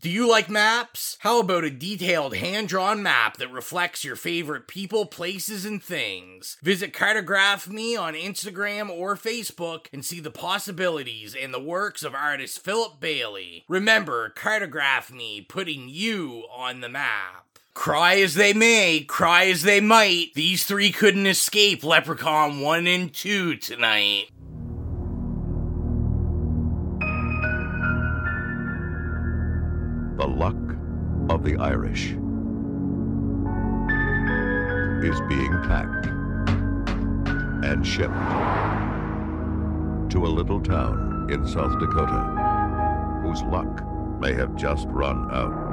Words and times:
Do 0.00 0.10
you 0.10 0.28
like 0.28 0.48
maps? 0.48 1.16
How 1.22 1.40
about 1.40 1.64
a 1.64 1.70
detailed 1.70 2.36
hand 2.36 2.68
drawn 2.68 3.02
map 3.02 3.36
that 3.38 3.50
reflects 3.50 4.04
your 4.04 4.14
favorite 4.14 4.68
people, 4.68 5.06
places, 5.06 5.64
and 5.64 5.82
things? 5.82 6.56
Visit 6.62 6.92
Cartograph 6.92 7.66
Me 7.66 7.96
on 7.96 8.14
Instagram 8.14 8.90
or 8.90 9.16
Facebook 9.16 9.86
and 9.92 10.04
see 10.04 10.20
the 10.20 10.30
possibilities 10.30 11.34
and 11.34 11.52
the 11.52 11.58
works 11.58 12.04
of 12.04 12.14
artist 12.14 12.64
Philip 12.64 13.00
Bailey. 13.00 13.64
Remember, 13.66 14.32
Cartograph 14.36 15.10
Me, 15.10 15.40
putting 15.40 15.88
you 15.88 16.44
on 16.56 16.80
the 16.80 16.88
map. 16.88 17.58
Cry 17.74 18.20
as 18.20 18.34
they 18.34 18.52
may, 18.52 19.00
cry 19.00 19.46
as 19.46 19.62
they 19.62 19.80
might, 19.80 20.28
these 20.36 20.64
three 20.64 20.92
couldn't 20.92 21.26
escape 21.26 21.82
Leprechaun 21.82 22.60
1 22.60 22.86
and 22.86 23.12
2 23.12 23.56
tonight. 23.56 24.26
Of 31.38 31.44
the 31.44 31.56
Irish 31.58 32.06
is 35.04 35.20
being 35.28 35.52
packed 35.68 36.06
and 37.64 37.86
shipped 37.86 38.12
to 40.10 40.26
a 40.26 40.30
little 40.30 40.60
town 40.60 41.28
in 41.30 41.46
South 41.46 41.78
Dakota 41.78 43.22
whose 43.22 43.42
luck 43.42 43.84
may 44.20 44.32
have 44.32 44.56
just 44.56 44.88
run 44.88 45.30
out. 45.30 45.68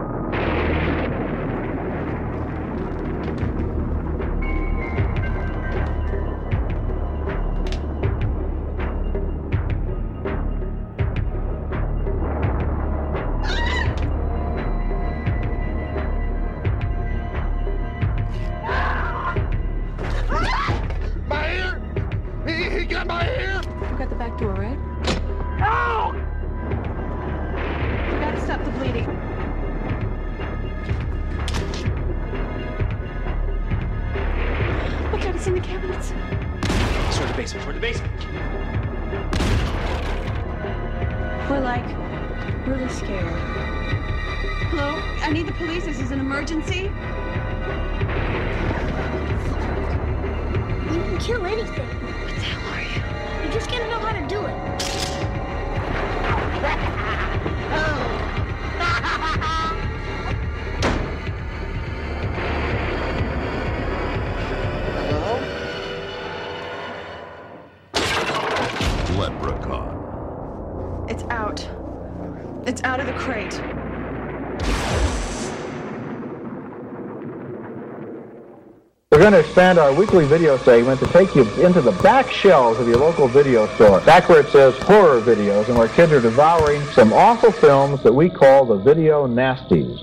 Going 79.31 79.34
to 79.34 79.40
expand 79.40 79.79
our 79.79 79.91
weekly 79.91 80.23
video 80.23 80.56
segment 80.56 81.00
to 81.00 81.07
take 81.07 81.34
you 81.34 81.41
into 81.56 81.81
the 81.81 81.94
back 82.03 82.30
shelves 82.30 82.80
of 82.80 82.88
your 82.88 82.97
local 82.97 83.28
video 83.28 83.66
store, 83.74 84.00
back 84.02 84.30
where 84.30 84.41
it 84.41 84.47
says 84.50 84.78
horror 84.84 85.19
videos, 85.19 85.68
and 85.68 85.75
where 85.75 85.88
kids 85.88 86.12
are 86.12 86.22
devouring 86.22 86.80
some 86.91 87.12
awful 87.12 87.52
films 87.52 88.03
that 88.03 88.13
we 88.13 88.30
call 88.30 88.66
the 88.66 88.75
video 88.75 89.25
nasties. 89.25 89.97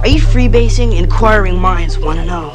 Are 0.00 0.08
you 0.08 0.20
freebasing? 0.20 0.98
Inquiring 0.98 1.60
minds 1.60 1.96
want 1.96 2.18
to 2.18 2.24
know. 2.24 2.50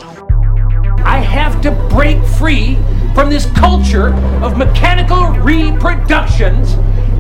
I 1.06 1.20
have 1.20 1.62
to 1.62 1.72
break 1.90 2.22
free 2.22 2.76
from 3.14 3.30
this 3.30 3.46
culture 3.52 4.14
of 4.44 4.58
mechanical 4.58 5.30
reproductions 5.30 6.74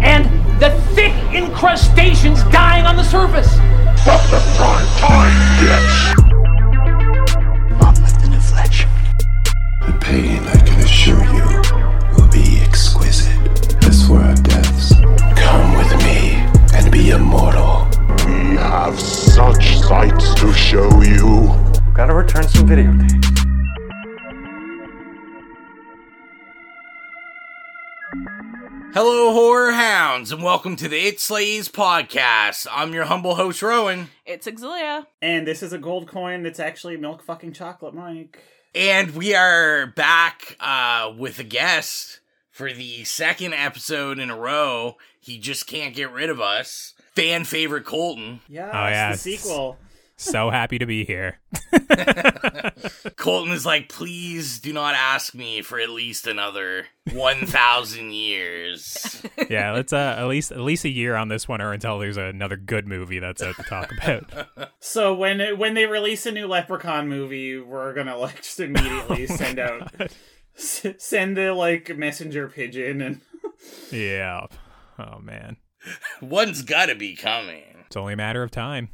and 0.03 0.25
the 0.59 0.71
thick 0.95 1.13
incrustations 1.33 2.43
dying 2.51 2.85
on 2.85 2.97
the 2.97 3.05
surface. 3.05 3.53
From 4.03 4.19
the 4.31 4.43
prime 4.57 4.85
time, 4.99 5.31
bitch! 5.63 6.14
Hello, 28.95 29.33
horror 29.33 29.73
hounds, 29.73 30.31
and 30.31 30.41
welcome 30.41 30.77
to 30.77 30.87
the 30.87 30.95
It 30.97 31.19
Slays 31.19 31.67
podcast. 31.67 32.65
I'm 32.71 32.93
your 32.93 33.03
humble 33.03 33.35
host, 33.35 33.61
Rowan, 33.61 34.07
It's 34.25 34.47
Exilia. 34.47 35.05
And 35.21 35.45
this 35.45 35.61
is 35.61 35.73
a 35.73 35.77
gold 35.77 36.07
coin 36.07 36.43
that's 36.43 36.61
actually 36.61 36.95
milk 36.95 37.21
fucking 37.21 37.51
chocolate, 37.51 37.93
Mike. 37.93 38.39
and 38.73 39.11
we 39.11 39.35
are 39.35 39.87
back 39.87 40.55
uh, 40.61 41.11
with 41.17 41.39
a 41.39 41.43
guest 41.43 42.21
for 42.51 42.71
the 42.71 43.03
second 43.03 43.53
episode 43.53 44.17
in 44.17 44.29
a 44.29 44.35
row. 44.37 44.95
He 45.19 45.39
just 45.39 45.67
can't 45.67 45.93
get 45.93 46.13
rid 46.13 46.29
of 46.29 46.39
us. 46.39 46.93
Fan 47.17 47.43
favorite 47.43 47.83
Colton. 47.85 48.39
Yeah, 48.47 48.69
Oh, 48.69 48.87
yeah, 48.87 49.11
the 49.11 49.17
sequel. 49.17 49.77
So 50.17 50.49
happy 50.49 50.79
to 50.79 50.85
be 50.85 51.03
here. 51.03 51.39
Colton 53.17 53.51
is 53.53 53.65
like, 53.65 53.89
please 53.89 54.59
do 54.59 54.71
not 54.71 54.95
ask 54.95 55.33
me 55.35 55.61
for 55.61 55.79
at 55.79 55.89
least 55.89 56.25
another 56.27 56.85
1,000 57.11 58.11
years. 58.11 59.21
Yeah, 59.49 59.73
let's 59.73 59.93
uh, 59.93 60.15
at 60.17 60.25
least 60.25 60.51
at 60.51 60.61
least 60.61 60.85
a 60.85 60.89
year 60.89 61.15
on 61.15 61.27
this 61.27 61.47
one, 61.47 61.61
or 61.61 61.71
until 61.71 61.99
there's 61.99 62.17
another 62.17 62.55
good 62.57 62.87
movie 62.87 63.19
that's 63.19 63.43
out 63.43 63.55
to 63.57 63.63
talk 63.63 63.91
about. 63.91 64.71
So 64.79 65.13
when 65.13 65.39
it, 65.39 65.57
when 65.57 65.75
they 65.75 65.85
release 65.85 66.25
a 66.25 66.31
new 66.31 66.47
Leprechaun 66.47 67.07
movie, 67.07 67.59
we're 67.59 67.93
gonna 67.93 68.17
like 68.17 68.37
just 68.37 68.59
immediately 68.59 69.27
send 69.27 69.59
out 69.59 69.91
s- 70.57 70.85
send 70.97 71.37
the 71.37 71.53
like 71.53 71.95
messenger 71.95 72.47
pigeon 72.47 73.01
and 73.01 73.21
yeah. 73.91 74.47
Oh 74.97 75.19
man, 75.19 75.57
One's 76.21 76.61
gotta 76.63 76.95
be 76.95 77.15
coming. 77.15 77.63
it's 77.85 77.95
only 77.97 78.13
a 78.13 78.17
matter 78.17 78.41
of 78.41 78.49
time. 78.51 78.89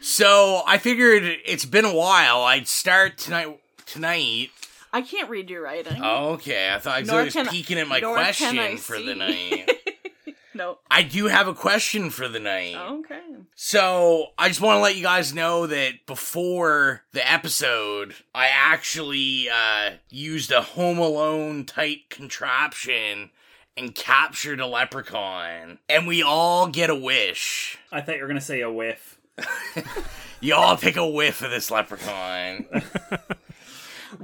So 0.00 0.62
I 0.66 0.78
figured 0.78 1.22
it's 1.44 1.64
been 1.64 1.84
a 1.84 1.94
while. 1.94 2.42
I'd 2.42 2.68
start 2.68 3.18
tonight. 3.18 3.60
Tonight. 3.84 4.50
I 4.92 5.02
can't 5.02 5.28
read 5.28 5.50
your 5.50 5.62
writing. 5.62 6.00
Oh, 6.02 6.30
okay. 6.34 6.72
I 6.72 6.78
thought 6.78 6.98
I 6.98 7.02
Nor 7.02 7.24
was 7.24 7.36
peeking 7.50 7.78
at 7.78 7.88
my 7.88 8.00
question 8.00 8.76
for 8.78 9.00
the 9.00 9.14
night. 9.14 9.70
No. 10.54 10.78
I 10.90 11.04
do 11.04 11.26
have 11.26 11.46
a 11.46 11.54
question 11.54 12.10
for 12.10 12.26
the 12.26 12.40
night. 12.40 12.74
Okay. 12.74 13.20
So 13.54 14.32
I 14.36 14.48
just 14.48 14.60
want 14.60 14.78
to 14.78 14.80
let 14.80 14.96
you 14.96 15.04
guys 15.04 15.32
know 15.32 15.68
that 15.68 16.04
before 16.04 17.02
the 17.12 17.30
episode, 17.30 18.16
I 18.34 18.48
actually 18.48 19.48
uh, 19.48 19.90
used 20.10 20.50
a 20.50 20.60
Home 20.60 20.98
Alone 20.98 21.64
type 21.64 22.08
contraption 22.10 23.30
and 23.78 23.94
captured 23.94 24.60
a 24.60 24.66
leprechaun, 24.66 25.78
and 25.88 26.06
we 26.06 26.22
all 26.22 26.66
get 26.66 26.90
a 26.90 26.94
wish. 26.94 27.78
I 27.92 28.00
thought 28.00 28.16
you 28.16 28.22
were 28.22 28.28
gonna 28.28 28.40
say 28.40 28.60
a 28.60 28.70
whiff. 28.70 29.18
You 30.40 30.54
all 30.54 30.76
pick 30.76 30.96
a 30.96 31.04
whiff 31.08 31.42
of 31.42 31.50
this 31.50 31.68
leprechaun. 31.68 32.66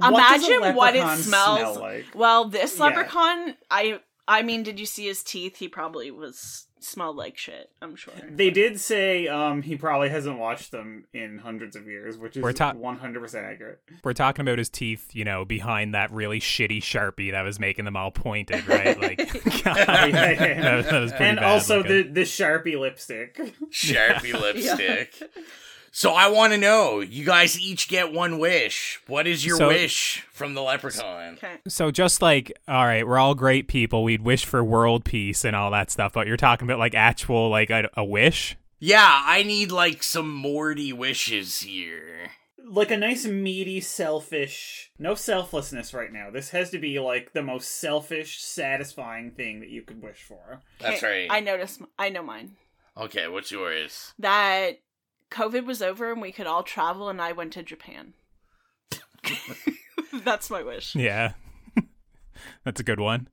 Imagine 0.01 0.73
what, 0.75 0.95
it 0.95 1.01
smells 1.19 1.25
smell 1.25 1.75
like? 1.79 2.05
Well, 2.15 2.45
this 2.45 2.77
Yeah. 2.77 2.85
leprechaun, 2.85 3.55
I 3.69 3.99
I 4.27 4.41
mean, 4.41 4.63
did 4.63 4.79
you 4.79 4.85
see 4.85 5.05
his 5.07 5.21
teeth? 5.23 5.57
He 5.57 5.67
probably 5.67 6.09
was 6.11 6.64
smelled 6.85 7.15
like 7.17 7.37
shit. 7.37 7.69
I'm 7.81 7.95
sure. 7.95 8.13
They 8.29 8.49
did 8.49 8.79
say 8.79 9.27
um 9.27 9.61
he 9.61 9.75
probably 9.75 10.09
hasn't 10.09 10.37
washed 10.37 10.71
them 10.71 11.05
in 11.13 11.39
hundreds 11.39 11.75
of 11.75 11.85
years, 11.87 12.17
which 12.17 12.37
is 12.37 12.43
We're 12.43 12.53
ta- 12.53 12.73
one 12.73 12.97
hundred 12.97 13.21
percent 13.21 13.45
accurate. 13.45 13.81
We're 14.03 14.13
talking 14.13 14.41
about 14.43 14.57
his 14.57 14.69
teeth, 14.69 15.09
you 15.13 15.25
know, 15.25 15.45
behind 15.45 15.93
that 15.93 16.11
really 16.11 16.39
shitty 16.39 16.79
sharpie 16.81 17.31
that 17.31 17.41
was 17.43 17.59
making 17.59 17.85
them 17.85 17.95
all 17.97 18.11
pointed, 18.11 18.67
right? 18.67 18.99
Like, 18.99 19.17
God, 19.63 19.75
Yeah, 19.87 20.05
yeah. 20.31 20.61
that, 20.81 20.89
that 20.89 20.99
was 20.99 21.11
pretty 21.11 21.25
and 21.25 21.39
bad 21.39 21.45
also 21.45 21.77
looking. 21.77 21.91
the 22.13 22.21
the 22.21 22.21
Sharpie 22.21 22.79
lipstick. 22.79 23.35
Sharpie 23.71 24.39
lipstick. 24.39 25.13
So 25.97 26.11
I 26.11 26.27
want 26.27 26.51
to 26.51 26.57
know. 26.59 26.99
You 26.99 27.23
guys 27.23 27.57
each 27.57 27.87
get 27.87 28.11
one 28.11 28.37
wish. 28.37 28.99
What 29.07 29.27
is 29.27 29.45
your 29.45 29.55
So- 29.55 29.69
wish 29.69 30.25
from 30.29 30.53
the 30.53 30.61
leprechaun? 30.61 31.35
Okay. 31.35 31.53
So 31.69 31.89
just 31.89 32.21
like, 32.21 32.51
all 32.67 32.85
right, 32.85 33.07
we're 33.07 33.17
all 33.17 33.33
great 33.33 33.69
people. 33.69 34.03
We'd 34.03 34.21
wish 34.21 34.43
for 34.43 34.61
world 34.61 35.05
peace 35.05 35.45
and 35.45 35.55
all 35.55 35.71
that 35.71 35.89
stuff, 35.89 36.11
but 36.11 36.27
you're 36.27 36.35
talking 36.35 36.67
about 36.67 36.79
like 36.79 36.95
actual 36.95 37.47
like 37.49 37.69
a, 37.69 37.89
a 37.95 38.03
wish. 38.03 38.57
Yeah, 38.77 39.21
I 39.25 39.43
need 39.43 39.71
like 39.71 40.03
some 40.03 40.33
Morty 40.33 40.91
wishes 40.91 41.61
here. 41.61 42.31
like 42.61 42.91
a 42.91 42.97
nice 42.97 43.25
meaty 43.25 43.79
selfish 43.79 44.91
no 44.99 45.15
selflessness 45.15 45.93
right 45.93 46.11
now 46.11 46.29
this 46.31 46.49
has 46.49 46.71
to 46.71 46.79
be 46.79 46.99
like 46.99 47.31
the 47.31 47.41
most 47.43 47.69
selfish 47.79 48.41
satisfying 48.41 49.29
thing 49.31 49.59
that 49.61 49.69
you 49.69 49.81
could 49.83 50.01
wish 50.01 50.23
for 50.23 50.59
That's 50.81 51.01
right. 51.03 51.27
I 51.29 51.39
noticed. 51.39 51.81
I 51.97 52.09
know 52.09 52.23
mine. 52.23 52.57
Okay, 52.97 53.27
what's 53.27 53.51
yours? 53.51 54.13
That 54.19 54.79
COVID 55.35 55.65
was 55.65 55.81
over 55.81 56.11
and 56.11 56.21
we 56.21 56.31
could 56.31 56.47
all 56.47 56.63
travel, 56.63 57.09
and 57.09 57.21
I 57.21 57.33
went 57.33 57.53
to 57.53 57.63
Japan. 57.63 58.13
That's 60.23 60.49
my 60.49 60.63
wish. 60.63 60.95
Yeah. 60.95 61.33
That's 62.63 62.79
a 62.79 62.83
good 62.83 62.99
one. 62.99 63.27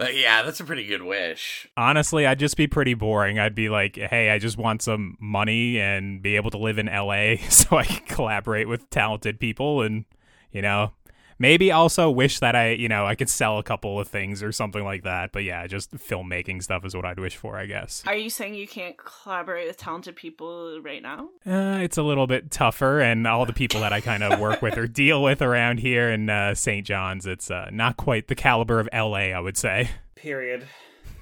Uh, 0.00 0.06
yeah, 0.14 0.44
that's 0.44 0.60
a 0.60 0.64
pretty 0.64 0.86
good 0.86 1.02
wish. 1.02 1.66
Honestly, 1.76 2.24
I'd 2.24 2.38
just 2.38 2.56
be 2.56 2.68
pretty 2.68 2.94
boring. 2.94 3.40
I'd 3.40 3.56
be 3.56 3.68
like, 3.68 3.96
hey, 3.96 4.30
I 4.30 4.38
just 4.38 4.56
want 4.56 4.80
some 4.80 5.16
money 5.18 5.80
and 5.80 6.22
be 6.22 6.36
able 6.36 6.50
to 6.52 6.58
live 6.58 6.78
in 6.78 6.86
LA 6.86 7.34
so 7.48 7.76
I 7.76 7.84
can 7.84 8.06
collaborate 8.06 8.68
with 8.68 8.88
talented 8.90 9.40
people 9.40 9.82
and, 9.82 10.04
you 10.52 10.62
know, 10.62 10.92
maybe 11.38 11.72
also 11.72 12.10
wish 12.10 12.40
that 12.40 12.54
I, 12.54 12.70
you 12.70 12.88
know, 12.88 13.06
I 13.06 13.14
could 13.14 13.28
sell 13.28 13.58
a 13.58 13.62
couple 13.62 13.98
of 13.98 14.08
things 14.08 14.42
or 14.42 14.52
something 14.52 14.84
like 14.84 15.04
that. 15.04 15.32
But 15.32 15.44
yeah, 15.44 15.66
just 15.66 15.92
filmmaking 15.92 16.62
stuff 16.62 16.84
is 16.84 16.94
what 16.94 17.04
I'd 17.04 17.18
wish 17.18 17.36
for, 17.36 17.56
I 17.58 17.66
guess. 17.66 18.02
Are 18.06 18.16
you 18.16 18.30
saying 18.30 18.54
you 18.54 18.68
can't 18.68 18.96
collaborate 18.96 19.68
with 19.68 19.76
talented 19.76 20.16
people 20.16 20.80
right 20.82 21.02
now? 21.02 21.28
Uh, 21.46 21.78
it's 21.82 21.96
a 21.96 22.02
little 22.02 22.26
bit 22.26 22.50
tougher, 22.50 23.00
and 23.00 23.26
all 23.26 23.46
the 23.46 23.52
people 23.52 23.80
that 23.80 23.92
I 23.92 24.00
kind 24.00 24.22
of 24.22 24.38
work 24.40 24.62
with 24.62 24.76
or 24.76 24.86
deal 24.86 25.22
with 25.22 25.42
around 25.42 25.80
here 25.80 26.10
in 26.10 26.28
uh, 26.30 26.54
St. 26.54 26.86
John's, 26.86 27.26
it's 27.26 27.50
uh, 27.50 27.68
not 27.72 27.96
quite 27.96 28.28
the 28.28 28.34
caliber 28.34 28.80
of 28.80 28.88
LA, 28.92 29.32
I 29.34 29.40
would 29.40 29.56
say. 29.56 29.90
period 30.14 30.66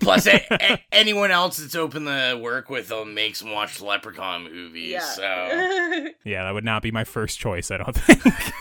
Plus, 0.00 0.26
a- 0.26 0.44
a- 0.50 0.80
anyone 0.92 1.30
else 1.30 1.56
that's 1.58 1.74
open 1.74 2.04
to 2.04 2.38
work 2.40 2.68
with 2.70 2.88
them 2.88 3.14
makes 3.14 3.40
them 3.40 3.50
watch 3.50 3.80
Leprechaun 3.80 4.44
movies. 4.44 5.02
So 5.14 5.22
Yeah, 6.24 6.44
that 6.44 6.54
would 6.54 6.64
not 6.64 6.82
be 6.82 6.90
my 6.90 7.04
first 7.04 7.38
choice, 7.38 7.70
I 7.70 7.78
don't 7.78 7.94
think. 7.96 8.20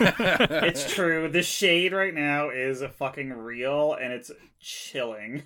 it's 0.62 0.92
true 0.92 1.28
the 1.28 1.42
shade 1.42 1.92
right 1.92 2.14
now 2.14 2.50
is 2.50 2.82
a 2.82 2.88
fucking 2.88 3.32
real 3.32 3.94
and 3.94 4.12
it's 4.12 4.30
chilling 4.60 5.42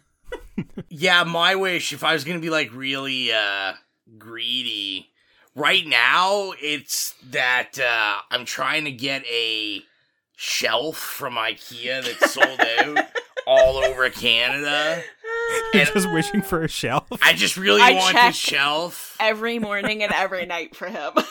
yeah, 0.88 1.24
my 1.24 1.54
wish 1.54 1.92
if 1.92 2.04
I 2.04 2.12
was 2.12 2.24
gonna 2.24 2.38
be 2.40 2.50
like 2.50 2.72
really 2.72 3.32
uh 3.32 3.72
greedy, 4.18 5.08
right 5.54 5.86
now 5.86 6.52
it's 6.60 7.14
that 7.30 7.78
uh 7.78 8.20
I'm 8.30 8.44
trying 8.44 8.84
to 8.84 8.92
get 8.92 9.24
a 9.26 9.82
shelf 10.36 10.96
from 10.96 11.34
IKEA 11.34 12.04
that's 12.04 12.32
sold 12.32 12.60
out 12.60 13.06
all 13.46 13.78
over 13.78 14.08
Canada. 14.10 15.02
You're 15.74 15.84
just 15.84 16.12
wishing 16.12 16.42
for 16.42 16.62
a 16.62 16.68
shelf. 16.68 17.06
I 17.22 17.32
just 17.32 17.56
really 17.56 17.80
I 17.80 17.92
want 17.92 18.14
check 18.16 18.28
this 18.32 18.36
shelf. 18.36 19.16
every 19.20 19.58
morning 19.58 20.02
and 20.02 20.12
every 20.12 20.46
night 20.54 20.74
for 20.76 20.86
him. 20.88 21.12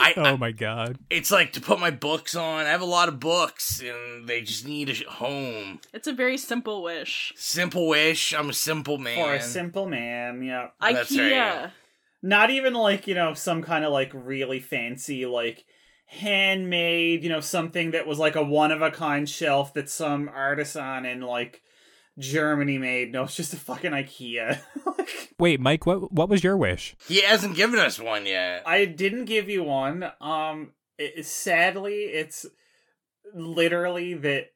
I, 0.00 0.14
Oh 0.16 0.36
my 0.36 0.52
god. 0.52 0.98
it's 1.10 1.30
like 1.30 1.54
to 1.54 1.60
put 1.60 1.80
my 1.80 1.90
books 1.90 2.34
on. 2.36 2.66
I 2.66 2.70
have 2.70 2.82
a 2.82 2.86
lot 2.86 3.08
of 3.08 3.18
books 3.18 3.80
and 3.82 4.28
they 4.28 4.42
just 4.42 4.66
need 4.66 4.88
a 4.90 5.10
home. 5.10 5.80
it's 5.92 6.06
a 6.06 6.12
very 6.12 6.36
simple 6.38 6.82
wish. 6.82 7.32
Simple 7.36 7.88
wish. 7.88 8.32
I'm 8.32 8.50
a 8.50 8.54
simple 8.54 8.98
man. 8.98 9.16
for 9.16 9.34
a 9.34 9.42
simple 9.42 9.88
man 9.88 10.42
yeah 10.42 10.68
That's 10.80 11.10
IKEA. 11.14 11.62
right. 11.62 11.70
not 12.22 12.50
even 12.50 12.74
like 12.74 13.06
you 13.08 13.14
know 13.14 13.34
some 13.34 13.62
kind 13.62 13.84
of 13.84 13.92
like 13.92 14.12
really 14.14 14.60
fancy 14.60 15.26
like 15.26 15.64
handmade 16.06 17.22
you 17.22 17.28
know 17.28 17.40
something 17.40 17.90
that 17.90 18.06
was 18.06 18.18
like 18.18 18.34
a 18.36 18.42
one 18.42 18.72
of 18.72 18.80
a 18.82 18.90
kind 18.90 19.28
shelf 19.28 19.74
that 19.74 19.90
some 19.90 20.28
artisan 20.34 21.04
in 21.04 21.20
like 21.20 21.60
germany 22.18 22.78
made 22.78 23.12
no 23.12 23.24
it's 23.24 23.36
just 23.36 23.52
a 23.54 23.56
fucking 23.56 23.92
ikea 23.92 24.60
Wait, 25.38 25.60
Mike, 25.60 25.86
what 25.86 26.10
what 26.12 26.28
was 26.28 26.42
your 26.42 26.56
wish? 26.56 26.96
He 27.06 27.22
hasn't 27.22 27.54
given 27.54 27.78
us 27.78 27.98
one 28.00 28.26
yet. 28.26 28.62
i 28.66 28.84
didn't 28.84 29.24
give 29.26 29.48
you 29.48 29.62
one 29.62 30.10
um 30.20 30.72
it, 30.98 31.24
sadly 31.26 31.94
it's 31.94 32.44
literally 33.34 34.14
that 34.14 34.46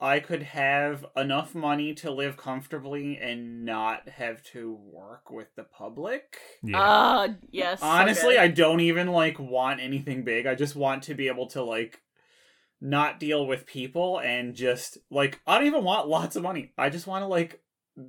i 0.00 0.20
could 0.20 0.42
have 0.42 1.06
enough 1.16 1.54
money 1.54 1.94
to 1.94 2.10
live 2.10 2.36
comfortably 2.36 3.16
and 3.18 3.64
not 3.64 4.08
have 4.08 4.42
to 4.42 4.78
work 4.92 5.30
with 5.30 5.48
the 5.56 5.64
public 5.64 6.36
Yeah. 6.62 6.80
Uh, 6.80 7.28
yes. 7.50 7.78
Honestly, 7.82 8.34
okay. 8.34 8.42
I 8.44 8.48
don't 8.48 8.80
even 8.80 9.08
like 9.08 9.38
want 9.38 9.80
anything 9.80 10.22
big. 10.22 10.46
I 10.46 10.54
just 10.54 10.76
want 10.76 11.02
to 11.04 11.14
be 11.14 11.28
able 11.28 11.46
to 11.48 11.62
like 11.62 12.00
not 12.80 13.20
deal 13.20 13.46
with 13.46 13.66
people 13.66 14.18
and 14.18 14.54
just 14.54 14.98
like 15.10 15.40
I 15.46 15.58
don't 15.58 15.66
even 15.66 15.84
want 15.84 16.08
lots 16.08 16.36
of 16.36 16.42
money. 16.42 16.72
I 16.76 16.90
just 16.90 17.06
want 17.06 17.22
to 17.22 17.26
like 17.26 17.62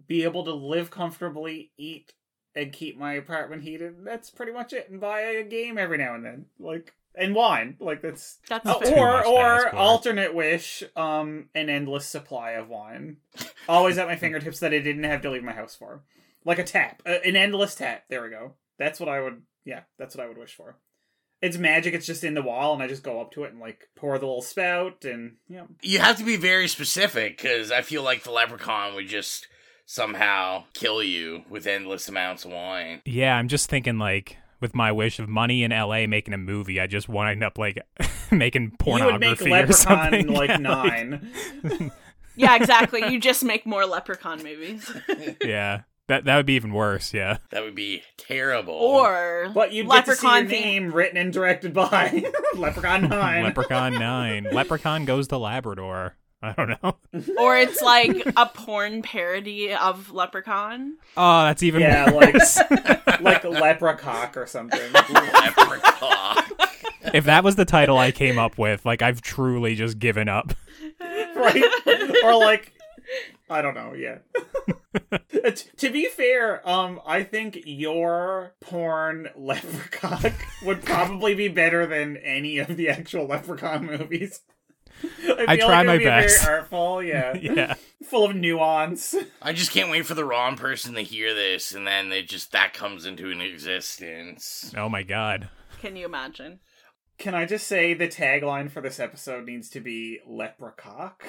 be 0.07 0.23
able 0.23 0.43
to 0.45 0.53
live 0.53 0.91
comfortably, 0.91 1.71
eat 1.77 2.13
and 2.55 2.73
keep 2.73 2.97
my 2.97 3.13
apartment 3.13 3.63
heated. 3.63 4.03
That's 4.03 4.29
pretty 4.29 4.51
much 4.51 4.73
it. 4.73 4.89
And 4.89 4.99
buy 4.99 5.21
a 5.21 5.43
game 5.43 5.77
every 5.77 5.97
now 5.97 6.15
and 6.15 6.25
then. 6.25 6.45
Like 6.59 6.93
and 7.17 7.35
wine. 7.35 7.75
Like 7.79 8.01
that's 8.01 8.37
That's 8.47 8.65
uh, 8.65 8.79
or 8.95 9.25
or 9.25 9.75
alternate 9.75 10.33
wish, 10.33 10.83
um, 10.95 11.49
an 11.55 11.69
endless 11.69 12.05
supply 12.05 12.51
of 12.51 12.69
wine, 12.69 13.17
always 13.67 13.97
at 13.97 14.07
my 14.07 14.15
fingertips 14.17 14.59
that 14.59 14.73
I 14.73 14.79
didn't 14.79 15.03
have 15.03 15.21
to 15.23 15.31
leave 15.31 15.43
my 15.43 15.53
house 15.53 15.75
for, 15.75 16.03
like 16.45 16.59
a 16.59 16.63
tap, 16.63 17.01
uh, 17.05 17.17
an 17.25 17.35
endless 17.35 17.75
tap. 17.75 18.03
There 18.09 18.23
we 18.23 18.29
go. 18.29 18.53
That's 18.77 18.99
what 18.99 19.09
I 19.09 19.21
would. 19.21 19.41
Yeah, 19.65 19.81
that's 19.97 20.15
what 20.15 20.23
I 20.23 20.27
would 20.27 20.37
wish 20.37 20.55
for. 20.55 20.77
It's 21.41 21.57
magic. 21.57 21.93
It's 21.93 22.05
just 22.07 22.23
in 22.23 22.33
the 22.33 22.41
wall, 22.41 22.73
and 22.73 22.81
I 22.81 22.87
just 22.87 23.03
go 23.03 23.21
up 23.21 23.31
to 23.33 23.43
it 23.43 23.51
and 23.51 23.59
like 23.59 23.89
pour 23.95 24.17
the 24.17 24.25
little 24.25 24.41
spout, 24.41 25.05
and 25.05 25.35
yeah. 25.47 25.65
You 25.81 25.99
have 25.99 26.17
to 26.17 26.23
be 26.23 26.35
very 26.35 26.67
specific 26.67 27.37
because 27.41 27.71
I 27.71 27.81
feel 27.81 28.01
like 28.03 28.23
the 28.23 28.31
leprechaun 28.31 28.95
would 28.95 29.07
just 29.07 29.47
somehow 29.85 30.65
kill 30.73 31.01
you 31.01 31.43
with 31.49 31.65
endless 31.67 32.09
amounts 32.09 32.43
of 32.45 32.51
wine. 32.51 33.01
Yeah, 33.05 33.35
I'm 33.35 33.47
just 33.47 33.69
thinking 33.69 33.97
like 33.99 34.37
with 34.59 34.73
my 34.75 34.91
wish 34.91 35.19
of 35.19 35.29
money 35.29 35.63
in 35.63 35.71
LA 35.71 36.07
making 36.07 36.33
a 36.33 36.37
movie, 36.37 36.79
I 36.79 36.87
just 36.87 37.07
wind 37.07 37.43
up 37.43 37.57
like 37.57 37.79
making 38.31 38.63
You 38.85 38.93
would 38.93 39.19
make 39.19 39.39
pornography 39.39 39.53
or 39.53 39.71
something. 39.71 40.27
like 40.27 40.49
Yeah, 40.49 40.57
nine. 40.57 41.31
Yeah, 42.39 42.55
exactly. 42.55 43.01
You 43.11 43.19
just 43.19 43.43
make 43.43 43.65
more 43.65 43.83
leprechaun 43.87 44.43
movies. 44.43 44.91
yeah. 45.43 45.81
That 46.07 46.23
that 46.25 46.35
would 46.37 46.45
be 46.45 46.53
even 46.53 46.73
worse, 46.73 47.13
yeah. 47.13 47.37
That 47.51 47.63
would 47.63 47.75
be 47.75 48.01
terrible. 48.17 48.73
Or 48.73 49.49
But 49.53 49.73
you'd 49.73 49.89
get 49.89 50.05
to 50.05 50.15
see 50.15 50.25
your 50.25 50.33
leprechaun 50.35 50.47
theme. 50.49 50.61
name 50.83 50.93
written 50.93 51.17
and 51.17 51.33
directed 51.33 51.73
by 51.73 52.23
Leprechaun 52.55 53.09
Nine. 53.09 53.43
Leprechaun 53.43 53.93
9. 53.99 54.47
Leprechaun 54.51 55.03
goes 55.05 55.27
to 55.29 55.37
Labrador. 55.37 56.15
I 56.41 56.53
don't 56.53 56.69
know. 56.81 56.95
Or 57.39 57.57
it's 57.57 57.81
like 57.81 58.15
a 58.37 58.45
porn 58.45 59.01
parody 59.01 59.73
of 59.73 60.11
Leprechaun. 60.11 60.97
Oh, 61.17 61.43
that's 61.45 61.63
even 61.63 61.81
yeah, 61.81 62.05
like 62.05 62.35
worse. 62.35 62.57
like 63.19 63.41
Leprecock 63.41 64.37
or 64.37 64.45
something. 64.45 64.79
leprechaun. 64.93 66.43
if 67.13 67.25
that 67.25 67.43
was 67.43 67.55
the 67.55 67.65
title 67.65 67.97
I 67.97 68.11
came 68.11 68.37
up 68.37 68.57
with, 68.57 68.85
like 68.85 69.01
I've 69.01 69.21
truly 69.21 69.73
just 69.75 69.97
given 69.99 70.29
up. 70.29 70.53
right? 71.01 71.63
Or 72.23 72.35
like, 72.37 72.71
I 73.49 73.61
don't 73.61 73.75
know. 73.75 73.93
Yeah. 73.93 74.19
Uh, 75.43 75.51
t- 75.51 75.69
to 75.77 75.91
be 75.91 76.07
fair, 76.07 76.67
um, 76.67 76.99
I 77.05 77.21
think 77.23 77.59
your 77.65 78.55
porn 78.59 79.29
leprechaun 79.35 80.33
would 80.63 80.83
probably 80.83 81.35
be 81.35 81.47
better 81.47 81.85
than 81.85 82.17
any 82.17 82.57
of 82.57 82.75
the 82.75 82.89
actual 82.89 83.27
leprechaun 83.27 83.85
movies. 83.85 84.41
I, 85.23 85.45
I 85.49 85.57
try 85.57 85.77
like 85.77 85.85
my 85.87 85.97
be 85.99 86.03
best. 86.05 86.43
Very 86.43 86.57
artful, 86.57 87.03
yeah, 87.03 87.35
Yeah. 87.37 87.75
full 88.05 88.25
of 88.25 88.35
nuance. 88.35 89.13
I 89.41 89.53
just 89.53 89.71
can't 89.71 89.91
wait 89.91 90.05
for 90.07 90.15
the 90.15 90.25
wrong 90.25 90.57
person 90.57 90.95
to 90.95 91.01
hear 91.01 91.33
this, 91.35 91.73
and 91.73 91.85
then 91.85 92.11
it 92.11 92.27
just 92.27 92.51
that 92.53 92.73
comes 92.73 93.05
into 93.05 93.29
an 93.29 93.39
existence. 93.39 94.73
Oh 94.75 94.89
my 94.89 95.03
god. 95.03 95.49
Can 95.81 95.95
you 95.95 96.05
imagine? 96.05 96.59
Can 97.19 97.35
I 97.35 97.45
just 97.45 97.67
say 97.67 97.93
the 97.93 98.07
tagline 98.07 98.71
for 98.71 98.81
this 98.81 98.99
episode 98.99 99.45
needs 99.45 99.69
to 99.69 99.79
be 99.79 100.19
leprecock? 100.27 101.21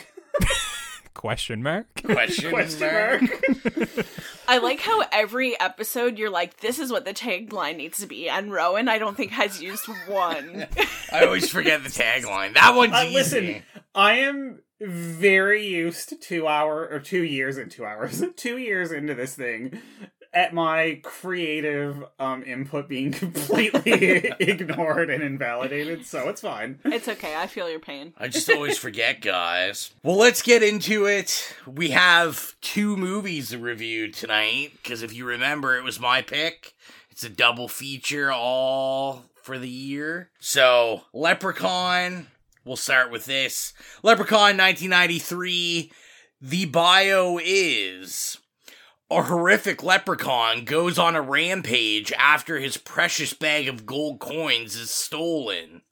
Question 1.18 1.62
mark? 1.64 1.86
Question, 2.04 2.50
Question 2.50 2.92
mark? 2.94 3.22
mark. 3.22 4.06
I 4.48 4.58
like 4.58 4.78
how 4.80 5.02
every 5.12 5.58
episode 5.60 6.16
you're 6.16 6.30
like, 6.30 6.60
this 6.60 6.78
is 6.78 6.92
what 6.92 7.04
the 7.04 7.12
tagline 7.12 7.76
needs 7.76 7.98
to 7.98 8.06
be. 8.06 8.28
And 8.28 8.52
Rowan, 8.52 8.88
I 8.88 8.98
don't 8.98 9.16
think, 9.16 9.32
has 9.32 9.60
used 9.60 9.84
one. 10.06 10.66
I 11.12 11.24
always 11.24 11.50
forget 11.50 11.82
the 11.82 11.88
tagline. 11.90 12.54
That 12.54 12.76
one's 12.76 12.92
Uh, 12.92 13.02
easy. 13.04 13.14
listen, 13.14 13.62
I 13.96 14.18
am 14.20 14.60
very 14.80 15.66
used 15.66 16.08
to 16.10 16.16
two 16.16 16.46
hour 16.46 16.86
or 16.88 17.00
two 17.00 17.24
years 17.24 17.58
and 17.58 17.68
two 17.68 17.84
hours, 17.84 18.22
two 18.36 18.56
years 18.56 18.92
into 18.92 19.14
this 19.16 19.34
thing, 19.34 19.80
at 20.32 20.52
my 20.52 21.00
creative 21.02 22.04
um 22.18 22.42
input 22.44 22.88
being 22.88 23.12
completely 23.24 24.32
ignored 24.40 25.10
and 25.10 25.22
invalidated. 25.22 26.06
So 26.06 26.28
it's 26.28 26.40
fine. 26.40 26.78
it's 26.84 27.08
okay. 27.08 27.34
I 27.36 27.46
feel 27.46 27.68
your 27.70 27.80
pain. 27.80 28.12
I 28.18 28.28
just 28.28 28.50
always 28.50 28.78
forget, 28.78 29.20
guys. 29.20 29.90
Well, 30.02 30.16
let's 30.16 30.42
get 30.42 30.62
into 30.62 31.06
it. 31.06 31.54
We 31.66 31.90
have 31.90 32.54
two 32.60 32.96
movies 32.96 33.50
to 33.50 33.58
review 33.58 34.10
tonight, 34.10 34.72
because 34.82 35.02
if 35.02 35.14
you 35.14 35.24
remember, 35.24 35.76
it 35.76 35.84
was 35.84 36.00
my 36.00 36.22
pick. 36.22 36.74
It's 37.10 37.24
a 37.24 37.28
double 37.28 37.68
feature 37.68 38.30
all 38.30 39.24
for 39.42 39.58
the 39.58 39.68
year. 39.68 40.30
So, 40.38 41.02
Leprechaun, 41.12 42.28
we'll 42.64 42.76
start 42.76 43.10
with 43.10 43.24
this. 43.24 43.72
Leprechaun 44.02 44.56
1993. 44.56 45.90
The 46.40 46.66
bio 46.66 47.40
is 47.42 48.38
a 49.10 49.22
horrific 49.22 49.82
leprechaun 49.82 50.64
goes 50.64 50.98
on 50.98 51.16
a 51.16 51.22
rampage 51.22 52.12
after 52.12 52.58
his 52.58 52.76
precious 52.76 53.32
bag 53.32 53.66
of 53.66 53.86
gold 53.86 54.18
coins 54.18 54.76
is 54.76 54.90
stolen. 54.90 55.82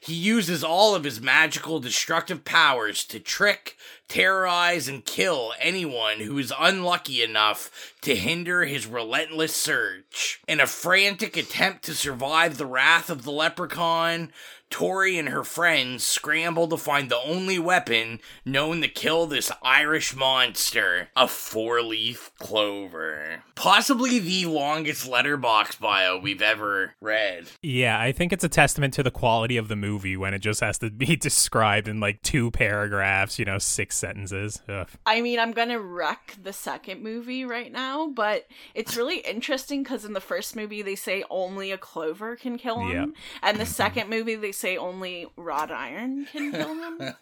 He 0.00 0.14
uses 0.14 0.62
all 0.62 0.94
of 0.94 1.04
his 1.04 1.20
magical 1.20 1.80
destructive 1.80 2.44
powers 2.44 3.04
to 3.06 3.18
trick, 3.18 3.76
terrorize, 4.08 4.88
and 4.88 5.04
kill 5.04 5.52
anyone 5.60 6.20
who 6.20 6.38
is 6.38 6.52
unlucky 6.58 7.22
enough 7.22 7.94
to 8.02 8.14
hinder 8.14 8.64
his 8.64 8.86
relentless 8.86 9.54
search. 9.54 10.40
In 10.46 10.60
a 10.60 10.66
frantic 10.66 11.36
attempt 11.36 11.84
to 11.84 11.94
survive 11.94 12.56
the 12.56 12.66
wrath 12.66 13.10
of 13.10 13.24
the 13.24 13.32
leprechaun, 13.32 14.32
Tori 14.70 15.18
and 15.18 15.28
her 15.28 15.44
friends 15.44 16.04
scramble 16.04 16.68
to 16.68 16.76
find 16.76 17.08
the 17.08 17.20
only 17.20 17.58
weapon 17.58 18.20
known 18.44 18.80
to 18.82 18.88
kill 18.88 19.26
this 19.26 19.50
Irish 19.62 20.14
monster 20.14 21.08
a 21.16 21.28
four 21.28 21.82
leaf 21.82 22.30
clover. 22.38 23.44
Possibly 23.54 24.18
the 24.18 24.46
longest 24.46 25.08
letterbox 25.08 25.76
bio 25.76 26.18
we've 26.18 26.42
ever 26.42 26.94
read. 27.00 27.46
Yeah, 27.62 27.98
I 27.98 28.12
think 28.12 28.32
it's 28.32 28.44
a 28.44 28.48
testament 28.48 28.92
to 28.94 29.02
the 29.02 29.10
quality 29.10 29.56
of 29.56 29.68
the 29.68 29.76
movie 29.76 30.16
when 30.16 30.34
it 30.34 30.40
just 30.40 30.60
has 30.60 30.78
to 30.78 30.90
be 30.90 31.16
described 31.16 31.88
in 31.88 32.00
like 32.00 32.20
two 32.22 32.50
paragraphs, 32.50 33.38
you 33.38 33.44
know, 33.44 33.58
six 33.58 33.96
sentences. 33.96 34.62
Ugh. 34.68 34.88
I 35.06 35.20
mean, 35.20 35.38
I'm 35.38 35.52
gonna 35.52 35.80
wreck 35.80 36.36
the 36.42 36.52
second 36.52 37.02
movie 37.02 37.44
right 37.44 37.72
now, 37.72 38.08
but 38.08 38.46
it's 38.74 38.96
really 38.96 39.18
interesting 39.26 39.82
because 39.82 40.04
in 40.04 40.12
the 40.12 40.20
first 40.20 40.56
movie 40.56 40.82
they 40.82 40.96
say 40.96 41.24
only 41.30 41.70
a 41.70 41.78
clover 41.78 42.36
can 42.36 42.58
kill 42.58 42.80
him, 42.80 42.90
Yep. 42.90 43.08
and 43.42 43.56
the 43.58 43.64
mm-hmm. 43.64 43.72
second 43.72 44.10
movie 44.10 44.34
they 44.34 44.52
say 44.56 44.76
only 44.76 45.26
wrought 45.36 45.70
iron 45.70 46.26
can 46.32 46.52
kill 46.52 46.74
him. 46.74 47.14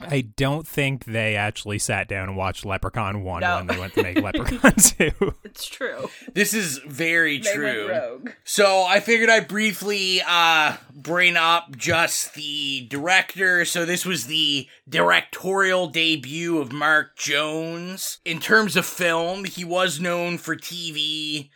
I 0.00 0.20
don't 0.22 0.66
think 0.66 1.04
they 1.04 1.36
actually 1.36 1.78
sat 1.78 2.08
down 2.08 2.28
and 2.28 2.36
watched 2.36 2.64
Leprechaun 2.64 3.22
1 3.22 3.40
No. 3.40 3.56
when 3.56 3.66
they 3.66 3.78
went 3.78 3.94
to 3.94 4.02
make 4.02 4.20
Leprechaun 4.20 4.72
2. 4.78 5.34
it's 5.44 5.66
true. 5.66 6.08
This 6.32 6.54
is 6.54 6.78
very 6.78 7.38
They 7.38 7.50
went 7.50 7.56
true. 7.56 7.88
rogue. 7.88 8.30
So 8.44 8.82
I 8.84 9.00
figured 9.00 9.30
I'd 9.30 9.48
briefly 9.48 10.20
uh 10.26 10.76
bring 10.94 11.36
up 11.36 11.76
just 11.76 12.34
the 12.34 12.86
director. 12.88 13.64
So 13.64 13.84
this 13.84 14.04
was 14.04 14.26
the 14.26 14.66
directorial 14.88 15.86
debut 15.88 16.58
of 16.58 16.72
Mark 16.72 17.16
Jones. 17.16 18.18
In 18.24 18.40
terms 18.40 18.76
of 18.76 18.86
film, 18.86 19.44
he 19.44 19.64
was 19.64 20.00
known 20.00 20.38
for 20.38 20.56
TV. 20.56 21.50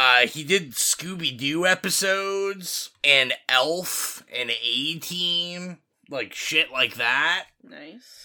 Uh, 0.00 0.28
he 0.28 0.44
did 0.44 0.74
Scooby 0.74 1.36
Doo 1.36 1.66
episodes 1.66 2.90
and 3.02 3.32
Elf 3.48 4.22
and 4.32 4.48
A 4.48 4.94
Team, 5.00 5.78
like 6.08 6.32
shit 6.32 6.70
like 6.70 6.94
that. 6.94 7.46
Nice. 7.64 8.24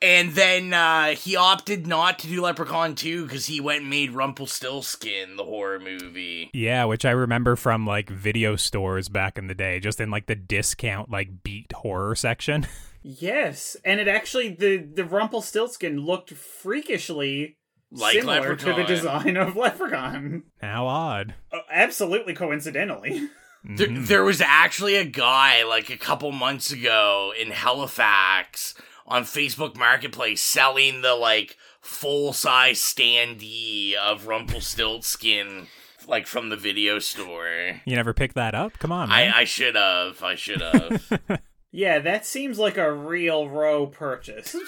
And 0.00 0.30
then 0.34 0.72
uh, 0.72 1.16
he 1.16 1.34
opted 1.34 1.88
not 1.88 2.20
to 2.20 2.28
do 2.28 2.42
Leprechaun 2.42 2.94
2 2.94 3.24
because 3.24 3.46
he 3.46 3.60
went 3.60 3.80
and 3.80 3.90
made 3.90 4.12
Rumpelstiltskin, 4.12 5.34
the 5.34 5.42
horror 5.42 5.80
movie. 5.80 6.50
Yeah, 6.54 6.84
which 6.84 7.04
I 7.04 7.10
remember 7.10 7.56
from 7.56 7.84
like 7.84 8.08
video 8.08 8.54
stores 8.54 9.08
back 9.08 9.38
in 9.38 9.48
the 9.48 9.56
day, 9.56 9.80
just 9.80 10.00
in 10.00 10.12
like 10.12 10.26
the 10.26 10.36
discount 10.36 11.10
like 11.10 11.42
beat 11.42 11.72
horror 11.72 12.14
section. 12.14 12.64
Yes, 13.00 13.76
and 13.84 14.00
it 14.00 14.08
actually 14.08 14.50
the 14.50 14.76
the 14.76 15.04
Rumpelstiltskin 15.04 16.00
looked 16.00 16.30
freakishly 16.34 17.56
Like 17.90 18.14
similar 18.14 18.54
to 18.54 18.72
the 18.74 18.84
design 18.84 19.36
of 19.36 19.56
Leprechaun. 19.56 20.42
How 20.60 20.86
odd. 20.86 21.34
Uh, 21.52 21.60
absolutely 21.70 22.34
coincidentally. 22.34 23.28
There, 23.64 23.88
there 23.88 24.24
was 24.24 24.40
actually 24.40 24.94
a 24.96 25.04
guy 25.04 25.64
like 25.64 25.90
a 25.90 25.96
couple 25.96 26.30
months 26.32 26.70
ago 26.70 27.32
in 27.38 27.50
Halifax 27.50 28.74
on 29.06 29.24
Facebook 29.24 29.76
Marketplace 29.76 30.40
selling 30.42 31.00
the 31.02 31.14
like 31.14 31.56
full 31.80 32.32
size 32.32 32.78
standee 32.78 33.94
of 33.94 34.26
Rumpelstiltskin, 34.26 35.66
like 36.06 36.26
from 36.26 36.50
the 36.50 36.56
video 36.56 36.98
store. 36.98 37.80
You 37.84 37.96
never 37.96 38.14
picked 38.14 38.34
that 38.36 38.54
up? 38.54 38.78
Come 38.78 38.92
on, 38.92 39.08
man. 39.08 39.32
I, 39.32 39.40
I 39.40 39.44
should 39.44 39.74
have. 39.74 40.22
I 40.22 40.34
should 40.34 40.60
have. 40.60 41.20
Yeah, 41.70 41.98
that 41.98 42.24
seems 42.24 42.58
like 42.58 42.78
a 42.78 42.92
real 42.92 43.48
row 43.48 43.86
purchase. 43.86 44.56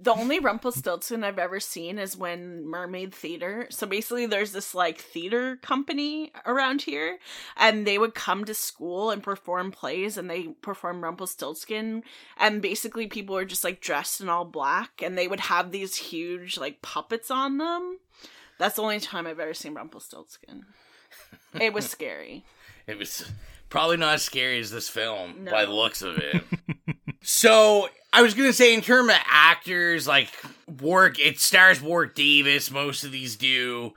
The 0.00 0.14
only 0.14 0.38
Rumpelstiltskin 0.38 1.24
I've 1.24 1.40
ever 1.40 1.58
seen 1.58 1.98
is 1.98 2.16
when 2.16 2.64
Mermaid 2.64 3.12
Theater. 3.12 3.66
So 3.70 3.84
basically, 3.86 4.26
there's 4.26 4.52
this 4.52 4.72
like 4.72 4.98
theater 4.98 5.56
company 5.56 6.32
around 6.46 6.82
here, 6.82 7.18
and 7.56 7.84
they 7.84 7.98
would 7.98 8.14
come 8.14 8.44
to 8.44 8.54
school 8.54 9.10
and 9.10 9.22
perform 9.22 9.72
plays, 9.72 10.16
and 10.16 10.30
they 10.30 10.44
perform 10.62 11.02
Rumpelstiltskin. 11.02 12.04
And 12.38 12.62
basically, 12.62 13.08
people 13.08 13.34
were 13.34 13.44
just 13.44 13.64
like 13.64 13.80
dressed 13.80 14.20
in 14.20 14.28
all 14.28 14.44
black, 14.44 15.02
and 15.02 15.18
they 15.18 15.26
would 15.26 15.40
have 15.40 15.72
these 15.72 15.96
huge 15.96 16.56
like 16.56 16.80
puppets 16.80 17.30
on 17.30 17.58
them. 17.58 17.98
That's 18.58 18.76
the 18.76 18.82
only 18.82 19.00
time 19.00 19.26
I've 19.26 19.40
ever 19.40 19.54
seen 19.54 19.74
Rumpelstiltskin. 19.74 20.64
It 21.60 21.72
was 21.72 21.88
scary. 21.88 22.44
It 22.86 22.96
was 22.96 23.30
probably 23.68 23.96
not 23.96 24.14
as 24.14 24.22
scary 24.22 24.58
as 24.60 24.70
this 24.70 24.88
film 24.88 25.44
No. 25.44 25.50
by 25.50 25.64
the 25.64 25.72
looks 25.72 26.02
of 26.02 26.18
it. 26.18 26.44
so 27.22 27.88
I 28.12 28.22
was 28.22 28.34
gonna 28.34 28.52
say, 28.52 28.74
in 28.74 28.80
terms 28.80 29.10
of 29.10 29.16
actors, 29.26 30.06
like 30.06 30.28
Warwick, 30.80 31.18
it 31.18 31.40
stars 31.40 31.80
Warwick 31.82 32.14
Davis. 32.14 32.70
Most 32.70 33.04
of 33.04 33.12
these 33.12 33.36
do, 33.36 33.94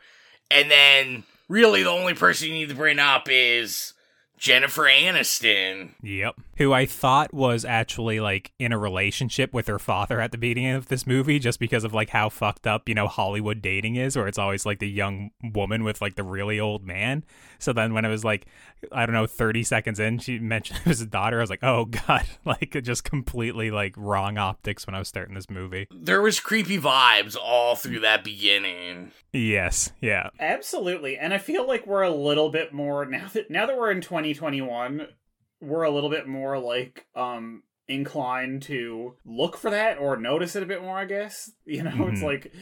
and 0.49 0.69
then 0.69 1.23
really 1.47 1.83
the 1.83 1.89
only 1.89 2.13
person 2.13 2.47
you 2.49 2.53
need 2.53 2.69
to 2.69 2.75
bring 2.75 2.99
up 2.99 3.27
is 3.29 3.93
Jennifer 4.37 4.83
Aniston. 4.83 5.91
Yep. 6.01 6.35
Who 6.61 6.73
I 6.73 6.85
thought 6.85 7.33
was 7.33 7.65
actually 7.65 8.19
like 8.19 8.51
in 8.59 8.71
a 8.71 8.77
relationship 8.77 9.51
with 9.51 9.65
her 9.65 9.79
father 9.79 10.21
at 10.21 10.31
the 10.31 10.37
beginning 10.37 10.73
of 10.73 10.89
this 10.89 11.07
movie 11.07 11.39
just 11.39 11.59
because 11.59 11.83
of 11.83 11.91
like 11.91 12.11
how 12.11 12.29
fucked 12.29 12.67
up, 12.67 12.87
you 12.87 12.93
know, 12.93 13.07
Hollywood 13.07 13.63
dating 13.63 13.95
is, 13.95 14.15
where 14.15 14.27
it's 14.27 14.37
always 14.37 14.63
like 14.63 14.77
the 14.77 14.87
young 14.87 15.31
woman 15.41 15.83
with 15.83 16.01
like 16.01 16.13
the 16.13 16.23
really 16.23 16.59
old 16.59 16.85
man. 16.85 17.23
So 17.57 17.73
then 17.73 17.95
when 17.95 18.05
it 18.05 18.09
was 18.09 18.23
like, 18.23 18.45
I 18.91 19.07
don't 19.07 19.15
know, 19.15 19.25
30 19.25 19.63
seconds 19.63 19.99
in, 19.99 20.19
she 20.19 20.37
mentioned 20.37 20.81
it 20.85 20.89
was 20.89 21.01
a 21.01 21.07
daughter. 21.07 21.39
I 21.39 21.41
was 21.41 21.49
like, 21.49 21.63
oh 21.63 21.85
God, 21.85 22.25
like 22.45 22.79
just 22.83 23.05
completely 23.05 23.71
like 23.71 23.95
wrong 23.97 24.37
optics 24.37 24.85
when 24.85 24.93
I 24.93 24.99
was 24.99 25.07
starting 25.07 25.33
this 25.33 25.49
movie. 25.49 25.87
There 25.89 26.21
was 26.21 26.39
creepy 26.39 26.77
vibes 26.77 27.35
all 27.35 27.75
through 27.75 28.01
that 28.01 28.23
beginning. 28.23 29.13
Yes. 29.33 29.93
Yeah. 29.99 30.29
Absolutely. 30.39 31.17
And 31.17 31.33
I 31.33 31.39
feel 31.39 31.67
like 31.67 31.87
we're 31.87 32.03
a 32.03 32.13
little 32.13 32.51
bit 32.51 32.71
more 32.71 33.03
now 33.07 33.29
that 33.33 33.49
now 33.49 33.65
that 33.65 33.75
we're 33.75 33.89
in 33.89 34.01
2021, 34.01 35.07
we're 35.61 35.83
a 35.83 35.91
little 35.91 36.09
bit 36.09 36.27
more 36.27 36.57
like 36.59 37.05
um 37.15 37.63
inclined 37.87 38.61
to 38.63 39.15
look 39.25 39.57
for 39.57 39.69
that 39.69 39.97
or 39.99 40.15
notice 40.17 40.55
it 40.55 40.63
a 40.63 40.65
bit 40.65 40.81
more, 40.81 40.97
I 40.97 41.05
guess. 41.05 41.51
You 41.65 41.83
know, 41.83 42.07
it's 42.07 42.21
Mhm. 42.21 42.23
like 42.23 42.53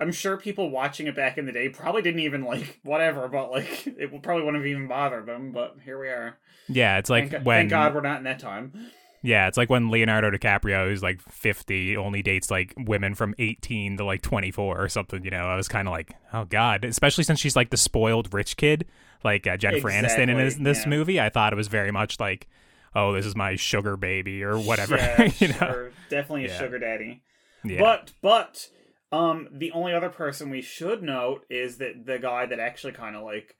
I'm 0.00 0.12
sure 0.12 0.36
people 0.36 0.70
watching 0.70 1.06
it 1.08 1.16
back 1.16 1.38
in 1.38 1.46
the 1.46 1.52
day 1.52 1.68
probably 1.68 2.02
didn't 2.02 2.20
even 2.20 2.44
like 2.44 2.78
whatever, 2.84 3.28
but 3.28 3.50
like 3.50 3.86
it 3.86 4.22
probably 4.22 4.44
wouldn't 4.44 4.62
have 4.62 4.66
even 4.66 4.88
bothered 4.88 5.26
them, 5.26 5.52
but 5.52 5.76
here 5.84 5.98
we 6.00 6.08
are. 6.08 6.38
Yeah. 6.68 6.98
It's 6.98 7.10
like 7.10 7.30
thank, 7.30 7.44
when. 7.44 7.58
thank 7.60 7.70
God 7.70 7.94
we're 7.94 8.00
not 8.02 8.18
in 8.18 8.24
that 8.24 8.38
time. 8.38 8.72
Yeah, 9.20 9.48
it's 9.48 9.56
like 9.58 9.68
when 9.68 9.90
Leonardo 9.90 10.30
DiCaprio, 10.30 10.86
who's 10.88 11.02
like 11.02 11.20
50, 11.20 11.96
only 11.96 12.22
dates 12.22 12.52
like 12.52 12.72
women 12.78 13.16
from 13.16 13.34
18 13.40 13.96
to 13.96 14.04
like 14.04 14.22
24 14.22 14.80
or 14.80 14.88
something, 14.88 15.24
you 15.24 15.30
know. 15.32 15.44
I 15.44 15.56
was 15.56 15.66
kind 15.66 15.88
of 15.88 15.92
like, 15.92 16.12
oh 16.32 16.44
God, 16.44 16.84
especially 16.84 17.24
since 17.24 17.40
she's 17.40 17.56
like 17.56 17.70
the 17.70 17.76
spoiled 17.76 18.32
rich 18.32 18.56
kid, 18.56 18.86
like 19.24 19.46
uh, 19.46 19.56
Jennifer 19.56 19.88
Aniston 19.88 20.28
in 20.28 20.36
this, 20.36 20.54
Exactly, 20.54 20.64
this 20.64 20.82
yeah. 20.84 20.88
movie. 20.88 21.20
I 21.20 21.28
thought 21.28 21.52
it 21.52 21.56
was 21.56 21.68
very 21.68 21.90
much 21.90 22.18
like, 22.20 22.48
oh, 22.94 23.12
this 23.12 23.26
is 23.26 23.34
my 23.36 23.56
sugar 23.56 23.96
baby 23.96 24.42
or 24.42 24.58
whatever. 24.58 24.96
Yeah, 24.96 25.30
you 25.38 25.48
know? 25.48 25.54
sure. 25.54 25.92
Definitely 26.10 26.46
a 26.46 26.48
Yeah. 26.48 26.58
sugar 26.58 26.78
daddy. 26.78 27.22
Yeah. 27.64 27.80
But 27.80 28.12
but 28.22 28.68
um 29.10 29.48
the 29.52 29.72
only 29.72 29.92
other 29.92 30.10
person 30.10 30.50
we 30.50 30.62
should 30.62 31.02
note 31.02 31.44
is 31.50 31.78
that 31.78 32.06
the 32.06 32.18
guy 32.18 32.46
that 32.46 32.60
actually 32.60 32.92
kind 32.92 33.16
of 33.16 33.22
like 33.24 33.56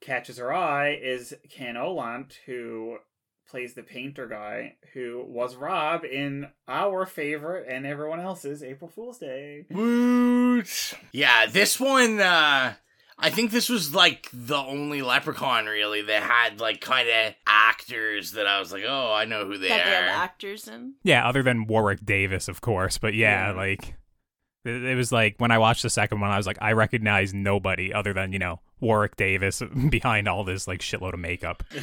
catches 0.00 0.38
her 0.38 0.52
eye 0.52 0.94
is 1.00 1.34
Ken 1.50 1.74
Olandt 1.74 2.34
who 2.46 2.98
plays 3.50 3.74
the 3.74 3.82
painter 3.82 4.28
guy 4.28 4.76
who 4.94 5.24
was 5.26 5.56
Rob 5.56 6.04
in 6.04 6.46
our 6.68 7.04
favorite 7.04 7.66
and 7.68 7.84
everyone 7.84 8.20
else's 8.20 8.62
April 8.62 8.88
Fool's 8.88 9.18
Day. 9.18 9.66
Woot! 9.70 10.94
Yeah, 11.12 11.46
this 11.46 11.80
one, 11.80 12.20
uh, 12.20 12.74
I 13.22 13.30
think 13.30 13.50
this 13.50 13.68
was 13.68 13.94
like 13.94 14.28
the 14.32 14.56
only 14.56 15.02
Leprechaun 15.02 15.66
really 15.66 16.02
that 16.02 16.22
had 16.22 16.60
like 16.60 16.80
kind 16.80 17.08
of 17.08 17.34
actors 17.46 18.32
that 18.32 18.46
I 18.46 18.58
was 18.58 18.72
like, 18.72 18.84
oh, 18.86 19.12
I 19.12 19.24
know 19.26 19.44
who 19.46 19.58
they 19.58 19.68
that 19.68 19.84
they 19.84 19.90
have 19.90 20.04
are. 20.04 20.22
actors 20.22 20.66
in. 20.68 20.94
yeah, 21.02 21.26
other 21.28 21.42
than 21.42 21.66
Warwick 21.66 22.04
Davis, 22.04 22.48
of 22.48 22.60
course. 22.60 22.98
But 22.98 23.14
yeah, 23.14 23.50
Yeah. 23.50 23.56
like, 23.56 23.94
It, 24.64 24.84
it 24.84 24.94
was 24.94 25.10
like 25.10 25.36
when 25.38 25.50
I 25.50 25.58
watched 25.58 25.82
the 25.82 25.90
second 25.90 26.20
one, 26.20 26.30
I 26.30 26.36
was 26.36 26.46
like, 26.46 26.58
I 26.60 26.72
recognize 26.72 27.32
nobody 27.32 27.92
other 27.94 28.12
than 28.12 28.32
you 28.32 28.38
know 28.38 28.60
Warwick 28.80 29.16
Davis 29.16 29.62
behind 29.90 30.28
all 30.28 30.44
this 30.44 30.68
like 30.68 30.80
shitload 30.80 31.14
of 31.14 31.20
makeup. 31.20 31.62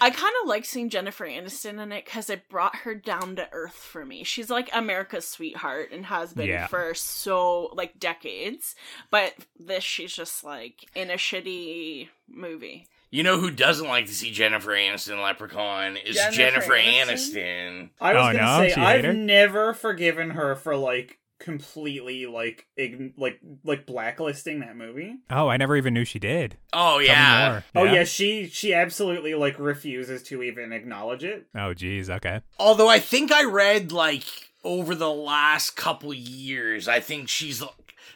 I 0.00 0.10
kind 0.10 0.32
of 0.42 0.48
like 0.48 0.64
seeing 0.64 0.88
Jennifer 0.90 1.26
Aniston 1.26 1.82
in 1.82 1.92
it 1.92 2.04
because 2.04 2.30
it 2.30 2.48
brought 2.48 2.76
her 2.76 2.94
down 2.94 3.36
to 3.36 3.48
earth 3.52 3.74
for 3.74 4.04
me. 4.04 4.24
She's 4.24 4.50
like 4.50 4.68
America's 4.72 5.26
sweetheart 5.26 5.90
and 5.92 6.06
has 6.06 6.32
been 6.32 6.48
Yeah. 6.48 6.66
for 6.66 6.94
so 6.94 7.70
like 7.74 7.98
decades. 7.98 8.74
But 9.10 9.34
this, 9.58 9.84
she's 9.84 10.12
just 10.12 10.44
like 10.44 10.84
in 10.94 11.10
a 11.10 11.14
shitty 11.14 12.08
movie. 12.28 12.88
You 13.10 13.24
know 13.24 13.40
who 13.40 13.50
doesn't 13.50 13.88
like 13.88 14.06
to 14.06 14.14
see 14.14 14.30
Jennifer 14.30 14.70
Aniston 14.70 15.20
Leprechaun 15.22 15.96
is 15.96 16.16
Jennifer 16.16 16.36
Jennifer, 16.36 16.72
Aniston? 16.74 17.08
Aniston. 17.08 17.90
I 18.00 18.14
was 18.14 18.20
Oh, 18.20 18.38
gonna 18.38 18.62
no? 18.62 18.68
say 18.68 18.74
I've 18.80 19.14
never 19.16 19.74
forgiven 19.74 20.30
her 20.30 20.54
for 20.54 20.76
like 20.76 21.18
completely 21.40 22.26
like 22.26 22.66
ign- 22.78 23.14
like 23.16 23.40
like 23.64 23.86
blacklisting 23.86 24.60
that 24.60 24.76
movie. 24.76 25.16
Oh, 25.30 25.48
I 25.48 25.56
never 25.56 25.76
even 25.76 25.94
knew 25.94 26.04
she 26.04 26.20
did. 26.20 26.56
Oh 26.72 26.92
Tell 26.92 26.98
me 26.98 27.04
yeah. 27.06 27.60
Oh 27.74 27.84
yeah, 27.84 28.04
she 28.04 28.46
she 28.46 28.72
absolutely 28.72 29.34
like 29.34 29.58
refuses 29.58 30.22
to 30.24 30.42
even 30.42 30.72
acknowledge 30.72 31.24
it. 31.24 31.46
Oh 31.56 31.74
geez. 31.74 32.08
Okay. 32.08 32.42
Although 32.58 32.88
I 32.88 33.00
think 33.00 33.32
I 33.32 33.44
read 33.44 33.90
like 33.90 34.24
over 34.62 34.94
the 34.94 35.10
last 35.10 35.74
couple 35.76 36.14
years, 36.14 36.86
I 36.86 37.00
think 37.00 37.28
she's 37.28 37.62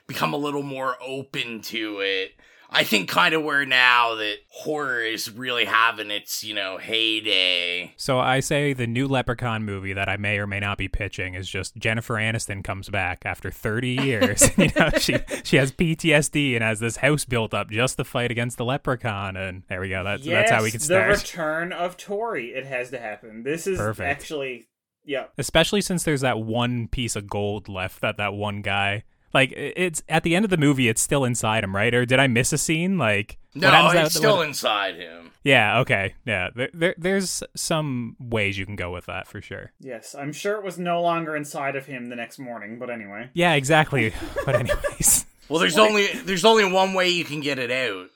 become 0.07 0.35
a 0.35 0.38
little 0.38 0.62
more 0.62 0.97
open 1.00 1.62
to 1.62 2.00
it. 2.00 2.35
I 2.75 2.85
think 2.85 3.09
kind 3.09 3.35
of 3.35 3.43
where 3.43 3.64
now 3.64 4.16
that 4.16 4.37
horror 4.49 5.00
is 5.00 5.31
really 5.31 5.64
having 5.64 6.11
its, 6.11 6.43
you 6.43 6.54
know, 6.54 6.76
heyday. 6.78 7.95
So 7.97 8.19
I 8.19 8.40
say 8.40 8.73
the 8.73 8.87
new 8.87 9.07
Leprechaun 9.07 9.64
movie 9.64 9.93
that 9.93 10.09
I 10.09 10.16
may 10.16 10.38
or 10.38 10.47
may 10.47 10.61
not 10.61 10.76
be 10.76 10.88
pitching 10.88 11.35
is 11.35 11.49
just 11.49 11.76
Jennifer 11.76 12.14
Aniston 12.14 12.64
comes 12.64 12.88
back 12.88 13.23
after 13.25 13.50
30 13.50 13.88
years. 14.02 14.50
you 14.59 14.71
know, 14.76 14.90
she 14.99 15.16
she 15.45 15.57
has 15.57 15.73
PTSD 15.73 16.54
and 16.54 16.64
has 16.64 16.81
this 16.81 16.97
house 16.97 17.25
built 17.25 17.54
up 17.54 17.71
just 17.71 17.97
to 17.99 18.04
fight 18.04 18.31
against 18.31 18.59
the 18.59 18.64
Leprechaun, 18.64 19.37
and 19.37 19.62
there 19.69 19.81
we 19.81 19.88
go. 19.88 20.02
That's 20.02 20.25
that's 20.25 20.50
how 20.50 20.62
we 20.62 20.71
can 20.71 20.81
start. 20.81 21.16
The 21.16 21.23
return 21.23 21.73
of 21.73 21.97
Tori. 21.97 22.49
It 22.49 22.66
has 22.66 22.90
to 22.90 22.99
happen. 22.99 23.43
This 23.45 23.66
is 23.66 23.78
Perfect. 23.78 24.09
actually 24.09 24.66
yeah. 25.04 25.26
Especially 25.38 25.81
since 25.81 26.02
there's 26.02 26.23
that 26.23 26.38
one 26.38 26.88
piece 26.88 27.14
of 27.16 27.28
gold 27.28 27.69
left 27.69 28.00
that 28.00 28.16
that 28.16 28.35
one 28.35 28.62
guy. 28.62 29.04
Like 29.35 29.53
it's 29.57 30.03
at 30.09 30.23
the 30.23 30.35
end 30.37 30.45
of 30.45 30.50
the 30.50 30.57
movie, 30.57 30.88
it's 30.88 31.03
still 31.03 31.25
inside 31.25 31.64
him, 31.64 31.75
right? 31.75 31.93
Or 31.93 32.07
did 32.07 32.21
I 32.21 32.29
miss 32.29 32.53
a 32.53 32.59
scene? 32.59 32.97
Like 32.97 33.37
No, 33.55 33.69
what 33.85 33.97
it's 33.97 34.07
at- 34.07 34.19
still 34.19 34.37
what- 34.38 34.47
inside 34.49 34.95
him. 34.97 35.33
Yeah. 35.43 35.81
Okay. 35.81 36.14
Yeah. 36.25 36.49
There, 36.55 36.71
there, 36.73 36.95
there's 36.97 37.43
some 37.55 38.17
ways 38.19 38.57
you 38.57 38.64
can 38.64 38.76
go 38.76 38.91
with 38.91 39.05
that 39.07 39.26
for 39.26 39.43
sure. 39.43 39.73
Yes, 39.79 40.14
I'm 40.14 40.33
sure 40.33 40.55
it 40.57 40.64
was 40.64 40.79
no 40.79 41.03
longer 41.03 41.37
inside 41.37 41.76
of 41.76 41.85
him 41.85 42.09
the 42.09 42.17
next 42.17 42.38
morning, 42.38 42.79
but 42.79 42.88
anyway. 42.88 43.29
Yeah. 43.35 43.53
Exactly. 43.55 44.14
but 44.47 44.55
anyways. 44.55 45.26
Well, 45.47 45.59
there's 45.61 45.76
only 45.76 46.07
there's 46.07 46.47
only 46.47 46.64
one 46.64 46.95
way 46.95 47.11
you 47.11 47.23
can 47.23 47.41
get 47.41 47.59
it 47.59 47.71
out, 47.71 48.09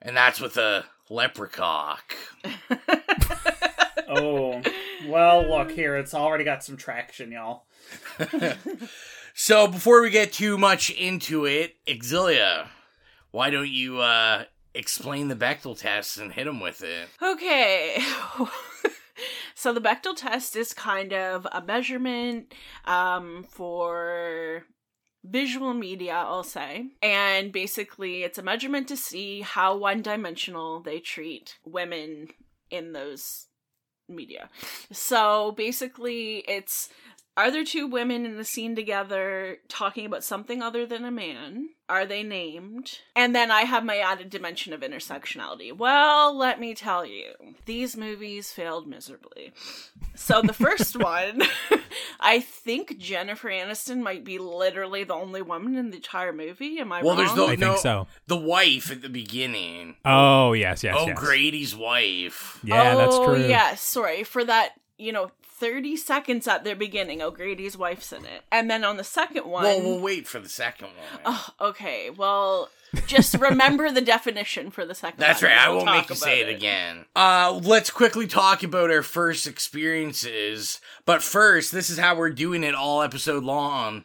and 0.00 0.16
that's 0.16 0.40
with 0.40 0.56
a 0.56 0.86
leprechaun. 1.10 1.98
Oh, 4.08 4.60
well, 5.06 5.48
look 5.48 5.70
here. 5.70 5.96
It's 5.96 6.14
already 6.14 6.44
got 6.44 6.64
some 6.64 6.78
traction, 6.78 7.32
y'all. 7.32 7.64
So 9.34 9.66
before 9.66 10.02
we 10.02 10.10
get 10.10 10.32
too 10.32 10.58
much 10.58 10.90
into 10.90 11.46
it, 11.46 11.76
Exilia, 11.86 12.68
why 13.30 13.50
don't 13.50 13.70
you 13.70 14.00
uh 14.00 14.44
explain 14.74 15.28
the 15.28 15.36
Bechdel 15.36 15.78
test 15.78 16.18
and 16.18 16.32
hit 16.32 16.46
him 16.46 16.60
with 16.60 16.82
it? 16.82 17.08
Okay. 17.22 17.98
so 19.54 19.72
the 19.72 19.80
Bechdel 19.80 20.16
test 20.16 20.56
is 20.56 20.72
kind 20.74 21.12
of 21.12 21.46
a 21.52 21.62
measurement 21.62 22.54
um, 22.84 23.44
for 23.48 24.64
visual 25.24 25.74
media, 25.74 26.14
I'll 26.14 26.42
say. 26.42 26.86
And 27.02 27.52
basically, 27.52 28.22
it's 28.24 28.38
a 28.38 28.42
measurement 28.42 28.88
to 28.88 28.96
see 28.96 29.42
how 29.42 29.76
one 29.76 30.02
dimensional 30.02 30.80
they 30.80 30.98
treat 30.98 31.58
women 31.64 32.28
in 32.70 32.92
those 32.92 33.46
media. 34.08 34.50
So 34.90 35.52
basically, 35.52 36.38
it's 36.48 36.88
are 37.36 37.50
there 37.50 37.64
two 37.64 37.86
women 37.86 38.26
in 38.26 38.36
the 38.36 38.44
scene 38.44 38.76
together 38.76 39.56
talking 39.68 40.04
about 40.04 40.22
something 40.22 40.60
other 40.60 40.84
than 40.84 41.04
a 41.04 41.10
man? 41.10 41.70
Are 41.88 42.04
they 42.04 42.22
named? 42.22 42.98
And 43.16 43.34
then 43.34 43.50
I 43.50 43.62
have 43.62 43.84
my 43.84 43.98
added 43.98 44.28
dimension 44.28 44.74
of 44.74 44.80
intersectionality. 44.80 45.74
Well, 45.74 46.36
let 46.36 46.60
me 46.60 46.74
tell 46.74 47.06
you, 47.06 47.32
these 47.64 47.96
movies 47.96 48.52
failed 48.52 48.86
miserably. 48.86 49.52
So 50.14 50.42
the 50.42 50.52
first 50.52 50.96
one, 51.02 51.42
I 52.20 52.40
think 52.40 52.98
Jennifer 52.98 53.48
Aniston 53.48 54.02
might 54.02 54.24
be 54.24 54.38
literally 54.38 55.04
the 55.04 55.14
only 55.14 55.40
woman 55.40 55.76
in 55.76 55.90
the 55.90 55.96
entire 55.96 56.34
movie. 56.34 56.78
Am 56.80 56.92
I 56.92 57.02
well, 57.02 57.16
wrong? 57.16 57.24
there's 57.24 57.36
no 57.36 57.48
I 57.48 57.56
think 57.56 57.78
so. 57.78 58.08
the 58.26 58.36
wife 58.36 58.90
at 58.90 59.00
the 59.00 59.08
beginning. 59.08 59.96
Oh 60.04 60.52
yes, 60.52 60.84
yes, 60.84 60.96
oh, 60.98 61.06
yes. 61.06 61.18
Grady's 61.18 61.74
wife. 61.74 62.60
Yeah, 62.62 62.94
that's 62.94 63.14
oh, 63.14 63.26
true. 63.26 63.46
yes. 63.46 63.80
Sorry 63.80 64.22
for 64.22 64.44
that. 64.44 64.72
You 64.98 65.12
know, 65.12 65.30
thirty 65.62 65.96
seconds 65.96 66.48
at 66.48 66.64
their 66.64 66.74
beginning. 66.74 67.22
O'Grady's 67.22 67.76
wife's 67.76 68.12
in 68.12 68.24
it, 68.24 68.42
and 68.50 68.68
then 68.68 68.84
on 68.84 68.96
the 68.96 69.04
second 69.04 69.46
one. 69.46 69.62
Well, 69.62 69.80
we'll 69.80 70.00
wait 70.00 70.26
for 70.26 70.40
the 70.40 70.48
second 70.48 70.88
one. 70.88 71.20
Oh, 71.24 71.48
okay. 71.60 72.10
Well, 72.10 72.68
just 73.06 73.34
remember 73.34 73.92
the 73.92 74.00
definition 74.00 74.72
for 74.72 74.84
the 74.84 74.94
second. 74.96 75.20
That's 75.20 75.40
one, 75.40 75.52
right. 75.52 75.60
I 75.60 75.68
we'll 75.68 75.84
won't 75.84 75.90
make 75.98 76.10
you 76.10 76.16
say 76.16 76.42
about 76.42 76.50
it 76.50 76.56
again. 76.56 77.04
Uh, 77.14 77.60
let's 77.62 77.90
quickly 77.90 78.26
talk 78.26 78.64
about 78.64 78.90
our 78.90 79.04
first 79.04 79.46
experiences. 79.46 80.80
But 81.06 81.22
first, 81.22 81.70
this 81.70 81.90
is 81.90 81.98
how 81.98 82.16
we're 82.16 82.30
doing 82.30 82.64
it 82.64 82.74
all 82.74 83.00
episode 83.00 83.44
long. 83.44 84.04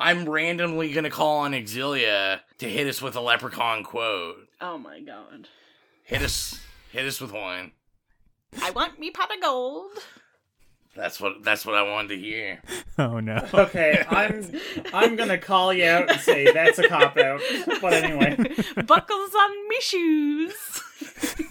I'm 0.00 0.28
randomly 0.28 0.92
gonna 0.92 1.08
call 1.08 1.38
on 1.38 1.52
Exilia 1.52 2.40
to 2.58 2.68
hit 2.68 2.88
us 2.88 3.00
with 3.00 3.14
a 3.14 3.20
leprechaun 3.20 3.84
quote. 3.84 4.48
Oh 4.60 4.76
my 4.76 4.98
god! 4.98 5.46
Hit 6.02 6.22
us, 6.22 6.60
hit 6.90 7.06
us 7.06 7.20
with 7.20 7.32
one. 7.32 7.70
I 8.60 8.72
want 8.72 8.98
me 8.98 9.12
pot 9.12 9.32
of 9.32 9.40
gold. 9.40 9.92
That's 10.96 11.20
what 11.20 11.42
that's 11.44 11.66
what 11.66 11.74
I 11.74 11.82
wanted 11.82 12.08
to 12.08 12.18
hear. 12.18 12.60
Oh 12.98 13.20
no. 13.20 13.46
Okay, 13.52 14.02
I'm 14.08 14.50
I'm 14.94 15.16
gonna 15.16 15.36
call 15.36 15.70
you 15.70 15.84
out 15.84 16.10
and 16.10 16.18
say 16.18 16.50
that's 16.50 16.78
a 16.78 16.88
cop 16.88 17.18
out. 17.18 17.42
But 17.82 17.92
anyway, 17.92 18.34
Buckles 18.86 19.34
on 19.34 19.68
me 19.68 19.76
shoes. 19.82 20.54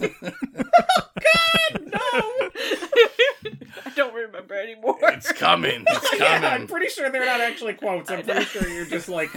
God 0.00 1.82
no! 1.84 2.00
I 3.84 3.90
don't 3.94 4.12
remember 4.12 4.54
anymore. 4.54 4.98
It's 5.02 5.30
coming. 5.30 5.84
It's 5.86 6.10
coming. 6.10 6.42
yeah, 6.42 6.50
I'm 6.52 6.66
pretty 6.66 6.88
sure 6.88 7.10
they're 7.10 7.24
not 7.24 7.40
actually 7.40 7.74
quotes. 7.74 8.10
I'm 8.10 8.24
pretty 8.24 8.44
sure 8.46 8.68
you're 8.68 8.86
just 8.86 9.08
like 9.08 9.30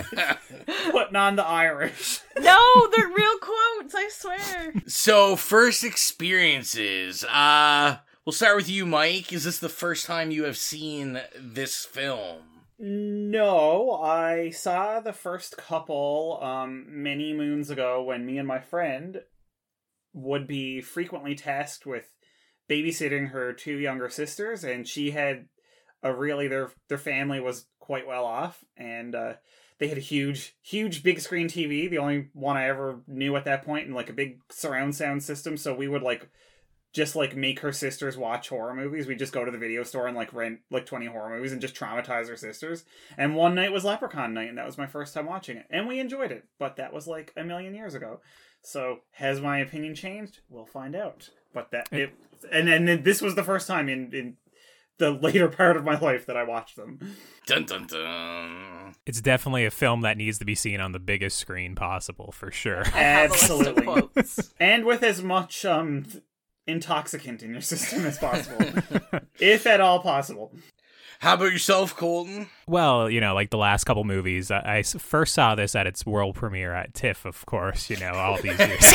putting 0.92 1.16
on 1.16 1.36
the 1.36 1.46
Irish. 1.46 2.22
No, 2.40 2.88
they're 2.98 3.08
real 3.08 3.38
quotes. 3.38 3.94
I 3.94 4.10
swear. 4.10 4.74
So, 4.88 5.36
first 5.36 5.84
experiences. 5.84 7.24
Uh, 7.26 7.98
we'll 8.30 8.34
start 8.34 8.58
with 8.58 8.70
you, 8.70 8.86
Mike. 8.86 9.34
Is 9.34 9.44
this 9.44 9.58
the 9.58 9.68
first 9.68 10.06
time 10.06 10.30
you 10.30 10.44
have 10.44 10.56
seen 10.56 11.20
this 11.36 11.84
film? 11.84 12.44
No, 12.78 14.00
I 14.04 14.52
saw 14.52 15.00
the 15.00 15.14
first 15.14 15.58
couple 15.58 16.38
um 16.44 16.86
many 16.90 17.34
moons 17.34 17.72
ago 17.72 18.04
when 18.04 18.28
me 18.28 18.38
and 18.38 18.48
my 18.48 18.60
friend 18.60 19.22
would 20.14 20.46
be 20.46 20.80
frequently 20.80 21.34
tasked 21.34 21.88
with 21.88 22.06
babysitting 22.70 23.32
her 23.32 23.52
two 23.52 23.80
younger 23.80 24.10
sisters 24.10 24.64
and 24.64 24.88
she 24.88 25.10
had 25.10 25.48
a 26.04 26.14
really 26.14 26.48
their 26.48 26.70
their 26.88 27.00
family 27.00 27.40
was 27.40 27.66
quite 27.80 28.06
well 28.06 28.26
off 28.26 28.64
and 28.78 29.16
uh 29.16 29.34
they 29.80 29.88
had 29.88 29.98
a 29.98 30.02
huge 30.02 30.54
huge 30.62 31.02
big 31.02 31.20
screen 31.20 31.48
TV, 31.48 31.90
the 31.90 31.98
only 31.98 32.30
one 32.34 32.58
I 32.58 32.70
ever 32.70 33.02
knew 33.08 33.36
at 33.36 33.46
that 33.46 33.66
point 33.66 33.88
and 33.88 33.96
like 33.96 34.12
a 34.12 34.14
big 34.14 34.38
surround 34.52 34.94
sound 34.94 35.24
system 35.24 35.58
so 35.58 35.74
we 35.74 35.88
would 35.88 36.04
like 36.04 36.30
just 36.92 37.16
like 37.16 37.36
make 37.36 37.60
her 37.60 37.72
sisters 37.72 38.18
watch 38.18 38.50
horror 38.50 38.74
movies. 38.74 39.08
We 39.08 39.16
just 39.16 39.34
go 39.34 39.46
to 39.46 39.52
the 39.52 39.58
video 39.58 39.84
store 39.84 40.08
and 40.08 40.18
like 40.18 40.34
rent 40.34 40.60
like 40.72 40.86
20 40.86 41.06
horror 41.06 41.36
movies 41.36 41.52
and 41.52 41.62
just 41.62 41.76
traumatize 41.76 42.28
her 42.30 42.38
sisters. 42.38 42.84
And 43.18 43.36
one 43.36 43.56
night 43.56 43.72
was 43.72 43.84
Leprechaun 43.86 44.34
night 44.34 44.50
and 44.50 44.58
that 44.58 44.66
was 44.66 44.78
my 44.78 44.88
first 44.88 45.14
time 45.14 45.28
watching 45.28 45.58
it. 45.58 45.66
And 45.70 45.88
we 45.88 46.00
enjoyed 46.00 46.32
it, 46.32 46.46
but 46.58 46.78
that 46.78 46.94
was 46.94 47.08
like 47.08 47.32
a 47.38 47.44
million 47.44 47.76
years 47.76 47.94
ago. 47.94 48.22
So 48.62 49.00
has 49.12 49.40
my 49.40 49.60
opinion 49.60 49.96
changed? 49.96 50.40
We'll 50.50 50.66
find 50.66 50.96
out. 50.96 51.30
But 51.54 51.72
that 51.72 51.90
it 51.92 52.14
and 52.52 52.68
then 52.68 53.04
this 53.04 53.22
was 53.22 53.36
the 53.36 53.44
first 53.44 53.68
time 53.68 53.90
in 53.90 54.14
in 54.14 54.38
the 54.98 55.12
later 55.22 55.48
part 55.48 55.78
of 55.78 55.84
my 55.84 55.98
life 55.98 56.26
that 56.26 56.38
I 56.38 56.44
watched 56.44 56.76
them. 56.76 57.00
Dun 57.48 57.66
dun 57.66 57.88
dun. 57.88 58.94
It's 59.06 59.22
definitely 59.22 59.66
a 59.66 59.72
film 59.72 60.02
that 60.02 60.18
needs 60.18 60.38
to 60.40 60.46
be 60.46 60.56
seen 60.56 60.80
on 60.82 60.92
the 60.92 61.00
biggest 61.00 61.38
screen 61.38 61.74
possible, 61.74 62.32
for 62.32 62.52
sure. 62.52 62.84
have 62.84 63.32
a 63.32 63.34
list 63.34 63.50
of 63.50 63.78
Absolutely. 63.78 64.24
and 64.60 64.86
with 64.86 65.04
as 65.04 65.24
much 65.24 65.66
um 65.66 66.06
intoxicant 66.70 67.44
in 67.44 67.52
your 67.52 67.62
system 67.62 68.06
as 68.06 68.18
possible. 68.18 68.66
if 69.40 69.66
at 69.68 69.82
all 69.82 70.00
possible. 70.00 70.52
How 71.20 71.34
about 71.34 71.52
yourself, 71.52 71.96
Colton? 71.98 72.48
Well, 72.66 73.10
you 73.10 73.20
know, 73.20 73.34
like 73.34 73.50
the 73.50 73.58
last 73.58 73.84
couple 73.84 74.06
movies, 74.06 74.52
I 74.52 74.84
first 74.84 75.34
saw 75.34 75.54
this 75.56 75.76
at 75.76 75.86
its 75.86 76.06
world 76.06 76.36
premiere 76.36 76.74
at 76.74 76.94
TIFF, 76.94 77.26
of 77.26 77.46
course, 77.46 77.90
you 77.90 77.98
know, 77.98 78.14
all 78.14 78.38
these 78.42 78.58
years. 78.58 78.80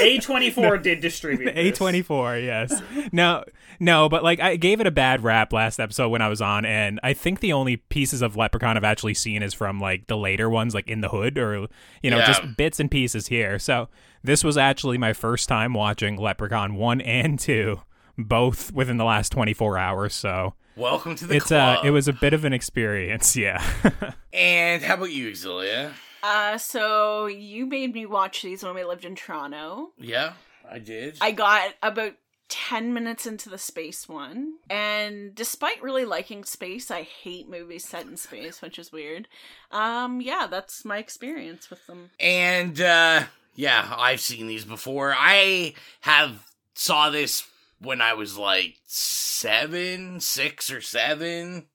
A24 0.00 0.82
did 0.82 1.00
distribute. 1.00 1.54
this. 1.54 1.78
A24, 1.78 2.44
yes. 2.44 2.80
No, 3.12 3.44
No, 3.78 4.08
but 4.08 4.22
like 4.24 4.40
I 4.40 4.56
gave 4.56 4.80
it 4.80 4.86
a 4.86 4.90
bad 4.90 5.22
rap 5.24 5.52
last 5.52 5.78
episode 5.80 6.08
when 6.10 6.22
I 6.22 6.28
was 6.28 6.40
on, 6.40 6.64
and 6.64 7.00
I 7.02 7.12
think 7.12 7.40
the 7.40 7.52
only 7.52 7.76
pieces 7.76 8.22
of 8.22 8.36
Leprechaun 8.36 8.76
I've 8.76 8.84
actually 8.84 9.14
seen 9.14 9.42
is 9.42 9.54
from 9.54 9.80
like 9.80 10.06
the 10.06 10.16
later 10.16 10.48
ones, 10.48 10.74
like 10.74 10.88
in 10.88 11.00
the 11.00 11.08
hood, 11.08 11.36
or 11.38 11.66
you 12.02 12.10
know, 12.10 12.18
Yeah. 12.18 12.26
just 12.26 12.56
bits 12.56 12.80
and 12.80 12.90
pieces 12.90 13.26
here. 13.26 13.58
So 13.58 13.88
this 14.22 14.44
was 14.44 14.56
actually 14.56 14.98
my 14.98 15.12
first 15.12 15.48
time 15.48 15.74
watching 15.74 16.16
Leprechaun 16.16 16.74
one 16.74 17.00
and 17.00 17.38
two, 17.38 17.80
both 18.18 18.72
within 18.72 18.96
the 18.96 19.04
last 19.04 19.30
twenty 19.32 19.52
four 19.54 19.78
hours. 19.78 20.14
So 20.14 20.54
Welcome 20.76 21.14
to 21.16 21.26
the 21.26 21.36
it's 21.36 21.52
uh, 21.52 21.74
club. 21.74 21.86
it 21.86 21.90
was 21.90 22.08
a 22.08 22.12
bit 22.12 22.32
of 22.32 22.44
an 22.44 22.52
experience. 22.52 23.36
Yeah. 23.36 23.62
And 24.32 24.80
how 24.80 24.94
about 24.94 25.10
you, 25.10 25.28
Exilia? 25.28 25.90
Uh, 26.22 26.56
so 26.56 27.26
you 27.26 27.66
made 27.66 27.92
me 27.92 28.06
watch 28.06 28.42
these 28.42 28.62
when 28.62 28.76
we 28.76 28.84
lived 28.84 29.04
in 29.04 29.16
Toronto. 29.16 29.90
Yeah, 29.98 30.34
I 30.70 30.78
did. 30.78 31.16
I 31.20 31.32
got 31.32 31.74
about 31.82 32.12
10 32.48 32.94
minutes 32.94 33.26
into 33.26 33.48
the 33.48 33.58
space 33.58 34.08
one. 34.08 34.54
And 34.70 35.34
despite 35.34 35.82
really 35.82 36.04
liking 36.04 36.44
space, 36.44 36.92
I 36.92 37.02
hate 37.02 37.48
movies 37.50 37.84
set 37.84 38.06
in 38.06 38.16
space, 38.16 38.62
which 38.62 38.78
is 38.78 38.92
weird. 38.92 39.26
Um, 39.72 40.20
yeah, 40.20 40.46
that's 40.48 40.84
my 40.84 40.98
experience 40.98 41.68
with 41.70 41.84
them. 41.88 42.10
And 42.20 42.80
uh 42.80 43.24
yeah, 43.54 43.94
I've 43.96 44.20
seen 44.20 44.46
these 44.46 44.64
before. 44.64 45.14
I 45.16 45.74
have 46.00 46.46
saw 46.74 47.10
this 47.10 47.46
when 47.80 48.00
I 48.00 48.14
was 48.14 48.36
like 48.36 48.76
seven, 48.86 50.20
six 50.20 50.70
or 50.70 50.80
seven, 50.80 51.66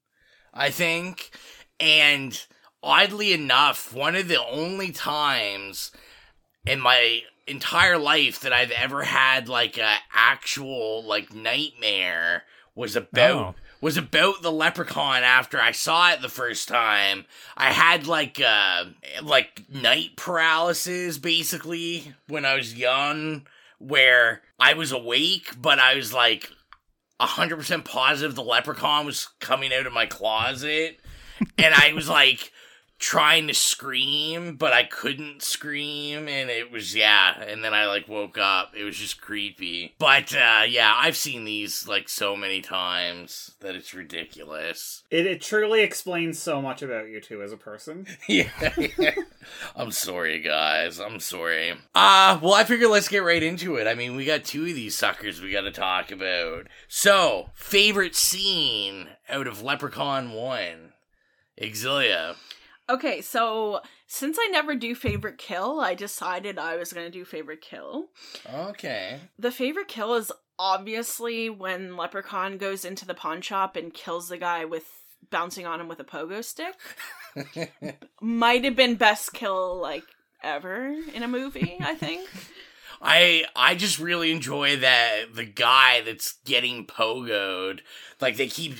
I 0.53 0.69
think. 0.69 1.31
And 1.79 2.39
oddly 2.81 3.33
enough, 3.33 3.93
one 3.93 4.15
of 4.15 4.27
the 4.27 4.43
only 4.43 4.91
times 4.91 5.91
in 6.65 6.79
my 6.79 7.21
entire 7.47 7.97
life 7.97 8.39
that 8.41 8.53
I've 8.53 8.71
ever 8.71 9.03
had 9.03 9.47
like 9.49 9.77
a 9.77 9.95
actual 10.13 11.03
like 11.03 11.33
nightmare 11.33 12.43
was 12.73 12.95
about 12.95 13.55
Oh. 13.55 13.55
Was 13.85 13.97
about 13.97 14.41
the 14.41 14.51
leprechaun 14.51 15.21
after 15.21 15.61
I 15.61 15.71
saw 15.71 16.11
it 16.11 16.23
the 16.23 16.27
first 16.27 16.67
time. 16.67 17.25
I 17.55 17.71
had 17.71 18.07
like 18.07 18.41
uh 18.41 18.85
like 19.21 19.61
night 19.69 20.15
paralysis 20.15 21.19
basically 21.19 22.15
when 22.27 22.45
I 22.45 22.55
was 22.55 22.73
young 22.73 23.45
where 23.77 24.41
I 24.59 24.73
was 24.73 24.91
awake 24.91 25.61
but 25.61 25.77
I 25.77 25.93
was 25.93 26.11
like 26.11 26.49
100% 27.21 27.85
positive 27.85 28.33
the 28.33 28.41
leprechaun 28.41 29.05
was 29.05 29.29
coming 29.39 29.71
out 29.71 29.85
of 29.85 29.93
my 29.93 30.07
closet 30.07 30.99
and 31.59 31.75
I 31.75 31.93
was 31.93 32.09
like 32.09 32.51
trying 32.97 33.47
to 33.47 33.53
scream 33.53 34.55
but 34.55 34.71
I 34.73 34.83
couldn't 34.83 35.41
scream 35.41 36.27
and 36.27 36.49
it 36.49 36.71
was 36.71 36.95
yeah 36.95 37.41
and 37.41 37.63
then 37.63 37.73
I 37.73 37.87
like 37.87 38.07
woke 38.07 38.37
up 38.37 38.73
it 38.75 38.83
was 38.83 38.97
just 38.97 39.21
creepy 39.21 39.95
but 39.99 40.33
uh 40.33 40.63
yeah 40.67 40.93
I've 40.97 41.17
seen 41.17 41.43
these 41.43 41.87
like 41.87 42.07
so 42.07 42.35
many 42.35 42.61
times 42.61 43.51
that 43.59 43.75
it's 43.75 43.93
ridiculous 43.93 45.03
It, 45.11 45.25
it 45.25 45.41
truly 45.41 45.81
explains 45.81 46.39
so 46.39 46.61
much 46.61 46.81
about 46.81 47.09
you 47.09 47.19
two 47.19 47.41
as 47.41 47.51
a 47.51 47.57
person. 47.57 48.07
yeah, 48.27 48.49
I'm 49.75 49.91
sorry, 49.91 50.39
guys. 50.39 50.99
I'm 50.99 51.19
sorry. 51.19 51.71
Uh, 51.93 52.39
well, 52.41 52.53
I 52.53 52.63
figure 52.63 52.87
let's 52.87 53.07
get 53.07 53.23
right 53.23 53.41
into 53.43 53.75
it. 53.75 53.87
I 53.87 53.93
mean, 53.95 54.15
we 54.15 54.25
got 54.25 54.43
two 54.43 54.61
of 54.65 54.75
these 54.75 54.95
suckers 54.95 55.41
we 55.41 55.51
got 55.51 55.61
to 55.61 55.71
talk 55.71 56.11
about. 56.11 56.67
So, 56.87 57.49
favorite 57.53 58.15
scene 58.15 59.07
out 59.29 59.47
of 59.47 59.61
Leprechaun 59.61 60.31
1? 60.31 60.93
Exilia. 61.61 62.35
Okay, 62.87 63.21
so 63.21 63.81
since 64.05 64.37
I 64.39 64.47
never 64.51 64.75
do 64.75 64.93
favorite 64.93 65.37
kill, 65.37 65.79
I 65.79 65.95
decided 65.95 66.59
I 66.59 66.77
was 66.77 66.93
going 66.93 67.05
to 67.05 67.11
do 67.11 67.25
favorite 67.25 67.61
kill. 67.61 68.09
Okay. 68.53 69.19
The 69.39 69.51
favorite 69.51 69.87
kill 69.87 70.13
is 70.13 70.31
obviously 70.59 71.49
when 71.49 71.97
Leprechaun 71.97 72.57
goes 72.57 72.85
into 72.85 73.05
the 73.05 73.15
pawn 73.15 73.41
shop 73.41 73.75
and 73.75 73.93
kills 73.93 74.29
the 74.29 74.37
guy 74.37 74.65
with 74.65 74.85
bouncing 75.31 75.65
on 75.65 75.81
him 75.81 75.87
with 75.87 75.99
a 75.99 76.03
pogo 76.03 76.43
stick. 76.43 76.75
Might 78.21 78.63
have 78.63 78.75
been 78.75 78.95
best 78.95 79.33
kill 79.33 79.79
like 79.81 80.03
ever 80.43 80.95
in 81.13 81.23
a 81.23 81.27
movie, 81.27 81.77
I 81.79 81.95
think. 81.95 82.29
I 83.01 83.45
I 83.55 83.75
just 83.75 83.99
really 83.99 84.31
enjoy 84.31 84.77
that 84.77 85.33
the 85.33 85.45
guy 85.45 86.01
that's 86.01 86.33
getting 86.45 86.85
pogoed, 86.85 87.81
like 88.21 88.37
they 88.37 88.47
keep 88.47 88.75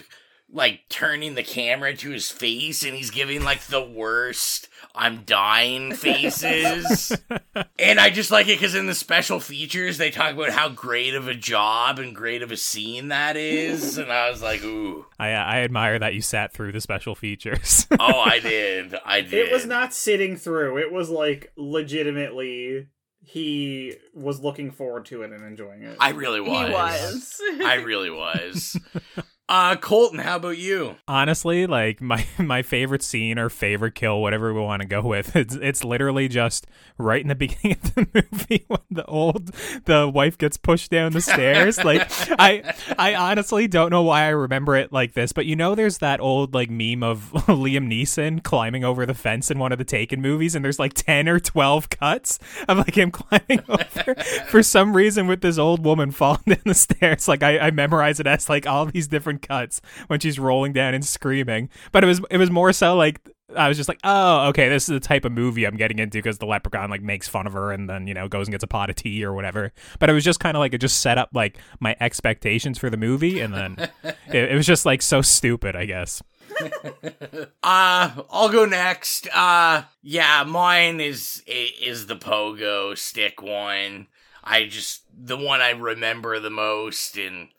like 0.52 0.82
turning 0.90 1.36
the 1.36 1.44
camera 1.44 1.96
to 1.96 2.12
his 2.12 2.30
face 2.30 2.84
and 2.84 2.96
he's 2.96 3.12
giving 3.12 3.44
like 3.44 3.62
the 3.64 3.84
worst 3.84 4.70
I'm 4.94 5.24
dying 5.24 5.94
faces. 5.94 7.12
and 7.80 8.00
I 8.00 8.10
just 8.10 8.32
like 8.32 8.48
it 8.48 8.58
because 8.60 8.76
in 8.76 8.86
the 8.86 8.96
special 8.96 9.40
features 9.40 9.98
they 9.98 10.10
talk 10.10 10.34
about 10.34 10.52
how 10.52 10.70
great 10.70 11.14
of 11.14 11.28
a 11.28 11.34
job 11.34 12.00
and 12.00 12.16
great 12.16 12.42
of 12.42 12.52
a 12.52 12.58
scene 12.58 13.10
that 13.10 13.36
is. 13.36 13.98
And 13.98 14.12
I 14.12 14.30
was 14.30 14.42
like, 14.42 14.64
ooh. 14.64 15.06
I 15.20 15.34
uh, 15.34 15.44
I 15.44 15.60
admire 15.60 16.00
that 16.00 16.14
you 16.14 16.22
sat 16.22 16.54
through 16.54 16.72
the 16.72 16.82
special 16.82 17.16
features. 17.16 17.88
Oh, 17.98 18.20
I 18.20 18.40
did. 18.44 18.94
I 19.06 19.22
did. 19.22 19.34
It 19.48 19.52
was 19.52 19.66
not 19.66 19.94
sitting 19.94 20.36
through. 20.36 20.78
It 20.78 20.92
was 20.92 21.10
like 21.10 21.52
legitimately 21.56 22.88
he 23.22 23.96
was 24.14 24.42
looking 24.42 24.72
forward 24.72 25.06
to 25.06 25.24
it 25.24 25.32
and 25.32 25.44
enjoying 25.44 25.84
it. 25.84 25.98
I 26.00 26.10
really 26.10 26.42
was. 26.42 26.68
He 26.68 26.74
was. 26.74 27.42
I 27.66 27.76
really 27.76 28.12
was. 28.12 28.78
Uh 29.48 29.76
Colton, 29.76 30.18
how 30.18 30.38
about 30.38 30.58
you? 30.58 30.96
Honestly, 31.08 31.68
like 31.68 32.02
my 32.02 32.26
my 32.40 32.64
favorite 32.64 33.04
scene 33.04 33.38
or 33.38 33.50
favorite 33.50 33.94
kill, 33.94 34.20
whatever 34.20 34.52
we 34.52 34.60
want 34.60 34.82
to 34.82 34.88
go 34.88 35.02
with, 35.02 35.36
it's 35.36 35.54
it's 35.54 35.84
literally 35.84 36.28
just 36.28 36.66
right 36.98 37.22
in 37.22 37.28
the 37.28 37.36
beginning 37.46 37.78
of 37.84 37.94
the 37.94 38.08
movie 38.32 38.66
when 38.68 38.80
the 38.90 39.06
old 39.06 39.48
the 39.86 40.10
wife 40.10 40.36
gets 40.40 40.58
pushed 40.58 40.90
down 40.90 41.12
the 41.12 41.22
stairs. 41.22 41.84
like 41.84 42.10
I 42.40 42.74
I 42.98 43.14
honestly 43.14 43.68
don't 43.68 43.92
know 43.92 44.02
why 44.02 44.24
I 44.24 44.30
remember 44.30 44.76
it 44.76 44.92
like 44.92 45.14
this, 45.14 45.32
but 45.32 45.46
you 45.46 45.56
know 45.56 45.76
there's 45.76 46.00
that 46.00 46.20
old 46.20 46.56
like 46.56 46.72
meme 46.72 47.04
of 47.04 47.32
Liam 47.46 47.88
Neeson 47.88 48.42
climbing 48.42 48.84
over 48.84 49.06
the 49.06 49.14
fence 49.14 49.52
in 49.52 49.60
one 49.60 49.72
of 49.72 49.78
the 49.78 49.86
Taken 49.86 50.22
movies 50.22 50.56
and 50.56 50.66
there's 50.66 50.80
like 50.80 50.94
10 50.94 51.30
or 51.30 51.40
12 51.40 51.90
cuts 51.92 52.40
of 52.68 52.80
like 52.80 52.98
him 52.98 53.12
climbing 53.12 53.62
over 53.70 54.16
for 54.48 54.64
some 54.64 54.96
reason 54.96 55.28
with 55.28 55.42
this 55.42 55.60
old 55.60 55.86
woman 55.86 56.10
falling 56.10 56.42
down 56.48 56.62
the 56.66 56.74
stairs. 56.74 57.28
Like 57.28 57.44
I, 57.44 57.60
I 57.60 57.72
memorize 57.72 58.20
it 58.20 58.26
as 58.26 58.50
like 58.50 58.66
all 58.66 58.88
these 58.88 59.08
different 59.08 59.35
cuts 59.38 59.82
when 60.08 60.20
she's 60.20 60.40
rolling 60.40 60.74
down 60.74 60.94
and 60.94 61.06
screaming. 61.06 61.70
But 61.92 62.04
it 62.04 62.08
was 62.08 62.22
it 62.30 62.38
was 62.38 62.52
more 62.52 62.74
so 62.74 62.96
like 62.96 63.20
I 63.56 63.68
was 63.68 63.78
just 63.78 63.88
like, 63.88 64.00
oh, 64.04 64.48
okay, 64.48 64.70
this 64.70 64.84
is 64.84 64.94
the 64.94 65.00
type 65.00 65.24
of 65.24 65.32
movie 65.32 65.66
I'm 65.66 65.78
getting 65.78 66.00
into 66.00 66.18
because 66.18 66.40
the 66.40 66.46
leprechaun 66.46 66.90
like 66.90 67.02
makes 67.02 67.28
fun 67.28 67.46
of 67.46 67.54
her 67.54 67.72
and 67.72 67.90
then 67.90 68.08
you 68.08 68.14
know 68.14 68.28
goes 68.28 68.48
and 68.48 68.54
gets 68.54 68.64
a 68.64 68.68
pot 68.68 68.90
of 68.90 68.96
tea 68.96 69.24
or 69.24 69.34
whatever. 69.34 69.72
But 70.00 70.10
it 70.10 70.14
was 70.14 70.24
just 70.24 70.40
kind 70.40 70.58
of 70.58 70.60
like 70.60 70.74
it 70.74 70.80
just 70.80 71.02
set 71.02 71.18
up 71.18 71.30
like 71.34 71.58
my 71.80 71.96
expectations 72.00 72.78
for 72.78 72.90
the 72.90 72.98
movie, 72.98 73.40
and 73.40 73.54
then 73.54 73.78
it, 74.04 74.52
it 74.52 74.56
was 74.56 74.66
just 74.66 74.86
like 74.86 75.02
so 75.02 75.22
stupid, 75.22 75.76
I 75.76 75.86
guess. 75.86 76.22
Uh, 77.68 78.12
I'll 78.30 78.50
go 78.50 78.66
next. 78.66 79.28
Uh, 79.34 79.84
yeah, 80.04 80.44
mine 80.44 81.00
is 81.00 81.44
is 81.48 82.06
the 82.06 82.16
pogo 82.16 82.96
stick 82.96 83.42
one. 83.42 84.06
I 84.44 84.66
just 84.66 85.02
the 85.12 85.36
one 85.36 85.62
I 85.62 85.72
remember 85.72 86.40
the 86.40 86.52
most, 86.52 87.18
and 87.18 87.50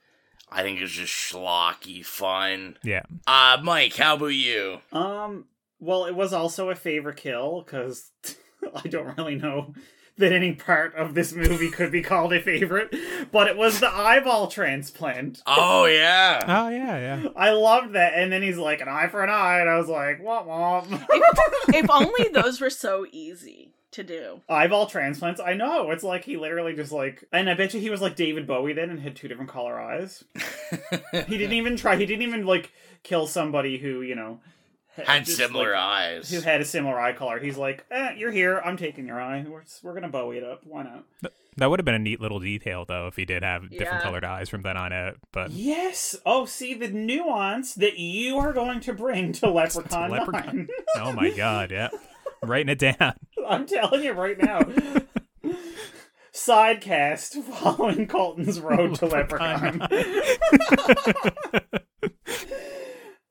I 0.56 0.62
think 0.62 0.80
it's 0.80 0.92
just 0.92 1.12
schlocky 1.12 2.02
fun. 2.02 2.78
Yeah. 2.82 3.02
Uh, 3.26 3.58
Mike, 3.62 3.94
how 3.94 4.14
about 4.16 4.28
you? 4.28 4.78
Um, 4.90 5.44
well, 5.78 6.06
it 6.06 6.14
was 6.14 6.32
also 6.32 6.70
a 6.70 6.74
favorite 6.74 7.18
kill 7.18 7.60
because 7.60 8.10
I 8.74 8.88
don't 8.88 9.14
really 9.18 9.34
know 9.34 9.74
that 10.16 10.32
any 10.32 10.54
part 10.54 10.94
of 10.94 11.12
this 11.12 11.34
movie 11.34 11.70
could 11.70 11.92
be 11.92 12.00
called 12.00 12.32
a 12.32 12.40
favorite, 12.40 12.96
but 13.30 13.48
it 13.48 13.58
was 13.58 13.80
the 13.80 13.90
eyeball 13.90 14.46
transplant. 14.46 15.42
Oh 15.46 15.84
yeah. 15.84 16.42
Oh 16.48 16.70
yeah, 16.70 16.98
yeah. 16.98 17.28
I 17.36 17.50
loved 17.50 17.92
that, 17.92 18.14
and 18.14 18.32
then 18.32 18.40
he's 18.40 18.56
like 18.56 18.80
an 18.80 18.88
eye 18.88 19.08
for 19.08 19.22
an 19.22 19.28
eye, 19.28 19.60
and 19.60 19.68
I 19.68 19.76
was 19.76 19.88
like, 19.88 20.22
womp 20.22 20.46
womp. 20.46 21.06
if 21.74 21.90
only 21.90 22.30
those 22.32 22.62
were 22.62 22.70
so 22.70 23.04
easy 23.12 23.74
to 23.96 24.04
do. 24.04 24.40
eyeball 24.48 24.86
transplants. 24.86 25.40
I 25.40 25.52
know. 25.54 25.90
It's 25.90 26.02
like 26.04 26.24
he 26.24 26.36
literally 26.36 26.74
just 26.74 26.92
like, 26.92 27.24
and 27.32 27.50
I 27.50 27.54
bet 27.54 27.74
you 27.74 27.80
he 27.80 27.90
was 27.90 28.00
like 28.00 28.16
David 28.16 28.46
Bowie 28.46 28.72
then 28.72 28.88
and 28.90 29.00
had 29.00 29.16
two 29.16 29.28
different 29.28 29.50
color 29.50 29.78
eyes. 29.78 30.24
he 31.12 31.36
didn't 31.38 31.52
even 31.54 31.76
try. 31.76 31.96
He 31.96 32.06
didn't 32.06 32.22
even 32.22 32.46
like 32.46 32.72
kill 33.02 33.26
somebody 33.26 33.78
who 33.78 34.00
you 34.02 34.14
know 34.14 34.40
Had 34.96 35.24
just, 35.26 35.36
similar 35.36 35.72
like, 35.72 35.80
eyes. 35.80 36.30
Who 36.30 36.40
had 36.40 36.60
a 36.60 36.64
similar 36.64 36.98
eye 36.98 37.12
color. 37.12 37.38
He's 37.38 37.56
like, 37.58 37.84
eh, 37.90 38.14
you're 38.16 38.32
here. 38.32 38.60
I'm 38.64 38.76
taking 38.76 39.06
your 39.06 39.20
eye. 39.20 39.44
We're 39.48 39.62
we're 39.82 39.94
gonna 39.94 40.08
Bowie 40.08 40.38
it 40.38 40.44
up. 40.44 40.62
Why 40.64 40.82
not? 40.84 41.04
That 41.58 41.70
would 41.70 41.78
have 41.78 41.86
been 41.86 41.94
a 41.94 41.98
neat 41.98 42.20
little 42.20 42.38
detail 42.38 42.84
though 42.86 43.06
if 43.06 43.16
he 43.16 43.24
did 43.24 43.42
have 43.42 43.62
different 43.70 43.94
Yeah. 43.94 44.02
colored 44.02 44.24
eyes 44.24 44.50
from 44.50 44.60
then 44.62 44.76
on 44.76 44.92
out. 44.92 45.16
But 45.32 45.52
Yes. 45.52 46.14
Oh, 46.26 46.44
see 46.44 46.74
the 46.74 46.88
nuance 46.88 47.72
that 47.76 47.98
you 47.98 48.36
are 48.36 48.52
going 48.52 48.80
to 48.80 48.92
bring 48.92 49.32
to 49.34 49.48
Leprechaun, 49.50 50.10
Leprechaun. 50.10 50.68
oh 50.96 51.12
my 51.12 51.30
god, 51.30 51.70
yeah. 51.70 51.88
I'm 52.42 52.50
writing 52.50 52.68
it 52.68 52.78
down. 52.78 53.14
I'm 53.48 53.66
telling 53.66 54.02
you 54.04 54.12
right 54.12 54.38
now. 54.38 54.60
Sidecast 56.32 57.42
following 57.44 58.06
Colton's 58.06 58.60
road 58.60 58.96
to 58.96 59.06
Leprechaun. 59.06 59.86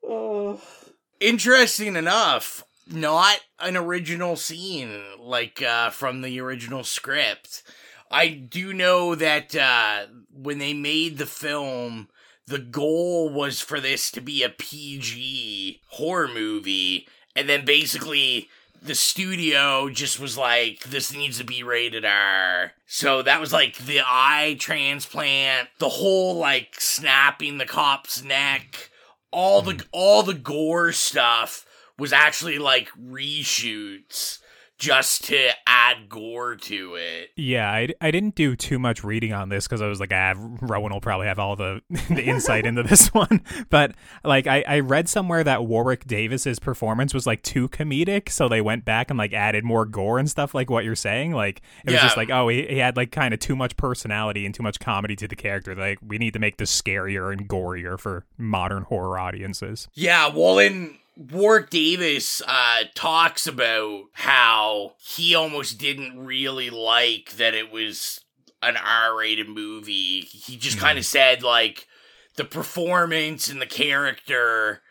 oh. 0.03 0.61
Interesting 1.21 1.95
enough, 1.95 2.63
not 2.87 3.39
an 3.59 3.77
original 3.77 4.35
scene 4.35 5.01
like 5.17 5.61
uh, 5.61 5.89
from 5.89 6.21
the 6.21 6.39
original 6.41 6.83
script. 6.83 7.63
I 8.11 8.27
do 8.27 8.73
know 8.73 9.15
that 9.15 9.55
uh, 9.55 10.07
when 10.31 10.57
they 10.59 10.73
made 10.73 11.17
the 11.17 11.25
film, 11.25 12.09
the 12.47 12.59
goal 12.59 13.29
was 13.29 13.61
for 13.61 13.79
this 13.79 14.11
to 14.11 14.21
be 14.21 14.43
a 14.43 14.49
PG 14.49 15.81
horror 15.87 16.27
movie, 16.27 17.07
and 17.35 17.47
then 17.49 17.65
basically 17.65 18.49
the 18.85 18.95
studio 18.95 19.89
just 19.89 20.19
was 20.19 20.37
like, 20.37 20.81
this 20.81 21.13
needs 21.13 21.37
to 21.37 21.43
be 21.43 21.63
rated 21.63 22.05
R. 22.05 22.73
So 22.85 23.21
that 23.21 23.41
was 23.41 23.51
like 23.51 23.77
the 23.77 24.01
eye 24.05 24.55
transplant, 24.59 25.69
the 25.79 25.89
whole 25.89 26.35
like 26.35 26.79
snapping 26.79 27.57
the 27.57 27.65
cop's 27.65 28.23
neck, 28.23 28.89
all 29.31 29.61
the 29.61 29.73
mm. 29.73 29.85
all 29.91 30.23
the 30.23 30.33
gore 30.33 30.91
stuff 30.91 31.65
was 31.97 32.13
actually 32.13 32.59
like 32.59 32.89
reshoots 32.91 34.39
just 34.77 35.25
to 35.25 35.51
add 35.65 36.09
gore 36.09 36.55
to 36.55 36.95
it. 36.95 37.29
Yeah, 37.35 37.69
I, 37.71 37.89
I 38.01 38.11
didn't 38.11 38.35
do 38.35 38.55
too 38.55 38.77
much 38.77 39.03
reading 39.03 39.31
on 39.31 39.49
this 39.49 39.67
because 39.67 39.81
I 39.81 39.87
was 39.87 39.99
like, 39.99 40.11
ah, 40.13 40.33
Rowan 40.35 40.91
will 40.91 41.01
probably 41.01 41.27
have 41.27 41.39
all 41.39 41.55
the, 41.55 41.81
the 42.09 42.23
insight 42.23 42.65
into 42.65 42.83
this 42.83 43.07
one. 43.13 43.41
But 43.69 43.95
like, 44.23 44.47
I, 44.47 44.63
I 44.67 44.79
read 44.81 45.07
somewhere 45.07 45.43
that 45.43 45.65
Warwick 45.65 46.05
Davis's 46.05 46.59
performance 46.59 47.13
was 47.13 47.25
like 47.25 47.41
too 47.43 47.69
comedic, 47.69 48.29
so 48.29 48.49
they 48.49 48.61
went 48.61 48.85
back 48.85 49.09
and 49.09 49.17
like 49.17 49.33
added 49.33 49.63
more 49.63 49.85
gore 49.85 50.19
and 50.19 50.29
stuff, 50.29 50.53
like 50.53 50.69
what 50.69 50.83
you're 50.83 50.95
saying. 50.95 51.31
Like, 51.31 51.61
it 51.85 51.91
was 51.91 52.01
just 52.01 52.17
like, 52.17 52.29
oh, 52.29 52.49
he, 52.49 52.65
he 52.67 52.77
had 52.77 52.97
like 52.97 53.11
kind 53.11 53.33
of 53.33 53.39
too 53.39 53.55
much 53.55 53.77
personality 53.77 54.45
and 54.45 54.53
too 54.53 54.63
much 54.63 54.79
comedy 54.79 55.15
to 55.15 55.27
the 55.27 55.35
character. 55.35 55.73
Like, 55.75 55.99
we 56.05 56.17
need 56.17 56.33
to 56.33 56.39
make 56.39 56.57
this 56.57 56.81
scarier 56.81 57.31
and 57.31 57.47
gorier 57.47 57.99
for 57.99 58.25
modern 58.37 58.83
horror 58.83 59.17
audiences. 59.17 59.87
Yeah, 59.93 60.27
well, 60.27 60.59
in 60.59 60.97
Warwick 61.15 61.69
Davis 61.69 62.41
uh, 62.45 62.83
talks 62.93 63.47
about 63.47 64.05
how 64.13 64.95
he 64.99 65.33
almost 65.33 65.77
didn't 65.77 66.19
really 66.25 66.69
like 66.69 67.31
that 67.37 67.55
it 67.55 67.71
was 67.71 68.19
an 68.61 68.75
R-rated 68.77 69.47
movie. 69.47 70.21
He 70.21 70.57
just 70.57 70.77
kind 70.79 70.97
of 70.97 71.05
said 71.05 71.41
like 71.43 71.87
the 72.35 72.43
performance 72.43 73.47
and 73.49 73.61
the 73.61 73.65
character. 73.65 74.81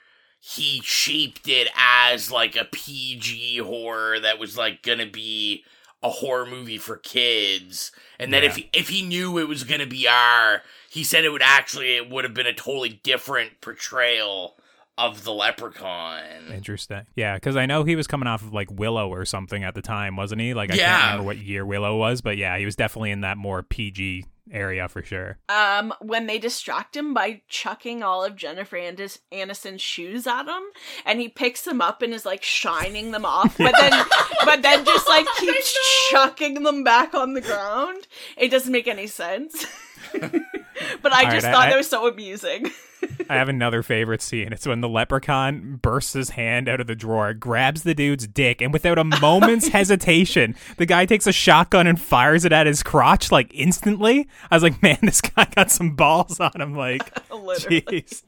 He 0.40 0.80
shaped 0.82 1.48
it 1.48 1.68
as 1.76 2.30
like 2.30 2.56
a 2.56 2.64
PG 2.66 3.58
horror 3.58 4.20
that 4.20 4.38
was 4.38 4.56
like 4.56 4.82
gonna 4.82 5.06
be 5.06 5.64
a 6.02 6.10
horror 6.10 6.44
movie 6.46 6.76
for 6.78 6.96
kids, 6.98 7.90
and 8.18 8.32
that 8.32 8.44
if 8.44 8.58
Yeah. 8.58 8.66
if 8.74 8.88
he 8.90 9.02
knew 9.02 9.38
it 9.38 9.48
was 9.48 9.64
gonna 9.64 9.86
be 9.86 10.06
R, 10.06 10.62
he 10.90 11.02
said 11.02 11.24
it 11.24 11.30
would 11.30 11.42
actually 11.42 11.96
it 11.96 12.10
would 12.10 12.24
have 12.24 12.34
been 12.34 12.46
a 12.46 12.52
totally 12.52 13.00
different 13.02 13.60
portrayal 13.62 14.56
of 14.96 15.24
the 15.24 15.32
leprechaun. 15.32 16.22
Interesting. 16.52 17.02
Yeah, 17.16 17.34
because 17.34 17.56
I 17.56 17.66
know 17.66 17.82
he 17.84 17.96
was 17.96 18.06
coming 18.06 18.26
off 18.28 18.42
of 18.42 18.52
like 18.52 18.70
Willow 18.70 19.08
or 19.08 19.24
something 19.24 19.64
at 19.64 19.74
the 19.74 19.82
time, 19.82 20.16
wasn't 20.16 20.40
he? 20.40 20.54
Like, 20.54 20.70
I 20.72 20.76
Yeah. 20.76 20.86
can't 20.96 21.04
remember 21.12 21.24
what 21.26 21.38
year 21.38 21.66
Willow 21.66 21.96
was, 21.96 22.20
but 22.20 22.36
yeah, 22.36 22.56
he 22.58 22.64
was 22.64 22.76
definitely 22.76 23.10
in 23.10 23.22
that 23.22 23.36
more 23.36 23.62
PG 23.62 24.24
area 24.52 24.86
for 24.88 25.02
sure. 25.02 25.38
Um, 25.48 25.92
when 26.00 26.26
they 26.26 26.38
distract 26.38 26.96
him 26.96 27.12
by 27.14 27.40
chucking 27.48 28.02
all 28.02 28.22
of 28.22 28.36
Jennifer 28.36 28.76
Anis- 28.76 29.20
Aniston's 29.32 29.80
shoes 29.80 30.26
at 30.26 30.44
him, 30.46 30.62
and 31.04 31.18
he 31.18 31.28
picks 31.28 31.62
them 31.62 31.80
up 31.80 32.02
and 32.02 32.12
is 32.14 32.26
like 32.26 32.42
shining 32.44 33.10
them 33.10 33.24
off, 33.24 33.56
but 33.58 33.74
then, 33.80 33.90
but 34.44 34.62
then 34.62 34.84
just 34.84 35.08
like 35.08 35.26
keeps 35.38 36.08
chucking 36.10 36.62
them 36.62 36.84
back 36.84 37.14
on 37.14 37.32
the 37.34 37.40
ground. 37.40 38.06
It 38.36 38.50
doesn't 38.50 38.70
make 38.70 38.86
any 38.86 39.06
sense. 39.08 39.66
but 41.02 41.12
I 41.12 41.24
All 41.24 41.30
just 41.30 41.44
right, 41.44 41.52
thought 41.52 41.68
I- 41.68 41.72
it 41.72 41.76
was 41.76 41.88
so 41.88 42.06
amusing. 42.08 42.70
I 43.28 43.34
have 43.34 43.50
another 43.50 43.82
favorite 43.82 44.22
scene. 44.22 44.50
It's 44.52 44.66
when 44.66 44.80
the 44.80 44.88
leprechaun 44.88 45.78
bursts 45.82 46.14
his 46.14 46.30
hand 46.30 46.70
out 46.70 46.80
of 46.80 46.86
the 46.86 46.94
drawer, 46.94 47.34
grabs 47.34 47.82
the 47.82 47.94
dude's 47.94 48.26
dick, 48.26 48.62
and 48.62 48.72
without 48.72 48.98
a 48.98 49.04
moment's 49.20 49.68
hesitation, 49.68 50.54
the 50.78 50.86
guy 50.86 51.04
takes 51.04 51.26
a 51.26 51.32
shotgun 51.32 51.86
and 51.86 52.00
fires 52.00 52.46
it 52.46 52.52
at 52.52 52.66
his 52.66 52.82
crotch 52.82 53.30
like 53.30 53.50
instantly. 53.52 54.26
I 54.50 54.56
was 54.56 54.62
like, 54.62 54.82
man, 54.82 54.98
this 55.02 55.20
guy 55.20 55.46
got 55.54 55.70
some 55.70 55.94
balls 55.96 56.40
on 56.40 56.58
him. 56.58 56.74
Like, 56.76 57.14
jeez. 57.28 58.22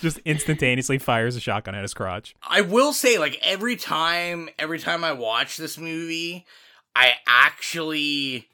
Just 0.00 0.18
instantaneously 0.18 0.98
fires 0.98 1.34
a 1.36 1.40
shotgun 1.40 1.74
at 1.74 1.82
his 1.82 1.94
crotch. 1.94 2.34
I 2.42 2.60
will 2.60 2.92
say, 2.92 3.18
like 3.18 3.38
every 3.42 3.74
time, 3.76 4.48
every 4.60 4.78
time 4.78 5.02
I 5.02 5.12
watch 5.12 5.56
this 5.56 5.76
movie, 5.78 6.46
I 6.94 7.12
actually 7.26 8.46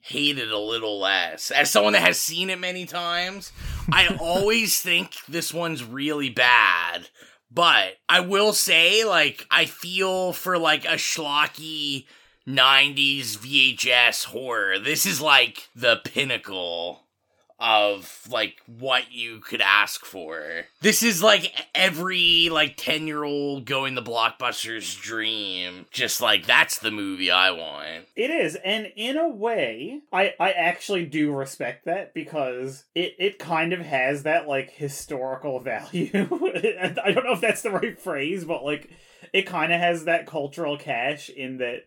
hate 0.00 0.38
it 0.38 0.50
a 0.50 0.58
little 0.58 0.98
less. 0.98 1.50
As 1.50 1.70
someone 1.70 1.92
that 1.92 2.02
has 2.02 2.18
seen 2.18 2.50
it 2.50 2.58
many 2.58 2.86
times, 2.86 3.52
I 3.92 4.16
always 4.20 4.80
think 4.80 5.14
this 5.28 5.52
one's 5.52 5.84
really 5.84 6.30
bad. 6.30 7.08
But 7.50 7.94
I 8.08 8.20
will 8.20 8.52
say, 8.52 9.04
like, 9.04 9.46
I 9.50 9.64
feel 9.64 10.32
for 10.32 10.58
like 10.58 10.84
a 10.84 10.96
schlocky 10.96 12.06
90s 12.46 13.36
VHS 13.38 14.26
horror. 14.26 14.78
This 14.78 15.06
is 15.06 15.20
like 15.20 15.68
the 15.74 16.00
pinnacle 16.04 17.04
of 17.60 18.26
like 18.30 18.56
what 18.66 19.12
you 19.12 19.40
could 19.40 19.60
ask 19.60 20.04
for. 20.04 20.64
This 20.80 21.02
is 21.02 21.22
like 21.22 21.52
every 21.74 22.48
like 22.50 22.76
10 22.76 23.06
year 23.06 23.24
old 23.24 23.64
going 23.64 23.96
to 23.96 24.02
Blockbuster's 24.02 24.94
dream. 24.94 25.86
Just 25.90 26.20
like 26.20 26.46
that's 26.46 26.78
the 26.78 26.90
movie 26.90 27.30
I 27.30 27.50
want. 27.50 28.06
It 28.14 28.30
is, 28.30 28.56
and 28.56 28.92
in 28.96 29.16
a 29.16 29.28
way, 29.28 30.02
I 30.12 30.34
I 30.38 30.52
actually 30.52 31.06
do 31.06 31.32
respect 31.32 31.84
that 31.86 32.14
because 32.14 32.84
it 32.94 33.14
it 33.18 33.38
kind 33.38 33.72
of 33.72 33.80
has 33.80 34.22
that 34.22 34.46
like 34.46 34.70
historical 34.70 35.60
value. 35.68 36.10
I 36.14 37.12
don't 37.12 37.24
know 37.24 37.32
if 37.32 37.40
that's 37.40 37.62
the 37.62 37.70
right 37.70 37.98
phrase, 37.98 38.44
but 38.44 38.64
like 38.64 38.90
it 39.32 39.42
kind 39.42 39.72
of 39.72 39.80
has 39.80 40.04
that 40.04 40.26
cultural 40.26 40.76
cash 40.76 41.28
in 41.28 41.58
that 41.58 41.84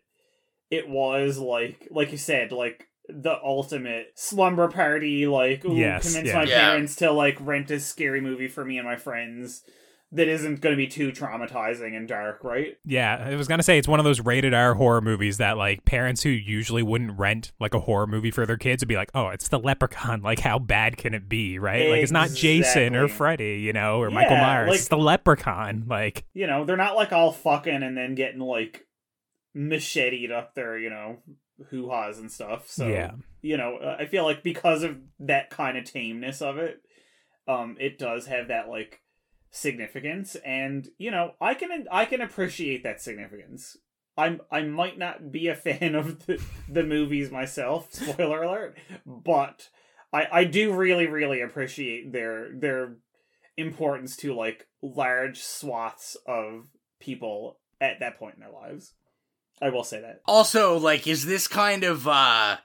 it 0.70 0.90
was 0.90 1.38
like 1.38 1.88
like 1.92 2.12
you 2.12 2.18
said 2.18 2.52
like 2.52 2.88
the 3.10 3.36
ultimate 3.44 4.08
slumber 4.16 4.68
party 4.68 5.28
like 5.28 5.66
ooh, 5.66 5.76
Yes, 5.76 6.04
convince 6.04 6.28
yeah. 6.30 6.36
my 6.36 6.44
Yeah. 6.44 6.70
parents 6.70 6.96
to 6.98 7.12
like 7.12 7.38
rent 7.42 7.72
a 7.72 7.80
scary 7.80 8.22
movie 8.22 8.48
for 8.48 8.64
me 8.64 8.78
and 8.78 8.88
my 8.88 8.96
friends 8.96 9.64
that 10.14 10.28
isn't 10.28 10.60
going 10.60 10.74
to 10.74 10.78
be 10.78 10.88
too 10.88 11.12
traumatizing 11.14 11.96
and 11.96 12.06
dark 12.06 12.44
right 12.44 12.76
Yeah, 12.86 13.16
I 13.28 13.36
was 13.36 13.48
gonna 13.48 13.64
say 13.64 13.78
it's 13.78 13.88
one 13.88 14.00
of 14.00 14.04
those 14.04 14.20
rated 14.20 14.54
R 14.54 14.74
horror 14.76 15.00
movies 15.02 15.38
that 15.38 15.58
like 15.58 15.86
parents 15.86 16.22
who 16.22 16.30
usually 16.30 16.84
wouldn't 16.84 17.18
rent 17.18 17.54
like 17.62 17.74
a 17.74 17.80
horror 17.80 18.08
movie 18.08 18.30
for 18.30 18.46
their 18.46 18.58
kids 18.58 18.82
would 18.84 18.90
be 18.90 18.98
like, 18.98 19.10
oh, 19.16 19.30
it's 19.30 19.48
the 19.48 19.58
Leprechaun. 19.60 20.22
Like, 20.32 20.40
how 20.40 20.60
bad 20.60 20.98
can 20.98 21.14
it 21.14 21.30
be, 21.30 21.60
right? 21.60 21.90
Like, 21.90 22.04
it's 22.04 22.12
not 22.12 22.30
Jason 22.32 22.96
or 22.96 23.08
Freddy, 23.08 23.62
you 23.62 23.72
know, 23.74 24.02
or 24.02 24.12
Michael 24.12 24.36
Myers. 24.38 24.68
like- 24.70 24.76
it's 24.80 24.88
the 24.90 24.98
Leprechaun. 24.98 25.86
Like, 25.88 26.26
you 26.34 26.46
know, 26.46 26.66
they're 26.66 26.76
not 26.78 26.96
like 26.98 27.14
all 27.14 27.32
fucking 27.32 27.82
and 27.82 27.96
then 27.98 28.14
getting 28.16 28.42
like 28.42 28.86
macheted 29.54 30.32
up 30.32 30.56
there, 30.56 30.78
you 30.78 30.90
know, 30.90 31.18
hoo 31.70 31.90
ha's 31.90 32.18
and 32.20 32.32
stuff. 32.32 32.68
So, 32.68 32.88
Yeah. 32.88 33.12
you 33.42 33.58
know, 33.58 33.78
uh, 33.78 33.98
I 34.00 34.06
feel 34.06 34.24
like 34.24 34.44
because 34.44 34.84
of 34.84 34.98
that 35.20 35.50
kind 35.50 35.78
of 35.78 35.86
tameness 35.86 36.42
of 36.42 36.58
it, 36.58 36.82
um, 37.48 37.78
it 37.80 37.98
does 37.98 38.28
have 38.28 38.48
that 38.50 38.70
like 38.70 39.02
significance, 39.50 40.36
and 40.46 40.88
you 40.98 41.12
know, 41.12 41.34
I 41.42 41.54
can 41.54 41.86
I 41.92 42.06
can 42.06 42.22
appreciate 42.22 42.84
that 42.84 43.02
significance. 43.02 43.78
I'm 44.18 44.42
I 44.52 44.62
might 44.62 44.98
not 44.98 45.32
be 45.32 45.48
a 45.48 45.56
fan 45.56 45.96
of 46.02 46.26
the, 46.26 46.42
the 46.70 46.84
movies 46.84 47.32
myself, 47.32 47.92
spoiler 47.94 48.44
alert, 48.44 48.78
but 49.06 49.70
I 50.14 50.28
I 50.32 50.44
do 50.46 50.74
really 50.74 51.08
really 51.08 51.42
appreciate 51.42 52.12
their 52.12 52.50
their 52.54 52.96
importance 53.58 54.16
to 54.18 54.34
like 54.34 54.68
large 54.82 55.40
swaths 55.42 56.16
of 56.26 56.68
people 57.00 57.60
at 57.80 58.00
that 58.00 58.18
point 58.18 58.36
in 58.36 58.42
their 58.42 58.52
lives. 58.52 58.94
I 59.62 59.70
will 59.70 59.84
say 59.84 60.02
that. 60.02 60.22
Also, 60.26 60.78
like, 60.78 61.08
is 61.08 61.26
this 61.26 61.48
kind 61.48 61.84
of 61.84 62.08
uh 62.08 62.58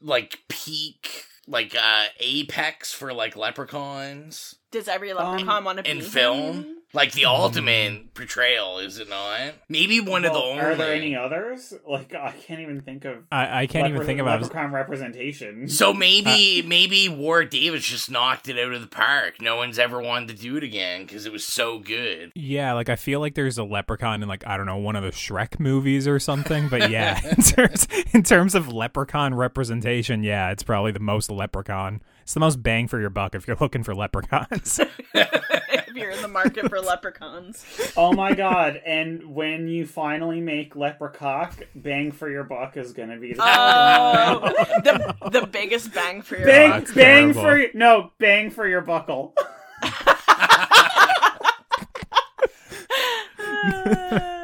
like 0.00 0.40
peak 0.48 1.24
like 1.46 1.74
uh 1.74 2.04
apex 2.20 2.92
for 2.92 3.12
like 3.12 3.34
leprechauns 3.36 4.56
Does 4.70 4.86
every 4.86 5.12
leprechaun 5.12 5.64
want 5.64 5.78
to 5.78 5.82
be 5.82 5.90
in 5.90 6.02
film? 6.02 6.77
Like 6.94 7.12
the 7.12 7.22
hmm. 7.22 7.28
ultimate 7.28 8.14
portrayal, 8.14 8.78
is 8.78 8.98
it 8.98 9.10
not? 9.10 9.54
Maybe 9.68 10.00
one 10.00 10.24
of 10.24 10.32
the 10.32 10.38
Well, 10.38 10.48
only. 10.48 10.62
Are 10.62 10.74
there 10.74 10.94
any 10.94 11.14
others? 11.14 11.74
Like 11.86 12.14
I 12.14 12.32
can't 12.32 12.60
even 12.60 12.80
think 12.80 13.04
of. 13.04 13.24
I, 13.30 13.62
I 13.62 13.66
can't 13.66 13.88
even 13.88 14.06
think 14.06 14.20
about. 14.20 14.40
leprechaun 14.40 14.72
representation. 14.72 15.68
So 15.68 15.92
maybe 15.92 16.62
uh, 16.64 16.68
maybe 16.68 17.08
Warwick 17.08 17.50
Davis 17.50 17.84
just 17.84 18.10
knocked 18.10 18.48
it 18.48 18.58
out 18.58 18.72
of 18.72 18.80
the 18.80 18.86
park. 18.86 19.40
No 19.40 19.56
one's 19.56 19.78
ever 19.78 20.00
wanted 20.00 20.28
to 20.28 20.42
do 20.42 20.56
it 20.56 20.64
again 20.64 21.02
because 21.02 21.26
it 21.26 21.32
was 21.32 21.44
so 21.44 21.78
good. 21.78 22.32
Yeah, 22.34 22.72
like 22.72 22.88
I 22.88 22.96
feel 22.96 23.20
like 23.20 23.34
there's 23.34 23.58
a 23.58 23.64
leprechaun 23.64 24.22
in 24.22 24.28
like 24.28 24.46
I 24.46 24.56
don't 24.56 24.66
know 24.66 24.78
one 24.78 24.96
of 24.96 25.02
the 25.02 25.10
Shrek 25.10 25.60
movies 25.60 26.08
or 26.08 26.18
something. 26.18 26.68
But 26.68 26.90
yeah, 26.90 27.20
in 27.36 27.42
terms 27.42 27.86
in 28.14 28.22
terms 28.22 28.54
of 28.54 28.72
leprechaun 28.72 29.34
representation, 29.34 30.22
yeah, 30.22 30.50
it's 30.50 30.62
probably 30.62 30.92
the 30.92 31.00
most 31.00 31.30
leprechaun. 31.30 32.00
It's 32.22 32.34
the 32.34 32.40
most 32.40 32.62
bang 32.62 32.88
for 32.88 33.00
your 33.00 33.10
buck 33.10 33.34
if 33.34 33.46
you're 33.46 33.56
looking 33.60 33.82
for 33.82 33.94
leprechauns. 33.94 34.80
if 35.98 36.04
you're 36.04 36.12
in 36.12 36.22
the 36.22 36.28
market 36.28 36.68
for 36.68 36.80
leprechauns. 36.80 37.64
oh 37.96 38.12
my 38.12 38.34
god! 38.34 38.80
And 38.86 39.34
when 39.34 39.68
you 39.68 39.86
finally 39.86 40.40
make 40.40 40.76
Leprechaun, 40.76 41.50
bang 41.74 42.12
for 42.12 42.30
your 42.30 42.44
buck 42.44 42.76
is 42.76 42.92
gonna 42.92 43.18
be 43.18 43.32
the 43.34 43.42
Oh, 43.42 44.52
the 44.84 45.30
the 45.30 45.46
biggest 45.46 45.92
bang 45.92 46.22
for 46.22 46.36
your 46.36 46.46
bang 46.46 46.70
buck. 46.70 46.94
bang 46.94 47.32
terrible. 47.32 47.42
for 47.42 47.58
your, 47.58 47.70
no 47.74 48.12
bang 48.18 48.50
for 48.50 48.68
your 48.68 48.80
buckle. 48.80 49.34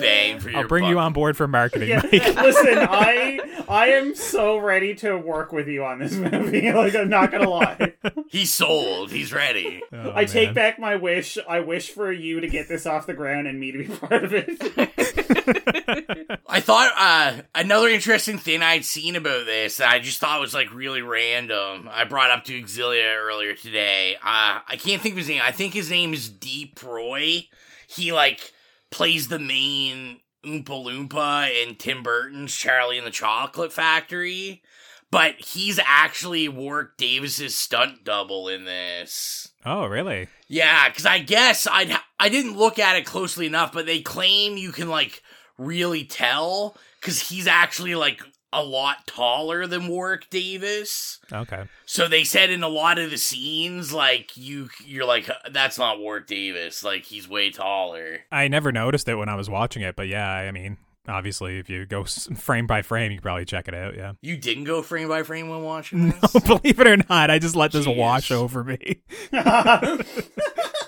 bang 0.00 0.40
for 0.40 0.50
your 0.50 0.60
I'll 0.60 0.68
bring 0.68 0.84
buck. 0.84 0.90
you 0.90 0.98
on 0.98 1.12
board 1.12 1.36
for 1.36 1.46
marketing, 1.48 1.88
Yeah, 1.90 2.00
Mike. 2.02 2.12
listen, 2.36 2.78
I 2.78 3.64
I 3.68 3.86
am 3.88 4.14
so 4.14 4.58
ready 4.58 4.94
to 4.96 5.16
work 5.16 5.52
with 5.52 5.68
you 5.68 5.84
on 5.84 5.98
this 5.98 6.12
movie. 6.14 6.70
Like 6.80 6.94
I'm 6.94 7.08
not 7.08 7.30
gonna 7.32 7.48
lie. 7.48 7.94
He's 8.28 8.52
sold. 8.52 9.10
He's 9.10 9.32
ready. 9.32 9.82
Oh, 9.92 10.12
I 10.14 10.24
take 10.24 10.54
back 10.54 10.78
my 10.78 10.96
wish. 10.96 11.36
I 11.48 11.60
wish 11.60 11.90
for 11.90 12.10
you 12.12 12.40
to 12.40 12.48
get 12.48 12.68
this 12.68 12.86
off 12.86 13.06
the 13.06 13.14
ground 13.14 13.46
and 13.46 13.58
me 13.60 13.72
to 13.72 13.78
be 13.78 13.84
part 13.88 14.24
of 14.24 14.32
it. 14.34 16.40
I 16.48 16.60
thought 16.60 16.92
uh, 16.96 17.42
another 17.54 17.88
interesting 17.88 18.38
thing 18.38 18.62
I'd 18.62 18.84
seen 18.84 19.16
about 19.16 19.46
this 19.46 19.78
that 19.78 19.90
I 19.90 19.98
just 19.98 20.20
thought 20.20 20.40
was 20.40 20.54
like 20.54 20.72
really 20.72 21.02
random. 21.02 21.88
I 21.90 22.04
brought 22.04 22.30
up 22.30 22.44
to 22.44 22.60
Exilia 22.60 23.16
earlier 23.16 23.54
today. 23.54 24.14
Uh, 24.16 24.60
I 24.66 24.76
can't 24.78 25.02
think 25.02 25.14
of 25.14 25.18
his 25.18 25.28
name. 25.28 25.42
I 25.44 25.52
think 25.52 25.74
his 25.74 25.90
name 25.90 26.14
is 26.14 26.28
Deep 26.28 26.82
Roy. 26.82 27.46
He 27.86 28.12
like 28.12 28.52
plays 28.90 29.28
the 29.28 29.38
main 29.38 30.20
Oompa 30.44 30.64
Loompa 30.66 31.50
in 31.50 31.76
Tim 31.76 32.02
Burton's 32.02 32.54
Charlie 32.54 32.98
and 32.98 33.06
the 33.06 33.10
Chocolate 33.10 33.72
Factory, 33.72 34.62
but 35.10 35.34
he's 35.36 35.78
actually 35.84 36.48
Warwick 36.48 36.96
Davis's 36.96 37.54
stunt 37.54 38.04
double 38.04 38.48
in 38.48 38.64
this. 38.64 39.48
Oh, 39.64 39.86
really? 39.86 40.28
Yeah, 40.48 40.88
because 40.88 41.06
I 41.06 41.18
guess 41.18 41.66
I'd 41.70 41.94
I 42.18 42.28
didn't 42.28 42.56
look 42.56 42.78
at 42.78 42.96
it 42.96 43.06
closely 43.06 43.46
enough, 43.46 43.72
but 43.72 43.86
they 43.86 44.00
claim 44.00 44.56
you 44.56 44.72
can 44.72 44.88
like 44.88 45.22
really 45.58 46.04
tell 46.04 46.76
because 47.00 47.28
he's 47.28 47.46
actually 47.46 47.94
like 47.94 48.22
a 48.52 48.62
lot 48.62 49.06
taller 49.06 49.66
than 49.66 49.88
Warwick 49.88 50.28
Davis. 50.30 51.20
Okay. 51.32 51.64
So 51.86 52.08
they 52.08 52.24
said 52.24 52.50
in 52.50 52.62
a 52.62 52.68
lot 52.68 52.98
of 52.98 53.10
the 53.10 53.18
scenes, 53.18 53.92
like 53.92 54.36
you 54.36 54.68
you're 54.84 55.04
like 55.04 55.30
that's 55.50 55.78
not 55.78 55.98
Warwick 56.00 56.26
Davis, 56.26 56.82
like 56.82 57.04
he's 57.04 57.28
way 57.28 57.50
taller. 57.50 58.20
I 58.32 58.48
never 58.48 58.72
noticed 58.72 59.08
it 59.08 59.14
when 59.16 59.28
I 59.28 59.34
was 59.36 59.48
watching 59.48 59.82
it, 59.82 59.96
but 59.96 60.08
yeah, 60.08 60.28
I 60.28 60.50
mean, 60.50 60.78
obviously, 61.08 61.58
if 61.58 61.68
you 61.70 61.86
go 61.86 62.04
frame 62.36 62.66
by 62.66 62.82
frame, 62.82 63.12
you 63.12 63.20
probably 63.20 63.44
check 63.44 63.68
it 63.68 63.74
out. 63.74 63.96
Yeah. 63.96 64.12
You 64.20 64.36
didn't 64.36 64.64
go 64.64 64.82
frame 64.82 65.08
by 65.08 65.22
frame 65.22 65.48
when 65.48 65.62
watching 65.62 66.10
this. 66.20 66.34
No, 66.34 66.40
believe 66.40 66.80
it 66.80 66.86
or 66.86 66.96
not, 67.08 67.30
I 67.30 67.38
just 67.38 67.56
let 67.56 67.72
this 67.72 67.86
wash 67.86 68.30
over 68.30 68.64
me. 68.64 69.02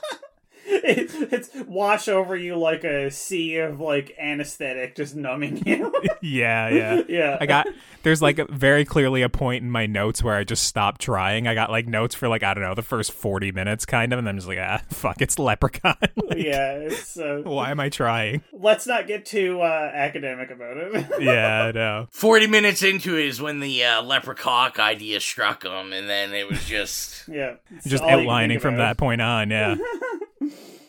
it, 0.72 1.10
it's 1.32 1.50
wash 1.66 2.08
over 2.08 2.36
you 2.36 2.56
like 2.56 2.84
a 2.84 3.10
sea 3.10 3.58
of 3.58 3.80
like 3.80 4.16
anesthetic, 4.18 4.96
just 4.96 5.14
numbing 5.14 5.62
you. 5.66 5.92
yeah, 6.22 6.68
yeah, 6.68 7.02
Yeah. 7.08 7.38
I 7.40 7.46
got 7.46 7.66
there's 8.02 8.20
like 8.22 8.38
a, 8.38 8.46
very 8.46 8.84
clearly 8.84 9.22
a 9.22 9.28
point 9.28 9.62
in 9.62 9.70
my 9.70 9.86
notes 9.86 10.22
where 10.22 10.34
I 10.34 10.44
just 10.44 10.64
stopped 10.64 11.00
trying. 11.00 11.46
I 11.46 11.54
got 11.54 11.70
like 11.70 11.86
notes 11.86 12.14
for 12.14 12.28
like 12.28 12.42
I 12.42 12.54
don't 12.54 12.62
know 12.62 12.74
the 12.74 12.82
first 12.82 13.12
forty 13.12 13.52
minutes, 13.52 13.86
kind 13.86 14.12
of, 14.12 14.18
and 14.18 14.26
then 14.26 14.32
I'm 14.34 14.38
just 14.38 14.48
like, 14.48 14.58
ah, 14.60 14.82
fuck, 14.90 15.20
it's 15.20 15.38
Leprechaun. 15.38 15.96
Like, 16.22 16.38
yeah, 16.38 16.74
it's. 16.74 17.18
Uh, 17.18 17.40
Why 17.44 17.70
am 17.70 17.80
I 17.80 17.88
trying? 17.88 18.42
let's 18.52 18.86
not 18.86 19.06
get 19.06 19.26
too 19.26 19.60
uh, 19.60 19.90
academic 19.92 20.50
about 20.50 20.76
it. 20.76 21.06
Yeah, 21.20 21.64
I 21.64 21.72
know. 21.72 22.06
40 22.10 22.46
minutes 22.46 22.82
into 22.82 23.18
it 23.18 23.26
is 23.26 23.40
when 23.40 23.60
the 23.60 23.84
uh, 23.84 24.02
leprechaun 24.02 24.72
idea 24.78 25.20
struck 25.20 25.64
him, 25.64 25.92
and 25.92 26.08
then 26.08 26.32
it 26.32 26.48
was 26.48 26.64
just. 26.64 27.28
yeah, 27.28 27.54
Just 27.86 28.02
all 28.02 28.10
you 28.10 28.16
can 28.16 28.20
outlining 28.20 28.60
from 28.60 28.76
that 28.76 28.96
point 28.96 29.20
on. 29.20 29.50
Yeah. 29.50 29.76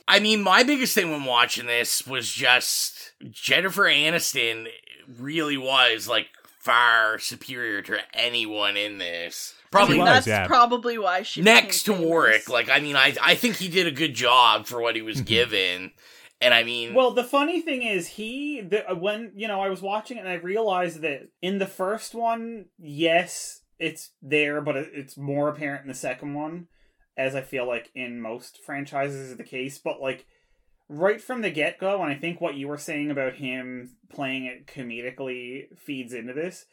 I 0.07 0.19
mean, 0.19 0.41
my 0.41 0.63
biggest 0.63 0.93
thing 0.95 1.11
when 1.11 1.23
watching 1.25 1.65
this 1.65 2.05
was 2.05 2.31
just 2.31 3.13
Jennifer 3.31 3.83
Aniston 3.83 4.67
really 5.19 5.57
was 5.57 6.07
like 6.07 6.27
far 6.59 7.19
superior 7.19 7.81
to 7.83 7.97
anyone 8.13 8.77
in 8.77 8.97
this. 8.97 9.53
Probably 9.71 9.95
She 9.95 9.99
was, 10.01 10.09
that's 10.09 10.27
yeah. 10.27 10.47
probably 10.47 10.97
why 10.97 11.23
she 11.23 11.41
next 11.41 11.83
to 11.83 11.91
became 11.91 11.97
famous. 12.03 12.09
Warwick. 12.09 12.49
Like, 12.49 12.69
I 12.69 12.79
mean, 12.79 12.95
I 12.95 13.15
I 13.21 13.35
think 13.35 13.55
he 13.55 13.67
did 13.69 13.87
a 13.87 13.91
good 13.91 14.13
job 14.13 14.65
for 14.67 14.79
what 14.81 14.95
he 14.95 15.01
was 15.01 15.21
mhm. 15.21 15.25
given, 15.25 15.91
and 16.41 16.53
I 16.53 16.63
mean, 16.63 16.93
Well, 16.93 17.11
the 17.11 17.23
funny 17.23 17.61
thing 17.61 17.81
is, 17.83 18.07
he 18.07 18.61
the, 18.61 18.89
uh, 18.91 18.95
when 18.95 19.31
you 19.35 19.47
know 19.47 19.61
I 19.61 19.69
was 19.69 19.81
watching 19.81 20.17
it 20.17 20.21
and 20.21 20.29
I 20.29 20.35
realized 20.35 21.01
that 21.01 21.29
in 21.41 21.57
the 21.59 21.65
first 21.65 22.13
one, 22.13 22.65
yes, 22.77 23.61
it's 23.79 24.11
there, 24.21 24.61
but 24.61 24.75
it- 24.77 24.91
it's 24.93 25.17
more 25.17 25.49
apparent 25.49 25.81
in 25.83 25.87
the 25.87 25.93
second 25.95 26.33
one, 26.35 26.67
as 27.17 27.35
I 27.35 27.41
feel 27.41 27.67
like 27.67 27.91
in 27.95 28.21
most 28.21 28.59
franchises 28.65 29.31
is 29.31 29.37
the 29.37 29.43
case. 29.43 29.77
But 29.77 30.01
like 30.01 30.25
right 30.89 31.21
from 31.21 31.41
the 31.41 31.51
get 31.51 31.79
go, 31.79 32.01
and 32.01 32.11
I 32.11 32.15
think 32.15 32.41
what 32.41 32.55
you 32.55 32.67
were 32.67 32.77
saying 32.77 33.11
about 33.11 33.35
him 33.35 33.95
playing 34.11 34.45
it 34.45 34.67
comedically 34.67 35.77
feeds 35.77 36.13
into 36.13 36.33
this. 36.33 36.65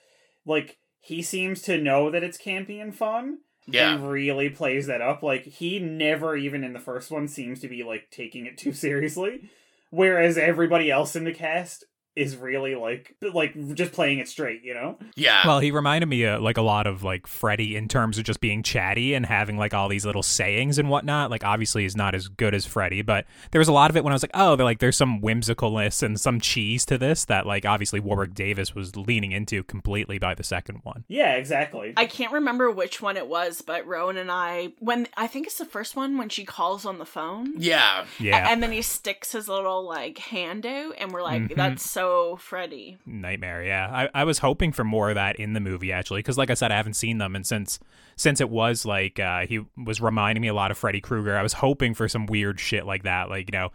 Like 0.47 0.79
he 1.01 1.23
seems 1.23 1.63
to 1.63 1.81
know 1.81 2.11
that 2.11 2.25
it's 2.25 2.39
campy 2.39 2.81
and 2.81 2.95
fun. 2.95 3.39
Yeah. 3.67 3.95
And 3.95 4.11
really 4.11 4.49
plays 4.49 4.87
that 4.87 5.01
up. 5.01 5.23
Like 5.23 5.45
he 5.45 5.79
never 5.79 6.37
even 6.37 6.65
in 6.65 6.73
the 6.73 6.81
first 6.81 7.11
one 7.11 7.29
seems 7.29 7.61
to 7.61 7.69
be 7.69 7.83
like 7.83 8.11
taking 8.11 8.47
it 8.47 8.59
too 8.59 8.73
seriously. 8.73 9.51
Whereas 9.91 10.39
everybody 10.39 10.91
else 10.91 11.15
in 11.15 11.25
the 11.25 11.35
cast 11.35 11.85
is 12.17 12.37
really 12.37 12.75
like 12.75 13.15
like 13.33 13.55
just 13.75 13.93
playing 13.93 14.19
it 14.19 14.29
straight, 14.29 14.63
you 14.65 14.75
know? 14.75 14.99
yeah. 15.15 15.47
Well, 15.47 15.61
he 15.61 15.71
reminded 15.71 16.07
me 16.09 16.27
uh, 16.27 16.41
like 16.41 16.57
a 16.57 16.63
lot 16.63 16.87
of 16.87 17.03
like 17.05 17.27
Freddy 17.27 17.77
in 17.77 17.87
terms 17.89 18.19
of 18.19 18.25
just 18.25 18.41
being 18.41 18.63
chatty 18.63 19.15
and 19.15 19.25
having 19.25 19.57
like 19.57 19.73
all 19.73 19.89
these 19.89 20.05
little 20.05 20.23
sayings 20.23 20.77
and 20.79 20.91
whatnot. 20.91 21.31
Like 21.31 21.45
obviously 21.45 21.83
he's 21.83 21.97
not 21.97 22.15
as 22.15 22.29
good 22.29 22.55
as 22.55 22.67
Freddy, 22.67 23.03
but 23.03 23.27
there 23.53 23.61
was 23.61 23.69
a 23.69 23.73
lot 23.73 23.91
of 23.91 23.97
it 23.97 24.03
when 24.05 24.13
I 24.13 24.17
was 24.17 24.23
like, 24.25 24.33
oh, 24.35 24.57
they're 24.57 24.65
like 24.65 24.81
there's 24.81 24.97
some 24.97 25.21
whimsicalness 25.21 26.03
and 26.03 26.19
some 26.21 26.41
cheese 26.41 26.85
to 26.87 26.99
this 26.99 27.25
that 27.27 27.47
like 27.47 27.65
obviously 27.65 28.01
Warwick 28.01 28.35
Davis 28.35 28.75
was 28.75 28.97
leaning 28.97 29.33
into 29.33 29.63
completely 29.63 30.19
by 30.19 30.35
the 30.35 30.43
second 30.45 30.81
one. 30.83 31.05
Yeah, 31.09 31.35
exactly. 31.35 31.95
I 31.97 32.07
can't 32.07 32.33
remember 32.33 32.71
which 32.71 33.01
one 33.01 33.17
it 33.17 33.29
was, 33.29 33.63
but 33.63 33.87
Rowan 33.87 34.17
and 34.17 34.31
I, 34.33 34.73
when 34.81 35.07
I 35.17 35.27
think 35.29 35.47
it's 35.47 35.59
the 35.59 35.65
first 35.65 35.95
one 35.97 36.19
when 36.19 36.29
she 36.29 36.45
calls 36.45 36.85
on 36.85 36.99
the 36.99 37.07
phone. 37.07 37.55
yeah. 37.59 38.05
Yeah. 38.19 38.51
And 38.51 38.63
then 38.63 38.73
he 38.73 38.83
sticks 38.83 39.33
his 39.33 39.49
little 39.49 39.85
like 39.85 40.19
hand 40.19 40.67
out, 40.67 40.95
and 40.99 41.13
we're 41.13 41.23
like, 41.23 41.43
Mhm. 41.43 41.57
"That's 41.57 41.89
so 41.89 42.00
Freddy." 42.39 42.99
Nightmare, 43.07 43.65
yeah. 43.65 44.09
I, 44.15 44.21
I 44.21 44.25
was 44.25 44.39
hoping 44.39 44.73
for 44.73 44.85
more 44.85 45.11
of 45.11 45.15
that 45.17 45.37
in 45.37 45.53
the 45.53 45.61
movie 45.61 45.93
actually, 45.93 46.21
because 46.21 46.39
like 46.39 46.51
I 46.51 46.55
said, 46.55 46.73
I 46.73 46.77
haven't 46.77 46.95
seen 46.95 47.19
them, 47.19 47.35
and 47.37 47.47
since 47.47 47.79
since 48.17 48.41
it 48.41 48.51
was 48.51 48.85
like 48.85 49.19
uh, 49.19 49.47
he 49.47 49.61
was 49.83 50.01
reminding 50.01 50.43
me 50.43 50.49
a 50.49 50.55
lot 50.55 50.71
of 50.71 50.79
Freddy 50.79 51.01
Krueger, 51.01 51.37
I 51.37 51.43
was 51.43 51.55
hoping 51.55 51.95
for 51.95 52.09
some 52.09 52.27
weird 52.27 52.61
shit 52.61 52.85
like 52.85 53.05
that, 53.05 53.31
like 53.31 53.51
you 53.51 53.59
know, 53.59 53.71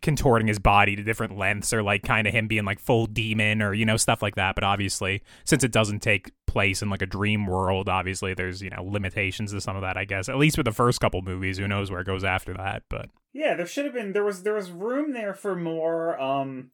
contorting 0.00 0.46
his 0.48 0.58
body 0.58 0.96
to 0.96 1.02
different 1.02 1.36
lengths, 1.36 1.72
or 1.72 1.82
like 1.82 2.02
kind 2.02 2.26
of 2.26 2.32
him 2.32 2.46
being 2.46 2.64
like 2.64 2.80
full 2.80 3.06
demon, 3.06 3.60
or 3.60 3.74
you 3.74 3.84
know 3.84 3.96
stuff 3.96 4.22
like 4.22 4.36
that. 4.36 4.54
But 4.54 4.64
obviously, 4.64 5.22
since 5.44 5.62
it 5.64 5.72
doesn't 5.72 6.00
take 6.00 6.32
place 6.46 6.82
in 6.82 6.90
like 6.90 7.02
a 7.02 7.06
dream 7.06 7.46
world, 7.46 7.88
obviously 7.88 8.34
there's 8.34 8.62
you 8.62 8.70
know 8.70 8.82
limitations 8.82 9.52
to 9.52 9.60
some 9.60 9.76
of 9.76 9.82
that. 9.82 9.96
I 9.96 10.04
guess 10.04 10.28
at 10.28 10.38
least 10.38 10.56
with 10.56 10.66
the 10.66 10.72
first 10.72 11.00
couple 11.00 11.22
movies, 11.22 11.58
who 11.58 11.68
knows 11.68 11.90
where 11.90 12.00
it 12.00 12.06
goes 12.06 12.24
after 12.24 12.54
that, 12.54 12.84
but. 12.88 13.10
Yeah, 13.34 13.54
there 13.54 13.64
should 13.64 13.86
have 13.86 13.94
been 13.94 14.12
there 14.12 14.24
was 14.24 14.42
there 14.42 14.52
was 14.52 14.70
room 14.70 15.14
there 15.14 15.32
for 15.32 15.56
more 15.56 16.20
um 16.20 16.70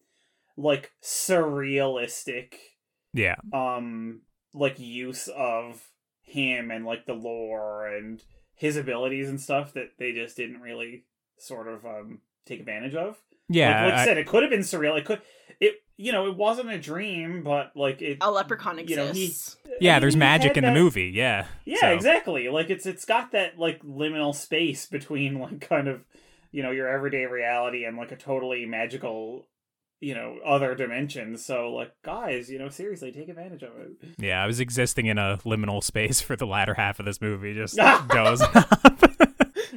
like 0.61 0.91
surrealistic 1.03 2.55
Yeah. 3.15 3.37
um 3.53 4.23
like 4.53 4.79
use 4.79 5.29
of 5.29 5.83
him 6.23 6.71
and 6.71 6.85
like 6.85 7.07
the 7.07 7.15
lore 7.15 7.87
and 7.87 8.23
his 8.55 8.77
abilities 8.77 9.29
and 9.29 9.41
stuff 9.41 9.73
that 9.75 9.91
they 9.99 10.13
just 10.13 10.37
didn't 10.37 10.61
really 10.61 11.05
sort 11.39 11.69
of 11.69 11.87
um 11.87 12.21
take 12.45 12.61
advantage 12.61 12.95
of. 12.95 13.17
Yeah, 13.51 13.85
like, 13.85 13.93
like 13.93 13.99
I, 14.01 14.03
I- 14.03 14.05
said, 14.05 14.19
it 14.19 14.27
could 14.27 14.43
have 14.43 14.51
been 14.51 14.61
surreal. 14.61 14.99
It 14.99 15.05
could 15.05 15.23
it 15.61 15.75
you 15.97 16.13
know 16.13 16.27
it 16.27 16.37
wasn't 16.37 16.71
a 16.71 16.79
dream, 16.79 17.43
but 17.45 17.73
like 17.77 18.03
it 18.03 18.19
A 18.21 18.31
leprechaun 18.31 18.79
you 18.87 18.97
know 18.97 19.13
he 19.13 19.27
exists. 19.27 19.57
Yeah, 19.81 19.93
I 19.93 19.95
mean, 19.97 20.01
there's 20.03 20.17
magic 20.17 20.55
had 20.57 20.65
in 20.65 20.65
the 20.65 20.79
movie. 20.79 21.13
Yeah. 21.15 21.47
Yeah, 21.65 21.77
So- 21.81 21.95
exactly. 21.95 22.49
Like 22.49 22.69
it's 22.71 22.85
it's 22.85 23.05
got 23.05 23.31
that 23.33 23.59
like 23.59 23.81
liminal 23.85 24.35
space 24.35 24.87
between 24.87 25.39
like 25.41 25.61
kind 25.61 25.87
of 25.89 26.05
you 26.51 26.63
know 26.63 26.73
your 26.73 26.89
everyday 26.89 27.27
reality 27.27 27.85
and 27.85 27.97
like 27.97 28.11
a 28.13 28.17
totally 28.17 28.67
magical 28.67 29.47
you 30.01 30.15
know 30.15 30.39
other 30.45 30.75
dimensions 30.75 31.45
So 31.45 31.73
like 31.73 31.93
guys, 32.05 32.49
you 32.51 32.59
know 32.59 32.69
seriously 32.69 33.13
take 33.13 33.29
advantage 33.29 33.63
of 33.63 33.71
it. 33.79 33.91
Yeah, 34.19 34.43
I 34.43 34.47
was 34.47 34.61
existing 34.61 35.07
in 35.07 35.19
a 35.19 35.39
liminal 35.45 35.83
space 35.83 36.21
for 36.29 36.37
the 36.37 36.47
latter 36.47 36.75
half 36.75 36.99
of 37.01 37.07
this 37.07 37.21
movie, 37.21 37.55
just 37.55 37.77
dozing 38.09 38.49
up. 38.55 39.03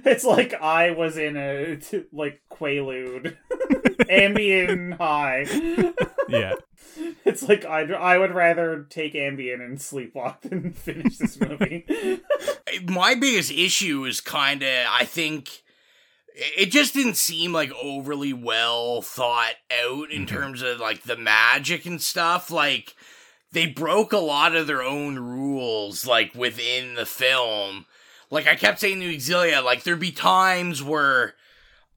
It's 0.03 0.23
like 0.23 0.53
I 0.53 0.91
was 0.91 1.17
in 1.17 1.37
a 1.37 1.75
t- 1.77 2.05
like 2.11 2.41
Quaalude 2.51 3.35
Ambien 4.09 4.97
high. 4.97 5.45
Yeah. 6.29 6.53
It's 7.25 7.47
like 7.47 7.65
I 7.65 7.81
I 7.91 8.17
would 8.17 8.33
rather 8.33 8.85
take 8.89 9.13
Ambien 9.13 9.61
and 9.63 9.77
sleepwalk 9.77 10.41
than 10.41 10.71
finish 10.73 11.17
this 11.17 11.39
movie. 11.39 11.85
my 12.87 13.15
biggest 13.15 13.51
issue 13.51 14.05
is 14.05 14.21
kind 14.21 14.63
of 14.63 14.85
I 14.89 15.05
think 15.05 15.61
it 16.35 16.71
just 16.71 16.93
didn't 16.93 17.17
seem 17.17 17.53
like 17.53 17.71
overly 17.81 18.33
well 18.33 19.01
thought 19.01 19.53
out 19.85 20.11
in 20.11 20.25
terms 20.25 20.61
of 20.61 20.79
like 20.79 21.03
the 21.03 21.17
magic 21.17 21.85
and 21.85 22.01
stuff. 22.01 22.49
Like 22.51 22.95
they 23.51 23.65
broke 23.65 24.13
a 24.13 24.17
lot 24.17 24.55
of 24.55 24.67
their 24.67 24.81
own 24.81 25.19
rules 25.19 26.05
like 26.05 26.33
within 26.35 26.95
the 26.95 27.05
film. 27.05 27.85
Like 28.29 28.47
I 28.47 28.55
kept 28.55 28.79
saying 28.79 28.99
to 29.01 29.13
Exilia 29.13 29.63
like 29.63 29.83
there'd 29.83 29.99
be 29.99 30.11
times 30.11 30.81
where 30.81 31.35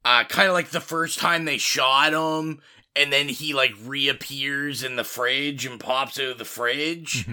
uh 0.04 0.24
kind 0.24 0.48
of 0.48 0.54
like 0.54 0.70
the 0.70 0.80
first 0.80 1.18
time 1.18 1.44
they 1.44 1.58
shot 1.58 2.12
him 2.12 2.60
and 2.96 3.12
then 3.12 3.28
he 3.28 3.54
like 3.54 3.72
reappears 3.84 4.82
in 4.82 4.96
the 4.96 5.04
fridge 5.04 5.66
and 5.66 5.80
pops 5.80 6.18
out 6.18 6.26
of 6.26 6.38
the 6.38 6.44
fridge. 6.44 7.26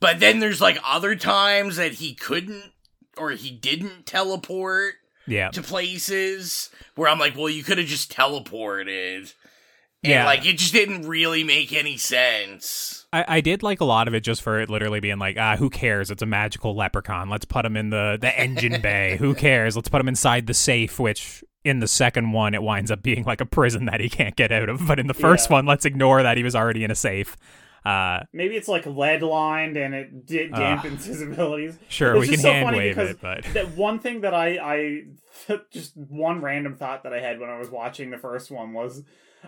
But 0.00 0.20
then 0.20 0.38
there's 0.38 0.60
like 0.60 0.78
other 0.84 1.14
times 1.16 1.76
that 1.76 1.94
he 1.94 2.14
couldn't 2.14 2.72
or 3.16 3.30
he 3.32 3.50
didn't 3.50 4.06
teleport 4.06 4.94
Yeah. 5.28 5.50
to 5.50 5.62
places 5.62 6.70
where 6.96 7.08
I'm 7.08 7.18
like, 7.18 7.36
well, 7.36 7.48
you 7.50 7.62
could 7.62 7.78
have 7.78 7.86
just 7.86 8.12
teleported. 8.12 9.34
And 10.04 10.10
Yeah. 10.12 10.24
like 10.26 10.46
it 10.46 10.58
just 10.58 10.72
didn't 10.72 11.06
really 11.08 11.44
make 11.44 11.72
any 11.72 11.96
sense. 11.96 13.06
I, 13.12 13.24
I 13.28 13.40
did 13.40 13.62
like 13.62 13.80
a 13.80 13.84
lot 13.84 14.06
of 14.08 14.14
it 14.14 14.20
just 14.20 14.42
for 14.42 14.60
it 14.60 14.68
literally 14.70 15.00
being 15.00 15.18
like, 15.18 15.36
ah, 15.38 15.56
who 15.56 15.70
cares? 15.70 16.10
It's 16.10 16.22
a 16.22 16.26
magical 16.26 16.74
leprechaun. 16.76 17.28
Let's 17.28 17.44
put 17.44 17.64
him 17.64 17.76
in 17.76 17.90
the, 17.90 18.18
the 18.20 18.38
engine 18.38 18.80
bay. 18.82 19.16
Who 19.18 19.34
cares? 19.34 19.76
Let's 19.76 19.88
put 19.88 20.00
him 20.00 20.08
inside 20.08 20.46
the 20.46 20.54
safe, 20.54 20.98
which 20.98 21.42
in 21.64 21.80
the 21.80 21.88
second 21.88 22.32
one, 22.32 22.54
it 22.54 22.62
winds 22.62 22.90
up 22.90 23.02
being 23.02 23.24
like 23.24 23.40
a 23.40 23.46
prison 23.46 23.86
that 23.86 24.00
he 24.00 24.08
can't 24.08 24.36
get 24.36 24.52
out 24.52 24.68
of. 24.68 24.86
But 24.86 24.98
in 25.00 25.06
the 25.08 25.14
first 25.14 25.48
Yeah. 25.50 25.54
one, 25.56 25.66
let's 25.66 25.84
ignore 25.84 26.22
that 26.22 26.36
he 26.36 26.42
was 26.44 26.54
already 26.54 26.84
in 26.84 26.90
a 26.90 26.94
safe. 26.94 27.36
Uh, 27.84 28.20
Maybe 28.32 28.56
it's 28.56 28.68
like 28.68 28.84
lead 28.86 29.22
lined 29.22 29.76
and 29.76 29.94
it 29.94 30.26
d- 30.26 30.48
dampens 30.50 31.04
his 31.04 31.22
abilities. 31.22 31.78
Sure, 31.88 32.16
It's 32.16 32.20
we 32.20 32.28
can 32.34 32.38
so 32.42 32.52
hand 32.52 32.76
wave 32.76 32.98
it, 32.98 33.20
but- 33.20 33.44
that 33.54 33.70
one 33.76 33.98
thing 33.98 34.22
that 34.22 34.34
I 34.34 34.56
I 34.58 35.02
just 35.70 35.96
one 35.96 36.40
random 36.40 36.74
thought 36.76 37.02
that 37.04 37.12
I 37.14 37.20
had 37.20 37.38
when 37.40 37.50
I 37.50 37.58
was 37.58 37.70
watching 37.70 38.10
the 38.10 38.18
first 38.18 38.50
one 38.50 38.72
was 38.72 39.04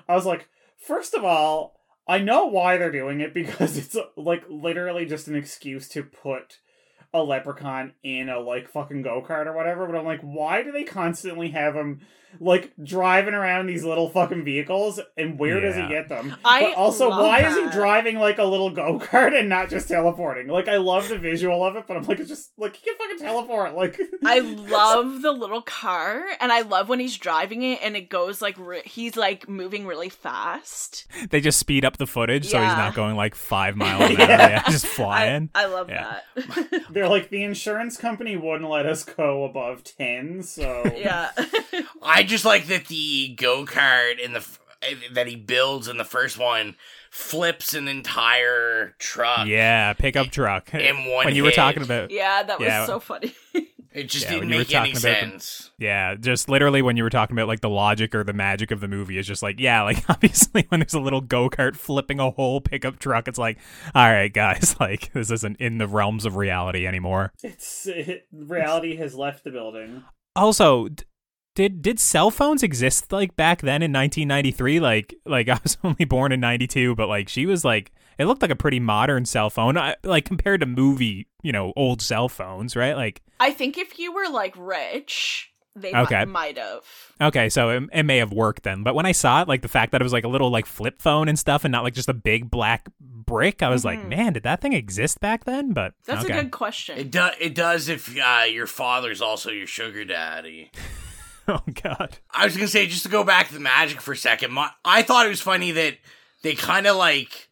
I 0.09 0.15
was 0.15 0.25
like, 0.27 0.49
first 0.79 1.15
of 1.15 1.25
all, 1.25 1.77
I 2.07 2.19
know 2.19 2.47
why 2.47 2.77
they're 2.77 2.93
doing 2.93 3.21
it 3.21 3.35
because 3.35 3.77
it's 3.83 3.97
like 4.17 4.45
literally 4.49 5.07
just 5.07 5.29
an 5.29 5.35
excuse 5.37 5.89
to 5.91 6.03
put 6.03 6.59
a 7.13 7.23
leprechaun 7.23 7.93
in 8.03 8.29
a 8.29 8.39
like 8.39 8.71
fucking 8.71 9.03
go 9.03 9.25
kart 9.27 9.47
or 9.47 9.53
whatever. 9.53 9.87
But 9.87 9.97
I'm 9.97 10.05
like, 10.05 10.21
why 10.21 10.63
do 10.63 10.73
they 10.73 10.85
constantly 10.85 11.51
have 11.51 11.75
him 11.75 12.01
like 12.39 12.73
driving 12.81 13.35
around 13.35 13.67
these 13.67 13.83
little 13.83 14.09
fucking 14.09 14.45
vehicles? 14.45 15.01
And 15.17 15.37
where 15.37 15.61
does 15.61 15.75
he 15.75 15.89
get 15.89 16.09
them? 16.09 16.37
I 16.45 16.63
but 16.63 16.75
also, 16.75 17.09
love 17.09 17.25
why 17.25 17.41
is 17.49 17.57
he 17.57 17.69
driving 17.77 18.21
like 18.21 18.39
a 18.39 18.45
little 18.45 18.71
go 18.71 19.01
kart 19.01 19.37
and 19.37 19.49
not 19.49 19.69
just 19.71 19.89
teleporting? 19.89 20.47
Like, 20.47 20.69
I 20.69 20.77
love 20.77 21.09
the 21.09 21.19
visual 21.19 21.65
of 21.65 21.75
it, 21.75 21.87
but 21.89 21.97
I'm 21.97 22.05
like, 22.05 22.21
it's 22.21 22.29
just 22.29 22.53
like 22.57 22.77
he 22.77 22.85
can 22.89 22.97
fucking 22.97 23.19
teleport. 23.19 23.75
Like, 23.75 23.99
I 24.25 24.39
love 24.39 25.23
the 25.23 25.33
little 25.33 25.63
car, 25.63 26.23
and 26.41 26.53
I 26.53 26.61
love 26.61 26.89
when 26.89 27.01
he's 27.01 27.17
driving 27.19 27.63
it 27.65 27.81
and 27.83 27.97
it 27.97 28.09
goes 28.09 28.41
like 28.41 28.55
re- 28.57 28.83
he's 28.85 29.17
like 29.17 29.49
moving 29.49 29.85
really 29.85 30.09
fast. 30.09 31.07
they 31.31 31.41
just 31.41 31.59
speed 31.59 31.85
up 31.85 31.97
the 31.97 32.07
footage 32.07 32.47
so 32.49 32.59
he's 32.61 32.69
not 32.77 32.95
going 32.95 33.17
like 33.17 33.35
five 33.35 33.75
miles 33.77 34.09
an 34.11 34.21
hour, 34.21 34.29
Yeah. 34.29 34.49
yeah, 34.51 34.63
just 34.71 34.87
flying. 34.87 35.51
I 35.53 35.67
love 35.67 35.89
Yeah. 35.91 36.21
that. 36.37 36.85
They're 37.01 37.09
like 37.09 37.31
the 37.31 37.43
insurance 37.43 37.97
company 37.97 38.37
wouldn't 38.37 38.69
let 38.69 38.85
us 38.85 39.05
go 39.05 39.45
above 39.45 39.83
ten, 39.85 40.43
so 40.43 40.83
yeah. 40.97 41.31
I 42.03 42.23
just 42.23 42.45
like 42.45 42.67
that 42.67 42.87
the 42.89 43.29
go 43.37 43.65
kart 43.65 44.19
in 44.19 44.35
the 44.35 44.47
that 45.13 45.27
he 45.27 45.37
builds 45.37 45.89
in 45.89 45.97
the 45.97 46.05
first 46.05 46.39
one 46.39 46.77
flips 47.11 47.73
an 47.75 47.89
entire 47.89 48.95
truck. 48.99 49.47
yeah, 49.47 49.93
pickup 49.95 50.29
truck. 50.29 50.73
In 50.75 51.05
one 51.11 51.25
when 51.27 51.35
you 51.35 51.43
were 51.45 51.51
talking 51.53 51.83
about 51.83 52.11
yeah, 52.11 52.43
that 52.43 52.59
was 52.59 52.67
Yeah. 52.69 52.85
so 52.87 53.01
funny. 53.01 53.35
It 53.93 54.05
just 54.09 54.27
Yeah, 54.27 54.39
when 54.39 54.49
didn't 54.49 54.51
you 54.51 54.55
were 54.57 54.61
make 54.61 54.75
any 54.75 54.93
talking 54.93 55.11
about 55.11 55.25
the- 55.33 55.41
sense. 55.41 55.71
Yeah, 55.79 56.15
just 56.15 56.49
literally 56.49 56.81
when 56.83 56.97
you 56.97 57.03
were 57.03 57.11
talking 57.11 57.37
about 57.37 57.49
like 57.49 57.61
the 57.61 57.69
logic 57.69 58.15
or 58.15 58.23
the 58.23 58.33
magic 58.33 58.71
of 58.71 58.81
the 58.81 58.87
movie 58.89 59.19
is 59.19 59.27
just 59.27 59.43
like, 59.43 59.59
yeah, 59.59 59.83
like 59.91 60.09
obviously 60.09 60.65
when 60.69 60.81
there's 60.81 60.95
a 60.95 61.01
little 61.01 61.21
go 61.21 61.51
kart 61.51 61.75
flipping 61.77 62.21
a 62.21 62.31
whole 62.31 62.61
pickup 62.61 62.99
truck, 63.01 63.27
it's 63.27 63.39
like, 63.39 63.59
all 63.95 64.09
right, 64.11 64.33
guys, 64.33 64.77
like 64.81 65.13
this 65.13 65.31
isn't 65.31 65.57
in 65.59 65.79
the 65.79 65.89
realms 65.89 66.25
of 66.25 66.37
reality 66.37 66.87
anymore. 66.87 67.33
it's 67.43 67.87
it, 67.87 68.27
reality 68.33 68.97
has 68.97 69.15
left 69.15 69.43
the 69.45 69.51
building. 69.51 70.05
Also, 70.37 70.89
d- 70.89 71.03
did 71.55 71.83
did 71.83 71.99
cell 72.01 72.31
phones 72.31 72.63
exist 72.63 73.13
like 73.13 73.37
back 73.37 73.61
then 73.61 73.83
in 73.83 73.93
1993? 73.93 74.81
Like 74.81 75.15
like 75.25 75.49
I 75.51 75.59
was 75.63 75.77
only 75.85 76.05
born 76.05 76.33
in 76.33 76.41
92, 76.41 76.95
but 76.95 77.09
like 77.09 77.29
she 77.29 77.47
was 77.47 77.65
like 77.65 77.93
it 78.19 78.27
looked 78.27 78.43
like 78.43 78.51
a 78.51 78.57
pretty 78.57 78.81
modern 78.81 79.25
cell 79.25 79.49
phone, 79.49 79.79
I, 79.79 79.97
like 80.05 80.27
compared 80.27 80.61
to 80.61 80.67
movie, 80.67 81.27
you 81.43 81.53
know, 81.53 81.73
old 81.75 82.03
cell 82.03 82.29
phones, 82.29 82.77
right? 82.77 82.95
Like 82.95 83.23
I 83.39 83.53
think 83.53 83.79
if 83.79 83.99
you 83.99 84.13
were 84.13 84.29
like 84.29 84.55
rich, 84.59 85.51
they 85.75 85.95
Okay. 85.95 86.25
might 86.27 86.59
have. 86.59 86.83
Okay, 87.21 87.49
so 87.49 87.71
it, 87.71 87.83
it 87.93 88.03
may 88.03 88.19
have 88.19 88.33
worked 88.33 88.63
then. 88.65 88.83
But 88.83 88.95
when 88.95 89.07
I 89.07 89.13
saw 89.13 89.41
it, 89.43 89.49
like 89.49 89.63
the 89.63 89.69
fact 89.69 89.93
that 89.93 90.03
it 90.03 90.05
was 90.05 90.13
like 90.13 90.25
a 90.25 90.29
little 90.29 90.51
like 90.51 90.67
flip 90.67 91.01
phone 91.01 91.29
and 91.29 91.39
stuff 91.39 91.65
and 91.65 91.73
not 91.73 91.83
like 91.85 91.95
just 91.95 92.09
a 92.11 92.15
big 92.15 92.51
black 92.51 92.89
brick, 93.01 93.63
I 93.63 93.69
was 93.71 93.85
like, 93.85 94.01
Mhm. 94.01 94.09
man, 94.09 94.33
did 94.35 94.43
that 94.43 94.61
thing 94.61 94.73
exist 94.75 95.21
back 95.21 95.45
then? 95.45 95.73
But 95.73 95.95
That's 96.05 96.25
okay. 96.25 96.39
a 96.39 96.43
good 96.43 96.51
question. 96.51 96.99
It 96.99 97.11
does. 97.11 97.35
It 97.41 97.55
does 97.55 97.89
if 97.89 98.15
uh, 98.19 98.45
your 98.51 98.67
father's 98.67 99.23
also 99.23 99.51
your 99.51 99.67
sugar 99.67 100.05
daddy. 100.05 100.71
oh 101.67 101.73
god. 101.83 102.19
I 102.31 102.45
was 102.45 102.57
gonna 102.57 102.69
say 102.69 102.87
just 102.87 103.03
to 103.05 103.09
go 103.09 103.25
back 103.25 103.49
to 103.49 103.55
the 103.55 103.61
magic 103.61 104.01
for 104.01 104.13
a 104.13 104.17
second. 104.17 104.53
My, 104.53 104.71
I 104.85 105.03
thought 105.03 105.27
it 105.27 105.31
was 105.31 105.41
funny 105.41 105.73
that 105.73 105.99
they 106.43 106.55
kind 106.55 106.87
of 106.87 106.97
like 106.97 107.49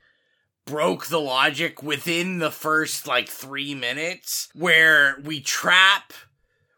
broke 0.67 1.07
the 1.07 1.21
logic 1.21 1.83
within 1.83 2.39
the 2.39 2.51
first 2.51 3.07
like 3.07 3.29
three 3.29 3.75
minutes, 3.75 4.49
where 4.55 5.17
we 5.25 5.41
trap. 5.41 6.13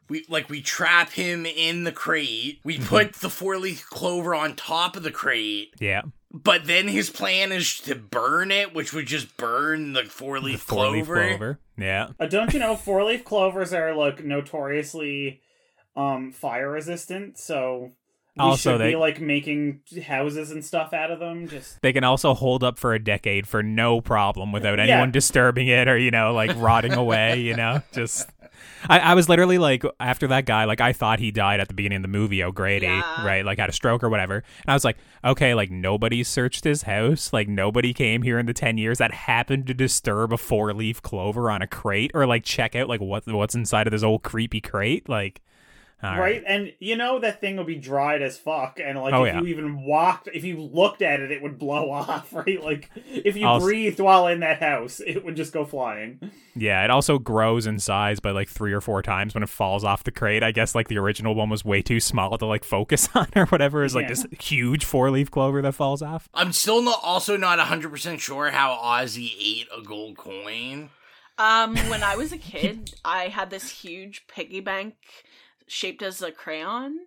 We 0.08 0.24
like 0.28 0.48
we 0.48 0.60
trap 0.60 1.10
him 1.10 1.46
in 1.46 1.84
the 1.84 1.92
crate. 1.92 2.58
We 2.64 2.78
put 2.78 3.14
the 3.14 3.30
four 3.30 3.58
leaf 3.58 3.86
clover 3.90 4.34
on 4.34 4.56
top 4.56 4.96
of 4.96 5.04
the 5.04 5.12
crate, 5.12 5.72
Yeah. 5.78 6.02
but 6.32 6.64
then 6.66 6.88
his 6.88 7.10
plan 7.10 7.52
is 7.52 7.78
to 7.82 7.94
burn 7.94 8.50
it, 8.50 8.74
which 8.74 8.92
would 8.92 9.06
just 9.06 9.36
burn 9.36 9.92
the 9.92 10.02
four 10.04 10.40
leaf 10.40 10.66
clover. 10.66 11.14
clover. 11.28 11.60
Yeah. 11.78 12.08
Uh, 12.18 12.26
don't 12.26 12.52
you 12.52 12.58
know 12.58 12.74
four 12.74 13.04
leaf 13.04 13.24
clovers 13.24 13.72
are 13.72 13.94
like 13.94 14.24
notoriously 14.24 15.40
um 16.01 16.32
fire 16.32 16.70
resistant, 16.70 17.38
so 17.38 17.90
we 18.36 18.42
Also, 18.42 18.72
should 18.72 18.80
they- 18.80 18.90
be 18.90 18.96
like 18.96 19.20
making 19.20 19.80
houses 20.07 20.51
and 20.51 20.64
stuff 20.64 20.92
out 20.92 21.11
of 21.11 21.18
them. 21.18 21.48
Just 21.48 21.82
They 21.82 21.92
can 21.92 22.05
also 22.05 22.32
hold 22.32 22.62
up 22.62 22.78
for 22.78 22.94
a 22.94 22.98
decade 22.98 23.46
for 23.46 23.62
no 23.62 24.01
problem 24.01 24.53
without 24.53 24.78
Yeah. 24.78 24.84
anyone 24.84 25.11
disturbing 25.11 25.68
it 25.68 25.88
or, 25.88 25.98
you 25.98 26.11
know, 26.11 26.32
like 26.32 26.53
rotting 26.57 26.92
away, 26.92 27.40
you 27.40 27.55
know? 27.57 27.82
Just 27.92 28.30
I, 28.88 28.98
I 29.01 29.14
was 29.14 29.28
literally 29.28 29.59
like 29.59 29.82
after 29.98 30.26
that 30.28 30.44
guy, 30.46 30.64
like 30.64 30.80
I 30.80 30.92
thought 30.92 31.18
he 31.18 31.30
died 31.30 31.61
at 31.61 31.68
the 31.68 31.74
beginning 31.74 31.96
of 31.96 32.03
the 32.03 32.09
movie, 32.09 32.42
O'Grady, 32.42 32.86
Yeah. 32.86 33.26
right? 33.26 33.44
Like 33.44 33.59
had 33.59 33.68
a 33.68 33.72
stroke 33.72 34.03
or 34.05 34.09
whatever. 34.09 34.36
And 34.36 34.68
I 34.68 34.74
was 34.74 34.84
like, 34.84 34.96
okay, 35.24 35.55
like 35.55 35.70
nobody 35.70 36.22
searched 36.22 36.64
his 36.64 36.82
house, 36.82 37.32
like 37.32 37.48
nobody 37.48 37.92
came 37.92 38.22
here 38.22 38.38
in 38.38 38.46
the 38.46 38.55
ten 38.55 38.78
years 38.78 38.98
that 38.98 39.12
happened 39.12 39.66
to 39.66 39.74
disturb 39.74 40.32
a 40.32 40.38
four 40.38 40.72
leaf 40.72 41.03
clover 41.03 41.51
on 41.51 41.62
a 41.62 41.66
crate 41.66 42.11
or 42.14 42.26
like 42.26 42.44
check 42.44 42.74
out 42.76 42.88
like 42.88 43.01
what 43.01 43.26
what's 43.26 43.55
inside 43.55 43.86
of 43.86 43.90
this 43.92 44.03
old 44.05 44.22
creepy 44.22 44.61
crate. 44.61 45.09
Like 45.09 45.40
all 46.03 46.18
right. 46.18 46.42
and 46.46 46.72
you 46.78 46.96
know 46.96 47.18
that 47.18 47.40
thing 47.40 47.57
would 47.57 47.66
be 47.66 47.76
dried 47.76 48.22
as 48.22 48.38
fuck, 48.38 48.80
and 48.82 48.98
like 48.98 49.12
Oh, 49.12 49.24
if 49.24 49.34
yeah. 49.34 49.40
you 49.40 49.46
even 49.48 49.82
walked, 49.84 50.28
if 50.32 50.44
you 50.44 50.61
looked 50.61 51.03
at 51.03 51.20
it, 51.20 51.30
it 51.30 51.42
would 51.42 51.59
blow 51.59 51.90
off, 51.92 52.32
right? 52.32 52.62
Like 52.62 52.90
if 53.07 53.36
you 53.36 53.46
Also- 53.46 53.66
breathed 53.66 54.01
while 54.01 54.26
in 54.26 54.40
that 54.40 54.61
house, 54.61 55.01
it 55.01 55.24
would 55.24 55.36
just 55.36 55.53
go 55.53 55.64
flying. 55.64 56.30
Yeah, 56.57 56.84
it 56.84 56.90
also 56.90 57.18
grows 57.18 57.66
in 57.66 57.78
size 57.78 58.18
by 58.20 58.32
like 58.32 58.48
three 58.48 58.72
or 58.72 58.80
four 58.80 59.03
times 59.03 59.34
when 59.34 59.42
it 59.42 59.48
falls 59.48 59.84
off 59.84 60.03
the 60.05 60.11
crate. 60.11 60.42
I 60.42 60.51
guess 60.53 60.74
like 60.74 60.88
the 60.88 60.98
original 60.98 61.34
one 61.34 61.48
was 61.48 61.64
way 61.64 61.80
too 61.82 62.01
small 62.01 62.36
to 62.38 62.44
like 62.46 62.64
focus 62.64 63.09
on 63.14 63.28
or 63.36 63.46
whatever. 63.46 63.84
Is 63.84 63.94
like 63.94 64.05
Yeah. 64.05 64.09
this 64.11 64.26
huge 64.40 64.84
four 64.84 65.11
leaf 65.11 65.30
clover 65.30 65.62
that 65.62 65.72
falls 65.72 66.03
off. 66.03 66.28
I'm 66.34 66.53
still 66.53 66.82
not 66.82 66.98
also 67.03 67.36
not 67.36 67.59
100% 67.59 68.18
sure 68.20 68.51
how 68.51 68.74
Ozzy 68.82 69.32
ate 69.38 69.68
a 69.76 69.82
gold 69.82 70.16
coin. 70.16 70.90
Um, 71.38 71.74
when 71.88 72.03
I 72.03 72.16
was 72.16 72.32
a 72.32 72.36
kid, 72.38 72.92
I 73.03 73.28
had 73.28 73.48
this 73.48 73.70
huge 73.70 74.26
piggy 74.28 74.61
bank 74.61 74.94
shaped 75.70 76.02
as 76.02 76.20
a 76.20 76.32
crayon 76.32 76.98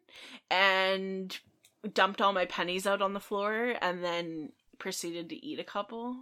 and 0.50 1.38
dumped 1.94 2.22
all 2.22 2.32
my 2.34 2.46
pennies 2.46 2.88
out 2.88 3.02
on 3.02 3.14
the 3.14 3.20
floor 3.20 3.76
and 3.82 4.04
then 4.04 4.52
proceeded 4.80 5.30
to 5.30 5.46
eat 5.46 5.60
a 5.60 5.64
couple. 5.64 6.16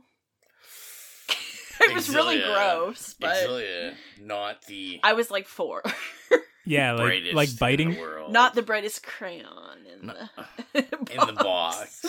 it 1.82 1.94
was 1.94 2.10
really 2.14 2.40
gross, 2.40 3.16
but 3.20 3.36
Exilia, 3.36 3.94
not 4.20 4.64
the 4.66 5.00
I 5.04 5.14
was 5.14 5.32
like 5.32 5.48
four. 5.48 5.84
Yeah, 6.64 6.94
like 6.94 7.24
like 7.34 7.58
biting. 7.58 7.96
the 7.96 8.00
world. 8.00 8.32
Not 8.32 8.54
the 8.54 8.62
brightest 8.62 9.02
crayon 9.02 9.80
in 10.00 10.06
the 10.06 10.30
in 11.12 11.26
the 11.26 11.34
box. 11.34 12.06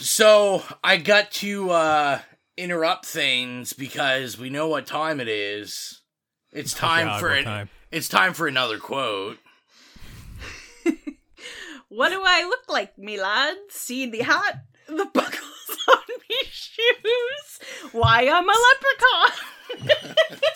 So 0.00 0.64
I 0.82 0.96
got 0.96 1.30
to 1.34 1.70
uh 1.70 2.18
interrupt 2.56 3.06
things 3.06 3.72
because 3.72 4.36
we 4.36 4.50
know 4.50 4.66
what 4.66 4.88
time 4.88 5.20
it 5.20 5.28
is. 5.28 6.02
It's 6.52 6.74
time 6.74 7.06
Oh, 7.06 7.10
God, 7.12 7.20
for 7.20 7.28
what 7.28 7.38
an, 7.38 7.44
time? 7.44 7.68
it's 7.92 8.08
time 8.08 8.34
for 8.34 8.48
another 8.48 8.78
quote. 8.78 9.38
What 11.94 12.08
do 12.08 12.22
I 12.24 12.44
look 12.44 12.70
like, 12.70 12.96
me 12.96 13.20
lad? 13.20 13.54
See 13.68 14.06
the 14.06 14.20
hat, 14.20 14.64
the 14.88 15.04
buckles 15.12 15.78
on 15.90 16.16
me 16.30 16.36
shoes. 16.50 17.92
Why 17.92 18.30
I'm 18.32 18.48
a 18.48 18.56
leprechaun. 19.84 20.38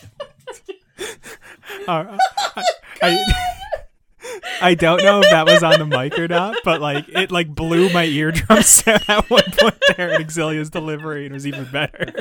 Uh, 1.87 2.17
I, 2.57 2.65
I, 3.03 3.19
I 4.63 4.75
don't 4.75 5.03
know 5.03 5.21
if 5.21 5.31
that 5.31 5.45
was 5.47 5.63
on 5.63 5.79
the 5.79 5.85
mic 5.85 6.19
or 6.19 6.27
not, 6.27 6.57
but 6.65 6.81
like 6.81 7.07
it 7.09 7.31
like 7.31 7.55
blew 7.55 7.93
my 7.93 8.05
eardrums 8.05 8.83
out 8.87 9.07
at 9.09 9.29
one 9.31 9.45
point 9.59 9.77
there 9.97 10.13
in 10.13 10.21
Exilia's 10.23 10.71
delivery 10.71 11.27
and 11.27 11.33
it 11.33 11.35
was 11.35 11.47
even 11.47 11.65
better. 11.67 12.13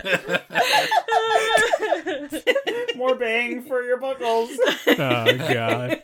More 2.97 3.15
bang 3.15 3.63
for 3.63 3.81
your 3.81 3.97
buckles. 3.97 4.49
Oh 4.87 5.37
god. 5.37 6.01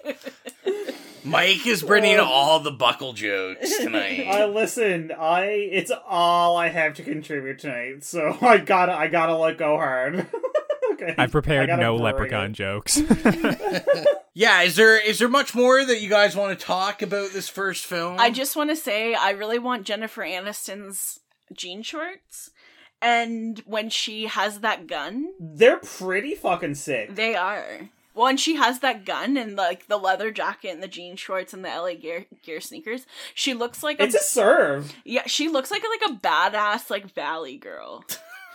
Mike 1.24 1.66
is 1.68 1.84
bringing 1.84 2.20
um, 2.20 2.28
all 2.28 2.60
the 2.60 2.72
buckle 2.72 3.14
jokes 3.14 3.78
tonight. 3.78 4.22
I 4.30 4.46
listen. 4.46 5.12
I 5.18 5.44
it's 5.44 5.92
all 6.08 6.58
I 6.58 6.70
have 6.70 6.96
to 6.96 7.04
contribute 7.04 7.60
tonight, 7.60 8.04
so 8.04 8.38
I 8.42 8.58
gotta 8.58 8.94
I 8.94 9.08
gotta 9.08 9.36
let 9.36 9.58
go 9.58 9.78
hard. 9.78 10.26
okay, 10.94 11.16
I 11.18 11.28
prepared 11.28 11.68
gotta 11.68 11.82
no 11.82 11.94
bring 11.94 12.04
leprechaun 12.04 12.52
it. 12.52 12.54
jokes. 12.54 13.02
yeah, 14.34 14.62
is 14.62 14.76
there 14.76 15.00
is 15.00 15.20
there 15.20 15.30
much 15.30 15.54
more 15.54 15.84
that 15.84 16.02
you 16.02 16.10
guys 16.10 16.36
want 16.36 16.58
to 16.58 16.66
talk 16.66 17.02
about 17.02 17.32
this 17.32 17.50
first 17.50 17.86
film? 17.86 18.20
I 18.20 18.32
just 18.32 18.56
want 18.56 18.70
to 18.70 18.76
say 18.76 19.14
I 19.14 19.32
really 19.32 19.60
want 19.60 19.86
Jennifer 19.86 20.24
Aniston's 20.24 21.20
jean 21.54 21.84
shorts. 21.84 22.52
And 23.04 23.60
when 23.66 23.90
she 23.90 24.28
has 24.28 24.60
that 24.60 24.86
gun, 24.86 25.32
They're 25.40 25.78
pretty 25.80 26.36
fucking 26.36 26.76
sick. 26.76 27.16
they 27.16 27.36
are. 27.36 27.90
Well, 28.14 28.28
and 28.28 28.40
she 28.40 28.56
has 28.56 28.80
that 28.80 29.06
gun 29.06 29.38
and 29.38 29.56
like 29.56 29.88
the 29.88 29.98
leather 29.98 30.32
jacket 30.32 30.70
and 30.70 30.84
the 30.84 30.88
jean 30.88 31.16
shorts 31.16 31.54
and 31.54 31.64
the 31.64 31.70
LA 31.70 31.94
gear 31.96 32.26
gear 32.44 32.60
sneakers. 32.62 33.06
She 33.34 33.54
looks 33.54 33.82
like 33.84 34.00
a, 34.00 34.04
It's 34.04 34.16
a 34.16 34.20
serve. 34.20 34.94
yeah. 35.06 35.24
She 35.28 35.48
looks 35.48 35.72
like 35.72 35.84
a, 35.84 35.88
like 35.88 36.12
a 36.12 36.20
badass 36.22 36.90
like 36.90 37.14
valley 37.14 37.58
girl. 37.58 38.04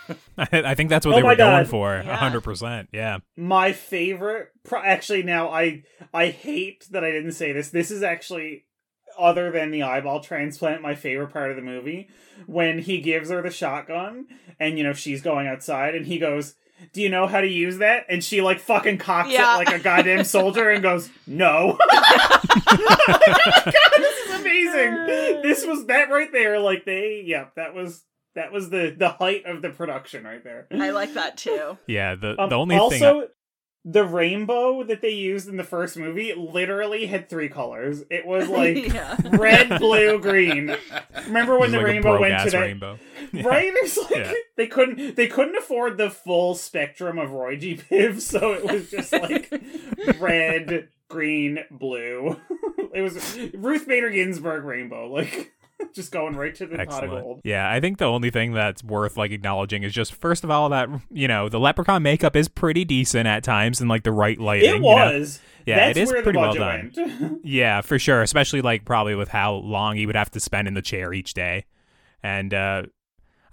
I 0.38 0.76
think 0.76 0.88
that's 0.88 1.04
what 1.04 1.14
Oh 1.14 1.16
they 1.16 1.22
my 1.22 1.30
were 1.30 1.36
going 1.36 1.64
God. 1.64 1.68
for. 1.68 2.02
Yeah. 2.04 2.16
hundred 2.16 2.42
percent. 2.42 2.88
Yeah. 2.92 3.18
My 3.36 3.72
favorite. 3.72 4.50
Pro- 4.64 4.82
actually, 4.82 5.24
now 5.24 5.48
I 5.48 5.82
I 6.14 6.28
hate 6.28 6.86
that 6.90 7.02
I 7.02 7.10
didn't 7.10 7.32
say 7.32 7.50
this. 7.52 7.70
This 7.70 7.90
is 7.90 8.04
actually 8.04 8.66
other 9.18 9.50
than 9.50 9.70
the 9.72 9.82
eyeball 9.82 10.20
transplant 10.20 10.82
my 10.82 10.94
favorite 10.94 11.32
part 11.32 11.50
of 11.50 11.56
the 11.56 11.62
movie 11.62 12.08
when 12.46 12.78
he 12.78 13.00
gives 13.00 13.30
her 13.30 13.40
the 13.42 13.50
shotgun 13.50 14.26
and 14.60 14.76
you 14.76 14.84
know 14.84 14.92
she's 14.92 15.22
going 15.22 15.46
outside 15.46 15.94
and 15.94 16.04
he 16.06 16.18
goes 16.18 16.54
do 16.92 17.00
you 17.00 17.08
know 17.08 17.26
how 17.26 17.40
to 17.40 17.48
use 17.48 17.78
that 17.78 18.04
and 18.08 18.22
she 18.22 18.40
like 18.42 18.58
fucking 18.60 18.98
cocks 18.98 19.30
Yeah. 19.30 19.54
it 19.54 19.58
like 19.58 19.72
a 19.72 19.78
goddamn 19.78 20.24
soldier 20.36 20.70
and 20.70 20.82
goes 20.82 21.10
no 21.26 21.76
God, 22.66 23.08
this 23.96 24.26
is 24.26 24.40
amazing 24.40 25.06
this 25.42 25.64
was 25.66 25.86
that 25.86 26.10
right 26.10 26.30
there 26.32 26.58
like 26.58 26.84
they 26.84 27.22
yeah 27.24 27.46
that 27.56 27.74
was 27.74 28.04
that 28.34 28.52
was 28.52 28.68
the 28.70 28.94
the 28.96 29.08
height 29.08 29.46
of 29.46 29.62
the 29.62 29.70
production 29.70 30.24
right 30.24 30.44
there 30.44 30.66
I 30.70 30.90
like 30.90 31.14
that 31.14 31.38
too. 31.38 31.78
Yeah. 31.86 32.14
The 32.16 32.38
um, 32.40 32.50
the 32.50 32.56
only 32.56 32.76
also, 32.76 33.20
thing. 33.20 33.28
The 33.88 34.04
rainbow 34.04 34.82
that 34.82 35.00
they 35.00 35.10
used 35.10 35.48
in 35.48 35.56
the 35.56 35.62
first 35.62 35.96
movie 35.96 36.34
literally 36.34 37.06
had 37.06 37.28
three 37.28 37.48
colors. 37.48 38.02
It 38.10 38.26
was 38.26 38.48
like 38.50 38.92
Yeah. 38.92 39.16
red, 39.22 39.68
blue, 39.78 40.18
green. 40.18 40.76
Remember 41.26 41.56
when 41.56 41.70
the 41.70 41.78
like 41.78 41.84
a 41.86 41.90
rainbow 41.92 42.20
went 42.20 42.32
to 42.32 42.50
broke-ass 42.50 42.52
that? 42.52 42.60
rainbow. 42.60 42.98
Right? 43.32 43.72
It's 43.76 43.96
like 43.96 44.10
Yeah. 44.10 44.32
they 44.56 44.66
couldn't 44.66 45.14
they 45.14 45.28
couldn't 45.28 45.56
afford 45.56 45.98
the 45.98 46.10
full 46.10 46.54
spectrum 46.56 47.16
of 47.18 47.30
Roy 47.30 47.56
G. 47.56 47.76
Biv, 47.76 48.20
so 48.20 48.52
it 48.54 48.64
was 48.64 48.90
just 48.90 49.12
like 49.12 49.52
red, 50.18 50.88
green, 51.08 51.60
blue. 51.70 52.36
it 52.92 53.02
was 53.02 53.38
Ruth 53.54 53.86
Bader 53.86 54.10
Ginsburg 54.10 54.64
rainbow, 54.64 55.08
like 55.12 55.52
just 55.92 56.12
going 56.12 56.36
right 56.36 56.54
to 56.54 56.66
the 56.66 56.76
pot 56.84 57.04
of 57.04 57.10
gold. 57.10 57.40
Yeah, 57.44 57.70
I 57.70 57.80
think 57.80 57.98
the 57.98 58.06
only 58.06 58.30
thing 58.30 58.52
that's 58.52 58.82
worth 58.82 59.16
like 59.16 59.30
acknowledging 59.30 59.82
is 59.82 59.92
just 59.92 60.14
first 60.14 60.44
of 60.44 60.50
all 60.50 60.68
that 60.70 60.88
you 61.10 61.28
know 61.28 61.48
the 61.48 61.60
leprechaun 61.60 62.02
makeup 62.02 62.36
is 62.36 62.48
pretty 62.48 62.84
decent 62.84 63.26
at 63.26 63.44
times 63.44 63.80
and 63.80 63.88
like 63.88 64.02
the 64.02 64.12
right 64.12 64.38
lighting. 64.38 64.68
It 64.68 64.74
you 64.74 64.80
know? 64.80 64.86
was. 64.86 65.40
Yeah, 65.66 65.86
That's 65.86 65.98
it 65.98 66.02
is 66.02 66.12
where 66.12 66.22
pretty 66.22 66.38
well 66.38 66.54
done. 66.54 67.40
Yeah, 67.42 67.80
for 67.80 67.98
sure. 67.98 68.22
Especially 68.22 68.62
like 68.62 68.84
probably 68.84 69.16
with 69.16 69.28
how 69.28 69.54
long 69.54 69.96
he 69.96 70.06
would 70.06 70.14
have 70.14 70.30
to 70.32 70.40
spend 70.40 70.68
in 70.68 70.74
the 70.74 70.82
chair 70.82 71.12
each 71.12 71.34
day. 71.34 71.64
And 72.22 72.54
uh 72.54 72.84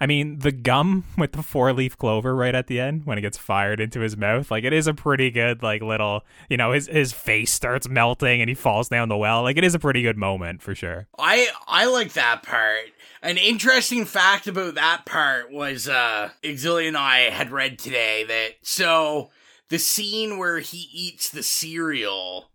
I 0.03 0.05
mean 0.05 0.39
the 0.39 0.51
gum 0.51 1.05
with 1.17 1.31
the 1.31 1.41
four 1.41 1.71
leaf 1.71 1.97
clover 1.97 2.35
right 2.35 2.53
at 2.53 2.67
the 2.67 2.77
end 2.77 3.05
when 3.05 3.17
it 3.17 3.21
gets 3.21 3.37
fired 3.37 3.79
into 3.79 4.01
his 4.01 4.17
mouth, 4.17 4.51
like 4.51 4.65
it 4.65 4.73
is 4.73 4.85
a 4.85 4.93
pretty 4.93 5.31
good 5.31 5.63
like 5.63 5.81
little 5.81 6.25
you 6.49 6.57
know, 6.57 6.73
his 6.73 6.87
his 6.87 7.13
face 7.13 7.53
starts 7.53 7.87
melting 7.87 8.41
and 8.41 8.49
he 8.49 8.53
falls 8.53 8.89
down 8.89 9.07
the 9.07 9.15
well. 9.15 9.43
Like 9.43 9.55
it 9.55 9.63
is 9.63 9.73
a 9.73 9.79
pretty 9.79 10.01
good 10.01 10.17
moment 10.17 10.61
for 10.61 10.75
sure. 10.75 11.07
I 11.17 11.47
I 11.69 11.85
like 11.85 12.11
that 12.13 12.43
part. 12.43 12.87
An 13.21 13.37
interesting 13.37 14.03
fact 14.03 14.45
about 14.45 14.75
that 14.75 15.05
part 15.05 15.53
was 15.53 15.87
uh 15.87 16.31
Exilia 16.43 16.89
and 16.89 16.97
I 16.97 17.29
had 17.29 17.49
read 17.49 17.79
today 17.79 18.25
that 18.25 18.55
so 18.61 19.29
the 19.69 19.79
scene 19.79 20.37
where 20.37 20.59
he 20.59 20.89
eats 20.91 21.29
the 21.29 21.43
cereal 21.43 22.49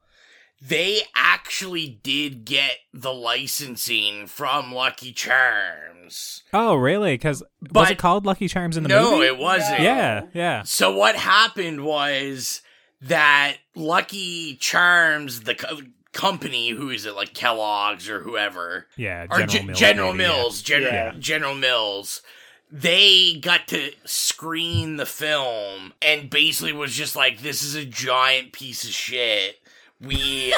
they 0.61 1.03
actually 1.15 2.01
did 2.03 2.45
get 2.45 2.79
the 2.93 3.13
licensing 3.13 4.27
from 4.27 4.73
Lucky 4.73 5.13
Charms. 5.13 6.43
Oh, 6.53 6.75
really? 6.75 7.17
Cuz 7.19 7.43
was 7.71 7.91
it 7.91 7.99
called 7.99 8.27
Lucky 8.27 8.49
Charms 8.49 8.77
in 8.77 8.83
the 8.83 8.89
no, 8.89 9.03
movie? 9.05 9.17
No, 9.17 9.23
it 9.23 9.39
wasn't. 9.39 9.81
Yeah, 9.81 10.23
yeah. 10.35 10.63
So 10.65 10.95
what 10.95 11.17
happened 11.17 11.85
was 11.85 12.63
that 13.01 13.57
Lucky 13.75 14.57
Charms, 14.57 15.43
the 15.43 15.55
co- 15.55 15.81
company, 16.13 16.71
who 16.71 16.91
is 16.91 17.07
it, 17.07 17.15
like 17.15 17.35
Kellogg's 17.35 18.09
or 18.09 18.21
whoever, 18.21 18.87
Yeah, 18.97 19.27
or 19.31 19.43
General 19.47 19.65
Mills, 19.67 19.79
General 19.79 20.13
maybe, 20.13 20.23
yeah. 20.25 20.29
Mills, 20.37 20.63
General 20.63 20.93
Yeah. 20.93 21.13
General 21.19 21.55
Mills. 21.55 22.23
They 22.71 23.39
got 23.41 23.69
to 23.69 23.93
screen 24.05 24.97
the 24.97 25.07
film 25.07 25.95
and 26.03 26.29
basically 26.29 26.73
was 26.73 26.95
just 26.95 27.17
like, 27.17 27.41
"This 27.41 27.63
is 27.63 27.75
a 27.75 27.85
giant 27.85 28.53
piece 28.53 28.85
of 28.85 28.91
shit." 28.91 29.61
We 30.01 30.55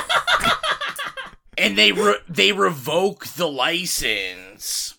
and 1.56 1.76
they 1.76 1.92
re- 1.92 2.20
they 2.28 2.52
revoke 2.52 3.26
the 3.26 3.48
license. 3.48 4.94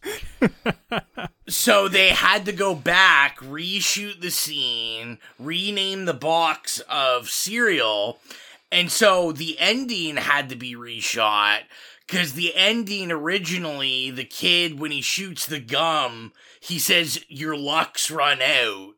So 1.47 1.87
they 1.87 2.09
had 2.09 2.45
to 2.45 2.53
go 2.53 2.73
back, 2.73 3.37
reshoot 3.39 4.21
the 4.21 4.31
scene, 4.31 5.17
rename 5.37 6.05
the 6.05 6.13
box 6.13 6.79
of 6.89 7.29
cereal, 7.29 8.19
and 8.71 8.91
so 8.91 9.31
the 9.31 9.57
ending 9.59 10.15
had 10.15 10.49
to 10.49 10.55
be 10.55 10.75
reshot 10.75 11.59
because 12.07 12.33
the 12.33 12.55
ending 12.55 13.11
originally, 13.11 14.11
the 14.11 14.23
kid 14.23 14.79
when 14.79 14.91
he 14.91 15.01
shoots 15.01 15.45
the 15.45 15.59
gum, 15.59 16.31
he 16.59 16.79
says 16.79 17.23
your 17.27 17.57
luck's 17.57 18.09
run 18.09 18.41
out 18.41 18.93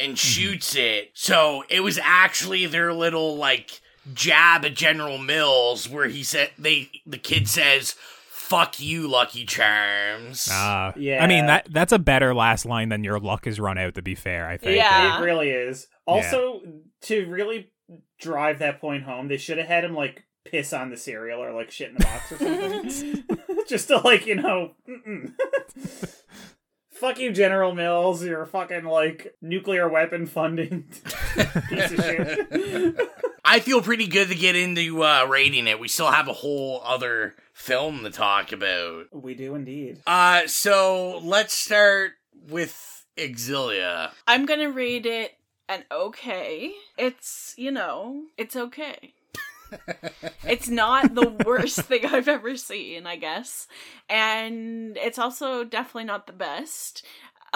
and 0.00 0.12
mm-hmm. 0.12 0.14
shoots 0.14 0.74
it. 0.74 1.10
So 1.14 1.64
it 1.68 1.80
was 1.80 1.98
actually 2.02 2.66
their 2.66 2.92
little 2.92 3.36
like 3.36 3.80
jab 4.14 4.64
at 4.64 4.74
General 4.74 5.18
Mills 5.18 5.88
where 5.88 6.06
he 6.08 6.22
said 6.22 6.50
they 6.58 6.90
the 7.06 7.18
kid 7.18 7.48
says 7.48 7.94
fuck 8.30 8.80
you 8.80 9.06
lucky 9.06 9.44
charms. 9.44 10.48
Ah, 10.50 10.92
Yeah. 10.96 11.22
I 11.22 11.26
mean 11.26 11.46
that 11.46 11.66
that's 11.70 11.92
a 11.92 11.98
better 11.98 12.34
last 12.34 12.64
line 12.64 12.88
than 12.88 13.04
your 13.04 13.18
luck 13.20 13.46
is 13.46 13.60
run 13.60 13.76
out. 13.78 13.94
To 13.94 14.02
be 14.02 14.14
fair, 14.14 14.48
I 14.48 14.56
think. 14.56 14.76
Yeah. 14.76 15.18
It 15.20 15.24
really 15.24 15.50
is. 15.50 15.86
Also, 16.06 16.62
to 17.02 17.26
really 17.28 17.70
drive 18.18 18.58
that 18.60 18.80
point 18.80 19.02
home, 19.04 19.28
they 19.28 19.36
should 19.36 19.58
have 19.58 19.66
had 19.66 19.84
him 19.84 19.94
like 19.94 20.24
piss 20.46 20.72
on 20.72 20.88
the 20.88 20.96
cereal 20.96 21.42
or 21.44 21.52
like 21.52 21.70
shit 21.70 21.90
in 21.90 21.96
the 21.98 22.04
box 22.04 22.32
or 22.32 22.38
something, 22.38 23.24
just 23.68 23.88
to 23.88 23.98
like 23.98 24.26
you 24.26 24.36
know. 24.36 24.72
Fuck 26.98 27.18
you, 27.20 27.32
General 27.32 27.74
Mills. 27.74 28.24
You're 28.24 28.44
fucking 28.44 28.84
like 28.84 29.34
nuclear 29.40 29.88
weapon 29.88 30.26
funding 30.26 30.82
piece 31.68 31.92
of 31.92 32.04
shit. 32.04 33.10
I 33.44 33.60
feel 33.60 33.80
pretty 33.82 34.08
good 34.08 34.28
to 34.28 34.34
get 34.34 34.56
into 34.56 35.02
uh, 35.04 35.26
rating 35.26 35.66
it. 35.68 35.78
We 35.78 35.88
still 35.88 36.10
have 36.10 36.28
a 36.28 36.32
whole 36.32 36.82
other 36.84 37.34
film 37.54 38.02
to 38.02 38.10
talk 38.10 38.52
about. 38.52 39.06
we 39.12 39.34
do 39.34 39.54
indeed. 39.54 39.98
Uh, 40.06 40.46
so 40.46 41.20
let's 41.22 41.54
start 41.54 42.12
with 42.48 43.06
Exilia. 43.16 44.10
I'm 44.26 44.44
gonna 44.44 44.70
rate 44.70 45.06
it 45.06 45.34
an 45.68 45.84
okay. 45.92 46.72
It's 46.96 47.54
you 47.56 47.70
know, 47.70 48.24
it's 48.36 48.56
okay. 48.56 49.14
it's 50.46 50.68
not 50.68 51.14
the 51.14 51.28
worst 51.44 51.80
thing 51.82 52.06
I've 52.06 52.28
ever 52.28 52.56
seen, 52.56 53.06
I 53.06 53.16
guess. 53.16 53.66
And 54.08 54.96
it's 54.96 55.18
also 55.18 55.64
definitely 55.64 56.04
not 56.04 56.26
the 56.26 56.32
best. 56.32 57.04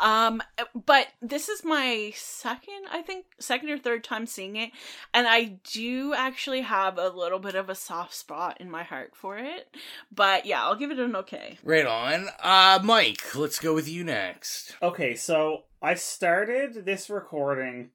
um 0.00 0.42
but 0.86 1.08
this 1.20 1.50
is 1.50 1.64
my 1.64 2.10
second 2.14 2.86
I 2.90 3.02
think 3.02 3.26
second 3.38 3.68
or 3.68 3.78
third 3.78 4.02
time 4.02 4.24
seeing 4.24 4.56
it 4.56 4.70
and 5.12 5.26
I 5.28 5.58
do 5.70 6.14
actually 6.14 6.62
have 6.62 6.96
a 6.96 7.10
little 7.10 7.38
bit 7.38 7.54
of 7.54 7.68
a 7.68 7.74
soft 7.74 8.14
spot 8.14 8.56
in 8.58 8.70
my 8.70 8.82
heart 8.84 9.12
for 9.14 9.36
it. 9.36 9.68
But 10.10 10.46
yeah, 10.46 10.64
I'll 10.64 10.76
give 10.76 10.90
it 10.90 10.98
an 10.98 11.14
okay. 11.16 11.58
Right 11.62 11.86
on. 11.86 12.28
Uh, 12.42 12.80
Mike, 12.82 13.34
let's 13.34 13.58
go 13.58 13.74
with 13.74 13.88
you 13.88 14.02
next. 14.02 14.76
Okay, 14.82 15.14
so 15.14 15.64
I 15.82 15.94
started 15.94 16.86
this 16.86 17.10
recording 17.10 17.90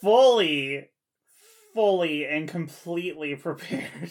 fully, 0.00 0.88
fully, 1.76 2.26
and 2.26 2.48
completely 2.48 3.34
prepared 3.36 4.10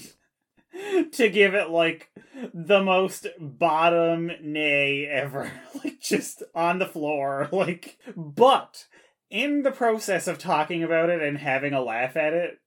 to 1.11 1.29
give 1.29 1.53
it 1.53 1.69
like 1.69 2.09
the 2.53 2.81
most 2.81 3.27
bottom 3.39 4.31
nay 4.41 5.05
ever. 5.11 5.51
like, 5.83 5.99
just 5.99 6.43
on 6.53 6.79
the 6.79 6.85
floor. 6.85 7.49
Like, 7.55 7.97
but 8.15 8.85
in 9.29 9.63
the 9.63 9.71
process 9.71 10.27
of 10.27 10.37
talking 10.37 10.83
about 10.83 11.09
it 11.09 11.21
and 11.21 11.37
having 11.37 11.73
a 11.73 11.81
laugh 11.81 12.15
at 12.15 12.33
it, 12.33 12.59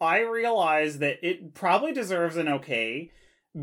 I 0.00 0.20
realize 0.20 0.98
that 0.98 1.18
it 1.22 1.54
probably 1.54 1.92
deserves 1.92 2.36
an 2.36 2.48
okay 2.48 3.10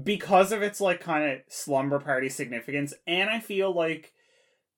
because 0.03 0.51
of 0.51 0.61
its 0.61 0.79
like 0.79 1.01
kind 1.01 1.29
of 1.29 1.39
slumber 1.49 1.99
party 1.99 2.29
significance 2.29 2.93
and 3.07 3.29
I 3.29 3.39
feel 3.39 3.75
like 3.75 4.13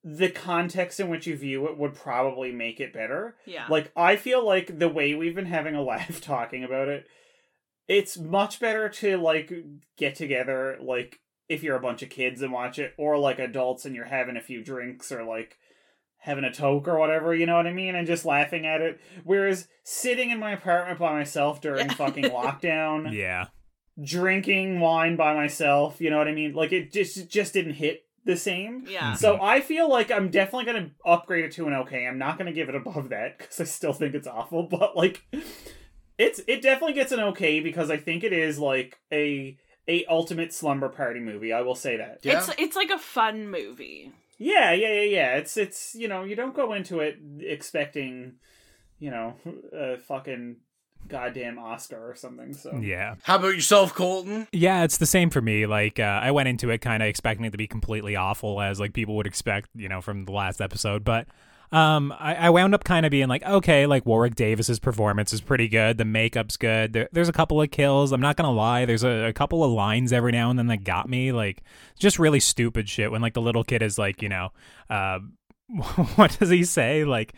the 0.03 0.29
context 0.29 0.99
in 0.99 1.09
which 1.09 1.27
you 1.27 1.35
view 1.37 1.67
it 1.67 1.77
would 1.77 1.93
probably 1.93 2.51
make 2.51 2.79
it 2.79 2.91
better. 2.93 3.35
Yeah. 3.45 3.67
Like 3.69 3.91
I 3.95 4.15
feel 4.15 4.45
like 4.45 4.79
the 4.79 4.89
way 4.89 5.13
we've 5.13 5.35
been 5.35 5.45
having 5.45 5.75
a 5.75 5.83
laugh 5.83 6.19
talking 6.21 6.63
about 6.63 6.87
it, 6.87 7.05
it's 7.87 8.17
much 8.17 8.59
better 8.59 8.89
to 8.89 9.17
like 9.17 9.51
get 9.97 10.15
together 10.15 10.77
like 10.81 11.19
if 11.49 11.61
you're 11.63 11.75
a 11.75 11.81
bunch 11.81 12.01
of 12.01 12.09
kids 12.09 12.41
and 12.41 12.51
watch 12.53 12.79
it 12.79 12.93
or 12.97 13.17
like 13.17 13.37
adults 13.37 13.85
and 13.85 13.93
you're 13.95 14.05
having 14.05 14.37
a 14.37 14.41
few 14.41 14.63
drinks 14.63 15.11
or 15.11 15.23
like 15.23 15.57
having 16.19 16.43
a 16.45 16.53
toke 16.53 16.87
or 16.87 16.97
whatever, 16.97 17.35
you 17.35 17.45
know 17.45 17.57
what 17.57 17.67
I 17.67 17.73
mean, 17.73 17.93
and 17.95 18.07
just 18.07 18.25
laughing 18.25 18.65
at 18.65 18.79
it. 18.79 18.99
Whereas 19.23 19.67
sitting 19.83 20.29
in 20.29 20.39
my 20.39 20.51
apartment 20.53 20.99
by 20.99 21.11
myself 21.13 21.59
during 21.61 21.89
fucking 21.89 22.23
lockdown, 22.31 23.11
Yeah. 23.11 23.47
drinking 24.01 24.79
wine 24.79 25.15
by 25.15 25.33
myself. 25.33 25.99
You 25.99 26.09
know 26.09 26.17
what 26.17 26.27
I 26.27 26.33
mean? 26.33 26.53
Like 26.53 26.71
it 26.71 26.91
just 26.91 27.17
it 27.17 27.29
just 27.29 27.53
didn't 27.53 27.73
hit 27.73 28.03
the 28.25 28.37
same. 28.37 28.85
Yeah. 28.87 29.11
Mm-hmm. 29.11 29.15
So 29.15 29.41
I 29.41 29.61
feel 29.61 29.89
like 29.89 30.11
I'm 30.11 30.29
definitely 30.29 30.65
going 30.65 30.85
to 30.85 30.91
upgrade 31.05 31.45
it 31.45 31.51
to 31.53 31.67
an 31.67 31.73
okay. 31.73 32.07
I'm 32.07 32.17
not 32.17 32.37
going 32.37 32.47
to 32.47 32.53
give 32.53 32.69
it 32.69 32.75
above 32.75 33.09
that 33.09 33.37
because 33.37 33.59
I 33.59 33.63
still 33.65 33.93
think 33.93 34.15
it's 34.15 34.27
awful. 34.27 34.63
But 34.71 34.95
like, 34.95 35.23
it's 36.17 36.39
it 36.47 36.61
definitely 36.61 36.93
gets 36.93 37.11
an 37.11 37.19
okay 37.19 37.59
because 37.59 37.89
I 37.89 37.97
think 37.97 38.23
it 38.23 38.33
is 38.33 38.59
like 38.59 38.99
a 39.11 39.57
a 39.87 40.05
ultimate 40.05 40.53
slumber 40.53 40.89
party 40.89 41.19
movie. 41.19 41.53
I 41.53 41.61
will 41.61 41.75
say 41.75 41.97
that. 41.97 42.19
It's 42.23 42.49
it's 42.57 42.75
like 42.75 42.91
a 42.91 42.99
fun 42.99 43.49
movie. 43.49 44.11
Yeah, 44.37 44.71
yeah, 44.71 44.93
yeah, 44.93 45.01
yeah. 45.01 45.35
It's 45.35 45.57
it's 45.57 45.95
you 45.95 46.07
know 46.07 46.23
you 46.23 46.35
don't 46.35 46.55
go 46.55 46.73
into 46.73 46.99
it 46.99 47.17
expecting, 47.41 48.33
you 48.99 49.11
know, 49.11 49.35
a 49.73 49.97
fucking 49.97 50.57
goddamn 51.07 51.59
Oscar 51.59 52.09
or 52.11 52.15
something. 52.15 52.53
So 52.53 52.77
Yeah. 52.81 53.15
How 53.23 53.35
about 53.35 53.55
yourself, 53.55 53.93
Colton? 53.93 54.47
Yeah, 54.51 54.83
it's 54.83 54.97
the 54.97 55.05
same 55.05 55.29
for 55.29 55.41
me. 55.41 55.65
Like, 55.65 55.99
uh, 55.99 56.03
I 56.23 56.31
went 56.31 56.49
into 56.49 56.69
it 56.69 56.79
kind 56.79 57.03
of 57.03 57.09
expecting 57.09 57.45
it 57.45 57.51
to 57.51 57.57
be 57.57 57.67
completely 57.67 58.15
awful, 58.15 58.61
as 58.61 58.79
like 58.79 58.93
people 58.93 59.15
would 59.17 59.27
expect, 59.27 59.69
you 59.75 59.89
know, 59.89 60.01
from 60.01 60.25
the 60.25 60.31
last 60.31 60.61
episode. 60.61 61.03
But 61.03 61.27
um, 61.71 62.13
I, 62.19 62.35
I 62.35 62.49
wound 62.49 62.75
up 62.75 62.83
kind 62.83 63.05
of 63.05 63.11
being 63.11 63.29
like, 63.29 63.43
okay, 63.43 63.85
like 63.85 64.05
Warwick 64.05 64.35
Davis's 64.35 64.79
performance 64.79 65.31
is 65.31 65.39
pretty 65.39 65.69
good. 65.69 65.97
The 65.97 66.03
makeup's 66.03 66.57
good. 66.57 66.91
There, 66.91 67.07
there's 67.13 67.29
a 67.29 67.33
couple 67.33 67.61
of 67.61 67.71
kills. 67.71 68.11
I'm 68.11 68.19
not 68.19 68.35
gonna 68.35 68.51
lie. 68.51 68.85
There's 68.85 69.03
a, 69.03 69.27
a 69.27 69.33
couple 69.33 69.63
of 69.63 69.71
lines 69.71 70.11
every 70.11 70.33
now 70.33 70.49
and 70.49 70.59
then 70.59 70.67
that 70.67 70.83
got 70.83 71.07
me. 71.07 71.31
Like, 71.31 71.63
just 71.97 72.19
really 72.19 72.41
stupid 72.41 72.89
shit. 72.89 73.09
When 73.09 73.21
like 73.21 73.35
the 73.35 73.41
little 73.41 73.63
kid 73.63 73.81
is 73.81 73.97
like, 73.97 74.21
you 74.21 74.27
know, 74.27 74.49
uh, 74.89 75.19
what 76.15 76.37
does 76.39 76.49
he 76.49 76.63
say? 76.63 77.03
Like, 77.03 77.33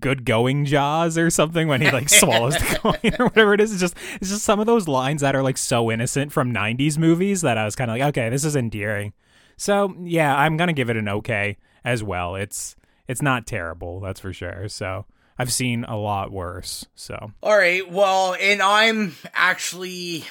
good 0.00 0.24
going 0.24 0.64
jaws 0.64 1.18
or 1.18 1.28
something 1.28 1.68
when 1.68 1.80
he 1.82 1.90
like 1.90 2.08
swallows 2.08 2.54
the 2.56 2.78
coin 2.80 3.12
or 3.18 3.26
whatever 3.26 3.54
it 3.54 3.60
is. 3.60 3.72
It's 3.72 3.80
just 3.80 3.96
it's 4.20 4.30
just 4.30 4.44
some 4.44 4.60
of 4.60 4.66
those 4.66 4.88
lines 4.88 5.20
that 5.20 5.36
are 5.36 5.42
like 5.42 5.58
so 5.58 5.90
innocent 5.90 6.32
from 6.32 6.52
'90s 6.52 6.96
movies 6.96 7.42
that 7.42 7.58
I 7.58 7.64
was 7.64 7.76
kind 7.76 7.90
of 7.90 7.98
like, 7.98 8.08
okay, 8.08 8.30
this 8.30 8.44
is 8.44 8.56
endearing. 8.56 9.12
So 9.56 9.94
yeah, 10.00 10.34
I'm 10.36 10.56
gonna 10.56 10.72
give 10.72 10.90
it 10.90 10.96
an 10.96 11.08
okay 11.08 11.58
as 11.84 12.02
well. 12.02 12.34
It's 12.36 12.76
it's 13.06 13.20
not 13.22 13.46
terrible, 13.46 14.00
that's 14.00 14.20
for 14.20 14.32
sure. 14.32 14.68
So 14.68 15.04
I've 15.38 15.52
seen 15.52 15.84
a 15.84 15.98
lot 15.98 16.32
worse. 16.32 16.86
So 16.94 17.32
All 17.42 17.56
right. 17.56 17.88
Well, 17.90 18.34
and 18.40 18.62
I'm 18.62 19.14
actually. 19.34 20.24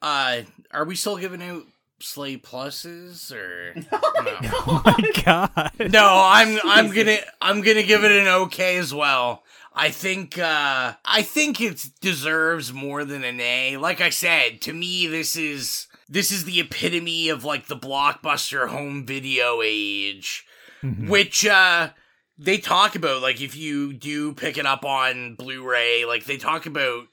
uh 0.00 0.42
Are 0.70 0.84
we 0.84 0.94
still 0.96 1.18
giving 1.18 1.42
out 1.42 1.64
Slay 2.00 2.36
pluses 2.36 3.32
or? 3.32 3.74
oh 3.92 4.82
my 4.84 5.10
god. 5.24 5.72
no, 5.92 6.22
I'm 6.26 6.58
I'm 6.64 6.90
gonna 6.92 7.18
I'm 7.40 7.60
gonna 7.62 7.82
give 7.82 8.04
it 8.04 8.12
an 8.12 8.26
okay 8.26 8.76
as 8.76 8.92
well. 8.92 9.42
I 9.72 9.90
think 9.90 10.38
uh 10.38 10.94
I 11.04 11.22
think 11.22 11.60
it 11.60 11.84
deserves 12.00 12.72
more 12.72 13.04
than 13.04 13.24
an 13.24 13.40
A. 13.40 13.76
Like 13.76 14.00
I 14.00 14.10
said, 14.10 14.60
to 14.62 14.72
me 14.72 15.06
this 15.06 15.36
is 15.36 15.86
this 16.08 16.30
is 16.30 16.44
the 16.44 16.60
epitome 16.60 17.28
of 17.28 17.44
like 17.44 17.68
the 17.68 17.76
blockbuster 17.76 18.68
home 18.68 19.06
video 19.06 19.62
age, 19.64 20.44
which 20.82 21.46
uh 21.46 21.90
they 22.36 22.58
talk 22.58 22.96
about 22.96 23.22
like 23.22 23.40
if 23.40 23.56
you 23.56 23.92
do 23.94 24.34
pick 24.34 24.58
it 24.58 24.66
up 24.66 24.84
on 24.84 25.36
Blu-ray, 25.36 26.04
like 26.04 26.24
they 26.24 26.36
talk 26.36 26.66
about 26.66 27.04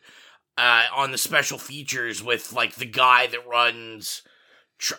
uh 0.58 0.84
on 0.94 1.12
the 1.12 1.18
special 1.18 1.58
features 1.60 2.22
with 2.22 2.52
like 2.52 2.76
the 2.76 2.86
guy 2.86 3.28
that 3.28 3.48
runs 3.48 4.24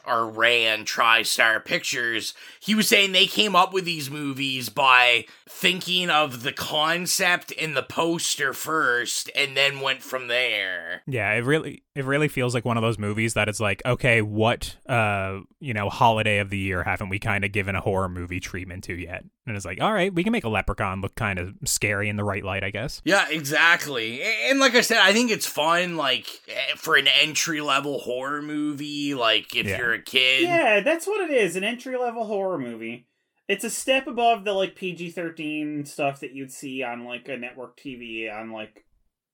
or 0.06 0.26
ran 0.26 0.84
TriStar 0.84 1.64
Pictures, 1.64 2.34
he 2.60 2.74
was 2.74 2.88
saying 2.88 3.12
they 3.12 3.26
came 3.26 3.56
up 3.56 3.72
with 3.72 3.84
these 3.84 4.10
movies 4.10 4.68
by 4.68 5.26
thinking 5.54 6.10
of 6.10 6.42
the 6.42 6.52
concept 6.52 7.52
and 7.60 7.76
the 7.76 7.82
poster 7.82 8.52
first 8.52 9.30
and 9.36 9.56
then 9.56 9.80
went 9.80 10.02
from 10.02 10.26
there. 10.28 11.02
Yeah, 11.06 11.30
it 11.34 11.44
really 11.44 11.82
it 11.94 12.04
really 12.04 12.28
feels 12.28 12.54
like 12.54 12.64
one 12.64 12.76
of 12.78 12.82
those 12.82 12.98
movies 12.98 13.34
that 13.34 13.48
it's 13.48 13.60
like, 13.60 13.82
okay, 13.84 14.22
what 14.22 14.76
uh, 14.88 15.40
you 15.60 15.74
know, 15.74 15.88
holiday 15.90 16.38
of 16.38 16.50
the 16.50 16.58
year 16.58 16.82
haven't 16.82 17.10
we 17.10 17.18
kind 17.18 17.44
of 17.44 17.52
given 17.52 17.74
a 17.76 17.80
horror 17.80 18.08
movie 18.08 18.40
treatment 18.40 18.84
to 18.84 18.94
yet? 18.94 19.24
And 19.46 19.56
it's 19.56 19.64
like, 19.66 19.80
all 19.80 19.92
right, 19.92 20.12
we 20.14 20.22
can 20.24 20.32
make 20.32 20.44
a 20.44 20.48
leprechaun 20.48 21.00
look 21.00 21.14
kind 21.16 21.38
of 21.38 21.54
scary 21.64 22.08
in 22.08 22.16
the 22.16 22.24
right 22.24 22.44
light, 22.44 22.62
I 22.64 22.70
guess. 22.70 23.02
Yeah, 23.04 23.26
exactly. 23.28 24.22
And 24.22 24.58
like 24.60 24.74
I 24.74 24.80
said, 24.80 24.98
I 24.98 25.12
think 25.12 25.30
it's 25.30 25.46
fun, 25.46 25.96
like 25.96 26.26
eh, 26.48 26.74
for 26.76 26.96
an 26.96 27.08
entry 27.20 27.60
level 27.60 27.98
horror 27.98 28.40
movie. 28.42 29.14
Like 29.14 29.54
if 29.54 29.66
Yeah. 29.66 29.78
you're 29.78 29.92
a 29.94 30.02
kid, 30.02 30.42
Yeah, 30.42 30.80
that's 30.80 31.06
what 31.06 31.20
it 31.28 31.34
is. 31.34 31.56
An 31.56 31.64
entry 31.64 31.96
level 31.96 32.24
horror 32.24 32.58
movie. 32.58 33.06
It's 33.52 33.64
a 33.64 33.70
step 33.70 34.06
above 34.06 34.44
the 34.44 34.54
like 34.54 34.76
PG 34.76 35.10
thirteen 35.10 35.84
stuff 35.84 36.20
that 36.20 36.32
you'd 36.32 36.50
see 36.50 36.82
on 36.82 37.04
like 37.04 37.28
a 37.28 37.36
network 37.36 37.78
TV 37.78 38.34
on 38.34 38.50
like 38.50 38.86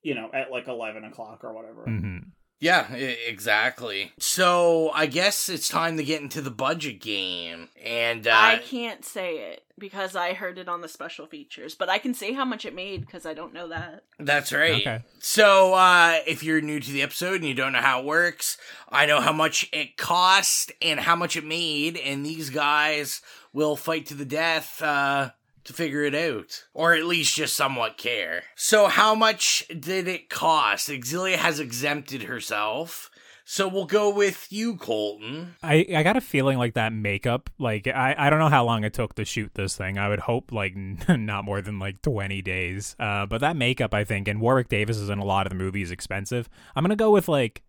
you 0.02 0.16
know 0.16 0.28
at 0.34 0.50
like 0.50 0.66
eleven 0.66 1.04
o'clock 1.04 1.44
or 1.44 1.52
whatever. 1.52 1.84
Mm-hmm. 1.86 2.30
Yeah, 2.60 2.92
exactly. 2.92 4.10
So 4.18 4.90
I 4.92 5.06
guess 5.06 5.48
it's 5.48 5.68
time 5.68 5.96
to 5.96 6.02
get 6.02 6.20
into 6.20 6.40
the 6.40 6.50
budget 6.50 7.00
game, 7.00 7.68
and 7.80 8.26
uh, 8.26 8.32
I 8.34 8.58
can't 8.58 9.04
say 9.04 9.52
it 9.52 9.62
because 9.78 10.16
I 10.16 10.32
heard 10.32 10.58
it 10.58 10.68
on 10.68 10.80
the 10.80 10.88
special 10.88 11.28
features, 11.28 11.76
but 11.76 11.88
I 11.88 11.98
can 11.98 12.14
say 12.14 12.32
how 12.32 12.44
much 12.44 12.64
it 12.64 12.74
made 12.74 13.02
because 13.06 13.24
I 13.24 13.34
don't 13.34 13.52
know 13.52 13.68
that. 13.68 14.02
That's 14.18 14.52
right. 14.52 14.80
Okay. 14.80 15.04
So, 15.20 15.74
uh, 15.74 16.18
if 16.26 16.42
you're 16.42 16.60
new 16.60 16.80
to 16.80 16.90
the 16.90 17.02
episode 17.02 17.36
and 17.36 17.44
you 17.44 17.54
don't 17.54 17.74
know 17.74 17.80
how 17.80 18.00
it 18.00 18.06
works, 18.06 18.58
I 18.88 19.06
know 19.06 19.20
how 19.20 19.32
much 19.32 19.68
it 19.72 19.96
cost 19.96 20.72
and 20.82 20.98
how 20.98 21.14
much 21.14 21.36
it 21.36 21.44
made, 21.44 21.96
and 21.96 22.26
these 22.26 22.50
guys 22.50 23.22
will 23.52 23.76
fight 23.76 24.06
to 24.06 24.14
the 24.14 24.24
death, 24.24 24.82
uh, 24.82 25.30
to 25.68 25.72
figure 25.74 26.02
it 26.02 26.14
out. 26.14 26.64
Or 26.72 26.94
at 26.94 27.04
least 27.04 27.36
just 27.36 27.54
somewhat 27.54 27.98
care. 27.98 28.42
So, 28.56 28.88
how 28.88 29.14
much 29.14 29.64
did 29.68 30.08
it 30.08 30.30
cost? 30.30 30.88
Exilia 30.88 31.36
has 31.36 31.60
exempted 31.60 32.24
herself. 32.24 33.10
So, 33.44 33.68
we'll 33.68 33.86
go 33.86 34.10
with 34.10 34.46
you, 34.50 34.76
Colton. 34.76 35.56
I, 35.62 35.86
I 35.94 36.02
got 36.02 36.16
a 36.16 36.22
feeling 36.22 36.58
like 36.58 36.74
that 36.74 36.92
makeup, 36.92 37.50
like 37.58 37.86
I, 37.86 38.14
I 38.16 38.30
don't 38.30 38.38
know 38.38 38.48
how 38.48 38.64
long 38.64 38.84
it 38.84 38.94
took 38.94 39.14
to 39.16 39.24
shoot 39.24 39.52
this 39.54 39.76
thing. 39.76 39.98
I 39.98 40.08
would 40.08 40.20
hope 40.20 40.52
like 40.52 40.74
not 41.08 41.44
more 41.44 41.60
than 41.60 41.78
like 41.78 42.00
20 42.02 42.40
days. 42.42 42.96
Uh, 42.98 43.26
but 43.26 43.42
that 43.42 43.56
makeup, 43.56 43.92
I 43.92 44.04
think, 44.04 44.26
and 44.26 44.40
Warwick 44.40 44.68
Davis 44.68 44.96
is 44.96 45.10
in 45.10 45.18
a 45.18 45.24
lot 45.24 45.46
of 45.46 45.50
the 45.50 45.58
movies 45.58 45.90
expensive. 45.90 46.48
I'm 46.74 46.82
gonna 46.82 46.96
go 46.96 47.10
with 47.10 47.28
like 47.28 47.62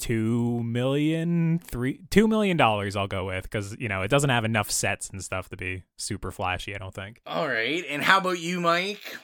two 0.00 0.62
million, 0.64 1.60
three, 1.60 2.00
two 2.10 2.26
million 2.26 2.56
dollars. 2.56 2.96
I'll 2.96 3.06
go 3.06 3.26
with 3.26 3.44
because 3.44 3.76
you 3.78 3.88
know 3.88 4.02
it 4.02 4.08
doesn't 4.08 4.30
have 4.30 4.44
enough 4.44 4.70
sets 4.70 5.10
and 5.10 5.22
stuff 5.22 5.48
to 5.50 5.56
be 5.56 5.84
super 5.96 6.32
flashy. 6.32 6.74
I 6.74 6.78
don't 6.78 6.94
think. 6.94 7.20
All 7.26 7.46
right. 7.46 7.84
And 7.88 8.02
how 8.02 8.18
about 8.18 8.40
you, 8.40 8.60
Mike? 8.60 9.18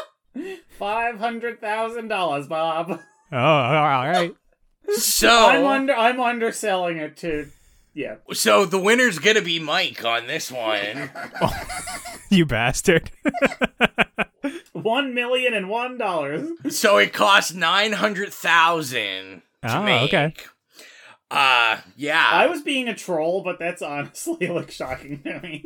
Five 0.78 1.18
hundred 1.18 1.60
thousand 1.60 2.08
dollars, 2.08 2.46
Bob. 2.46 3.00
Oh, 3.32 3.36
all 3.36 4.06
right. 4.06 4.34
So, 4.94 5.28
I'm 5.48 5.66
under. 5.66 5.94
I'm 5.94 6.20
underselling 6.20 6.96
it 6.96 7.16
to. 7.18 7.48
Yeah. 7.94 8.16
so 8.32 8.64
the 8.64 8.78
winner's 8.78 9.18
gonna 9.18 9.42
be 9.42 9.58
Mike 9.58 10.02
on 10.02 10.26
this 10.26 10.50
one. 10.50 11.10
you 12.30 12.46
bastard. 12.46 13.10
One 14.72 15.14
million 15.14 15.52
and 15.52 15.68
one 15.68 15.98
dollars. 15.98 16.48
So 16.70 16.96
it 16.96 17.12
costs 17.12 17.52
nine 17.52 17.92
hundred 17.92 18.32
thousand 18.32 19.42
to 19.62 19.78
Oh, 19.78 19.82
make. 19.82 20.12
okay. 20.14 20.34
Uh, 21.30 21.78
yeah. 21.96 22.26
I 22.30 22.46
was 22.46 22.60
being 22.60 22.88
a 22.88 22.94
troll, 22.94 23.42
but 23.42 23.58
that's 23.58 23.80
honestly 23.80 24.48
like 24.48 24.70
shocking 24.70 25.22
to 25.22 25.40
me. 25.40 25.64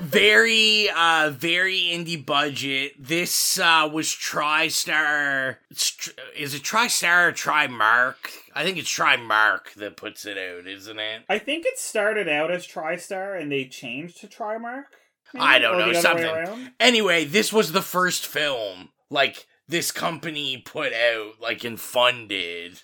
very, 0.00 0.88
uh, 0.90 1.30
very 1.32 1.76
indie 1.92 2.24
budget. 2.24 2.92
This 2.98 3.60
uh 3.60 3.88
was 3.92 4.08
TriStar. 4.08 5.58
it's 5.70 6.10
Is 6.36 6.54
it 6.54 6.62
TriStar 6.62 7.28
or 7.28 7.32
TriMark? 7.32 8.16
I 8.54 8.64
think 8.64 8.76
it's 8.76 8.90
TriMark 8.92 9.74
that 9.76 9.96
puts 9.96 10.26
it 10.26 10.36
out, 10.36 10.66
isn't 10.66 10.98
it? 10.98 11.22
I 11.28 11.38
think 11.38 11.64
it 11.64 11.78
started 11.78 12.28
out 12.28 12.50
as 12.50 12.66
TriStar 12.66 13.40
and 13.40 13.52
they 13.52 13.66
changed 13.66 14.20
to 14.22 14.26
Trimark. 14.26 14.84
maybe? 15.32 15.44
I 15.46 15.58
don't 15.60 15.76
Or 15.76 15.78
know 15.78 15.92
the 15.92 15.98
other 16.08 16.14
way 16.16 16.24
something. 16.24 16.26
around? 16.26 16.72
Anyway, 16.80 17.24
this 17.24 17.52
was 17.52 17.70
the 17.72 17.82
first 17.82 18.26
film 18.26 18.88
like 19.10 19.46
this 19.68 19.92
company 19.92 20.58
put 20.58 20.92
out, 20.92 21.40
like 21.40 21.62
and 21.62 21.78
funded 21.80 22.82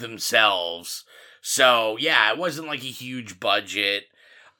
themselves. 0.00 1.04
So 1.40 1.96
yeah, 1.98 2.32
it 2.32 2.38
wasn't 2.38 2.68
like 2.68 2.82
a 2.82 2.86
huge 2.86 3.40
budget. 3.40 4.04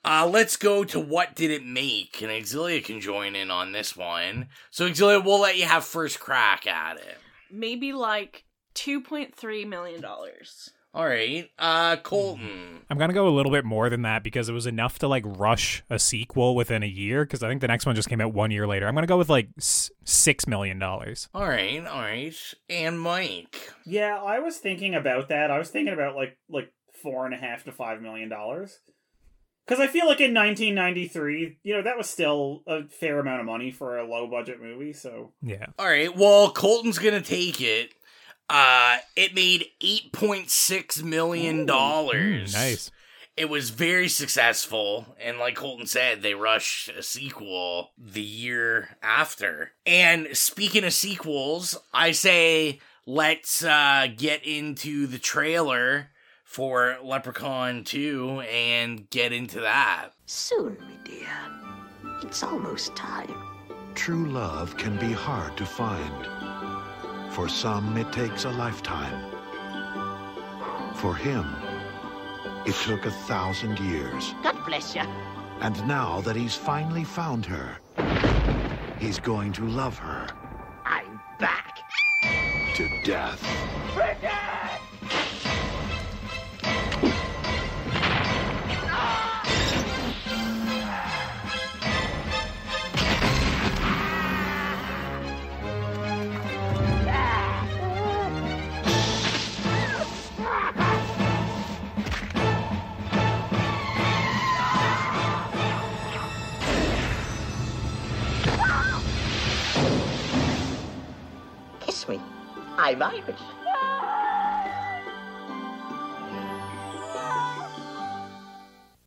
Uh, 0.02 0.26
let's 0.30 0.56
go 0.56 0.82
to 0.84 0.98
what 0.98 1.36
did 1.36 1.50
it 1.50 1.62
make, 1.62 2.22
and 2.22 2.30
Exilia 2.30 2.82
can 2.82 3.00
join 3.00 3.36
in 3.36 3.50
on 3.50 3.72
this 3.72 3.94
one. 3.94 4.48
So 4.70 4.88
Exilia, 4.88 5.22
we'll 5.22 5.40
let 5.40 5.58
you 5.58 5.66
have 5.66 5.84
first 5.84 6.20
crack 6.20 6.66
at 6.66 6.96
it. 6.96 7.18
Maybe 7.50 7.92
like 7.92 8.44
two 8.72 9.02
point 9.02 9.34
three 9.34 9.64
million 9.64 10.00
dollars. 10.00 10.70
All 10.92 11.06
right, 11.06 11.48
uh, 11.56 11.96
Colton. 11.98 12.80
I'm 12.90 12.98
gonna 12.98 13.12
go 13.12 13.28
a 13.28 13.30
little 13.30 13.52
bit 13.52 13.64
more 13.64 13.88
than 13.88 14.02
that 14.02 14.24
because 14.24 14.48
it 14.48 14.52
was 14.52 14.66
enough 14.66 14.98
to 14.98 15.08
like 15.08 15.22
rush 15.24 15.84
a 15.88 16.00
sequel 16.00 16.56
within 16.56 16.82
a 16.82 16.86
year. 16.86 17.24
Because 17.24 17.44
I 17.44 17.48
think 17.48 17.60
the 17.60 17.68
next 17.68 17.86
one 17.86 17.94
just 17.94 18.08
came 18.08 18.20
out 18.20 18.34
one 18.34 18.50
year 18.50 18.66
later. 18.66 18.88
I'm 18.88 18.94
gonna 18.94 19.06
go 19.06 19.18
with 19.18 19.28
like 19.28 19.48
six 19.58 20.48
million 20.48 20.80
dollars. 20.80 21.28
All 21.32 21.46
right, 21.46 21.86
all 21.86 22.00
right, 22.00 22.34
and 22.68 23.00
Mike. 23.00 23.72
Yeah, 23.86 24.20
I 24.20 24.40
was 24.40 24.58
thinking 24.58 24.96
about 24.96 25.28
that. 25.28 25.52
I 25.52 25.58
was 25.58 25.70
thinking 25.70 25.94
about 25.94 26.16
like 26.16 26.36
like 26.48 26.72
four 27.00 27.24
and 27.24 27.34
a 27.34 27.38
half 27.38 27.62
to 27.64 27.72
five 27.72 28.02
million 28.02 28.28
dollars. 28.28 28.80
Because 29.66 29.78
I 29.78 29.86
feel 29.86 30.06
like 30.06 30.18
in 30.18 30.34
1993, 30.34 31.58
you 31.62 31.76
know, 31.76 31.82
that 31.82 31.96
was 31.96 32.10
still 32.10 32.64
a 32.66 32.88
fair 32.88 33.20
amount 33.20 33.38
of 33.38 33.46
money 33.46 33.70
for 33.70 33.98
a 33.98 34.04
low 34.04 34.26
budget 34.26 34.60
movie. 34.60 34.92
So 34.92 35.30
Yeah. 35.40 35.66
All 35.78 35.86
right, 35.86 36.16
well, 36.16 36.50
Colton's 36.50 36.98
gonna 36.98 37.20
take 37.20 37.60
it. 37.60 37.94
Uh, 38.50 38.98
it 39.14 39.32
made 39.32 39.66
eight 39.80 40.12
point 40.12 40.50
six 40.50 41.02
million 41.02 41.64
dollars. 41.66 42.52
Mm, 42.52 42.58
nice. 42.58 42.90
It 43.36 43.48
was 43.48 43.70
very 43.70 44.08
successful, 44.08 45.16
and 45.18 45.38
like 45.38 45.54
Colton 45.54 45.86
said, 45.86 46.20
they 46.20 46.34
rushed 46.34 46.88
a 46.88 47.02
sequel 47.02 47.92
the 47.96 48.20
year 48.20 48.98
after. 49.02 49.70
And 49.86 50.28
speaking 50.32 50.84
of 50.84 50.92
sequels, 50.92 51.78
I 51.94 52.10
say 52.10 52.80
let's 53.06 53.64
uh, 53.64 54.08
get 54.14 54.44
into 54.44 55.06
the 55.06 55.18
trailer 55.18 56.10
for 56.44 56.98
Leprechaun 57.02 57.84
2 57.84 58.40
and 58.40 59.08
get 59.08 59.32
into 59.32 59.60
that. 59.60 60.10
Soon, 60.26 60.76
my 60.80 60.96
dear. 61.04 61.28
It's 62.22 62.42
almost 62.42 62.94
time. 62.96 63.32
True 63.94 64.28
love 64.28 64.76
can 64.76 64.98
be 64.98 65.12
hard 65.12 65.56
to 65.56 65.64
find. 65.64 66.59
For 67.30 67.48
some, 67.48 67.96
it 67.96 68.12
takes 68.12 68.44
a 68.44 68.50
lifetime. 68.50 69.30
For 70.94 71.14
him, 71.14 71.46
it 72.66 72.74
took 72.74 73.06
a 73.06 73.10
thousand 73.10 73.78
years. 73.78 74.34
God 74.42 74.56
bless 74.66 74.94
you. 74.94 75.02
And 75.60 75.86
now 75.86 76.20
that 76.22 76.36
he's 76.36 76.56
finally 76.56 77.04
found 77.04 77.46
her, 77.46 77.78
he's 78.98 79.18
going 79.18 79.52
to 79.52 79.66
love 79.66 79.96
her 79.98 80.26
I'm 80.84 81.20
back. 81.38 81.78
to 82.74 83.02
death. 83.04 83.40
Kiss 83.94 84.59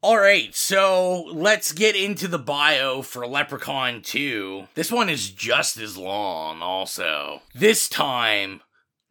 All 0.03 0.17
right, 0.17 0.53
so 0.53 1.23
let's 1.31 1.71
get 1.71 1.95
into 1.95 2.27
the 2.27 2.37
bio 2.37 3.01
for 3.01 3.25
Leprechaun 3.25 4.01
2. 4.01 4.67
This 4.75 4.91
one 4.91 5.09
is 5.09 5.29
just 5.29 5.77
as 5.77 5.97
long, 5.97 6.61
also. 6.61 7.41
This 7.55 7.87
time, 7.87 8.59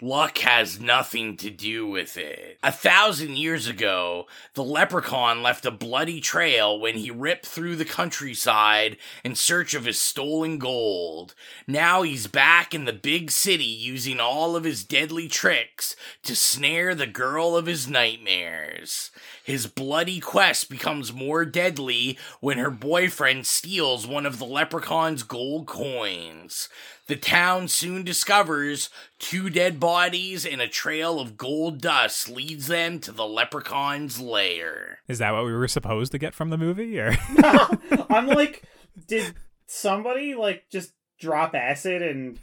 luck 0.02 0.38
has 0.38 0.80
nothing 0.80 1.36
to 1.36 1.48
do 1.48 1.86
with 1.86 2.16
it. 2.16 2.58
A 2.62 2.72
thousand 2.72 3.36
years 3.36 3.68
ago, 3.68 4.26
the 4.54 4.64
leprechaun 4.64 5.42
left 5.42 5.64
a 5.64 5.70
bloody 5.70 6.20
trail 6.20 6.78
when 6.78 6.96
he 6.96 7.10
ripped 7.10 7.46
through 7.46 7.76
the 7.76 7.84
countryside 7.84 8.96
in 9.24 9.36
search 9.36 9.74
of 9.74 9.84
his 9.84 10.00
stolen 10.00 10.58
gold. 10.58 11.34
Now 11.68 12.02
he's 12.02 12.26
back 12.26 12.74
in 12.74 12.84
the 12.84 12.92
big 12.92 13.30
city 13.30 13.64
using 13.64 14.18
all 14.18 14.56
of 14.56 14.64
his 14.64 14.84
deadly 14.84 15.28
tricks 15.28 15.94
to 16.24 16.34
snare 16.34 16.94
the 16.94 17.06
girl 17.06 17.56
of 17.56 17.66
his 17.66 17.88
nightmares. 17.88 19.12
His 19.44 19.66
bloody 19.66 20.20
quest 20.20 20.70
becomes 20.70 21.12
more 21.12 21.44
deadly 21.44 22.18
when 22.40 22.58
her 22.58 22.70
boyfriend 22.70 23.46
steals 23.46 24.06
one 24.06 24.26
of 24.26 24.38
the 24.38 24.44
leprechaun's 24.44 25.22
gold 25.22 25.66
coins. 25.66 26.68
The 27.08 27.16
town 27.16 27.68
soon 27.68 28.04
discovers 28.04 28.88
two 29.18 29.50
dead 29.50 29.80
bodies 29.80 30.46
and 30.46 30.60
a 30.60 30.68
trail 30.68 31.18
of 31.18 31.36
gold 31.36 31.80
dust 31.80 32.28
leads 32.28 32.68
them 32.68 33.00
to 33.00 33.12
the 33.12 33.26
leprechaun's 33.26 34.20
lair. 34.20 35.00
Is 35.08 35.18
that 35.18 35.32
what 35.32 35.44
we 35.44 35.52
were 35.52 35.68
supposed 35.68 36.12
to 36.12 36.18
get 36.18 36.34
from 36.34 36.50
the 36.50 36.58
movie? 36.58 36.98
Or 36.98 37.16
I'm 38.08 38.28
like, 38.28 38.62
did 39.08 39.34
somebody 39.66 40.34
like 40.34 40.64
just 40.70 40.92
drop 41.18 41.54
acid 41.54 42.02
and 42.02 42.38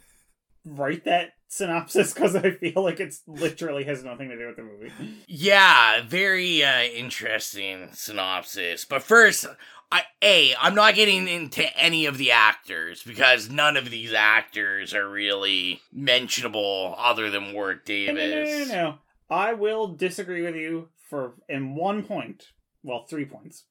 write 0.66 1.06
that 1.06 1.32
synopsis? 1.50 2.14
Because 2.14 2.36
I 2.36 2.52
feel 2.52 2.82
like 2.82 3.02
it's 3.02 3.22
literally 3.28 3.84
has 3.84 4.04
nothing 4.04 4.30
to 4.30 4.38
do 4.38 4.48
with 4.48 4.56
the 4.56 4.64
movie. 4.64 4.92
Yeah, 5.28 6.02
very 6.08 6.64
uh, 6.64 6.84
interesting 6.84 7.90
synopsis. 7.92 8.86
But 8.86 9.04
first, 9.04 9.46
I 9.92 10.04
a 10.22 10.56
I'm 10.56 10.76
not 10.76 10.96
getting 10.96 11.28
into 11.28 11.78
any 11.78 12.06
of 12.06 12.18
the 12.18 12.32
actors 12.32 13.04
because 13.04 13.50
none 13.50 13.76
of 13.76 13.90
these 13.90 14.14
actors 14.14 14.94
are 14.94 15.10
really 15.10 15.82
mentionable 15.92 16.96
other 16.98 17.30
than 17.30 17.54
Warwick 17.54 17.88
No, 17.88 18.14
no, 18.14 18.14
no, 18.14 18.44
no, 18.44 18.66
no. 18.66 18.98
I 19.30 19.54
will 19.54 19.88
disagree 19.90 20.44
with 20.44 20.56
you 20.56 20.90
for 21.10 21.34
in 21.50 21.76
one 21.76 22.04
point. 22.04 22.46
Well, 22.84 23.06
three 23.10 23.26
points. 23.26 23.66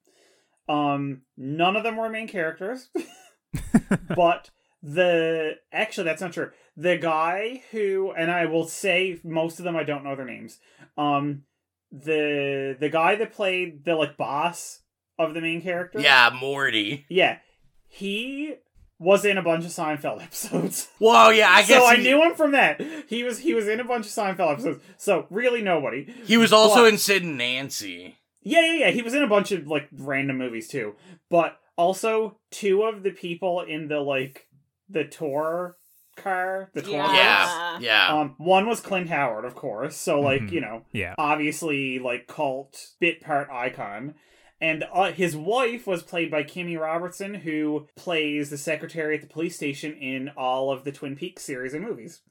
Um, 0.68 1.22
none 1.36 1.76
of 1.76 1.82
them 1.82 1.96
were 1.96 2.10
main 2.10 2.28
characters, 2.28 2.90
but 4.14 4.50
the 4.82 5.56
actually 5.72 6.04
that's 6.04 6.20
not 6.20 6.32
true. 6.32 6.50
The 6.80 6.96
guy 6.96 7.62
who, 7.72 8.12
and 8.16 8.30
I 8.30 8.46
will 8.46 8.66
say 8.68 9.18
most 9.24 9.58
of 9.58 9.64
them 9.64 9.76
I 9.76 9.82
don't 9.82 10.04
know 10.04 10.14
their 10.14 10.24
names. 10.24 10.58
Um, 10.96 11.42
the 11.90 12.76
the 12.78 12.88
guy 12.88 13.16
that 13.16 13.32
played 13.32 13.84
the 13.84 13.94
like 13.96 14.16
boss 14.16 14.80
of 15.18 15.34
the 15.34 15.40
main 15.40 15.60
character. 15.60 16.00
Yeah, 16.00 16.30
Morty. 16.38 17.04
yeah, 17.08 17.38
he 17.88 18.54
was 19.00 19.24
in 19.24 19.38
a 19.38 19.42
bunch 19.42 19.64
of 19.64 19.70
Seinfeld 19.70 20.22
episodes. 20.22 20.88
Well, 21.00 21.32
yeah, 21.32 21.48
I 21.50 21.62
guess 21.64 21.80
so 21.82 21.86
I 21.86 21.96
knew 21.96 22.22
him 22.22 22.34
from 22.34 22.52
that. 22.52 22.80
He 23.08 23.24
was 23.24 23.38
he 23.40 23.54
was 23.54 23.66
in 23.66 23.80
a 23.80 23.84
bunch 23.84 24.06
of 24.06 24.12
Seinfeld 24.12 24.52
episodes. 24.52 24.84
So 24.98 25.26
really 25.30 25.62
nobody. 25.62 26.04
He 26.24 26.36
was 26.36 26.52
also 26.52 26.82
But- 26.82 26.92
in 26.92 26.98
Sid 26.98 27.22
and 27.24 27.38
Nancy. 27.38 28.16
Yeah, 28.42 28.60
yeah, 28.60 28.72
yeah. 28.86 28.90
He 28.90 29.02
was 29.02 29.14
in 29.14 29.22
a 29.22 29.28
bunch 29.28 29.50
of 29.52 29.66
like 29.66 29.88
random 29.92 30.38
movies 30.38 30.68
too. 30.68 30.94
But 31.28 31.58
also 31.76 32.38
two 32.50 32.82
of 32.82 33.02
the 33.02 33.10
people 33.10 33.62
in 33.62 33.88
the 33.88 33.98
like 34.00 34.46
the 34.88 35.04
tour 35.04 35.76
car, 36.18 36.70
the 36.74 36.82
tour 36.82 36.92
Yeah. 36.92 37.06
bus, 37.06 37.14
Yeah, 37.14 37.78
yeah. 37.80 38.14
Um, 38.14 38.34
one 38.38 38.66
was 38.66 38.80
Clint 38.80 39.08
Howard, 39.08 39.44
of 39.44 39.54
course. 39.54 39.96
So 39.96 40.20
like 40.20 40.42
Mhm. 40.42 40.52
you 40.52 40.60
know, 40.60 40.84
Yeah. 40.92 41.14
obviously 41.18 41.98
like 41.98 42.26
cult 42.26 42.88
bit 43.00 43.20
part 43.20 43.48
icon. 43.50 44.14
And 44.60 44.84
uh, 44.92 45.12
his 45.12 45.36
wife 45.36 45.86
was 45.86 46.02
played 46.02 46.30
by 46.32 46.42
Kimmy 46.42 46.76
Robertson, 46.78 47.34
who 47.34 47.86
plays 47.96 48.50
the 48.50 48.58
secretary 48.58 49.14
at 49.14 49.20
the 49.22 49.28
police 49.28 49.54
station 49.54 49.94
in 49.94 50.30
all 50.36 50.72
of 50.72 50.82
the 50.84 50.90
Twin 50.90 51.14
Peaks 51.14 51.44
series 51.44 51.74
and 51.74 51.84
movies. 51.84 52.22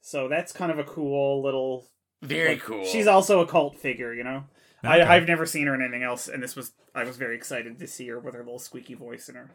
So 0.00 0.26
that's 0.28 0.52
kind 0.52 0.72
of 0.72 0.78
a 0.80 0.84
cool 0.84 1.40
little. 1.42 1.86
Very 2.20 2.54
like, 2.54 2.62
cool. 2.62 2.84
She's 2.84 3.06
also 3.06 3.40
a 3.40 3.46
cult 3.46 3.78
figure, 3.78 4.12
you 4.12 4.24
know. 4.24 4.42
Okay. 4.84 5.02
I, 5.02 5.16
I've 5.16 5.26
never 5.26 5.44
seen 5.46 5.66
her 5.66 5.74
in 5.74 5.82
anything 5.82 6.02
else, 6.04 6.28
and 6.28 6.42
this 6.42 6.54
was 6.54 6.72
I 6.94 7.04
was 7.04 7.16
very 7.16 7.34
excited 7.36 7.78
to 7.78 7.86
see 7.86 8.08
her 8.08 8.18
with 8.20 8.34
her 8.34 8.40
little 8.44 8.58
squeaky 8.58 8.94
voice 8.94 9.28
and 9.28 9.36
her 9.36 9.50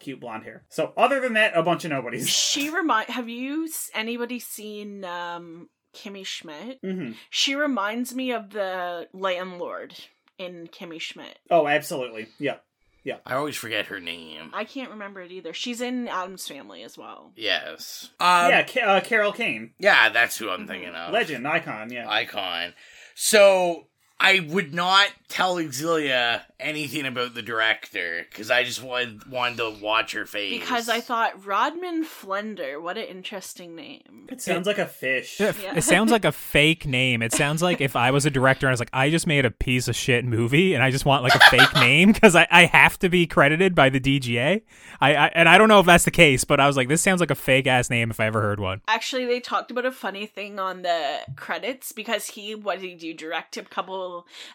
cute 0.00 0.20
blonde 0.20 0.44
hair. 0.44 0.64
So 0.68 0.92
other 0.96 1.20
than 1.20 1.32
that, 1.34 1.56
a 1.56 1.62
bunch 1.62 1.84
of 1.84 1.90
nobodies. 1.90 2.28
She 2.28 2.68
remind. 2.74 3.08
Have 3.10 3.28
you 3.28 3.68
anybody 3.94 4.38
seen 4.38 5.04
um 5.04 5.68
Kimmy 5.94 6.26
Schmidt? 6.26 6.78
hmm 6.82 7.12
She 7.30 7.54
reminds 7.54 8.14
me 8.14 8.32
of 8.32 8.50
the 8.50 9.08
landlord 9.14 9.94
in 10.38 10.66
Kimmy 10.68 11.00
Schmidt. 11.00 11.38
Oh, 11.50 11.66
absolutely. 11.66 12.28
Yeah. 12.38 12.56
Yeah. 13.02 13.18
I 13.24 13.34
always 13.34 13.56
forget 13.56 13.86
her 13.86 14.00
name. 14.00 14.50
I 14.52 14.64
can't 14.64 14.90
remember 14.90 15.22
it 15.22 15.30
either. 15.30 15.54
She's 15.54 15.80
in 15.80 16.08
Addams 16.08 16.46
Family 16.48 16.82
as 16.82 16.98
well. 16.98 17.32
Yes. 17.36 18.10
Um, 18.20 18.50
yeah, 18.50 18.66
Ca- 18.66 18.80
uh, 18.80 19.00
Carol 19.00 19.32
Kane. 19.32 19.70
Yeah, 19.78 20.08
that's 20.10 20.36
who 20.36 20.50
I'm 20.50 20.66
thinking 20.66 20.94
of. 20.94 21.12
Legend, 21.12 21.46
icon, 21.46 21.90
yeah. 21.92 22.10
Icon. 22.10 22.74
So 23.14 23.86
I 24.18 24.46
would 24.48 24.72
not 24.72 25.08
tell 25.28 25.56
Exilia 25.56 26.42
anything 26.58 27.04
about 27.04 27.34
the 27.34 27.42
director 27.42 28.24
because 28.30 28.50
I 28.50 28.64
just 28.64 28.82
wanted, 28.82 29.30
wanted 29.30 29.58
to 29.58 29.76
watch 29.82 30.12
her 30.12 30.24
face. 30.24 30.58
Because 30.58 30.88
I 30.88 31.00
thought 31.00 31.44
Rodman 31.44 32.04
Flender, 32.04 32.80
what 32.80 32.96
an 32.96 33.04
interesting 33.04 33.74
name. 33.74 34.26
It 34.30 34.40
sounds 34.40 34.66
like 34.66 34.78
a 34.78 34.86
fish. 34.86 35.38
Yeah, 35.38 35.52
It 35.74 35.82
sounds 35.82 36.10
like 36.10 36.24
a 36.24 36.32
fake 36.32 36.86
name. 36.86 37.20
It 37.20 37.32
sounds 37.32 37.62
like 37.62 37.80
if 37.80 37.94
I 37.94 38.10
was 38.10 38.24
a 38.24 38.30
director 38.30 38.66
and 38.66 38.70
I 38.70 38.72
was 38.72 38.80
like, 38.80 38.90
I 38.92 39.10
just 39.10 39.26
made 39.26 39.44
a 39.44 39.50
piece 39.50 39.88
of 39.88 39.96
shit 39.96 40.24
movie 40.24 40.72
and 40.72 40.82
I 40.82 40.90
just 40.90 41.04
want 41.04 41.22
like 41.22 41.34
a 41.34 41.50
fake 41.50 41.74
name 41.74 42.12
because 42.12 42.34
I, 42.34 42.46
I 42.50 42.64
have 42.66 42.98
to 43.00 43.10
be 43.10 43.26
credited 43.26 43.74
by 43.74 43.90
the 43.90 44.00
DGA. 44.00 44.62
I, 45.00 45.14
I 45.14 45.26
and 45.34 45.48
I 45.48 45.58
don't 45.58 45.68
know 45.68 45.80
if 45.80 45.86
that's 45.86 46.04
the 46.04 46.10
case, 46.10 46.44
but 46.44 46.58
I 46.58 46.66
was 46.66 46.76
like, 46.76 46.88
this 46.88 47.02
sounds 47.02 47.20
like 47.20 47.30
a 47.30 47.34
fake 47.34 47.66
ass 47.66 47.90
name 47.90 48.10
if 48.10 48.18
I 48.20 48.26
ever 48.26 48.40
heard 48.40 48.60
one. 48.60 48.80
Actually, 48.88 49.26
they 49.26 49.40
talked 49.40 49.70
about 49.70 49.84
a 49.84 49.92
funny 49.92 50.26
thing 50.26 50.58
on 50.58 50.82
the 50.82 51.20
credits 51.36 51.92
because 51.92 52.28
he, 52.28 52.54
what 52.54 52.80
did 52.80 52.88
he 52.88 52.94
do? 52.94 53.12
Direct 53.12 53.56
a 53.58 53.62
couple 53.62 54.05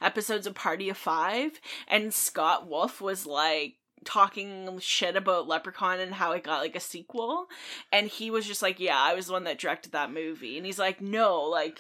episodes 0.02 0.48
of 0.48 0.56
Party 0.56 0.90
of 0.90 0.98
Five, 0.98 1.60
and 1.88 2.14
Scott 2.14 2.68
Wolf 2.68 3.02
was 3.02 3.26
like 3.26 3.76
talking 4.04 4.80
shit 4.80 5.16
about 5.16 5.48
Leprechaun 5.48 6.00
and 6.00 6.14
how 6.14 6.32
it 6.32 6.44
got 6.44 6.62
like 6.62 6.76
a 6.76 6.80
sequel, 6.80 7.48
and 7.92 8.08
he 8.08 8.32
was 8.32 8.46
just 8.48 8.62
like, 8.62 8.80
"Yeah, 8.80 9.00
I 9.00 9.14
was 9.14 9.28
the 9.28 9.34
one 9.34 9.44
that 9.46 9.60
directed 9.60 9.92
that 9.92 10.12
movie," 10.12 10.58
and 10.58 10.66
he's 10.66 10.80
like, 10.80 11.02
"No, 11.02 11.42
like 11.42 11.80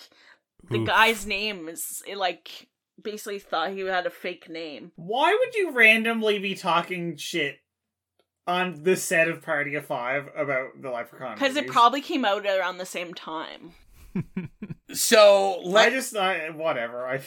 the 0.69 0.79
Oof. 0.79 0.87
guy's 0.87 1.25
name 1.25 1.67
is 1.69 2.01
it, 2.07 2.17
like." 2.17 2.67
Basically, 3.01 3.39
thought 3.39 3.71
he 3.71 3.79
had 3.79 4.05
a 4.05 4.11
fake 4.11 4.47
name. 4.47 4.91
Why 4.95 5.31
would 5.31 5.55
you 5.55 5.71
randomly 5.71 6.37
be 6.37 6.53
talking 6.53 7.17
shit 7.17 7.57
on 8.45 8.83
the 8.83 8.95
set 8.95 9.27
of 9.27 9.41
Party 9.41 9.73
of 9.73 9.87
Five 9.87 10.29
about 10.37 10.79
the 10.79 10.91
Leprechaun? 10.91 11.33
Because 11.33 11.55
it 11.55 11.65
probably 11.65 12.01
came 12.01 12.23
out 12.25 12.45
around 12.45 12.77
the 12.77 12.85
same 12.85 13.15
time. 13.15 13.71
So 14.93 15.61
let 15.63 15.87
I 15.87 15.89
just 15.91 16.15
I, 16.15 16.49
whatever. 16.49 17.05
I 17.05 17.21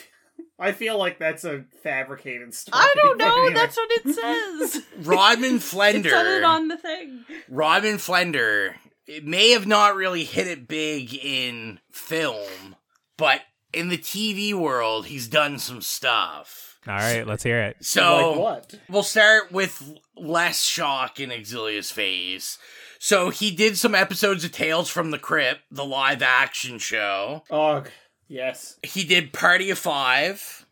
I 0.59 0.73
feel 0.73 0.97
like 0.99 1.19
that's 1.19 1.45
a 1.45 1.65
fabricated 1.83 2.55
story. 2.55 2.81
I 2.81 2.95
don't 2.97 3.19
know. 3.19 3.35
anyway. 3.45 3.55
That's 3.55 3.77
what 3.77 3.91
it 3.93 4.15
says. 4.15 4.83
Rodman 5.05 5.57
It 5.57 5.63
said 5.63 5.97
it 5.97 6.05
Flender. 6.05 6.47
on 6.47 6.69
the 6.69 6.77
thing. 6.77 7.25
Rodman 7.49 7.97
Flender. 7.97 8.75
It 9.07 9.25
may 9.25 9.51
have 9.51 9.67
not 9.67 9.97
really 9.97 10.25
hit 10.25 10.47
it 10.47 10.69
big 10.69 11.13
in 11.13 11.81
film, 11.93 12.77
but 13.19 13.41
in 13.73 13.89
the 13.89 13.99
TV 13.99 14.55
world, 14.55 15.07
he's 15.07 15.27
done 15.29 15.59
some 15.59 15.83
stuff. 15.83 16.79
All 16.87 16.95
right, 16.95 17.27
let's 17.27 17.43
hear 17.43 17.61
it. 17.63 17.77
So 17.85 18.31
Like 18.33 18.39
what? 18.39 18.75
We'll 18.89 19.03
start 19.03 19.51
with 19.51 19.93
less 20.17 20.63
shock 20.65 21.19
in 21.19 21.31
Exilia's 21.31 21.91
face. 21.91 22.59
So 22.99 23.31
he 23.31 23.51
did 23.51 23.77
some 23.77 23.95
episodes 23.95 24.45
of 24.45 24.53
Tales 24.53 24.89
from 24.89 25.11
the 25.11 25.19
Crypt, 25.19 25.63
the 25.71 25.85
live 25.85 26.23
action 26.23 26.79
show. 26.79 27.43
Ugh. 27.51 27.91
Yes. 28.35 28.81
He 28.83 29.05
did 29.05 29.33
Party 29.33 29.71
of 29.71 29.79
Five. 29.79 30.67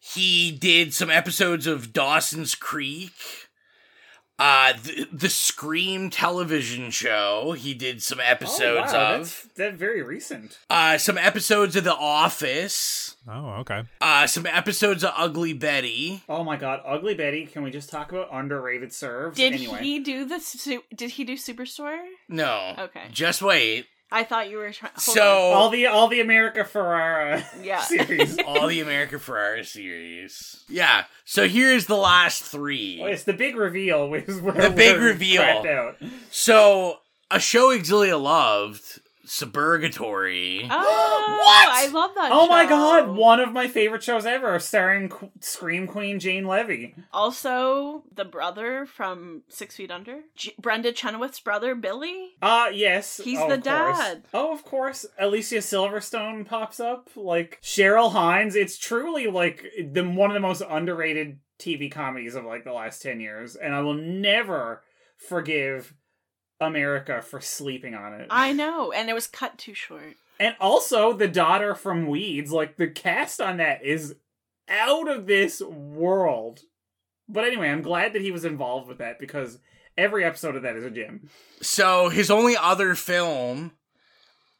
He 0.00 0.50
did 0.50 0.94
some 0.94 1.10
episodes 1.10 1.66
of 1.66 1.92
Dawson's 1.92 2.54
Creek. 2.54 3.12
Uh, 4.38 4.72
the, 4.72 5.06
the 5.12 5.28
Scream 5.28 6.08
television 6.08 6.90
show. 6.90 7.52
He 7.52 7.74
did 7.74 8.02
some 8.02 8.18
episodes 8.18 8.94
oh, 8.94 8.96
wow, 8.96 9.14
of. 9.16 9.20
That's 9.20 9.42
that 9.56 9.74
very 9.74 10.00
recent. 10.00 10.58
Uh, 10.70 10.96
some 10.96 11.18
episodes 11.18 11.76
of 11.76 11.84
The 11.84 11.94
Office. 11.94 13.14
Oh, 13.28 13.56
okay. 13.60 13.82
Uh, 14.00 14.26
some 14.26 14.46
episodes 14.46 15.04
of 15.04 15.12
Ugly 15.14 15.52
Betty. 15.52 16.22
Oh 16.30 16.42
my 16.42 16.56
god, 16.56 16.80
Ugly 16.86 17.14
Betty. 17.14 17.44
Can 17.44 17.62
we 17.62 17.70
just 17.70 17.90
talk 17.90 18.10
about 18.10 18.28
underrated 18.32 18.94
serves? 18.94 19.36
Did 19.36 19.52
anyway. 19.52 19.80
he 19.80 19.98
do 19.98 20.24
the? 20.24 20.40
Su- 20.40 20.84
did 20.96 21.10
he 21.10 21.24
do 21.24 21.34
Superstore? 21.34 22.00
No. 22.26 22.74
Okay. 22.78 23.02
Just 23.12 23.42
wait. 23.42 23.84
I 24.12 24.24
thought 24.24 24.50
you 24.50 24.56
were 24.58 24.72
trying. 24.72 24.92
So 24.96 25.22
all 25.22 25.70
the 25.70 25.86
all 25.86 26.08
the 26.08 26.20
America 26.20 26.60
Ferrera 26.64 27.44
Yeah. 27.62 27.80
series. 27.80 28.38
all 28.46 28.66
the 28.66 28.80
America 28.80 29.16
Ferrera 29.16 29.64
series. 29.64 30.64
Yeah. 30.68 31.04
So 31.24 31.46
here's 31.48 31.86
the 31.86 31.96
last 31.96 32.42
three. 32.42 33.00
Oh, 33.02 33.06
it's 33.06 33.22
the 33.24 33.32
big 33.32 33.56
reveal. 33.56 34.08
Was 34.08 34.40
where 34.40 34.54
The 34.54 34.70
big 34.74 35.00
reveal. 35.00 35.42
Out. 35.42 35.96
So 36.30 36.98
a 37.30 37.38
show 37.38 37.76
Exilia 37.76 38.20
loved, 38.20 39.00
Suburgatory. 39.26 40.66
Oh, 40.70 41.36
What? 41.40 41.68
I 41.70 41.88
love 41.92 42.10
that. 42.16 42.30
Oh 42.32 42.46
my 42.48 42.66
god, 42.66 43.08
one 43.16 43.40
of 43.40 43.52
my 43.52 43.68
favorite 43.68 44.02
shows 44.02 44.26
ever, 44.26 44.58
starring 44.58 45.08
Qu- 45.08 45.30
Scream 45.40 45.86
Queen 45.86 46.18
Jane 46.18 46.46
Levy. 46.46 46.94
Also, 47.12 48.04
the 48.14 48.24
brother 48.24 48.86
from 48.86 49.42
Six 49.48 49.76
Feet 49.76 49.90
Under, 49.90 50.20
J- 50.36 50.54
Brenda 50.60 50.92
Chenowith's 50.92 51.40
brother, 51.40 51.74
Billy. 51.74 52.30
Uh 52.42 52.70
yes. 52.72 53.20
He's 53.22 53.38
Oh, 53.38 53.48
the 53.48 53.56
dad. 53.58 54.24
Oh, 54.34 54.52
of 54.52 54.64
course. 54.64 55.06
Alicia 55.18 55.56
Silverstone 55.58 56.46
pops 56.46 56.80
up. 56.80 57.10
Like 57.16 57.58
Cheryl 57.62 58.12
Hines. 58.12 58.54
It's 58.56 58.78
truly 58.78 59.26
like 59.26 59.64
the 59.92 60.02
one 60.02 60.30
of 60.30 60.34
the 60.34 60.40
most 60.40 60.62
underrated 60.68 61.38
TV 61.58 61.90
comedies 61.92 62.34
of 62.34 62.44
like 62.44 62.64
the 62.64 62.72
last 62.72 63.02
ten 63.02 63.20
years, 63.20 63.54
and 63.56 63.74
I 63.74 63.80
will 63.80 63.94
never 63.94 64.82
forgive 65.28 65.94
America 66.60 67.22
for 67.22 67.40
sleeping 67.40 67.94
on 67.94 68.14
it. 68.14 68.26
I 68.30 68.52
know, 68.52 68.92
and 68.92 69.08
it 69.08 69.14
was 69.14 69.26
cut 69.26 69.58
too 69.58 69.74
short. 69.74 70.16
And 70.38 70.54
also 70.60 71.12
the 71.12 71.28
daughter 71.28 71.74
from 71.74 72.06
Weeds, 72.06 72.52
like 72.52 72.76
the 72.76 72.88
cast 72.88 73.40
on 73.40 73.58
that 73.58 73.84
is 73.84 74.14
out 74.68 75.08
of 75.08 75.26
this 75.26 75.60
world. 75.60 76.60
But 77.28 77.44
anyway, 77.44 77.68
I'm 77.68 77.82
glad 77.82 78.12
that 78.12 78.22
he 78.22 78.30
was 78.30 78.44
involved 78.44 78.88
with 78.88 78.98
that 78.98 79.18
because 79.18 79.58
every 79.98 80.24
episode 80.24 80.56
of 80.56 80.62
that 80.62 80.76
is 80.76 80.84
a 80.84 80.90
gem. 80.90 81.28
So 81.60 82.08
his 82.08 82.30
only 82.30 82.56
other 82.56 82.94
film, 82.94 83.72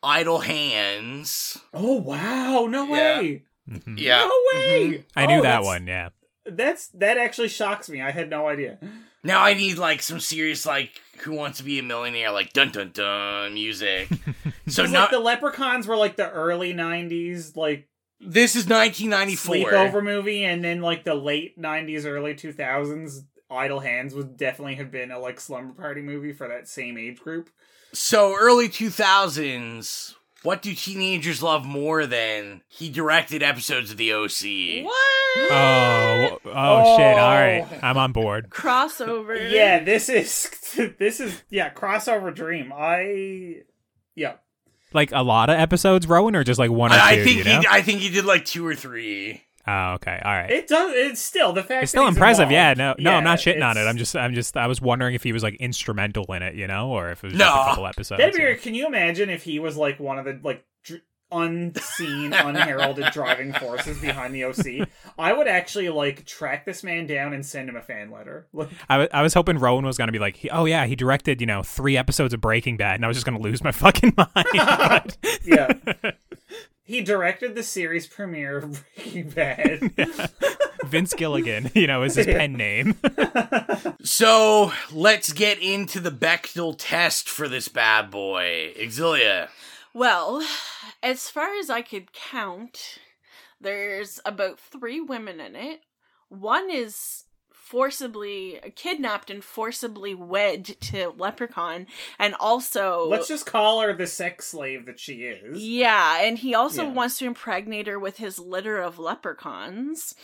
Idle 0.02 0.40
Hands. 0.40 1.58
Oh 1.74 1.94
wow, 1.96 2.66
no 2.68 2.84
Yeah. 2.86 3.20
way. 3.20 3.42
Mhm. 3.68 3.98
Yeah. 3.98 4.18
No 4.20 4.32
way. 4.54 4.88
Mm-hmm. 4.88 5.02
I 5.18 5.26
knew 5.26 5.38
Oh, 5.40 5.42
that 5.42 5.62
one. 5.62 5.86
Yeah. 5.86 6.10
That's 6.46 6.88
that 6.88 7.18
actually 7.18 7.48
shocks 7.48 7.88
me. 7.88 8.00
I 8.02 8.10
had 8.10 8.28
no 8.30 8.48
idea. 8.48 8.78
Now 9.22 9.42
I 9.42 9.54
need 9.54 9.78
like 9.78 10.02
some 10.02 10.20
serious 10.20 10.64
like 10.64 10.92
Who 11.20 11.32
Wants 11.32 11.58
to 11.58 11.64
Be 11.64 11.78
a 11.78 11.82
Millionaire 11.82 12.30
like 12.30 12.52
dun 12.52 12.70
dun 12.70 12.90
dun 12.92 13.54
music. 13.54 14.08
so 14.68 14.84
It's 14.84 14.92
now 14.92 15.02
like 15.02 15.10
the 15.10 15.20
Leprechauns 15.20 15.86
were 15.86 15.96
like 15.96 16.16
the 16.16 16.30
early 16.30 16.72
'90s, 16.72 17.56
like 17.56 17.88
this 18.20 18.56
is 18.56 18.66
1994. 18.66 19.54
sleepover 19.54 20.02
movie, 20.04 20.44
and 20.44 20.64
then 20.64 20.80
like 20.80 21.04
the 21.04 21.14
late 21.14 21.58
'90s, 21.60 22.04
early 22.04 22.34
2000s. 22.34 23.24
Idle 23.52 23.80
Hands 23.80 24.14
would 24.14 24.36
definitely 24.36 24.76
have 24.76 24.92
been 24.92 25.10
a 25.10 25.18
like 25.18 25.40
slumber 25.40 25.74
party 25.74 26.02
movie 26.02 26.32
for 26.32 26.46
that 26.46 26.68
same 26.68 26.96
age 26.96 27.18
group. 27.18 27.50
So 27.92 28.36
early 28.38 28.68
2000s. 28.68 30.14
What 30.42 30.62
do 30.62 30.74
teenagers 30.74 31.42
love 31.42 31.66
more 31.66 32.06
than 32.06 32.62
he 32.66 32.88
directed 32.88 33.42
episodes 33.42 33.90
of 33.90 33.98
The 33.98 34.14
OC? 34.14 34.86
What? 34.86 35.52
Oh, 35.52 36.38
oh, 36.46 36.96
shit! 36.96 37.18
All 37.18 37.34
right, 37.34 37.66
oh. 37.70 37.78
I'm 37.82 37.98
on 37.98 38.12
board. 38.12 38.48
Crossover. 38.48 39.50
Yeah, 39.50 39.84
this 39.84 40.08
is 40.08 40.50
this 40.98 41.20
is 41.20 41.42
yeah 41.50 41.72
crossover 41.72 42.34
dream. 42.34 42.72
I 42.74 43.62
yeah. 44.14 44.34
Like 44.92 45.12
a 45.12 45.22
lot 45.22 45.50
of 45.50 45.56
episodes, 45.56 46.06
Rowan, 46.06 46.34
or 46.34 46.42
just 46.42 46.58
like 46.58 46.70
one 46.70 46.90
or 46.90 46.96
two? 46.96 47.00
I, 47.00 47.10
I 47.10 47.24
think 47.24 47.38
you 47.38 47.44
know? 47.44 47.60
he, 47.60 47.66
I 47.68 47.82
think 47.82 48.00
he 48.00 48.10
did 48.10 48.24
like 48.24 48.44
two 48.44 48.66
or 48.66 48.74
three. 48.74 49.44
Oh, 49.70 49.92
okay. 49.94 50.20
All 50.24 50.32
right. 50.32 50.50
It 50.50 50.68
does. 50.68 50.92
It's 50.94 51.20
still 51.20 51.52
the 51.52 51.62
fact. 51.62 51.84
It's 51.84 51.92
still 51.92 52.04
that 52.04 52.10
he's 52.10 52.16
impressive. 52.16 52.50
Yeah. 52.50 52.72
involved. 52.72 53.00
No, 53.00 53.10
no, 53.12 53.16
I'm 53.18 53.24
not 53.24 53.38
shitting 53.38 53.64
on 53.68 53.76
it. 53.76 53.82
I'm 53.82 53.96
just, 53.96 54.16
I'm 54.16 54.34
just, 54.34 54.56
I 54.56 54.66
was 54.66 54.80
wondering 54.80 55.14
if 55.14 55.22
he 55.22 55.32
was 55.32 55.42
like 55.42 55.54
instrumental 55.56 56.24
in 56.34 56.42
it, 56.42 56.54
you 56.54 56.66
know, 56.66 56.90
or 56.90 57.10
if 57.10 57.22
it 57.24 57.28
was 57.28 57.34
No. 57.34 57.46
just 57.46 57.56
a 57.60 57.64
couple 57.70 57.86
episodes. 57.86 58.18
That'd 58.18 58.34
be 58.34 58.40
weird. 58.42 58.60
Can 58.62 58.74
you 58.74 58.86
imagine 58.86 59.30
if 59.30 59.42
he 59.44 59.58
was 59.58 59.76
like 59.76 60.00
one 60.00 60.18
of 60.18 60.24
the 60.24 60.38
like 60.42 60.64
dr- 60.84 61.02
unseen, 61.32 62.32
unheralded 62.34 63.12
driving 63.12 63.52
forces 63.52 64.00
behind 64.00 64.34
the 64.34 64.44
OC? 64.44 64.88
I 65.18 65.32
would 65.32 65.46
actually 65.46 65.88
like 65.88 66.24
track 66.26 66.64
this 66.64 66.82
man 66.82 67.06
down 67.06 67.32
and 67.32 67.44
send 67.46 67.68
him 67.68 67.76
a 67.76 67.82
fan 67.82 68.10
letter. 68.10 68.46
Like, 68.54 68.68
I 68.88 68.98
wa- 68.98 69.08
I 69.12 69.22
was 69.22 69.32
hoping 69.34 69.58
Rowan 69.58 69.86
was 69.86 69.96
gonna 69.96 70.10
be 70.12 70.18
like, 70.18 70.44
oh 70.50 70.64
yeah, 70.64 70.86
he 70.86 70.96
directed, 70.96 71.40
you 71.40 71.46
know, 71.46 71.62
three 71.62 71.96
episodes 71.96 72.34
of 72.34 72.40
Breaking 72.40 72.76
Bad, 72.76 72.96
and 72.96 73.04
I 73.04 73.08
was 73.08 73.16
just 73.16 73.24
gonna 73.26 73.38
lose 73.38 73.62
my 73.62 73.70
fucking 73.72 74.14
mind. 74.16 75.16
Yeah. 75.44 75.68
He 76.90 77.02
directed 77.02 77.54
the 77.54 77.62
series 77.62 78.08
premiere 78.08 78.58
of 78.58 78.84
Breaking 78.96 79.30
Bad. 79.30 79.92
Vince 80.86 81.14
Gilligan, 81.14 81.70
you 81.72 81.86
know, 81.86 82.02
is 82.02 82.16
his 82.16 82.26
pen 82.26 82.54
name. 82.54 82.96
So 84.02 84.72
let's 84.90 85.32
get 85.32 85.60
into 85.60 86.00
the 86.00 86.10
Bechdel 86.10 86.74
test 86.76 87.28
for 87.28 87.48
this 87.48 87.68
bad 87.68 88.10
boy. 88.10 88.74
Exilia. 88.76 89.50
Well, 89.94 90.44
as 91.00 91.30
far 91.30 91.54
as 91.60 91.70
I 91.70 91.82
could 91.82 92.12
count, 92.12 92.98
there's 93.60 94.18
about 94.24 94.58
three 94.58 95.00
women 95.00 95.38
in 95.38 95.54
it. 95.54 95.82
One 96.28 96.70
is 96.70 97.24
forcibly 97.70 98.58
kidnapped 98.74 99.30
and 99.30 99.44
forcibly 99.44 100.12
wed 100.12 100.64
to 100.64 101.14
Leprechaun, 101.16 101.86
and 102.18 102.34
also 102.40 103.06
Let's 103.08 103.28
just 103.28 103.46
call 103.46 103.80
her 103.80 103.92
the 103.92 104.08
sex 104.08 104.48
slave 104.48 104.86
that 104.86 104.98
she 104.98 105.22
is. 105.22 105.62
yeah, 105.62 106.20
and 106.20 106.36
he 106.36 106.52
also 106.52 106.82
Yeah. 106.82 106.90
wants 106.92 107.18
to 107.18 107.26
impregnate 107.26 107.86
her 107.86 107.96
with 107.98 108.16
his 108.16 108.40
litter 108.40 108.78
of 108.78 108.98
leprechauns. 108.98 110.16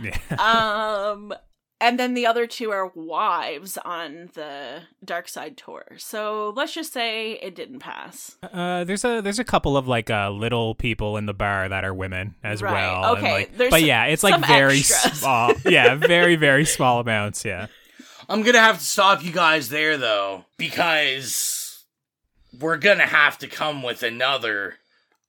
yeah. 0.00 0.16
Um, 0.38 1.34
and 1.80 1.98
then 1.98 2.14
the 2.14 2.26
other 2.26 2.46
two 2.46 2.70
are 2.70 2.90
wives 2.94 3.76
on 3.84 4.30
the 4.34 4.82
Dark 5.04 5.28
Side 5.28 5.56
tour. 5.56 5.84
So 5.98 6.52
let's 6.56 6.72
just 6.72 6.92
say 6.92 7.32
it 7.42 7.54
didn't 7.54 7.80
pass. 7.80 8.36
Uh, 8.42 8.84
there's 8.84 9.04
a 9.04 9.20
there's 9.20 9.38
a 9.38 9.44
couple 9.44 9.76
of 9.76 9.86
like 9.88 10.08
uh, 10.10 10.30
little 10.30 10.74
people 10.74 11.16
in 11.16 11.26
the 11.26 11.34
bar 11.34 11.68
that 11.68 11.84
are 11.84 11.92
women 11.94 12.34
as 12.42 12.62
Right, 12.62 12.72
well. 12.72 13.04
and, 13.14 13.18
okay, 13.18 13.32
like- 13.32 13.56
there's 13.56 13.70
but 13.70 13.80
some- 13.80 13.86
yeah, 13.88 14.04
it's 14.06 14.22
like 14.22 14.44
very 14.46 14.78
extras. 14.78 15.20
small. 15.20 15.52
yeah, 15.66 15.94
very 15.96 16.36
very 16.36 16.64
small 16.64 17.00
amounts. 17.00 17.44
Yeah. 17.44 17.66
I'm 18.28 18.42
gonna 18.42 18.58
have 18.60 18.78
to 18.78 18.84
stop 18.84 19.22
you 19.22 19.32
guys 19.32 19.68
there 19.68 19.96
though, 19.98 20.46
because 20.56 21.84
we're 22.58 22.78
gonna 22.78 23.06
have 23.06 23.36
to 23.38 23.48
come 23.48 23.82
with 23.82 24.02
another 24.02 24.76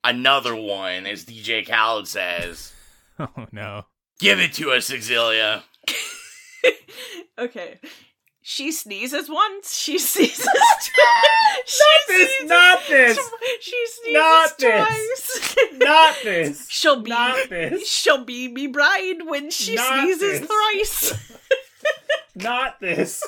another 0.04 0.54
one, 0.56 1.04
as 1.06 1.24
DJ 1.24 1.66
Khaled 1.68 2.08
says. 2.08 2.72
Oh 3.18 3.46
no. 3.50 3.86
Give 4.18 4.40
it 4.40 4.52
to 4.54 4.72
us, 4.72 4.90
Exilia. 4.90 5.62
Okay. 7.38 7.78
She 8.40 8.70
sneezes 8.72 9.28
once. 9.28 9.74
She 9.76 9.98
sneezes 9.98 10.38
twice. 10.44 10.90
she 11.66 11.82
this, 12.08 12.28
sneezes 12.30 12.48
not 12.48 12.80
this, 12.88 13.16
tw- 13.18 13.60
She 13.60 13.86
sneezes 13.86 14.14
Not 14.14 14.58
this. 14.58 14.86
twice. 14.86 15.56
Not 15.72 16.16
this. 16.22 16.68
She'll 16.70 17.00
be 17.02 17.10
Not 17.10 17.48
this. 17.50 17.88
she'll 17.88 18.24
be 18.24 18.48
me 18.48 18.68
bride 18.68 19.18
when 19.26 19.50
she 19.50 19.74
Not 19.74 20.00
sneezes 20.04 20.40
this. 20.40 20.48
thrice. 20.48 21.34
Not 22.36 22.80
this. 22.80 23.22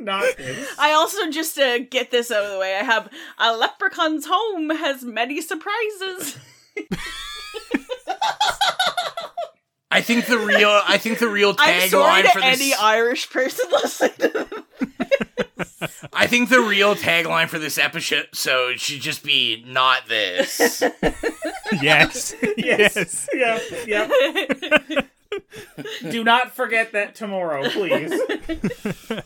Not 0.00 0.36
this. 0.36 0.68
I 0.78 0.92
also 0.92 1.30
just 1.30 1.54
to 1.56 1.86
get 1.90 2.10
this 2.10 2.30
out 2.30 2.44
of 2.44 2.50
the 2.52 2.58
way, 2.58 2.76
I 2.76 2.82
have 2.84 3.08
a 3.38 3.56
leprechaun's 3.56 4.26
home 4.28 4.70
has 4.70 5.02
many 5.04 5.40
surprises. 5.40 6.36
I 9.90 10.00
think 10.02 10.26
the 10.26 10.38
real 10.38 10.80
I 10.86 10.98
think 10.98 11.18
the 11.18 11.28
real 11.28 11.54
I'm 11.58 11.88
sorry 11.88 12.22
tagline 12.22 12.24
to 12.24 12.30
for 12.30 12.40
this 12.40 12.60
any 12.60 12.74
Irish 12.74 13.30
person 13.30 13.66
listening. 13.72 14.12
to 14.18 14.64
this. 15.56 16.04
I 16.12 16.26
think 16.26 16.50
the 16.50 16.60
real 16.60 16.94
tagline 16.94 17.48
for 17.48 17.58
this 17.58 17.78
episode 17.78 18.36
should 18.80 19.00
just 19.00 19.22
be 19.24 19.64
"Not 19.66 20.06
this." 20.08 20.82
yes. 21.82 22.34
yes. 22.56 23.28
Yep. 23.32 23.62
Yep. 23.86 25.08
Do 26.10 26.24
not 26.24 26.52
forget 26.54 26.92
that 26.92 27.14
tomorrow, 27.14 27.68
please. 27.70 28.12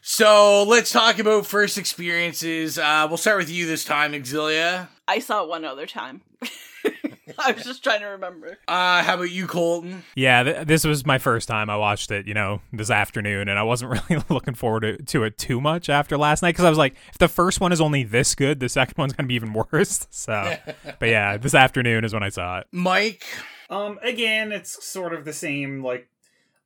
so 0.03 0.63
let's 0.65 0.91
talk 0.91 1.19
about 1.19 1.47
first 1.47 1.79
experiences. 1.79 2.79
Uh, 2.79 3.07
we'll 3.09 3.17
start 3.17 3.39
with 3.39 3.51
you 3.51 3.67
this 3.67 3.85
time, 3.85 4.13
Exilia. 4.13 4.89
I 5.09 5.19
saw 5.19 5.43
it 5.43 5.49
one 5.49 5.65
other 5.65 5.87
time. 5.87 6.23
I 7.39 7.53
was 7.53 7.65
just 7.65 7.83
trying 7.83 8.01
to 8.01 8.07
remember. 8.07 8.59
Uh, 8.69 9.03
how 9.03 9.15
about 9.15 9.31
you, 9.31 9.47
Colton? 9.47 10.03
Yeah, 10.15 10.43
th- 10.43 10.67
this 10.67 10.85
was 10.85 11.07
my 11.07 11.19
first 11.19 11.49
time. 11.49 11.71
I 11.71 11.77
watched 11.77 12.11
it, 12.11 12.27
you 12.27 12.35
know, 12.35 12.61
this 12.73 12.91
afternoon, 12.91 13.49
and 13.49 13.59
I 13.59 13.63
wasn't 13.63 13.93
really 14.11 14.23
looking 14.29 14.55
forward 14.55 14.81
to, 14.81 14.97
to 14.99 15.25
it 15.25 15.39
too 15.39 15.61
much 15.61 15.89
after 15.89 16.17
last 16.17 16.43
night 16.43 16.51
because 16.51 16.65
I 16.65 16.69
was 16.69 16.79
like, 16.79 16.95
if 17.09 17.19
the 17.19 17.29
first 17.29 17.61
one 17.61 17.73
is 17.73 17.81
only 17.81 18.03
this 18.05 18.35
good, 18.35 18.61
the 18.61 18.69
second 18.69 18.99
one's 18.99 19.13
gonna 19.13 19.27
be 19.27 19.35
even 19.35 19.53
worse. 19.73 20.07
So, 20.11 20.57
but 20.99 21.09
yeah, 21.09 21.37
this 21.37 21.55
afternoon 21.55 22.05
is 22.05 22.13
when 22.13 22.23
I 22.23 22.29
saw 22.29 22.61
it. 22.61 22.67
Mike. 22.73 23.25
Um, 23.71 23.99
again, 24.03 24.53
it's 24.53 24.85
sort 24.85 25.15
of 25.15 25.25
the 25.25 25.33
same. 25.33 25.83
Like, 25.83 26.09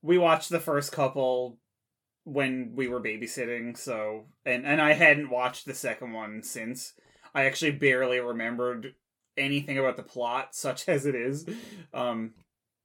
we 0.03 0.19
watched 0.19 0.51
the 0.51 0.61
first 0.61 0.91
couple 0.93 1.59
when 2.25 2.73
we 2.75 2.89
were 2.89 3.01
babysitting, 3.01 3.77
so 3.77 4.25
and 4.45 4.67
and 4.67 4.81
I 4.81 4.95
hadn't 4.95 5.31
watched 5.31 5.67
the 5.67 5.75
second 5.75 6.13
one 6.13 6.43
since. 6.43 6.95
I 7.37 7.45
actually 7.45 7.73
barely 7.73 8.19
remembered 8.19 8.95
anything 9.37 9.77
about 9.77 9.99
the 9.99 10.03
plot, 10.03 10.49
such 10.55 10.89
as 10.89 11.07
it 11.07 11.15
is. 11.15 11.47
Um, 11.93 12.33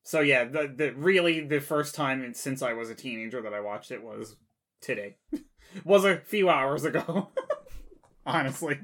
so 0.04 0.20
yeah, 0.20 0.43
the 0.43 0.72
the 0.76 0.91
really 0.91 1.41
the 1.41 1.62
first 1.62 1.95
time 1.95 2.34
since 2.34 2.62
I 2.62 2.74
was 2.74 2.89
a 2.89 2.95
teenager 2.95 3.41
that 3.41 3.54
I 3.54 3.62
watched 3.62 3.91
it 3.91 4.04
was 4.04 4.36
today. 4.82 5.16
was 5.86 6.04
a 6.04 6.18
few 6.18 6.49
hours 6.49 6.84
ago. 6.84 7.30
Honestly, 8.26 8.80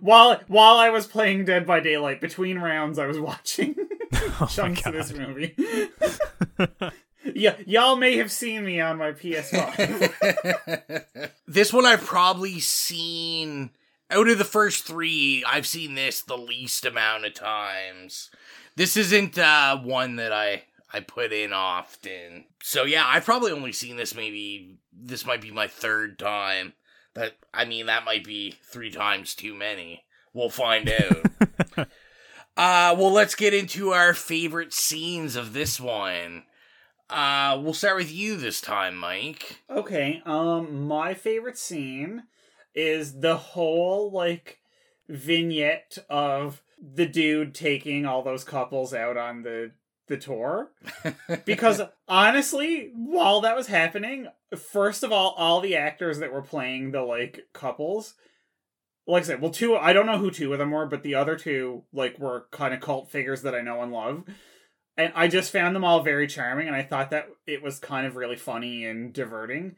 while 0.00 0.40
while 0.48 0.76
I 0.76 0.88
was 0.88 1.06
playing 1.06 1.44
Dead 1.44 1.66
by 1.66 1.80
Daylight 1.80 2.20
between 2.20 2.58
rounds, 2.58 2.98
I 2.98 3.06
was 3.06 3.20
watching 3.20 3.76
chunks 4.48 4.86
of 4.86 4.94
this 4.94 5.12
movie. 5.12 5.54
yeah, 7.34 7.56
y'all 7.66 7.94
may 7.94 8.16
have 8.16 8.32
seen 8.32 8.64
me 8.64 8.80
on 8.80 8.96
my 8.96 9.12
PS5. 9.12 11.04
this 11.46 11.72
one 11.72 11.86
I've 11.86 12.04
probably 12.04 12.58
seen 12.58 13.70
out 14.10 14.28
of 14.28 14.38
the 14.38 14.44
first 14.44 14.84
three, 14.84 15.44
I've 15.46 15.66
seen 15.66 15.94
this 15.94 16.22
the 16.22 16.36
least 16.38 16.84
amount 16.84 17.24
of 17.24 17.34
times. 17.34 18.30
This 18.76 18.96
isn't 18.96 19.38
uh, 19.38 19.78
one 19.78 20.16
that 20.16 20.32
I 20.32 20.64
I 20.92 21.00
put 21.00 21.32
in 21.32 21.52
often. 21.52 22.44
So 22.62 22.84
yeah, 22.84 23.04
I've 23.06 23.24
probably 23.24 23.52
only 23.52 23.72
seen 23.72 23.96
this 23.96 24.14
maybe 24.14 24.76
this 24.92 25.24
might 25.24 25.40
be 25.40 25.50
my 25.50 25.68
third 25.68 26.18
time. 26.18 26.72
That 27.14 27.34
I 27.54 27.64
mean 27.64 27.86
that 27.86 28.04
might 28.04 28.24
be 28.24 28.54
three 28.62 28.90
times 28.90 29.34
too 29.34 29.54
many. 29.54 30.04
We'll 30.32 30.50
find 30.50 30.88
out. 30.90 31.26
uh 32.56 32.94
well 32.98 33.12
let's 33.12 33.34
get 33.34 33.54
into 33.54 33.90
our 33.90 34.14
favorite 34.14 34.72
scenes 34.72 35.36
of 35.36 35.52
this 35.52 35.80
one. 35.80 36.44
Uh 37.08 37.60
we'll 37.62 37.74
start 37.74 37.96
with 37.96 38.12
you 38.12 38.36
this 38.36 38.60
time, 38.60 38.96
Mike. 38.96 39.62
Okay, 39.70 40.22
um 40.26 40.86
my 40.86 41.14
favorite 41.14 41.58
scene 41.58 42.24
is 42.74 43.20
the 43.20 43.36
whole 43.36 44.10
like 44.10 44.58
vignette 45.08 45.98
of 46.08 46.62
the 46.80 47.06
dude 47.06 47.54
taking 47.54 48.06
all 48.06 48.22
those 48.22 48.44
couples 48.44 48.94
out 48.94 49.16
on 49.16 49.42
the 49.42 49.72
the 50.06 50.16
tour. 50.16 50.72
Because 51.44 51.80
honestly 52.08 52.90
while 52.94 53.40
that 53.42 53.56
was 53.56 53.68
happening 53.68 54.26
first 54.56 55.02
of 55.02 55.12
all 55.12 55.30
all 55.38 55.60
the 55.60 55.76
actors 55.76 56.18
that 56.18 56.32
were 56.32 56.42
playing 56.42 56.90
the 56.90 57.02
like 57.02 57.46
couples 57.52 58.14
like 59.06 59.22
i 59.22 59.26
said 59.26 59.40
well 59.40 59.52
two 59.52 59.76
i 59.76 59.92
don't 59.92 60.06
know 60.06 60.18
who 60.18 60.30
two 60.30 60.52
of 60.52 60.58
them 60.58 60.72
were 60.72 60.86
but 60.86 61.04
the 61.04 61.14
other 61.14 61.36
two 61.36 61.84
like 61.92 62.18
were 62.18 62.46
kind 62.50 62.74
of 62.74 62.80
cult 62.80 63.10
figures 63.10 63.42
that 63.42 63.54
i 63.54 63.60
know 63.60 63.82
and 63.82 63.92
love. 63.92 64.24
And 64.96 65.12
i 65.14 65.28
just 65.28 65.52
found 65.52 65.76
them 65.76 65.84
all 65.84 66.02
very 66.02 66.26
charming 66.26 66.66
and 66.66 66.76
i 66.76 66.82
thought 66.82 67.10
that 67.10 67.28
it 67.46 67.62
was 67.62 67.78
kind 67.78 68.06
of 68.06 68.16
really 68.16 68.36
funny 68.36 68.84
and 68.84 69.12
diverting. 69.12 69.76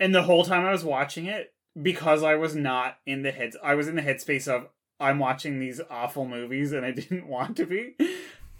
And 0.00 0.14
the 0.14 0.22
whole 0.22 0.44
time 0.44 0.64
i 0.64 0.72
was 0.72 0.84
watching 0.84 1.26
it 1.26 1.52
because 1.80 2.22
I 2.22 2.34
was 2.36 2.54
not 2.54 2.98
in 3.06 3.22
the 3.22 3.32
heads 3.32 3.56
I 3.62 3.74
was 3.74 3.88
in 3.88 3.96
the 3.96 4.02
headspace 4.02 4.48
of 4.48 4.68
I'm 4.98 5.18
watching 5.18 5.60
these 5.60 5.80
awful 5.90 6.26
movies 6.26 6.72
and 6.72 6.84
I 6.84 6.90
didn't 6.90 7.26
want 7.28 7.56
to 7.58 7.66
be. 7.66 7.94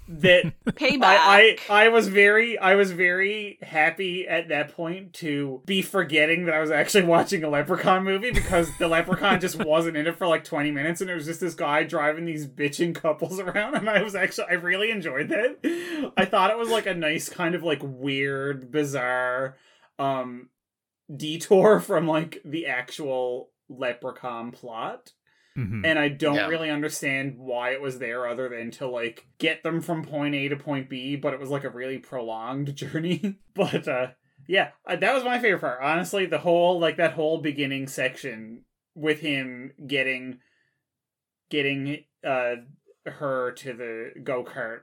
That 0.08 0.52
payback. 0.66 1.02
I, 1.02 1.56
I 1.68 1.86
I 1.86 1.88
was 1.88 2.06
very 2.06 2.56
I 2.58 2.76
was 2.76 2.92
very 2.92 3.58
happy 3.60 4.28
at 4.28 4.50
that 4.50 4.76
point 4.76 5.14
to 5.14 5.62
be 5.66 5.82
forgetting 5.82 6.44
that 6.44 6.54
I 6.54 6.60
was 6.60 6.70
actually 6.70 7.04
watching 7.06 7.42
a 7.42 7.48
Leprechaun 7.48 8.04
movie 8.04 8.30
because 8.30 8.68
the 8.78 8.86
Leprechaun 8.86 9.40
just 9.40 9.64
wasn't 9.64 9.96
in 9.96 10.06
it 10.06 10.16
for 10.16 10.28
like 10.28 10.44
20 10.44 10.70
minutes 10.70 11.00
and 11.00 11.10
it 11.10 11.14
was 11.14 11.24
just 11.24 11.40
this 11.40 11.54
guy 11.54 11.82
driving 11.82 12.24
these 12.24 12.46
bitching 12.46 12.94
couples 12.94 13.40
around 13.40 13.74
and 13.74 13.90
I 13.90 14.02
was 14.02 14.14
actually 14.14 14.46
I 14.48 14.54
really 14.54 14.92
enjoyed 14.92 15.28
that. 15.30 16.12
I 16.16 16.24
thought 16.24 16.50
it 16.50 16.58
was 16.58 16.68
like 16.68 16.86
a 16.86 16.94
nice 16.94 17.28
kind 17.28 17.56
of 17.56 17.64
like 17.64 17.80
weird 17.82 18.70
bizarre 18.70 19.56
um 19.98 20.50
detour 21.14 21.80
from 21.88 22.06
like 22.06 22.40
the 22.44 22.66
actual 22.66 23.50
leprechaun 23.68 24.52
plot 24.52 25.12
Mhm. 25.56 25.82
and 25.84 25.98
i 25.98 26.08
don't 26.08 26.36
Yeah. 26.36 26.46
really 26.48 26.70
understand 26.70 27.34
why 27.38 27.70
it 27.70 27.80
was 27.80 27.98
there 27.98 28.26
other 28.28 28.48
than 28.48 28.70
to 28.72 28.86
like 28.86 29.26
get 29.38 29.62
them 29.62 29.80
from 29.80 30.04
point 30.04 30.34
a 30.34 30.48
to 30.48 30.56
point 30.56 30.88
b 30.90 31.16
but 31.16 31.32
it 31.34 31.40
was 31.40 31.48
like 31.50 31.64
a 31.64 31.70
really 31.70 31.98
prolonged 31.98 32.74
journey 32.82 33.38
but 33.54 33.88
uh 33.88 34.08
yeah 34.46 34.70
uh, 34.86 34.96
that 34.96 35.14
was 35.14 35.24
my 35.24 35.38
favorite 35.38 35.60
part 35.60 35.80
honestly 35.82 36.26
the 36.26 36.38
whole 36.38 36.78
like 36.78 36.96
that 36.98 37.14
whole 37.14 37.38
beginning 37.40 37.86
section 37.88 38.64
with 38.94 39.20
him 39.20 39.72
getting 39.86 40.38
getting 41.50 42.04
uh 42.26 42.56
her 43.06 43.52
to 43.52 43.72
the 43.72 44.10
go-kart 44.22 44.80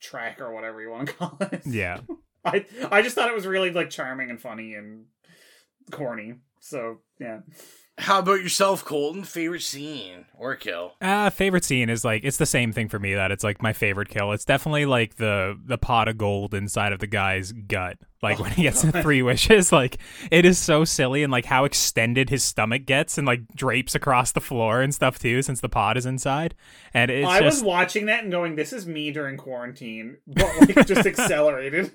track 0.00 0.40
or 0.40 0.52
whatever 0.52 0.80
you 0.80 0.90
want 0.90 1.08
to 1.08 1.14
call 1.18 1.38
it 1.40 1.62
Yeah. 1.66 2.00
I 2.44 2.64
I 2.90 3.02
just 3.02 3.14
thought 3.14 3.28
it 3.28 3.34
was 3.34 3.46
really 3.46 3.70
like 3.70 3.90
charming 3.90 4.30
and 4.30 4.40
funny 4.40 4.74
and 4.74 5.06
corny. 5.90 6.34
So 6.60 6.98
yeah. 7.18 7.40
How 7.98 8.20
about 8.20 8.40
yourself, 8.40 8.82
Colton? 8.82 9.24
Favorite 9.24 9.60
scene 9.62 10.24
or 10.38 10.56
kill? 10.56 10.94
Uh, 11.02 11.28
favorite 11.28 11.64
scene 11.64 11.90
is 11.90 12.02
like 12.02 12.24
it's 12.24 12.38
the 12.38 12.46
same 12.46 12.72
thing 12.72 12.88
for 12.88 12.98
me 12.98 13.14
that 13.14 13.30
it's 13.30 13.44
like 13.44 13.60
my 13.62 13.74
favorite 13.74 14.08
kill. 14.08 14.32
It's 14.32 14.46
definitely 14.46 14.86
like 14.86 15.16
the 15.16 15.58
the 15.66 15.76
pot 15.76 16.08
of 16.08 16.16
gold 16.16 16.54
inside 16.54 16.92
of 16.94 17.00
the 17.00 17.06
guy's 17.06 17.52
gut. 17.52 17.98
Like 18.22 18.38
when 18.38 18.52
he 18.52 18.62
gets 18.62 18.80
the 18.82 19.02
three 19.02 19.20
wishes, 19.22 19.70
like 19.70 19.98
it 20.30 20.46
is 20.46 20.58
so 20.58 20.84
silly 20.84 21.22
and 21.22 21.30
like 21.30 21.44
how 21.44 21.64
extended 21.64 22.30
his 22.30 22.42
stomach 22.42 22.86
gets 22.86 23.18
and 23.18 23.26
like 23.26 23.42
drapes 23.54 23.94
across 23.94 24.32
the 24.32 24.40
floor 24.40 24.80
and 24.80 24.94
stuff 24.94 25.18
too, 25.18 25.42
since 25.42 25.60
the 25.60 25.68
pot 25.68 25.98
is 25.98 26.06
inside. 26.06 26.54
And 26.94 27.10
it's 27.10 27.28
I 27.28 27.40
just 27.40 27.58
was 27.58 27.64
watching 27.64 28.06
that 28.06 28.22
and 28.22 28.32
going, 28.32 28.56
"This 28.56 28.72
is 28.72 28.86
me 28.86 29.10
during 29.10 29.36
quarantine," 29.36 30.16
but 30.26 30.46
like 30.60 30.86
just 30.86 31.06
accelerated. 31.06 31.92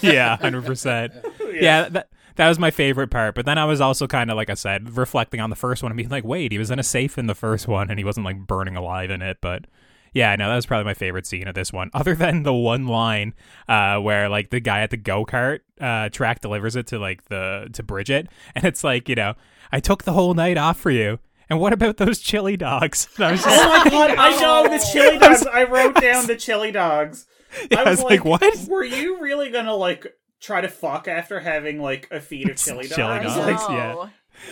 yeah, 0.00 0.36
hundred 0.38 0.64
percent. 0.64 1.12
Yeah, 1.52 1.90
that 1.90 2.08
that 2.36 2.48
was 2.48 2.58
my 2.58 2.70
favorite 2.70 3.10
part. 3.10 3.34
But 3.34 3.46
then 3.46 3.58
I 3.58 3.64
was 3.64 3.80
also 3.80 4.06
kind 4.06 4.30
of 4.30 4.36
like 4.36 4.50
I 4.50 4.54
said, 4.54 4.96
reflecting 4.96 5.40
on 5.40 5.50
the 5.50 5.56
first 5.56 5.82
one 5.82 5.92
and 5.92 5.96
being 5.96 6.08
like, 6.08 6.24
wait, 6.24 6.52
he 6.52 6.58
was 6.58 6.70
in 6.70 6.78
a 6.78 6.84
safe 6.84 7.18
in 7.18 7.26
the 7.26 7.34
first 7.34 7.68
one 7.68 7.90
and 7.90 7.98
he 7.98 8.04
wasn't 8.04 8.26
like 8.26 8.46
burning 8.46 8.76
alive 8.76 9.10
in 9.10 9.22
it. 9.22 9.38
But 9.40 9.66
yeah, 10.12 10.36
no, 10.36 10.48
that 10.48 10.56
was 10.56 10.66
probably 10.66 10.84
my 10.84 10.94
favorite 10.94 11.26
scene 11.26 11.48
of 11.48 11.54
this 11.54 11.72
one. 11.72 11.90
Other 11.94 12.14
than 12.14 12.42
the 12.42 12.52
one 12.52 12.86
line 12.86 13.34
uh, 13.68 13.98
where 13.98 14.28
like 14.28 14.50
the 14.50 14.60
guy 14.60 14.80
at 14.80 14.90
the 14.90 14.96
go 14.96 15.24
kart 15.24 15.60
uh, 15.80 16.08
track 16.10 16.40
delivers 16.40 16.76
it 16.76 16.86
to 16.88 16.98
like 16.98 17.24
the 17.26 17.68
to 17.72 17.82
Bridget, 17.82 18.28
and 18.54 18.64
it's 18.64 18.84
like 18.84 19.08
you 19.08 19.14
know, 19.14 19.34
I 19.70 19.80
took 19.80 20.04
the 20.04 20.12
whole 20.12 20.34
night 20.34 20.58
off 20.58 20.78
for 20.78 20.90
you. 20.90 21.18
And 21.50 21.60
what 21.60 21.72
about 21.74 21.98
those 21.98 22.18
chili 22.18 22.56
dogs? 22.56 23.08
I 23.18 23.32
was 23.32 23.42
just 23.42 23.60
oh 23.60 23.68
my 23.68 23.90
god! 23.90 24.10
I 24.16 24.40
know 24.40 24.68
the 24.68 24.84
chili 24.92 25.18
dogs. 25.18 25.46
I 25.46 25.64
wrote 25.64 26.00
down 26.00 26.26
the 26.26 26.36
chili 26.36 26.70
dogs. 26.72 27.26
Yeah, 27.70 27.80
I 27.80 27.82
I 27.82 27.90
was 27.90 27.98
was 27.98 28.04
like, 28.04 28.24
like, 28.24 28.42
what? 28.42 28.68
Were 28.68 28.84
you 28.84 29.20
really 29.20 29.50
gonna 29.50 29.74
like 29.74 30.06
try 30.42 30.60
to 30.60 30.68
fuck 30.68 31.08
after 31.08 31.40
having 31.40 31.80
like 31.80 32.08
a 32.10 32.20
feed 32.20 32.50
of 32.50 32.56
chili 32.58 32.88
dogs? 32.88 32.94
Chili 32.96 33.18
dogs, 33.20 33.36
Like, 33.36 33.70
yeah. 33.70 34.08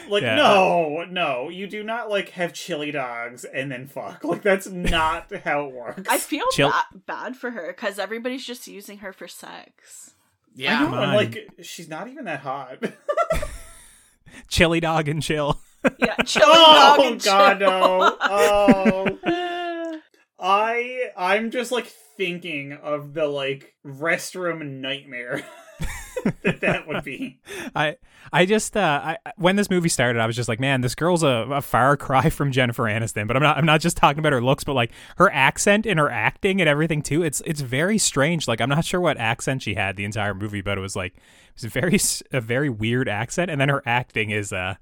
Like 0.09 0.22
Yeah. 0.22 0.36
no, 0.36 1.05
no, 1.11 1.49
you 1.49 1.66
do 1.66 1.82
not 1.82 2.09
like 2.11 2.28
have 2.30 2.53
chili 2.53 2.91
dogs 2.93 3.45
and 3.45 3.72
then 3.72 3.86
fuck. 3.88 4.22
Like 4.24 4.43
that's 4.43 4.66
not 4.68 5.32
how 5.45 5.66
it 5.66 5.72
works. 5.74 6.03
I 6.09 6.18
feel 6.18 6.45
Chill- 6.53 6.70
ba- 6.70 6.99
bad 7.07 7.36
for 7.36 7.51
her 7.51 7.68
because 7.68 7.99
everybody's 7.99 8.47
just 8.47 8.66
using 8.68 8.99
her 8.99 9.12
for 9.12 9.26
sex. 9.26 10.12
Yeah, 10.55 10.80
I 10.80 10.91
know, 10.91 11.03
and 11.03 11.12
like 11.14 11.49
she's 11.62 11.88
not 11.88 12.09
even 12.09 12.24
that 12.26 12.41
hot. 12.41 12.78
chili 14.49 14.80
dog 14.80 15.09
and 15.09 15.22
chill. 15.22 15.61
Yeah, 15.99 16.16
chili 16.26 16.45
oh 16.49 16.97
dog 16.99 17.07
and 17.12 17.22
god, 17.22 17.59
chill. 17.59 17.68
no! 17.68 18.16
Oh, 19.24 19.99
I 20.38 21.11
I'm 21.16 21.51
just 21.51 21.72
like 21.72 21.86
thinking 22.16 22.72
of 22.72 23.14
the 23.14 23.26
like 23.26 23.74
restroom 23.84 24.80
nightmare 24.80 25.43
that 26.61 26.87
would 26.87 27.05
be. 27.05 27.39
I 27.75 27.97
I 28.33 28.47
just 28.47 28.77
uh 28.77 29.01
I 29.25 29.33
when 29.37 29.57
this 29.57 29.71
movie 29.71 29.89
started 29.89 30.21
I 30.21 30.27
was 30.27 30.37
just 30.37 30.49
like 30.49 30.61
man 30.61 30.81
this 30.81 30.95
girl's 30.95 31.23
a, 31.23 31.47
a 31.51 31.62
far 31.62 31.97
cry 31.97 32.31
from 32.31 32.53
Jennifer 32.53 32.85
Aniston 32.85 33.27
but 33.27 33.37
I'm 33.37 33.43
not 33.43 33.57
I'm 33.57 33.66
not 33.66 33.81
just 33.81 33.97
talking 33.97 34.18
about 34.18 34.33
her 34.33 34.43
looks 34.43 34.64
but 34.64 34.75
like 34.75 34.93
her 35.16 35.31
accent 35.33 35.87
and 35.87 35.99
her 35.99 36.11
acting 36.11 36.61
and 36.61 36.68
everything 36.68 37.03
too 37.03 37.23
it's 37.23 37.41
it's 37.47 37.61
very 37.61 37.99
strange 37.99 38.47
like 38.47 38.61
I'm 38.61 38.68
not 38.68 38.85
sure 38.85 39.01
what 39.01 39.16
accent 39.18 39.62
she 39.62 39.75
had 39.75 39.97
the 39.97 40.05
entire 40.05 40.35
movie 40.35 40.61
but 40.61 40.79
it 40.79 40.81
was 40.81 40.97
like 40.97 41.16
it 41.16 41.23
was 41.55 41.64
a 41.64 41.68
very 41.68 41.99
a 42.33 42.41
very 42.41 42.68
weird 42.68 43.09
accent 43.09 43.51
and 43.51 43.61
then 43.61 43.68
her 43.68 43.83
acting 43.87 44.31
is 44.31 44.53
uh 44.53 44.75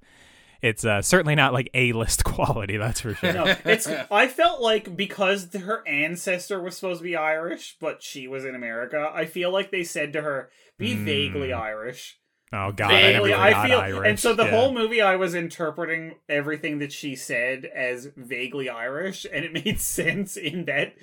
it's 0.62 0.84
uh, 0.84 1.02
certainly 1.02 1.34
not 1.34 1.52
like 1.52 1.70
A 1.74 1.92
list 1.92 2.24
quality. 2.24 2.76
That's 2.76 3.00
for 3.00 3.14
sure. 3.14 3.32
No, 3.32 3.56
it's. 3.64 3.86
I 4.10 4.26
felt 4.28 4.60
like 4.60 4.96
because 4.96 5.52
her 5.54 5.86
ancestor 5.86 6.60
was 6.60 6.76
supposed 6.76 7.00
to 7.00 7.04
be 7.04 7.16
Irish, 7.16 7.76
but 7.80 8.02
she 8.02 8.26
was 8.28 8.44
in 8.44 8.54
America. 8.54 9.10
I 9.14 9.24
feel 9.26 9.52
like 9.52 9.70
they 9.70 9.84
said 9.84 10.12
to 10.14 10.22
her, 10.22 10.50
"Be 10.78 10.94
vaguely 10.94 11.52
Irish." 11.52 12.18
Oh 12.50 12.72
God, 12.72 12.90
I 12.90 13.12
never 13.12 13.12
Vaguely, 13.26 13.34
I 13.34 13.50
got 13.50 13.66
feel, 13.68 13.78
Irish. 13.78 14.08
and 14.08 14.18
so 14.18 14.32
the 14.32 14.44
yeah. 14.44 14.50
whole 14.52 14.72
movie, 14.72 15.02
I 15.02 15.16
was 15.16 15.34
interpreting 15.34 16.14
everything 16.30 16.78
that 16.78 16.92
she 16.92 17.14
said 17.14 17.66
as 17.66 18.08
vaguely 18.16 18.70
Irish, 18.70 19.26
and 19.30 19.44
it 19.44 19.52
made 19.64 19.78
sense 19.78 20.34
in 20.38 20.64
that 20.64 20.94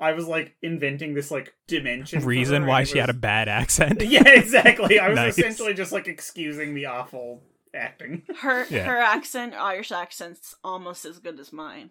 I 0.00 0.12
was 0.12 0.26
like 0.26 0.56
inventing 0.60 1.14
this 1.14 1.30
like 1.30 1.54
dimension. 1.68 2.24
reason 2.24 2.66
why 2.66 2.80
it 2.80 2.88
she 2.88 2.98
had 2.98 3.10
a 3.10 3.14
bad 3.14 3.48
accent. 3.48 4.02
Yeah, 4.08 4.26
exactly. 4.26 4.98
I 4.98 5.08
was 5.10 5.14
Nice. 5.16 5.38
essentially 5.38 5.72
just 5.72 5.92
like 5.92 6.08
excusing 6.08 6.74
the 6.74 6.86
awful 6.86 7.44
acting. 7.74 8.22
Her 8.40 8.66
Yeah. 8.70 8.84
her 8.84 8.98
accent, 8.98 9.54
Irish 9.54 9.92
accent's 9.92 10.54
almost 10.64 11.04
as 11.04 11.18
good 11.18 11.38
as 11.40 11.52
mine. 11.52 11.90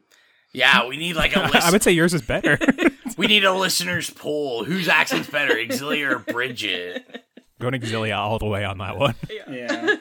Yeah, 0.53 0.87
we 0.87 0.97
need 0.97 1.15
like 1.15 1.35
a 1.35 1.39
I 1.43 1.49
list. 1.49 1.67
I 1.67 1.71
would 1.71 1.83
say 1.83 1.91
yours 1.91 2.13
is 2.13 2.21
better. 2.21 2.57
we 3.17 3.27
need 3.27 3.43
a 3.43 3.53
listener's 3.53 4.09
poll. 4.09 4.63
Whose 4.63 4.87
accent's 4.87 5.29
better, 5.29 5.53
Exilia 5.55 6.11
or 6.11 6.19
Bridget? 6.19 7.23
Going 7.59 7.73
Exilia 7.73 8.17
all 8.17 8.39
the 8.39 8.45
way 8.45 8.63
on 8.63 8.77
that 8.77 8.97
one. 8.97 9.15
Yeah. 9.29 9.95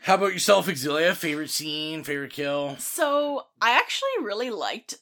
How 0.00 0.14
about 0.14 0.32
yourself, 0.32 0.66
Exilia? 0.68 1.14
Favorite 1.14 1.50
scene, 1.50 2.04
favorite 2.04 2.32
kill? 2.32 2.76
So 2.78 3.46
I 3.60 3.70
actually 3.72 4.10
really 4.24 4.50
liked 4.50 4.94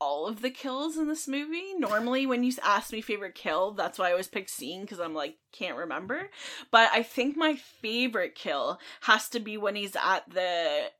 all 0.00 0.26
of 0.26 0.42
the 0.42 0.50
kills 0.50 0.96
in 0.96 1.08
this 1.08 1.26
movie. 1.26 1.74
Normally, 1.76 2.26
when 2.26 2.44
you 2.44 2.52
ask 2.62 2.92
me 2.92 3.00
favorite 3.00 3.34
kill, 3.34 3.72
that's 3.72 3.98
why 3.98 4.08
I 4.08 4.10
always 4.12 4.28
pick 4.28 4.48
scene 4.48 4.82
because 4.82 5.00
I'm 5.00 5.14
like 5.14 5.36
can't 5.52 5.76
remember. 5.76 6.30
But 6.70 6.90
I 6.92 7.02
think 7.02 7.36
my 7.36 7.54
favorite 7.54 8.34
kill 8.34 8.78
has 9.02 9.28
to 9.30 9.40
be 9.40 9.56
when 9.56 9.76
he's 9.76 9.96
at 9.96 10.28
the 10.30 10.90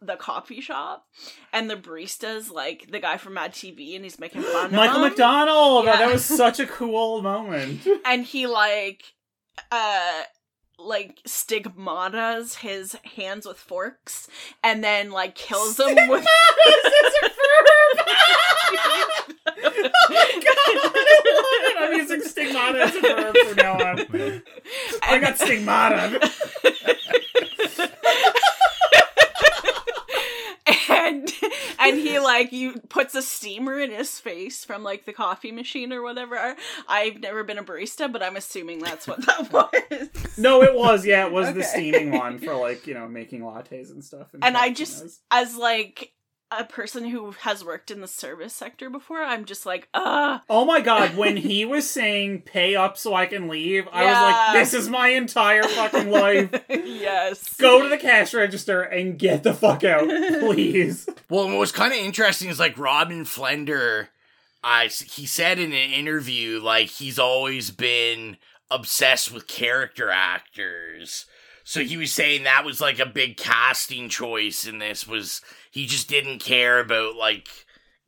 the 0.00 0.16
coffee 0.16 0.60
shop 0.60 1.06
and 1.52 1.68
the 1.68 1.76
barista's 1.76 2.50
like 2.50 2.88
the 2.90 3.00
guy 3.00 3.16
from 3.16 3.34
Mad 3.34 3.52
TV 3.52 3.96
and 3.96 4.04
he's 4.04 4.20
making 4.20 4.42
fun 4.42 4.72
Michael 4.72 5.02
him. 5.02 5.08
McDonald. 5.08 5.86
Yeah. 5.86 5.96
That 5.96 6.12
was 6.12 6.24
such 6.24 6.60
a 6.60 6.66
cool 6.66 7.20
moment. 7.20 7.86
and 8.04 8.24
he 8.24 8.46
like 8.46 9.02
uh 9.72 10.22
like 10.78 11.20
stigmatas 11.26 12.56
his 12.56 12.96
hands 13.16 13.46
with 13.46 13.58
forks 13.58 14.28
and 14.62 14.82
then 14.84 15.10
like 15.10 15.34
kills 15.34 15.76
them 15.76 15.96
with 16.08 16.24
oh 20.80 21.74
I'm 21.78 21.92
using 21.98 22.22
stigmata 22.22 22.82
as 22.82 22.94
a 22.96 23.00
verb 23.00 23.36
from 23.36 23.56
now 23.56 23.72
on. 23.72 24.42
I 25.02 25.18
got 25.18 25.38
stigmata. 25.38 26.30
and 30.88 31.32
and 31.78 31.98
he 31.98 32.18
like 32.18 32.52
you 32.52 32.80
puts 32.88 33.14
a 33.14 33.22
steamer 33.22 33.78
in 33.78 33.90
his 33.90 34.18
face 34.18 34.64
from 34.64 34.82
like 34.82 35.04
the 35.04 35.12
coffee 35.12 35.52
machine 35.52 35.92
or 35.92 36.02
whatever. 36.02 36.56
I've 36.88 37.20
never 37.20 37.44
been 37.44 37.58
a 37.58 37.64
barista, 37.64 38.10
but 38.10 38.22
I'm 38.22 38.36
assuming 38.36 38.80
that's 38.80 39.06
what 39.06 39.24
that 39.26 39.52
was. 39.90 40.38
No, 40.38 40.62
it 40.62 40.74
was. 40.74 41.06
Yeah, 41.06 41.26
it 41.26 41.32
was 41.32 41.54
the 41.54 41.62
steaming 41.62 42.12
one 42.12 42.38
for 42.38 42.54
like 42.54 42.86
you 42.86 42.94
know 42.94 43.08
making 43.08 43.42
lattes 43.42 43.90
and 43.90 44.04
stuff. 44.04 44.28
And 44.42 44.56
I 44.56 44.70
cappuccinos. 44.70 44.76
just 44.76 45.20
as 45.30 45.56
like 45.56 46.12
a 46.50 46.64
person 46.64 47.04
who 47.04 47.32
has 47.40 47.64
worked 47.64 47.90
in 47.90 48.00
the 48.00 48.08
service 48.08 48.54
sector 48.54 48.88
before, 48.88 49.22
I'm 49.22 49.44
just 49.44 49.66
like, 49.66 49.88
uh 49.92 50.38
Oh 50.48 50.64
my 50.64 50.80
god, 50.80 51.16
when 51.16 51.36
he 51.48 51.64
was 51.64 51.88
saying 51.88 52.42
pay 52.42 52.74
up 52.74 52.96
so 52.96 53.14
I 53.14 53.26
can 53.26 53.48
leave, 53.48 53.86
I 53.92 54.04
was 54.04 54.14
like, 54.14 54.52
this 54.54 54.74
is 54.74 54.88
my 54.88 55.08
entire 55.08 55.64
fucking 55.64 56.10
life. 56.10 56.50
yes. 56.68 57.54
Go 57.56 57.82
to 57.82 57.88
the 57.88 57.98
cash 57.98 58.32
register 58.34 58.82
and 58.82 59.18
get 59.18 59.42
the 59.42 59.54
fuck 59.54 59.84
out, 59.84 60.08
please. 60.40 61.08
Well, 61.28 61.44
and 61.44 61.52
what 61.52 61.60
was 61.60 61.72
kind 61.72 61.92
of 61.92 61.98
interesting 61.98 62.48
is 62.48 62.58
like 62.60 62.78
Rodman 62.78 63.24
Flender, 63.24 64.08
I 64.64 64.86
he 64.86 65.26
said 65.26 65.58
in 65.58 65.72
an 65.72 65.90
interview 65.90 66.60
like 66.60 66.88
he's 66.88 67.18
always 67.18 67.70
been 67.70 68.36
obsessed 68.70 69.32
with 69.32 69.46
character 69.46 70.10
actors. 70.10 71.26
So 71.68 71.84
he 71.84 71.98
was 71.98 72.10
saying 72.10 72.44
that 72.44 72.64
was 72.64 72.80
like 72.80 72.98
a 72.98 73.04
big 73.04 73.36
casting 73.36 74.08
choice 74.08 74.66
in 74.66 74.78
this 74.78 75.06
was 75.06 75.42
he 75.70 75.84
just 75.84 76.08
didn't 76.08 76.38
care 76.38 76.80
about 76.80 77.14
like 77.14 77.46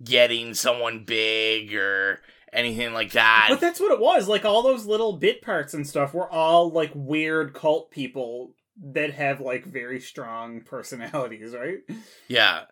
getting 0.03 0.55
someone 0.55 1.05
big 1.05 1.75
or 1.75 2.23
anything 2.55 2.95
like 2.95 3.13
that. 3.13 3.49
But 3.51 3.61
that's 3.61 3.79
what 3.79 3.93
it 3.93 4.01
was. 4.01 4.29
Like 4.29 4.47
all 4.47 4.63
those 4.63 4.87
little 4.87 5.13
bit 5.13 5.43
parts 5.43 5.75
and 5.75 5.87
stuff 5.87 6.15
were 6.15 6.33
all 6.33 6.71
like 6.71 6.91
weird 6.95 7.53
cult 7.53 7.91
people 7.91 8.55
that 8.83 9.13
have 9.13 9.43
like 9.43 9.67
very 9.67 10.01
strong 10.01 10.61
personalities, 10.65 11.55
right? 11.55 11.81
Yeah. 12.29 12.63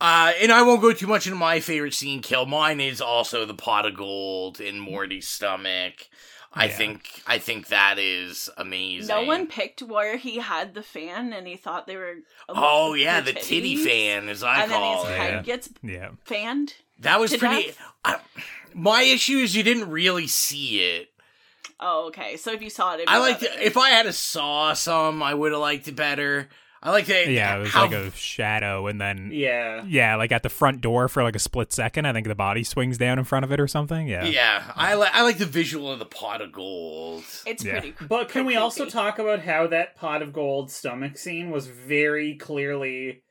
Uh, 0.00 0.34
and 0.40 0.52
I 0.52 0.62
won't 0.62 0.82
go 0.82 0.92
too 0.92 1.08
much 1.08 1.26
into 1.26 1.36
my 1.36 1.58
favorite 1.58 1.94
scene 1.94 2.22
kill. 2.22 2.46
Mine 2.46 2.80
is 2.80 3.00
also 3.00 3.44
the 3.44 3.54
pot 3.54 3.86
of 3.86 3.96
gold 3.96 4.60
in 4.60 4.78
Morty's 4.78 5.26
stomach. 5.26 6.08
I 6.52 6.66
Yeah. 6.66 6.76
think 6.76 7.22
I 7.26 7.38
think 7.38 7.68
that 7.68 7.98
is 7.98 8.48
amazing. 8.56 9.08
No 9.08 9.22
one 9.22 9.46
picked 9.46 9.82
where 9.82 10.16
he 10.16 10.38
had 10.38 10.74
the 10.74 10.82
fan, 10.82 11.32
and 11.32 11.46
he 11.46 11.56
thought 11.56 11.86
they 11.86 11.96
were. 11.96 12.14
Oh 12.48 12.94
yeah, 12.94 13.20
the 13.20 13.32
the 13.32 13.40
titty 13.40 13.76
fan, 13.76 14.28
as 14.28 14.42
I 14.42 14.62
and 14.62 14.72
then 14.72 14.96
his 14.96 15.04
it. 15.04 15.18
head 15.18 15.44
gets 15.44 15.68
Yeah. 15.82 16.10
fanned. 16.24 16.74
That 17.00 17.20
was 17.20 17.30
to 17.32 17.38
pretty. 17.38 17.66
death? 17.68 17.78
I, 18.04 18.18
my 18.74 19.02
issue 19.02 19.38
is 19.38 19.54
you 19.54 19.62
didn't 19.62 19.90
really 19.90 20.26
see 20.26 20.80
it. 20.80 21.10
Oh, 21.80 22.06
okay. 22.08 22.36
So 22.36 22.52
if 22.52 22.60
you 22.62 22.70
saw 22.70 22.92
it, 22.92 22.94
it'd 22.96 23.06
be 23.06 23.12
I 23.12 23.18
liked 23.18 23.40
better. 23.42 23.60
it. 23.60 23.62
If 23.66 23.76
I 23.76 23.90
had 23.90 24.06
a 24.06 24.12
saw 24.12 24.72
some, 24.72 25.22
I 25.22 25.34
would 25.34 25.52
have 25.52 25.60
liked 25.60 25.86
it 25.86 25.94
better. 25.94 26.48
I 26.82 26.90
like 26.92 27.06
that. 27.06 27.28
Yeah, 27.28 27.56
it 27.56 27.58
was 27.60 27.70
how- 27.70 27.82
like 27.82 27.92
a 27.92 28.10
shadow, 28.12 28.86
and 28.86 29.00
then 29.00 29.30
Yeah. 29.32 29.82
yeah, 29.86 30.14
like 30.14 30.30
at 30.30 30.42
the 30.44 30.48
front 30.48 30.80
door 30.80 31.08
for 31.08 31.22
like 31.24 31.34
a 31.34 31.40
split 31.40 31.72
second. 31.72 32.06
I 32.06 32.12
think 32.12 32.28
the 32.28 32.34
body 32.36 32.62
swings 32.62 32.98
down 32.98 33.18
in 33.18 33.24
front 33.24 33.44
of 33.44 33.50
it 33.52 33.58
or 33.58 33.66
something. 33.66 34.06
Yeah, 34.06 34.24
Yeah, 34.24 34.62
I 34.76 34.94
like 34.94 35.10
I 35.14 35.22
like 35.22 35.38
the 35.38 35.46
visual 35.46 35.90
of 35.90 35.98
the 35.98 36.04
pot 36.06 36.40
of 36.40 36.52
gold. 36.52 37.24
It's 37.46 37.64
Yeah. 37.64 37.80
pretty. 37.80 37.94
But 38.08 38.28
can 38.28 38.46
we 38.46 38.54
also 38.56 38.86
talk 38.86 39.18
about 39.18 39.40
how 39.40 39.66
that 39.66 39.96
pot 39.96 40.22
of 40.22 40.32
gold 40.32 40.70
stomach 40.70 41.18
scene 41.18 41.50
was 41.50 41.66
very 41.66 42.36
clearly 42.36 43.22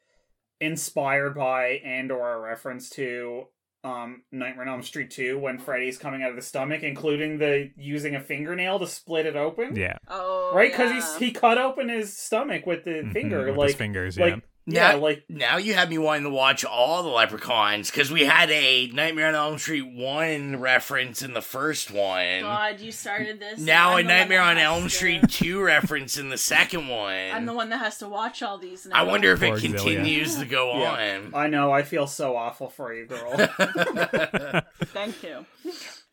inspired 0.59 1.35
by 1.35 1.79
and 1.85 2.11
or 2.11 2.33
a 2.33 2.39
reference 2.39 2.89
to 2.89 3.47
um 3.83 4.23
Nightmare 4.31 4.63
on 4.67 4.69
Elm 4.73 4.83
Street 4.83 5.11
2 5.11 5.37
when 5.39 5.59
Freddy's 5.59 5.97
coming 5.97 6.23
out 6.23 6.29
of 6.31 6.35
the 6.35 6.41
stomach, 6.41 6.83
including 6.83 7.37
the 7.37 7.71
using 7.77 8.15
a 8.15 8.19
fingernail 8.21 8.79
to 8.79 8.87
split 8.87 9.25
it 9.25 9.35
open? 9.35 9.75
yeah. 9.75 9.97
Oh, 10.07 10.51
Right, 10.53 10.71
because 10.71 10.91
yeah. 10.91 11.19
he 11.19 11.31
cut 11.31 11.57
open 11.57 11.89
his 11.89 12.17
stomach 12.17 12.65
with 12.65 12.83
the 12.85 13.03
Mhm, 13.03 13.13
finger, 13.13 13.37
with 13.39 13.47
his 13.49 13.57
like 13.57 13.75
fingers, 13.77 14.17
like 14.17 14.43
yeah. 14.67 14.89
yeah, 14.89 14.91
Now- 14.91 14.97
like 14.99 15.23
Now 15.29 15.57
you 15.57 15.73
have 15.73 15.89
me 15.89 15.97
wanting 15.97 16.23
to 16.25 16.29
watch 16.29 16.63
all 16.65 17.01
the 17.03 17.09
Leprechauns 17.09 17.89
because 17.89 18.11
we 18.11 18.25
had 18.25 18.51
a 18.51 18.87
Nightmare 18.87 19.29
on 19.29 19.35
Elm 19.35 19.57
Street 19.57 19.85
one 19.93 20.59
reference 20.59 21.21
in 21.21 21.33
the 21.33 21.41
first 21.41 21.89
one. 21.89 22.41
God, 22.41 22.79
you 22.79 22.91
started 22.91 23.39
this. 23.39 23.59
Now 23.59 23.93
I'm 23.97 24.05
a 24.05 24.09
Nightmare 24.09 24.41
on 24.41 24.57
has 24.57 24.65
Elm 24.65 24.83
to- 24.83 24.89
Street 24.89 25.29
two 25.29 25.61
reference 25.61 26.17
in 26.17 26.29
the 26.29 26.37
second 26.37 26.87
one. 26.87 27.31
I'm 27.31 27.45
the 27.45 27.53
one 27.53 27.69
that 27.69 27.77
has 27.79 27.97
to 27.99 28.07
watch 28.09 28.43
all 28.43 28.57
these 28.57 28.85
now. 28.85 28.95
I 28.97 29.03
wonder 29.03 29.31
if 29.33 29.39
Poor 29.39 29.55
it 29.57 29.63
Exilia. 29.63 29.75
continues 29.77 30.35
to 30.37 30.45
go 30.45 30.79
Yeah. 30.79 31.19
on. 31.23 31.35
I 31.35 31.47
know, 31.47 31.71
I 31.71 31.83
feel 31.83 32.05
so 32.07 32.35
awful 32.35 32.69
for 32.69 32.93
you, 32.93 33.05
girl. 33.05 33.35
Thank 34.87 35.23
you. 35.23 35.45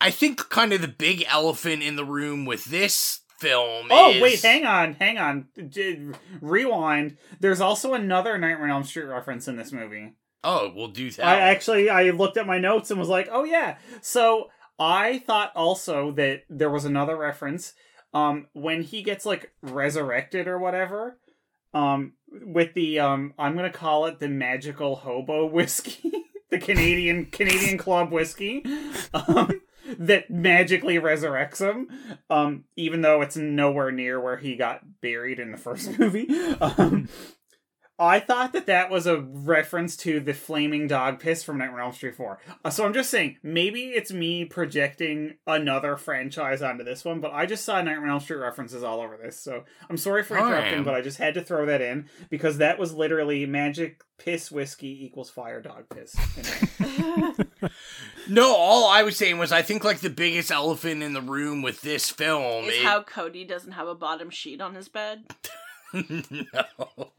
I 0.01 0.11
think 0.11 0.49
kind 0.49 0.73
of 0.73 0.81
the 0.81 0.89
big 0.89 1.25
elephant 1.29 1.83
in 1.83 1.97
the 1.97 2.05
room 2.05 2.45
with 2.45 2.67
this 2.67 3.21
film 3.45 3.87
Oh 3.91 4.11
is 4.11 4.23
wait, 4.23 4.43
hang 4.43 4.65
on, 4.65 4.95
hang 4.95 5.19
on. 5.19 5.49
Rewind. 6.41 7.17
There's 7.41 7.61
also 7.61 7.95
another 7.95 8.39
Nightmare 8.39 8.65
on 8.65 8.71
Elm 8.71 8.85
Street 8.85 9.05
reference 9.05 9.49
in 9.49 9.57
this 9.57 9.73
movie. 9.73 10.15
Oh, 10.43 10.73
we'll 10.75 10.89
do 10.89 11.11
that. 11.13 11.25
I 11.25 11.41
actually 11.41 11.89
I 11.89 12.11
looked 12.11 12.37
at 12.37 12.47
my 12.47 12.59
notes 12.59 12.91
and 12.91 13.01
was 13.01 13.09
like, 13.09 13.29
"Oh 13.31 13.45
yeah." 13.45 13.79
So 14.03 14.51
I 14.79 15.19
thought 15.21 15.53
also 15.55 16.13
that 16.13 16.43
there 16.51 16.71
was 16.71 16.85
another 16.85 17.17
reference 17.17 17.73
um 18.13 18.47
when 18.53 18.83
he 18.83 19.03
gets 19.03 19.27
like 19.27 19.53
resurrected 19.61 20.47
or 20.47 20.59
whatever 20.59 21.19
um 21.73 22.13
with 22.31 22.73
the 22.75 23.01
um 23.01 23.35
I'm 23.39 23.57
going 23.57 23.71
to 23.71 23.77
call 23.77 24.07
it 24.07 24.21
the 24.21 24.29
magical 24.29 24.97
hobo 24.97 25.47
whiskey, 25.47 26.13
the 26.51 26.59
Canadian 26.59 27.27
Canadian 27.27 27.79
club 27.79 28.13
whiskey. 28.13 28.65
Um 29.13 29.61
that 29.99 30.31
magically 30.31 30.97
resurrects 30.97 31.59
him 31.59 31.89
um 32.31 32.65
even 32.77 33.03
though 33.03 33.21
it's 33.21 33.37
nowhere 33.37 33.91
near 33.91 34.21
where 34.21 34.37
he 34.37 34.57
got 34.57 34.81
buried 35.01 35.39
in 35.39 35.53
the 35.53 35.59
first 35.59 35.99
movie 35.99 36.29
um 36.61 37.09
I 37.97 38.19
thought 38.19 38.53
that 38.55 38.67
that 38.67 38.91
was 38.91 39.07
a 39.07 39.21
reference 39.21 39.97
to 39.99 40.19
the 40.19 40.35
flaming 40.35 40.89
dog 40.89 41.21
piss 41.21 41.45
from 41.45 41.59
Nightmare 41.59 41.81
on 41.81 41.87
Elm 41.87 41.93
Street 41.93 42.17
4. 42.17 42.41
Uh, 42.65 42.71
so 42.71 42.85
I'm 42.85 42.93
just 42.93 43.09
saying, 43.09 43.37
maybe 43.41 43.91
it's 43.91 44.11
me 44.11 44.45
projecting 44.45 45.37
another 45.47 45.97
franchise 45.97 46.61
onto 46.61 46.83
this 46.83 47.05
one, 47.05 47.21
but 47.21 47.33
I 47.33 47.47
just 47.47 47.65
saw 47.65 47.77
Nightmare 47.77 48.03
on 48.03 48.11
Elm 48.11 48.21
Street 48.21 48.39
references 48.39 48.83
all 48.83 49.01
over 49.01 49.17
this. 49.17 49.39
So 49.39 49.63
I'm 49.89 49.97
sorry 49.97 50.25
for 50.25 50.37
interrupting, 50.37 50.79
Fine. 50.79 50.85
but 50.85 50.95
I 50.95 51.03
just 51.03 51.19
had 51.19 51.35
to 51.35 51.41
throw 51.41 51.67
that 51.67 51.81
in 51.81 52.09
because 52.31 52.59
that 52.59 52.81
was 52.81 52.93
literally 52.93 53.47
magic 53.47 54.03
piss 54.19 54.51
whiskey 54.51 55.05
equals 55.05 55.31
fire 55.31 55.63
dog 55.63 55.85
piss. 55.89 56.17
No, 58.29 58.55
all 58.55 58.89
I 58.89 59.03
was 59.03 59.17
saying 59.17 59.39
was 59.39 59.53
I 59.53 59.63
think 59.63 59.85
like 59.85 59.99
the 60.01 60.11
biggest 60.11 60.51
elephant 60.51 61.03
in 61.03 61.13
the 61.13 61.21
room 61.21 61.63
with 61.63 61.81
this 61.83 62.11
film 62.11 62.65
Is 62.65 62.77
is 62.77 62.83
how 62.85 63.03
Cody 63.03 63.45
doesn't 63.45 63.73
have 63.73 63.87
a 63.89 63.95
bottom 63.95 64.31
sheet 64.31 64.61
on 64.61 64.75
his 64.75 64.89
bed. 64.89 65.25
no. 65.93 67.11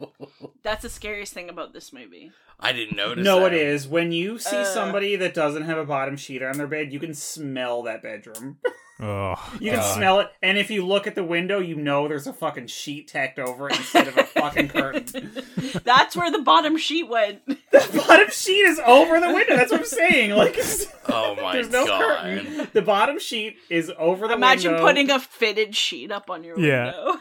That's 0.63 0.81
the 0.81 0.89
scariest 0.89 1.33
thing 1.33 1.49
about 1.49 1.73
this 1.73 1.93
movie. 1.93 2.31
I 2.59 2.71
didn't 2.71 2.95
notice. 2.97 3.23
No, 3.23 3.41
that. 3.41 3.53
it 3.53 3.61
is. 3.61 3.87
When 3.87 4.11
you 4.11 4.39
see 4.39 4.57
Uh. 4.57 4.63
somebody 4.65 5.15
that 5.17 5.33
doesn't 5.33 5.63
have 5.63 5.77
a 5.77 5.85
bottom 5.85 6.17
sheet 6.17 6.41
on 6.41 6.57
their 6.57 6.67
bed, 6.67 6.91
you 6.91 6.99
can 6.99 7.13
smell 7.13 7.83
that 7.83 8.01
bedroom. 8.01 8.57
Oh, 8.97 9.35
You 9.59 9.71
can 9.71 9.79
God. 9.81 9.93
smell 9.95 10.19
it, 10.21 10.29
and 10.41 10.57
if 10.57 10.71
you 10.71 10.85
look 10.85 11.05
at 11.05 11.15
the 11.15 11.23
window, 11.23 11.59
you 11.59 11.75
know 11.75 12.07
there's 12.07 12.27
a 12.27 12.33
fucking 12.33 12.67
sheet 12.67 13.09
tacked 13.09 13.39
over 13.39 13.67
it 13.69 13.75
instead 13.77 14.07
of 14.07 14.17
a 14.17 14.23
fucking 14.23 14.69
curtain. 14.69 15.31
That's 15.83 16.15
where 16.15 16.31
the 16.31 16.39
bottom 16.39 16.77
sheet 16.77 17.09
went. 17.09 17.45
The 17.45 18.03
bottom 18.07 18.29
sheet 18.31 18.53
is 18.65 18.79
over 18.85 19.19
the 19.19 19.33
window. 19.33 19.57
That's 19.57 19.71
what 19.71 19.81
I'm 19.81 19.85
saying. 19.85 20.31
Like, 20.35 20.57
Oh 21.09 21.35
my 21.35 21.53
there's 21.53 21.69
no 21.69 21.85
god. 21.85 22.01
curtain. 22.01 22.67
The 22.73 22.81
bottom 22.81 23.19
sheet 23.19 23.57
is 23.69 23.91
over 23.97 24.27
the 24.29 24.33
Imagine 24.35 24.71
window. 24.71 24.83
Imagine 24.89 25.05
putting 25.05 25.11
a 25.11 25.19
fitted 25.19 25.75
sheet 25.75 26.11
up 26.11 26.29
on 26.29 26.43
your 26.45 26.57
Yeah. 26.57 26.85
window. 26.85 27.19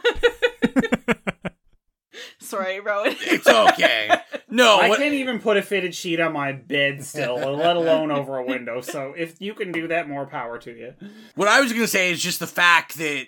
Sorry, 2.45 2.79
Rowan. 2.79 3.15
It's 3.21 3.47
okay. 3.47 4.09
No, 4.49 4.77
I 4.79 4.89
what- 4.89 4.99
can't 4.99 5.13
even 5.13 5.39
put 5.39 5.57
a 5.57 5.61
fitted 5.61 5.93
sheet 5.95 6.19
on 6.19 6.33
my 6.33 6.51
bed 6.51 7.03
still, 7.03 7.35
let 7.35 7.75
alone 7.75 8.11
over 8.11 8.37
a 8.37 8.45
window. 8.45 8.81
So 8.81 9.13
if 9.17 9.41
you 9.41 9.53
can 9.53 9.71
do 9.71 9.87
that, 9.87 10.07
more 10.07 10.25
power 10.25 10.57
to 10.59 10.71
you. 10.71 10.93
What 11.35 11.47
I 11.47 11.61
was 11.61 11.71
going 11.71 11.83
to 11.83 11.87
say 11.87 12.11
is 12.11 12.21
just 12.21 12.39
the 12.39 12.47
fact 12.47 12.97
that 12.97 13.25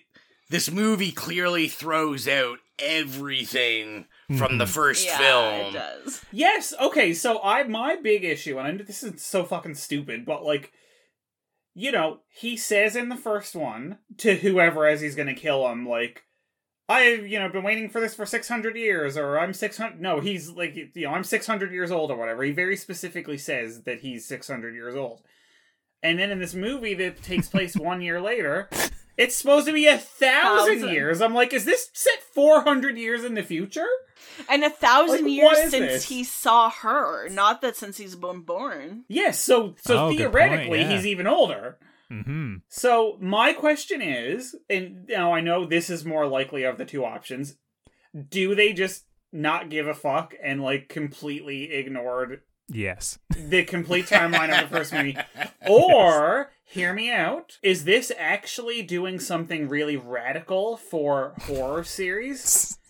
this 0.50 0.72
movie 0.72 1.12
clearly 1.12 1.68
throws 1.68 2.28
out 2.28 2.60
everything 2.80 4.06
from 4.38 4.58
the 4.58 4.66
mm-hmm. 4.66 4.74
first 4.74 5.06
yeah, 5.06 5.18
film. 5.18 5.54
it 5.54 5.74
does. 5.74 6.22
Yes. 6.32 6.74
Okay. 6.80 7.14
So 7.14 7.42
I 7.44 7.64
my 7.64 7.96
big 7.96 8.24
issue, 8.24 8.58
and 8.58 8.68
I 8.68 8.72
know 8.72 8.84
this 8.84 9.04
is 9.04 9.24
so 9.24 9.44
fucking 9.44 9.76
stupid, 9.76 10.26
but 10.26 10.44
like, 10.44 10.72
you 11.74 11.92
know, 11.92 12.20
he 12.30 12.58
says 12.58 12.96
in 12.96 13.10
the 13.10 13.16
first 13.16 13.56
one 13.56 14.00
to 14.18 14.36
whoever 14.36 14.86
as 14.86 15.02
he's 15.02 15.16
gonna 15.16 15.34
kill 15.34 15.68
him, 15.70 15.88
like, 15.88 16.24
I've 16.90 17.28
you 17.28 17.38
know 17.40 17.50
been 17.50 17.64
waiting 17.64 17.90
for 17.90 18.00
this 18.00 18.16
for 18.16 18.26
six 18.26 18.48
hundred 18.48 18.78
years, 18.78 19.18
or 19.18 19.38
I'm 19.40 19.54
six 19.54 19.78
hundred. 19.78 20.00
No, 20.02 20.20
he's 20.22 20.50
like, 20.50 20.76
you 20.76 20.90
know, 21.08 21.12
I'm 21.14 21.24
six 21.24 21.46
hundred 21.46 21.72
years 21.74 21.92
old, 21.92 22.12
or 22.12 22.16
whatever. 22.18 22.44
He 22.44 22.52
very 22.52 22.78
specifically 22.78 23.38
says 23.38 23.84
that 23.84 24.00
he's 24.02 24.26
six 24.26 24.48
hundred 24.48 24.74
years 24.74 24.96
old. 24.96 25.22
And 26.04 26.18
then 26.20 26.30
in 26.32 26.40
this 26.40 26.54
movie 26.54 26.94
that 26.94 27.22
takes 27.24 27.50
place 27.50 27.76
one 27.78 28.02
year 28.02 28.22
later, 28.22 28.70
it's 29.18 29.36
supposed 29.36 29.68
to 29.68 29.74
be 29.74 29.88
a 29.88 29.98
thousand 29.98 30.80
Thousand. 30.82 30.94
years. 30.94 31.22
I'm 31.22 31.34
like, 31.34 31.54
is 31.54 31.66
this 31.66 31.90
set 31.94 32.22
four 32.34 32.62
hundred 32.62 32.98
years 32.98 33.24
in 33.26 33.34
the 33.34 33.44
future? 33.44 33.88
And 34.50 34.64
a 34.64 34.70
thousand 34.70 35.24
Like, 35.26 35.32
years 35.34 35.58
since 35.60 35.72
this? 35.74 36.04
he 36.10 36.24
saw 36.24 36.70
her, 36.70 37.28
not 37.30 37.62
that 37.62 37.76
since 37.76 37.98
he's 37.98 38.16
been 38.16 38.42
born. 38.42 39.04
Yes, 39.10 39.40
so 39.40 39.76
so 39.82 39.98
Oh, 40.06 40.10
good 40.10 40.18
point, 40.18 40.34
theoretically 40.34 40.80
yeah. 40.82 40.90
he's 40.96 41.06
even 41.06 41.28
older. 41.28 41.78
Mm-hmm. 42.12 42.56
So 42.70 43.18
my 43.20 43.54
question 43.54 44.02
is, 44.02 44.56
and 44.70 45.08
now 45.10 45.34
I 45.34 45.42
know 45.42 45.66
this 45.66 45.90
is 45.90 46.06
more 46.06 46.28
likely 46.28 46.64
of 46.64 46.78
the 46.78 46.86
two 46.86 47.04
options. 47.04 47.58
Do 48.30 48.56
they 48.56 48.74
just 48.74 49.06
not 49.32 49.70
give 49.70 49.88
a 49.88 49.94
fuck 49.94 50.34
and 50.42 50.64
like 50.64 50.90
completely 50.90 51.74
ignored 51.74 52.42
Yes. 52.70 53.20
the 53.30 53.64
complete 53.64 54.08
timeline 54.08 54.54
of 54.54 54.70
the 54.70 54.76
first 54.76 54.94
movie? 54.94 55.18
Or 55.68 56.52
hear 56.64 56.94
me 56.94 57.12
out, 57.12 57.58
is 57.62 57.84
this 57.84 58.12
actually 58.18 58.82
doing 58.84 59.20
something 59.20 59.68
really 59.68 59.98
radical 59.98 60.78
for 60.78 61.34
horror 61.42 61.84
series? 61.84 62.78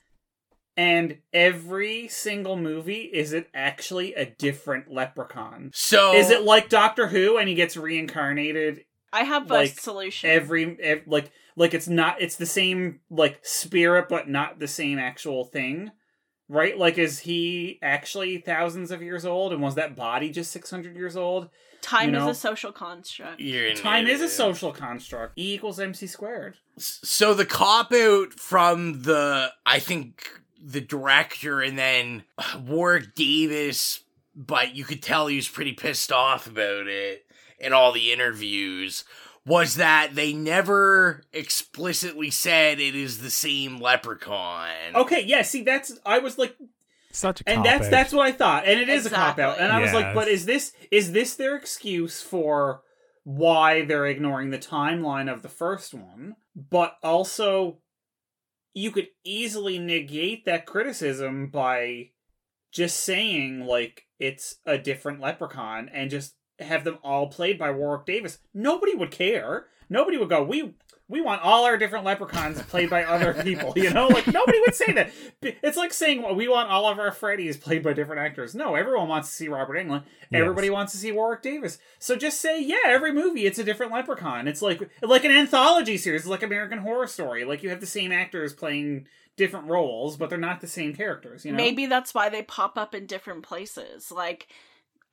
And 0.79 1.17
every 1.33 2.07
single 2.07 2.55
movie 2.55 3.09
is 3.11 3.33
it 3.33 3.49
actually 3.51 4.13
a 4.13 4.27
different 4.27 4.91
leprechaun? 4.91 5.71
So 5.73 6.13
Is 6.13 6.29
it 6.29 6.43
like 6.43 6.69
Doctor 6.69 7.07
Who 7.07 7.39
and 7.39 7.49
he 7.49 7.55
gets 7.55 7.75
reincarnated 7.75 8.81
I 9.13 9.23
have 9.23 9.49
a 9.49 9.53
Like, 9.53 9.79
solution. 9.79 10.29
every, 10.29 10.77
ev 10.81 11.01
like 11.07 11.31
like 11.55 11.73
it's 11.73 11.87
not 11.87 12.21
it's 12.21 12.35
the 12.35 12.45
same 12.45 12.99
like 13.09 13.39
spirit 13.43 14.07
but 14.09 14.29
not 14.29 14.59
the 14.59 14.67
same 14.67 14.99
actual 14.99 15.45
thing 15.45 15.91
right? 16.49 16.77
Like 16.77 16.97
is 16.97 17.19
he 17.19 17.79
actually 17.81 18.37
thousands 18.37 18.91
of 18.91 19.01
years 19.01 19.25
old? 19.25 19.53
And 19.53 19.61
was 19.61 19.75
that 19.75 19.95
body 19.95 20.29
just 20.29 20.51
600 20.51 20.95
years 20.95 21.17
old? 21.17 21.49
Time 21.81 22.09
you 22.09 22.11
know? 22.19 22.29
is 22.29 22.37
a 22.37 22.39
social 22.39 22.71
construct. 22.71 23.39
You're 23.39 23.73
time 23.73 24.07
is 24.07 24.21
a 24.21 24.29
social 24.29 24.71
construct. 24.71 25.37
E 25.37 25.53
equals 25.53 25.79
mc 25.79 26.07
squared. 26.07 26.57
So 26.77 27.33
the 27.33 27.45
cop 27.45 27.91
out 27.93 28.33
from 28.33 29.03
the, 29.03 29.51
I 29.65 29.79
think 29.79 30.29
the 30.61 30.81
director 30.81 31.61
and 31.61 31.77
then 31.77 32.23
uh, 32.37 32.59
Warwick 32.65 33.13
Davis, 33.15 34.01
but 34.35 34.75
you 34.75 34.83
could 34.85 35.03
tell 35.03 35.27
he 35.27 35.35
was 35.35 35.47
pretty 35.47 35.73
pissed 35.73 36.11
off 36.11 36.47
about 36.47 36.87
it 36.87 37.25
in 37.59 37.73
all 37.73 37.91
the 37.91 38.11
interviews, 38.11 39.03
was 39.45 39.75
that 39.75 40.09
they 40.13 40.33
never 40.33 41.23
explicitly 41.33 42.29
said 42.29 42.79
it 42.79 42.95
is 42.95 43.19
the 43.19 43.29
same 43.29 43.79
leprechaun. 43.79 44.69
okay 44.95 45.23
yeah 45.25 45.41
see 45.41 45.63
that's 45.63 45.97
i 46.05 46.19
was 46.19 46.37
like 46.37 46.55
Such 47.11 47.41
a 47.41 47.49
and 47.49 47.57
cop-out. 47.63 47.79
that's 47.79 47.89
that's 47.89 48.13
what 48.13 48.27
I 48.27 48.31
thought, 48.31 48.65
and 48.67 48.79
it 48.79 48.89
is 48.89 49.05
a 49.05 49.09
cop 49.09 49.39
out. 49.39 49.59
And 49.59 49.71
I 49.71 49.79
was 49.81 49.93
like, 49.93 50.13
but 50.13 50.27
is 50.27 50.45
this 50.45 50.73
is 50.91 51.13
this 51.13 51.35
their 51.35 51.55
excuse 51.55 52.21
for 52.21 52.81
why 53.23 53.83
they're 53.85 54.05
ignoring 54.05 54.51
the 54.51 54.59
timeline 54.59 55.31
of 55.31 55.41
the 55.41 55.49
first 55.49 55.93
one? 55.93 56.35
But 56.55 56.95
also, 57.01 57.79
you 58.73 58.91
could 58.91 59.07
easily 59.23 59.79
negate 59.79 60.45
that 60.45 60.65
criticism 60.67 61.47
by 61.49 62.09
just 62.71 62.99
saying 63.03 63.65
like 63.65 64.03
it's 64.19 64.55
a 64.65 64.77
different 64.77 65.19
leprechaun 65.19 65.89
and 65.91 66.11
just 66.11 66.35
have 66.59 66.83
them 66.83 66.97
all 67.03 67.27
played 67.27 67.57
by 67.57 67.71
Warwick 67.71 68.05
Davis. 68.05 68.39
Nobody 68.53 68.95
would 68.95 69.11
care. 69.11 69.67
Nobody 69.89 70.17
would 70.17 70.29
go, 70.29 70.43
we 70.43 70.73
we 71.09 71.21
want 71.21 71.41
all 71.41 71.63
our 71.63 71.77
different 71.77 72.03
leprechauns 72.03 72.61
played 72.63 72.89
by 72.89 73.05
other 73.05 73.33
people, 73.43 73.71
you 73.77 73.89
know? 73.89 74.07
Like 74.07 74.27
nobody 74.27 74.59
would 74.59 74.75
say 74.75 74.91
that. 74.91 75.11
It's 75.41 75.77
like 75.77 75.93
saying 75.93 76.21
well, 76.21 76.35
we 76.35 76.47
want 76.47 76.69
all 76.69 76.85
of 76.89 76.99
our 76.99 77.11
Freddys 77.11 77.59
played 77.59 77.83
by 77.83 77.93
different 77.93 78.21
actors. 78.21 78.53
No, 78.53 78.75
everyone 78.75 79.07
wants 79.07 79.29
to 79.29 79.35
see 79.35 79.47
Robert 79.47 79.75
Englund. 79.75 80.03
Everybody 80.33 80.69
wants 80.69 80.91
to 80.91 80.97
see 80.97 81.11
Warwick 81.13 81.41
Davis. 81.41 81.77
So 81.99 82.17
just 82.17 82.41
say, 82.41 82.61
yeah, 82.61 82.77
every 82.87 83.13
movie 83.13 83.45
it's 83.45 83.59
a 83.59 83.63
different 83.63 83.93
leprechaun. 83.93 84.47
It's 84.47 84.61
like 84.61 84.89
like 85.01 85.23
an 85.23 85.31
anthology 85.31 85.97
series, 85.97 86.25
like 86.25 86.43
American 86.43 86.79
Horror 86.79 87.07
Story. 87.07 87.45
Like 87.45 87.63
you 87.63 87.69
have 87.69 87.79
the 87.79 87.85
same 87.85 88.11
actors 88.11 88.53
playing 88.53 89.07
different 89.37 89.67
roles, 89.67 90.17
but 90.17 90.29
they're 90.29 90.37
not 90.37 90.59
the 90.59 90.67
same 90.67 90.93
characters, 90.93 91.45
you 91.45 91.51
know? 91.51 91.57
Maybe 91.57 91.85
that's 91.85 92.13
why 92.13 92.27
they 92.27 92.41
pop 92.41 92.77
up 92.77 92.93
in 92.93 93.05
different 93.05 93.43
places, 93.43 94.11
like 94.11 94.47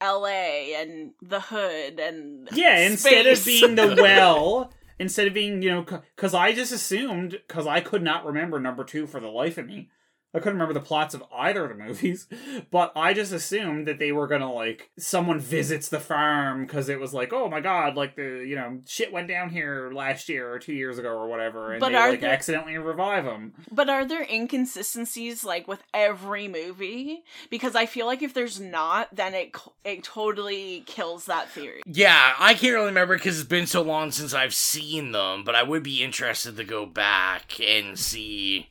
L.A. 0.05 0.75
and 0.77 1.13
the 1.23 1.41
Hood 1.41 1.99
and 1.99 2.49
Yeah, 2.53 2.79
instead 2.81 3.27
of 3.27 3.43
being 3.45 3.75
the 3.75 3.99
well, 4.01 4.71
instead 4.99 5.27
of 5.27 5.33
being, 5.33 5.63
you 5.63 5.71
know, 5.71 5.83
because 5.83 6.35
I 6.35 6.53
just 6.53 6.73
assumed, 6.73 7.31
because 7.33 7.67
I 7.67 7.81
could 7.81 8.03
not 8.03 8.27
remember 8.27 8.61
number 8.61 8.85
two 8.85 9.07
for 9.07 9.19
the 9.19 9.29
life 9.29 9.57
of 9.57 9.67
me. 9.67 9.89
I 10.35 10.39
couldn't 10.39 10.55
remember 10.55 10.75
the 10.75 10.81
plots 10.81 11.15
of 11.15 11.23
either 11.35 11.65
of 11.65 11.77
the 11.77 11.83
movies, 11.85 12.27
but 12.71 12.93
I 12.97 13.15
just 13.15 13.33
assumed 13.33 13.87
that 13.87 13.99
they 13.99 14.13
were 14.13 14.27
gonna 14.27 14.53
like 14.53 14.91
someone 14.99 15.39
visits 15.41 15.89
the 15.89 16.01
farm 16.01 16.67
because 16.67 16.89
it 16.89 16.99
was 16.99 17.15
like, 17.15 17.33
oh 17.33 17.49
my 17.49 17.61
god, 17.61 17.97
like 17.97 18.17
the 18.17 18.45
you 18.47 18.57
know 18.57 18.81
shit 18.87 19.13
went 19.13 19.29
down 19.29 19.51
here 19.51 19.93
last 19.95 20.29
year 20.29 20.53
or 20.53 20.59
two 20.59 20.73
years 20.75 20.99
ago 20.99 21.11
or 21.11 21.29
whatever, 21.29 21.73
and 21.73 21.81
But 21.81 21.91
they 21.91 21.95
are 21.97 22.11
like 22.11 22.21
there- 22.21 22.31
accidentally 22.33 22.77
revive 22.79 23.25
them. 23.25 23.53
But 23.71 23.89
are 23.89 24.05
there 24.05 24.27
inconsistencies 24.29 25.45
like 25.45 25.69
with 25.69 25.83
every 25.93 26.49
movie? 26.49 27.25
Because 27.51 27.77
I 27.77 27.87
feel 27.87 28.07
like 28.07 28.23
if 28.23 28.35
there's 28.35 28.61
not, 28.61 29.09
then 29.15 29.35
it 29.35 29.57
it 29.85 30.03
totally 30.03 30.83
kills 30.87 31.27
that 31.27 31.49
theory. 31.51 31.83
Yeah, 31.87 32.35
I 32.39 32.55
can't 32.55 32.75
really 32.75 32.87
remember 32.87 33.17
because 33.17 33.39
it's 33.39 33.49
been 33.49 33.67
so 33.67 33.83
long 33.83 34.11
since 34.11 34.35
I've 34.35 34.55
seen 34.55 35.13
them, 35.13 35.45
but 35.45 35.55
I 35.55 35.63
would 35.63 35.83
be 35.83 36.03
interested 36.03 36.57
to 36.57 36.65
go 36.65 36.87
back 36.87 37.61
and 37.61 37.99
see 37.99 38.71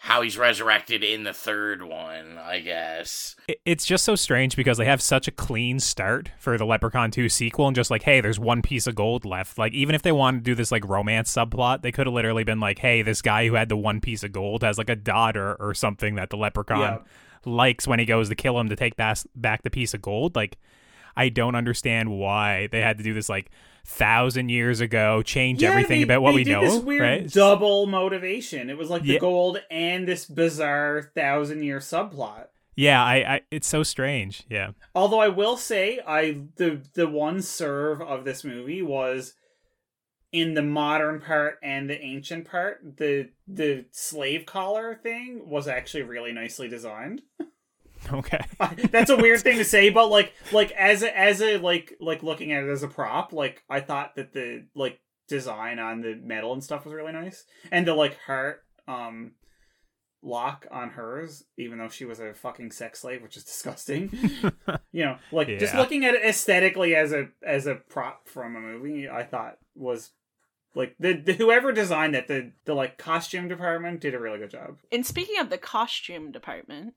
how 0.00 0.22
he's 0.22 0.38
resurrected 0.38 1.02
in 1.02 1.24
the 1.24 1.32
third 1.32 1.82
one, 1.82 2.38
I 2.38 2.60
guess. 2.60 3.34
It's 3.64 3.84
just 3.84 4.04
so 4.04 4.14
strange 4.14 4.54
because 4.54 4.78
they 4.78 4.84
have 4.84 5.02
such 5.02 5.26
a 5.26 5.32
clean 5.32 5.80
start 5.80 6.30
for 6.38 6.56
the 6.56 6.64
Leprechaun 6.64 7.10
2 7.10 7.28
sequel 7.28 7.66
and 7.66 7.74
just 7.74 7.90
like, 7.90 8.04
hey, 8.04 8.20
there's 8.20 8.38
one 8.38 8.62
piece 8.62 8.86
of 8.86 8.94
gold 8.94 9.24
left. 9.24 9.58
Like, 9.58 9.72
even 9.72 9.94
if 9.96 10.02
they 10.02 10.12
wanted 10.12 10.38
to 10.38 10.44
do 10.44 10.54
this 10.54 10.70
like 10.70 10.88
romance 10.88 11.34
subplot, 11.34 11.82
they 11.82 11.90
could 11.90 12.06
have 12.06 12.14
literally 12.14 12.44
been 12.44 12.60
like, 12.60 12.78
hey, 12.78 13.02
this 13.02 13.20
guy 13.20 13.48
who 13.48 13.54
had 13.54 13.68
the 13.68 13.76
one 13.76 14.00
piece 14.00 14.22
of 14.22 14.30
gold 14.30 14.62
has 14.62 14.78
like 14.78 14.88
a 14.88 14.96
daughter 14.96 15.56
or 15.58 15.74
something 15.74 16.14
that 16.14 16.30
the 16.30 16.36
Leprechaun 16.36 16.78
Yeah. 16.80 16.98
likes 17.44 17.88
when 17.88 17.98
he 17.98 18.04
goes 18.04 18.28
to 18.28 18.36
kill 18.36 18.58
him 18.58 18.68
to 18.68 18.76
take 18.76 18.94
bas- 18.96 19.26
back 19.34 19.62
the 19.62 19.70
piece 19.70 19.94
of 19.94 20.00
gold. 20.02 20.36
Like, 20.36 20.58
I 21.16 21.28
don't 21.28 21.56
understand 21.56 22.10
why 22.10 22.68
they 22.70 22.80
had 22.82 22.98
to 22.98 23.04
do 23.04 23.12
this 23.14 23.28
like 23.28 23.50
thousand 23.88 24.50
years 24.50 24.80
ago, 24.80 25.22
change 25.22 25.62
Yeah, 25.62 25.70
everything 25.70 26.00
they- 26.00 26.04
about 26.04 26.22
what 26.22 26.34
we 26.34 26.44
know. 26.44 26.60
This 26.60 26.78
weird 26.82 27.02
right? 27.02 27.30
double 27.32 27.86
motivation. 27.86 28.68
It 28.70 28.76
was 28.78 28.90
like 28.90 29.02
the 29.02 29.14
Yeah. 29.14 29.18
gold 29.18 29.60
and 29.70 30.06
this 30.06 30.26
bizarre 30.26 31.10
thousand 31.14 31.62
year 31.62 31.78
subplot. 31.78 32.48
Yeah, 32.76 33.02
I, 33.02 33.14
I 33.34 33.40
it's 33.50 33.66
so 33.66 33.82
strange. 33.82 34.44
Yeah. 34.48 34.70
Although 34.94 35.20
I 35.20 35.28
will 35.28 35.56
say, 35.56 36.00
I 36.06 36.42
the 36.56 36.80
the 36.94 37.08
one 37.08 37.42
serve 37.42 38.00
of 38.00 38.24
this 38.24 38.44
movie 38.44 38.82
was 38.82 39.34
in 40.30 40.52
the 40.54 40.62
modern 40.62 41.20
part 41.20 41.58
and 41.62 41.88
the 41.88 42.00
ancient 42.00 42.46
part. 42.48 42.98
The 42.98 43.30
the 43.48 43.86
slave 43.90 44.44
collar 44.46 44.94
thing 45.02 45.48
was 45.48 45.66
actually 45.66 46.02
really 46.04 46.32
nicely 46.32 46.68
designed. 46.68 47.22
Okay. 48.12 48.40
That's 48.90 49.10
a 49.10 49.16
weird 49.16 49.42
thing 49.42 49.58
to 49.58 49.64
say, 49.64 49.90
but 49.90 50.08
like 50.08 50.32
like 50.52 50.70
as 50.72 51.02
a 51.02 51.16
as 51.16 51.42
a 51.42 51.58
like 51.58 51.96
like 52.00 52.22
looking 52.22 52.52
at 52.52 52.64
it 52.64 52.70
as 52.70 52.82
a 52.82 52.88
prop, 52.88 53.32
like 53.32 53.62
I 53.68 53.80
thought 53.80 54.16
that 54.16 54.32
the 54.32 54.66
like 54.74 55.00
design 55.28 55.78
on 55.78 56.00
the 56.00 56.14
metal 56.14 56.52
and 56.52 56.64
stuff 56.64 56.84
was 56.84 56.94
really 56.94 57.12
nice, 57.12 57.44
and 57.70 57.86
the 57.86 57.94
like 57.94 58.18
heart 58.20 58.64
um 58.86 59.32
lock 60.22 60.66
on 60.70 60.90
hers, 60.90 61.44
even 61.56 61.78
though 61.78 61.88
she 61.88 62.04
was 62.04 62.18
a 62.18 62.34
fucking 62.34 62.72
sex 62.72 63.00
slave, 63.00 63.22
which 63.22 63.36
is 63.36 63.44
disgusting. 63.44 64.10
you 64.92 65.04
know, 65.04 65.18
like 65.32 65.48
just 65.58 65.74
looking 65.74 66.04
at 66.04 66.14
it 66.14 66.24
aesthetically 66.24 66.94
as 66.94 67.12
a 67.12 67.28
as 67.42 67.66
a 67.66 67.74
prop 67.74 68.28
from 68.28 68.56
a 68.56 68.60
movie, 68.60 69.08
I 69.08 69.24
thought 69.24 69.58
was 69.74 70.12
like 70.74 70.94
the, 71.00 71.14
the 71.14 71.32
whoever 71.32 71.72
designed 71.72 72.14
it, 72.14 72.28
the 72.28 72.52
the 72.64 72.74
like 72.74 72.98
costume 72.98 73.48
department 73.48 74.00
did 74.00 74.14
a 74.14 74.18
really 74.18 74.38
good 74.38 74.50
job. 74.50 74.78
And 74.92 75.04
speaking 75.04 75.38
of 75.40 75.50
the 75.50 75.58
costume 75.58 76.30
department, 76.30 76.94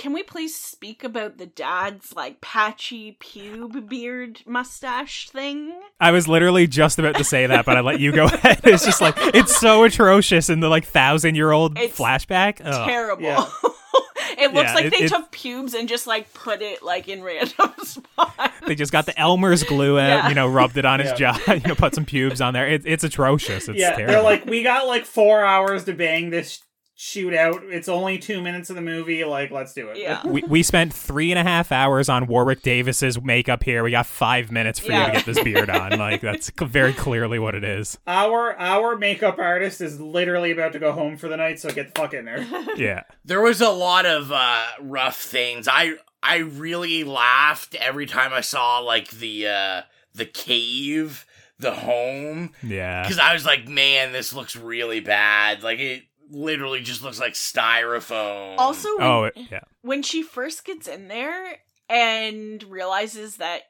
can 0.00 0.14
we 0.14 0.22
please 0.22 0.56
speak 0.56 1.04
about 1.04 1.36
the 1.36 1.44
dad's 1.46 2.14
like 2.16 2.40
patchy 2.40 3.18
pube 3.20 3.86
beard 3.88 4.40
mustache 4.46 5.28
thing? 5.28 5.72
I 6.00 6.10
was 6.10 6.26
literally 6.26 6.66
just 6.66 6.98
about 6.98 7.16
to 7.16 7.24
say 7.24 7.46
that, 7.46 7.66
but 7.66 7.76
I 7.76 7.80
let 7.80 8.00
you 8.00 8.10
go 8.10 8.24
ahead. 8.32 8.60
It's 8.64 8.84
just 8.84 9.00
like 9.02 9.14
it's 9.18 9.54
so 9.56 9.84
atrocious 9.84 10.48
in 10.48 10.60
the 10.60 10.68
like 10.68 10.86
thousand 10.86 11.34
year 11.34 11.50
old 11.52 11.76
flashback. 11.76 12.60
Ugh. 12.64 12.88
Terrible. 12.88 13.22
Yeah. 13.24 13.44
it 14.38 14.54
looks 14.54 14.68
Yeah, 14.70 14.74
like 14.74 14.84
it- 14.86 14.90
they 14.90 15.04
it- 15.04 15.08
took 15.08 15.30
pubes 15.30 15.74
and 15.74 15.86
just 15.88 16.06
like 16.06 16.32
put 16.32 16.62
it 16.62 16.82
like 16.82 17.06
in 17.08 17.22
random 17.22 17.72
spots. 17.82 18.54
They 18.66 18.74
just 18.74 18.92
got 18.92 19.04
the 19.06 19.18
Elmer's 19.20 19.64
glue 19.64 19.98
out, 19.98 20.06
Yeah. 20.24 20.28
you 20.30 20.34
know, 20.34 20.48
rubbed 20.48 20.78
it 20.78 20.84
on 20.86 21.00
his 21.00 21.12
jaw, 21.12 21.38
you 21.48 21.60
know, 21.60 21.74
put 21.74 21.94
some 21.94 22.04
pubes 22.06 22.40
on 22.40 22.54
there. 22.54 22.66
It, 22.68 22.82
it's 22.86 23.04
atrocious. 23.04 23.68
It's 23.68 23.78
yeah, 23.78 23.90
terrible. 23.96 24.12
they're 24.14 24.22
like, 24.22 24.46
we 24.46 24.62
got 24.62 24.86
like 24.86 25.04
four 25.04 25.44
hours 25.44 25.84
to 25.84 25.92
bang 25.92 26.30
this 26.30 26.62
shootout. 27.00 27.62
It's 27.72 27.88
only 27.88 28.18
two 28.18 28.42
minutes 28.42 28.68
of 28.68 28.76
the 28.76 28.82
movie. 28.82 29.24
Like, 29.24 29.50
let's 29.50 29.72
do 29.72 29.88
it. 29.88 29.96
Yeah. 29.96 30.20
we, 30.26 30.42
we 30.42 30.62
spent 30.62 30.92
three 30.92 31.32
and 31.32 31.38
a 31.38 31.42
half 31.42 31.72
hours 31.72 32.10
on 32.10 32.26
Warwick 32.26 32.60
Davis's 32.60 33.18
makeup 33.22 33.62
here. 33.62 33.82
We 33.82 33.90
got 33.90 34.04
five 34.04 34.52
minutes 34.52 34.78
for 34.78 34.92
you 34.92 35.06
to 35.06 35.12
get 35.12 35.24
this 35.24 35.42
beard 35.42 35.70
on. 35.70 35.98
Like 35.98 36.20
that's 36.20 36.50
very 36.60 36.92
clearly 36.92 37.38
what 37.38 37.54
it 37.54 37.64
is. 37.64 37.98
Our 38.06 38.54
our 38.58 38.96
makeup 38.98 39.38
artist 39.38 39.80
is 39.80 39.98
literally 39.98 40.50
about 40.50 40.72
to 40.74 40.78
go 40.78 40.92
home 40.92 41.16
for 41.16 41.28
the 41.28 41.38
night, 41.38 41.58
so 41.58 41.70
get 41.70 41.94
the 41.94 42.00
fuck 42.00 42.12
in 42.12 42.26
there. 42.26 42.46
Yeah. 42.76 43.02
There 43.24 43.40
was 43.40 43.60
a 43.62 43.70
lot 43.70 44.04
of 44.06 44.30
uh, 44.30 44.64
rough 44.80 45.20
things. 45.20 45.68
I 45.70 45.94
I 46.22 46.36
really 46.38 47.02
laughed 47.04 47.74
every 47.76 48.04
time 48.06 48.32
I 48.34 48.42
saw 48.42 48.78
like 48.80 49.08
the 49.10 49.46
uh, 49.48 49.82
the 50.14 50.26
cave, 50.26 51.24
the 51.58 51.72
home, 51.72 52.52
Yeah. 52.62 53.02
because 53.02 53.18
I 53.18 53.32
was 53.32 53.46
like, 53.46 53.66
man, 53.68 54.12
this 54.12 54.32
looks 54.34 54.54
really 54.54 55.00
bad. 55.00 55.62
Like 55.62 55.78
it 55.78 56.02
literally 56.30 56.80
just 56.80 57.02
looks 57.02 57.20
like 57.20 57.34
styrofoam. 57.34 58.54
Also, 58.58 58.88
oh, 58.88 58.96
when, 58.98 59.02
Oh 59.06 59.24
it- 59.24 59.48
yeah. 59.50 59.60
when 59.82 60.02
she 60.02 60.22
first 60.22 60.64
gets 60.64 60.86
in 60.88 61.08
there 61.08 61.56
and 61.88 62.62
realizes 62.64 63.36
that 63.36 63.62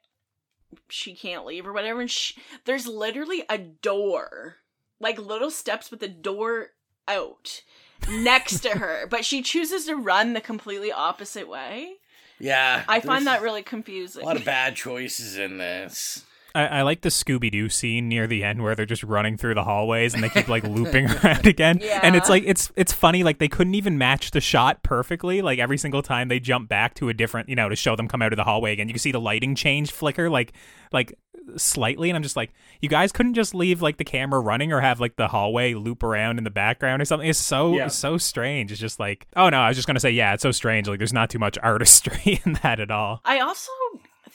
she 0.88 1.14
can't 1.14 1.46
leave 1.46 1.66
or 1.66 1.72
whatever, 1.72 2.00
and 2.00 2.10
she, 2.10 2.34
there's 2.64 2.86
literally 2.86 3.44
a 3.48 3.58
door, 3.58 4.56
like 5.00 5.18
little 5.18 5.50
steps 5.50 5.90
with 5.90 6.02
a 6.02 6.08
door 6.08 6.68
out 7.08 7.62
next 8.08 8.60
to 8.60 8.70
her, 8.78 9.06
but 9.10 9.24
she 9.24 9.42
chooses 9.42 9.86
to 9.86 9.96
run 9.96 10.32
the 10.32 10.40
completely 10.40 10.92
opposite 10.92 11.48
way. 11.48 11.94
yeah, 12.38 12.84
I 12.88 13.00
find 13.00 13.26
that 13.26 13.42
really 13.42 13.62
confusing. 13.62 14.22
a 14.22 14.26
lot 14.26 14.36
of 14.36 14.44
bad 14.44 14.76
choices 14.76 15.36
in 15.38 15.58
this. 15.58 16.24
I, 16.54 16.66
I 16.66 16.82
like 16.82 17.02
the 17.02 17.08
Scooby 17.08 17.50
Doo 17.50 17.68
scene 17.68 18.08
near 18.08 18.26
the 18.26 18.42
end 18.44 18.62
where 18.62 18.74
they're 18.74 18.86
just 18.86 19.02
running 19.04 19.36
through 19.36 19.54
the 19.54 19.64
hallways 19.64 20.14
and 20.14 20.22
they 20.22 20.28
keep 20.28 20.48
like 20.48 20.64
looping 20.64 21.10
around 21.24 21.46
again. 21.46 21.78
Yeah. 21.82 22.00
And 22.02 22.16
it's 22.16 22.28
like 22.28 22.44
it's 22.46 22.70
it's 22.76 22.92
funny 22.92 23.22
like 23.22 23.38
they 23.38 23.48
couldn't 23.48 23.74
even 23.74 23.98
match 23.98 24.30
the 24.32 24.40
shot 24.40 24.82
perfectly. 24.82 25.42
Like 25.42 25.58
every 25.58 25.78
single 25.78 26.02
time 26.02 26.28
they 26.28 26.40
jump 26.40 26.68
back 26.68 26.94
to 26.94 27.08
a 27.08 27.14
different, 27.14 27.48
you 27.48 27.56
know, 27.56 27.68
to 27.68 27.76
show 27.76 27.96
them 27.96 28.08
come 28.08 28.22
out 28.22 28.32
of 28.32 28.36
the 28.36 28.44
hallway 28.44 28.72
again. 28.72 28.88
You 28.88 28.94
can 28.94 29.00
see 29.00 29.12
the 29.12 29.20
lighting 29.20 29.54
change 29.54 29.92
flicker 29.92 30.28
like 30.30 30.52
like 30.92 31.14
slightly 31.56 32.10
and 32.10 32.16
I'm 32.16 32.22
just 32.22 32.36
like 32.36 32.52
you 32.80 32.88
guys 32.88 33.10
couldn't 33.12 33.34
just 33.34 33.54
leave 33.54 33.82
like 33.82 33.96
the 33.96 34.04
camera 34.04 34.38
running 34.40 34.72
or 34.72 34.80
have 34.80 35.00
like 35.00 35.16
the 35.16 35.26
hallway 35.28 35.74
loop 35.74 36.02
around 36.02 36.38
in 36.38 36.44
the 36.44 36.50
background 36.50 37.02
or 37.02 37.04
something. 37.04 37.28
It's 37.28 37.38
so 37.38 37.74
Yeah. 37.74 37.86
it's 37.86 37.96
so 37.96 38.18
strange. 38.18 38.70
It's 38.72 38.80
just 38.80 39.00
like, 39.00 39.26
oh 39.36 39.48
no, 39.48 39.58
I 39.58 39.68
was 39.68 39.76
just 39.76 39.86
going 39.86 39.94
to 39.96 40.00
say 40.00 40.10
yeah, 40.10 40.34
it's 40.34 40.42
so 40.42 40.52
strange. 40.52 40.86
Like 40.88 40.98
there's 40.98 41.12
not 41.12 41.30
too 41.30 41.38
much 41.38 41.58
artistry 41.62 42.40
in 42.44 42.54
that 42.62 42.80
at 42.80 42.90
all. 42.90 43.20
I 43.24 43.40
also 43.40 43.70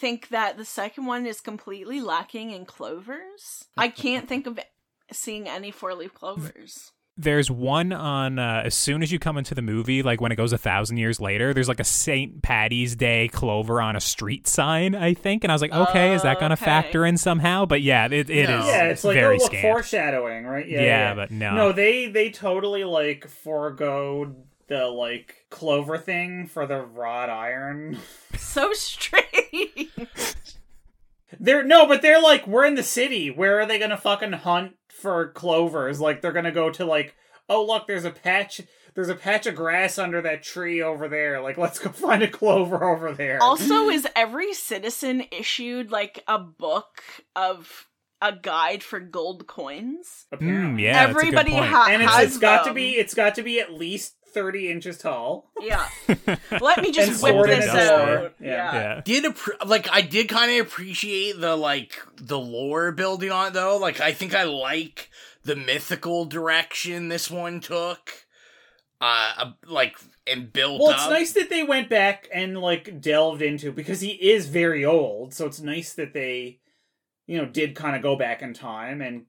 think 0.06 0.28
that 0.30 0.56
the 0.58 0.66
second 0.66 1.06
one 1.08 1.26
is 1.26 1.42
completely 1.42 2.00
lacking 2.00 2.52
in 2.52 2.64
clovers. 2.66 3.66
I 3.76 3.88
can't 3.88 4.28
think 4.28 4.46
of 4.46 4.60
seeing 5.12 5.48
any 5.50 5.72
four 5.72 5.96
leaf 5.96 6.14
clovers. 6.14 6.92
There's 7.18 7.50
one 7.50 7.92
on 7.94 8.38
uh, 8.38 8.62
as 8.66 8.76
soon 8.76 9.02
as 9.02 9.12
you 9.12 9.18
come 9.20 9.38
into 9.38 9.56
the 9.56 9.62
movie, 9.64 10.04
like 10.04 10.22
when 10.22 10.32
it 10.32 10.36
goes 10.36 10.52
a 10.54 10.58
thousand 10.58 10.98
years 10.98 11.20
later. 11.20 11.54
There's 11.54 11.68
like 11.70 11.80
a 11.80 11.84
St. 11.86 12.44
Patty's 12.44 12.96
Day 12.96 13.30
clover 13.30 13.82
on 13.82 13.96
a 13.96 14.02
street 14.02 14.48
sign, 14.48 14.94
I 14.94 15.14
think, 15.16 15.44
and 15.44 15.52
I 15.52 15.56
was 15.56 15.62
like, 15.62 15.72
okay, 15.74 16.14
is 16.14 16.22
that 16.24 16.40
going 16.40 16.50
to 16.52 16.54
Okay. 16.56 16.66
factor 16.66 17.04
in 17.06 17.18
somehow? 17.18 17.66
But 17.66 17.82
yeah, 17.82 18.06
it, 18.06 18.30
it 18.30 18.30
is 18.30 18.50
No. 18.50 18.68
yeah, 18.68 18.84
it's 18.90 19.04
like 19.06 19.16
very 19.16 19.38
oh 19.38 19.40
look, 19.40 19.48
scant. 19.48 19.62
foreshadowing, 19.62 20.46
right? 20.46 20.68
Yeah, 20.68 20.82
Yeah, 20.84 21.14
but 21.16 21.32
no. 21.32 21.56
no, 21.56 21.72
they 21.72 22.08
they 22.08 22.30
totally 22.30 22.84
like 22.84 23.28
forego 23.28 24.36
the 24.68 24.86
like 24.88 25.46
clover 25.50 25.98
thing 25.98 26.48
for 26.48 26.66
the 26.66 26.82
wrought 26.82 27.30
iron. 27.30 28.00
So 28.38 28.74
strange. 28.74 29.90
They're 31.40 31.64
no, 31.64 31.88
but 31.88 32.02
they're 32.02 32.22
like, 32.22 32.46
we're 32.48 32.66
in 32.66 32.76
the 32.76 32.84
city. 32.84 33.30
Where 33.32 33.60
are 33.60 33.66
they 33.66 33.80
gonna 33.80 33.98
fucking 33.98 34.32
hunt 34.34 34.76
for 34.90 35.30
clovers? 35.30 36.00
Like 36.00 36.22
they're 36.22 36.32
gonna 36.32 36.52
go 36.52 36.70
to 36.72 36.86
like, 36.86 37.16
oh 37.50 37.66
look, 37.66 37.88
there's 37.88 38.06
a 38.06 38.12
patch. 38.12 38.62
There's 38.94 39.10
a 39.10 39.16
patch 39.16 39.46
of 39.46 39.56
grass 39.56 39.98
under 39.98 40.22
that 40.22 40.42
tree 40.44 40.82
over 40.82 41.10
there. 41.10 41.42
Like, 41.42 41.58
let's 41.58 41.80
go 41.80 41.90
find 41.94 42.24
a 42.24 42.30
clover 42.30 42.84
over 42.84 43.12
there. 43.12 43.42
also, 43.42 43.90
is 43.90 44.08
every 44.16 44.54
citizen 44.54 45.24
issued 45.32 45.92
like 45.92 46.24
a 46.28 46.40
book 46.40 47.04
of 47.36 47.88
a 48.22 48.32
guide 48.34 48.84
for 48.84 49.00
gold 49.02 49.48
coins? 49.48 50.28
Mm, 50.34 50.80
yeah, 50.80 51.08
that's 51.08 51.12
a 51.12 51.14
good 51.14 51.36
Everybody 51.36 51.52
point. 51.52 51.66
ha- 51.66 51.88
and 51.90 52.02
it's, 52.04 52.12
has 52.14 52.24
it's 52.28 52.38
got 52.38 52.66
to 52.66 52.74
be 52.74 52.92
it's 52.92 53.14
got 53.14 53.36
to 53.36 53.44
be 53.44 53.60
at 53.60 53.74
least 53.74 54.16
thirty 54.36 54.70
inches 54.70 55.00
tall. 55.00 55.50
Yeah. 55.60 55.88
Let 56.62 56.82
me 56.84 56.92
just 56.92 57.24
whip 57.24 57.34
sorted 57.34 57.62
this 57.64 57.70
out. 57.70 58.34
Yeah. 58.40 58.74
yeah. 58.76 59.02
Did 59.04 59.24
appre- 59.24 59.66
like 59.68 59.90
I 59.92 60.02
did 60.02 60.30
kind 60.30 60.52
of 60.52 60.68
appreciate 60.68 61.40
the 61.40 61.56
like 61.56 61.94
the 62.18 62.38
lore 62.38 62.92
building 62.92 63.32
on 63.32 63.48
it 63.48 63.54
though. 63.54 63.78
Like 63.78 64.00
I 64.00 64.14
think 64.14 64.36
I 64.36 64.44
like 64.44 65.10
the 65.44 65.56
mythical 65.56 66.26
direction 66.26 67.08
this 67.08 67.32
one 67.32 67.60
took. 67.62 68.12
Uh, 69.02 69.34
uh, 69.38 69.52
like 69.66 69.98
and 70.26 70.52
built 70.54 70.82
Well, 70.82 70.92
it's 70.92 71.04
up. 71.04 71.10
nice 71.12 71.34
that 71.34 71.50
they 71.50 71.64
went 71.64 71.90
back 71.90 72.28
and 72.34 72.58
like 72.58 73.02
delved 73.02 73.42
into 73.42 73.72
because 73.72 74.02
he 74.02 74.12
is 74.12 74.48
very 74.48 74.86
old. 74.86 75.34
So 75.34 75.46
it's 75.46 75.60
nice 75.60 75.94
that 75.94 76.14
they, 76.14 76.60
you 77.28 77.38
know, 77.38 77.46
did 77.46 77.76
kind 77.76 77.96
of 77.96 78.02
go 78.02 78.16
back 78.16 78.42
in 78.42 78.54
time 78.54 79.02
and 79.02 79.26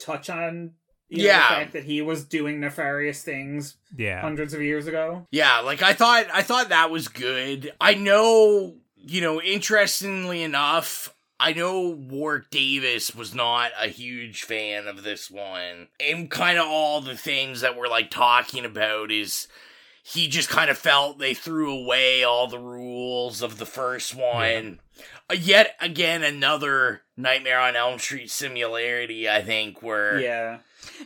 touch 0.00 0.28
on 0.28 0.72
you 1.08 1.18
know, 1.18 1.24
Yeah. 1.24 1.38
the 1.48 1.54
fact 1.54 1.72
that 1.74 1.84
he 1.84 2.02
was 2.02 2.24
doing 2.24 2.60
nefarious 2.60 3.22
things 3.22 3.76
Yeah. 3.96 4.20
hundreds 4.20 4.52
of 4.54 4.62
years 4.62 4.86
ago. 4.86 5.26
Yeah, 5.30 5.60
like 5.60 5.82
I 5.82 5.92
thought 5.92 6.26
I 6.32 6.42
thought 6.42 6.68
that 6.70 6.90
was 6.90 7.08
good. 7.08 7.72
I 7.80 7.94
know, 7.94 8.76
you 8.96 9.20
know, 9.20 9.40
interestingly 9.40 10.42
enough, 10.42 11.12
I 11.38 11.52
know 11.52 11.88
Warwick 11.90 12.48
Davis 12.50 13.14
was 13.14 13.34
not 13.34 13.70
a 13.78 13.88
huge 13.88 14.42
fan 14.42 14.88
of 14.88 15.02
this 15.02 15.30
one. 15.30 15.88
And 16.00 16.30
kind 16.30 16.58
of 16.58 16.66
all 16.66 17.00
the 17.02 17.16
things 17.16 17.60
that 17.60 17.76
we're 17.76 17.88
like 17.88 18.10
talking 18.10 18.64
about 18.64 19.10
is 19.12 19.46
he 20.02 20.28
just 20.28 20.48
kind 20.48 20.70
of 20.70 20.78
felt 20.78 21.18
they 21.18 21.34
threw 21.34 21.72
away 21.76 22.24
all 22.24 22.46
the 22.46 22.58
rules 22.58 23.42
of 23.42 23.58
the 23.58 23.66
first 23.66 24.14
one. 24.14 24.80
Uh, 25.28 25.34
yet 25.38 25.76
again 25.80 26.22
another 26.22 27.02
Nightmare 27.16 27.58
on 27.60 27.76
Elm 27.76 27.98
Street 27.98 28.30
similarity, 28.30 29.28
I 29.28 29.42
think, 29.42 29.82
where 29.82 30.18
Yeah. 30.20 30.58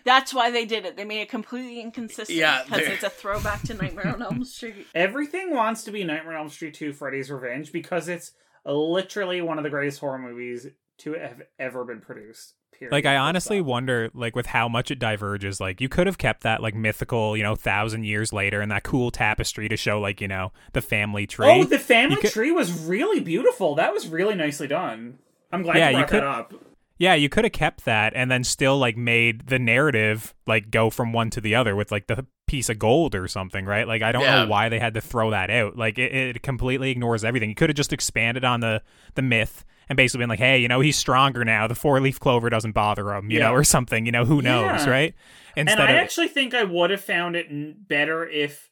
That's 0.04 0.32
why 0.34 0.50
they 0.50 0.64
did 0.64 0.84
it. 0.84 0.96
They 0.96 1.04
made 1.04 1.20
it 1.22 1.28
completely 1.28 1.80
inconsistent. 1.80 2.36
Yeah, 2.38 2.62
because 2.64 2.86
it's 2.86 3.02
a 3.04 3.10
throwback 3.10 3.62
to 3.62 3.74
Nightmare 3.74 4.08
on 4.08 4.22
Elm 4.22 4.44
Street. 4.44 4.86
Everything 4.94 5.54
wants 5.54 5.84
to 5.84 5.90
be 5.90 6.04
Nightmare 6.04 6.34
on 6.34 6.40
Elm 6.40 6.48
Street 6.48 6.74
2 6.74 6.92
Freddy's 6.92 7.30
Revenge 7.30 7.72
because 7.72 8.08
it's 8.08 8.32
literally 8.64 9.40
one 9.40 9.58
of 9.58 9.64
the 9.64 9.70
greatest 9.70 10.00
horror 10.00 10.18
movies 10.18 10.66
to 10.98 11.12
have 11.14 11.42
ever 11.58 11.84
been 11.84 12.00
produced. 12.00 12.54
Period. 12.72 12.92
Like 12.92 13.04
I 13.06 13.16
honestly 13.16 13.58
stop. 13.58 13.66
wonder, 13.66 14.10
like 14.14 14.34
with 14.36 14.46
how 14.46 14.68
much 14.68 14.90
it 14.90 14.98
diverges. 14.98 15.60
Like 15.60 15.80
you 15.80 15.88
could 15.88 16.06
have 16.06 16.18
kept 16.18 16.42
that 16.44 16.62
like 16.62 16.74
mythical, 16.74 17.36
you 17.36 17.42
know, 17.42 17.54
thousand 17.54 18.04
years 18.04 18.32
later, 18.32 18.60
and 18.60 18.70
that 18.70 18.84
cool 18.84 19.10
tapestry 19.10 19.68
to 19.68 19.76
show 19.76 20.00
like 20.00 20.20
you 20.20 20.28
know 20.28 20.52
the 20.72 20.80
family 20.80 21.26
tree. 21.26 21.46
Oh, 21.46 21.64
the 21.64 21.78
family 21.78 22.16
You 22.16 22.20
could- 22.22 22.32
tree 22.32 22.52
was 22.52 22.72
really 22.86 23.20
beautiful. 23.20 23.74
That 23.74 23.92
was 23.92 24.08
really 24.08 24.34
nicely 24.34 24.66
done. 24.66 25.18
I'm 25.52 25.62
glad 25.62 25.76
Yeah, 25.76 25.90
you 25.90 25.98
you 25.98 26.06
brought 26.06 26.08
could- 26.10 26.22
that 26.22 26.26
up. 26.28 26.54
Yeah, 27.00 27.14
you 27.14 27.30
could 27.30 27.44
have 27.44 27.52
kept 27.52 27.86
that 27.86 28.12
and 28.14 28.30
then 28.30 28.44
still 28.44 28.76
like 28.78 28.94
made 28.96 29.46
the 29.46 29.58
narrative 29.58 30.34
like 30.46 30.70
go 30.70 30.90
from 30.90 31.12
one 31.14 31.30
to 31.30 31.40
the 31.40 31.54
other 31.54 31.74
with 31.74 31.90
like 31.90 32.06
the 32.08 32.26
piece 32.46 32.68
of 32.68 32.78
gold 32.78 33.14
or 33.14 33.26
something, 33.26 33.64
right? 33.64 33.88
Like 33.88 34.02
I 34.02 34.12
don't 34.12 34.22
Yeah. 34.22 34.44
know 34.44 34.50
why 34.50 34.68
they 34.68 34.78
had 34.78 34.92
to 34.94 35.00
throw 35.00 35.30
that 35.30 35.48
out. 35.50 35.76
Like 35.78 35.98
it, 35.98 36.12
it 36.14 36.42
completely 36.42 36.90
ignores 36.90 37.24
everything. 37.24 37.48
You 37.48 37.54
could 37.54 37.70
have 37.70 37.76
just 37.76 37.94
expanded 37.94 38.44
on 38.44 38.60
the 38.60 38.82
the 39.14 39.22
myth 39.22 39.64
and 39.88 39.96
basically 39.96 40.18
been 40.22 40.28
like, 40.28 40.38
hey, 40.40 40.58
you 40.58 40.68
know, 40.68 40.80
he's 40.80 40.98
stronger 40.98 41.42
now. 41.42 41.66
The 41.66 41.74
four 41.74 42.00
leaf 42.02 42.20
clover 42.20 42.50
doesn't 42.50 42.72
bother 42.72 43.14
him, 43.14 43.30
you 43.30 43.38
Yeah. 43.38 43.46
know, 43.48 43.54
or 43.54 43.64
something. 43.64 44.04
You 44.04 44.12
know, 44.12 44.26
who 44.26 44.42
knows, 44.42 44.84
Yeah. 44.84 44.90
right? 44.90 45.14
and 45.56 45.68
I 45.70 45.92
actually 45.92 46.28
think 46.28 46.52
I 46.54 46.62
would 46.64 46.90
have 46.90 47.00
found 47.00 47.34
it 47.34 47.48
better 47.88 48.28
if 48.28 48.70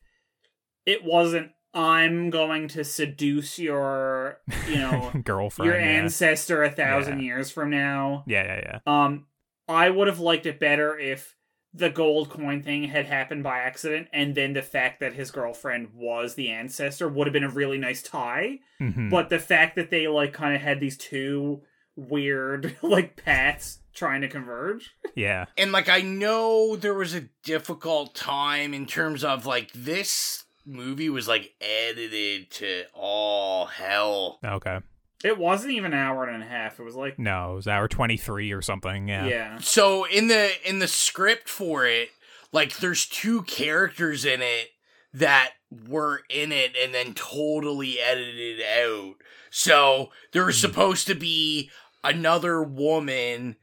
it 0.86 1.02
wasn't 1.02 1.50
I'm 1.78 2.30
going 2.30 2.66
to 2.68 2.82
seduce 2.82 3.56
your, 3.56 4.40
you 4.68 4.78
know, 4.78 5.12
girlfriend, 5.24 5.70
your 5.70 5.80
yeah. 5.80 5.86
ancestor 5.86 6.64
a 6.64 6.70
thousand 6.70 7.20
years 7.20 7.52
from 7.52 7.70
now. 7.70 8.24
Yeah, 8.26 8.44
yeah, 8.44 8.60
yeah. 8.64 9.04
Um, 9.04 9.26
I 9.68 9.88
would 9.88 10.08
have 10.08 10.18
liked 10.18 10.44
it 10.46 10.58
better 10.58 10.98
if 10.98 11.36
the 11.72 11.88
gold 11.88 12.30
coin 12.30 12.64
thing 12.64 12.84
had 12.84 13.06
happened 13.06 13.44
by 13.44 13.60
accident, 13.60 14.08
and 14.12 14.34
then 14.34 14.54
the 14.54 14.62
fact 14.62 14.98
that 14.98 15.12
his 15.12 15.30
girlfriend 15.30 15.90
was 15.94 16.34
the 16.34 16.48
ancestor 16.48 17.08
would 17.08 17.28
have 17.28 17.32
been 17.32 17.44
a 17.44 17.48
really 17.48 17.78
nice 17.78 18.02
tie. 18.02 18.58
Mhm. 18.80 19.08
But 19.08 19.28
the 19.28 19.38
fact 19.38 19.76
that 19.76 19.90
they 19.90 20.08
like 20.08 20.32
kind 20.32 20.56
of 20.56 20.60
had 20.60 20.80
these 20.80 20.96
two 20.96 21.62
weird 21.94 22.76
like 22.82 23.22
paths 23.22 23.82
trying 23.94 24.22
to 24.22 24.28
converge. 24.28 24.90
Yeah. 25.14 25.44
And 25.56 25.70
like 25.70 25.88
I 25.88 26.00
know 26.00 26.74
there 26.74 26.94
was 26.94 27.14
a 27.14 27.28
difficult 27.44 28.16
time 28.16 28.74
in 28.74 28.86
terms 28.86 29.22
of 29.22 29.46
like 29.46 29.70
this 29.72 30.44
movie 30.68 31.08
was 31.08 31.26
like 31.26 31.54
edited 31.60 32.50
to 32.50 32.84
all 32.94 33.66
hell. 33.66 34.38
Okay. 34.44 34.78
It 35.24 35.36
wasn't 35.36 35.72
even 35.72 35.92
an 35.92 35.98
hour 35.98 36.24
and 36.24 36.42
a 36.42 36.46
half. 36.46 36.78
It 36.78 36.84
was 36.84 36.94
like 36.94 37.18
No, 37.18 37.52
it 37.52 37.56
was 37.56 37.68
hour 37.68 37.88
23 37.88 38.52
or 38.52 38.62
something. 38.62 39.08
Yeah. 39.08 39.26
yeah. 39.26 39.58
So 39.58 40.04
in 40.04 40.28
the 40.28 40.50
in 40.64 40.78
the 40.78 40.88
script 40.88 41.48
for 41.48 41.86
it, 41.86 42.10
like 42.52 42.78
there's 42.78 43.06
two 43.06 43.42
characters 43.42 44.24
in 44.24 44.42
it 44.42 44.68
that 45.12 45.52
were 45.88 46.22
in 46.30 46.52
it 46.52 46.76
and 46.80 46.94
then 46.94 47.14
totally 47.14 47.98
edited 47.98 48.60
out. 48.60 49.14
So 49.50 50.10
there 50.32 50.44
was 50.44 50.56
hmm. 50.56 50.68
supposed 50.68 51.06
to 51.08 51.14
be 51.14 51.70
another 52.04 52.62
woman 52.62 53.56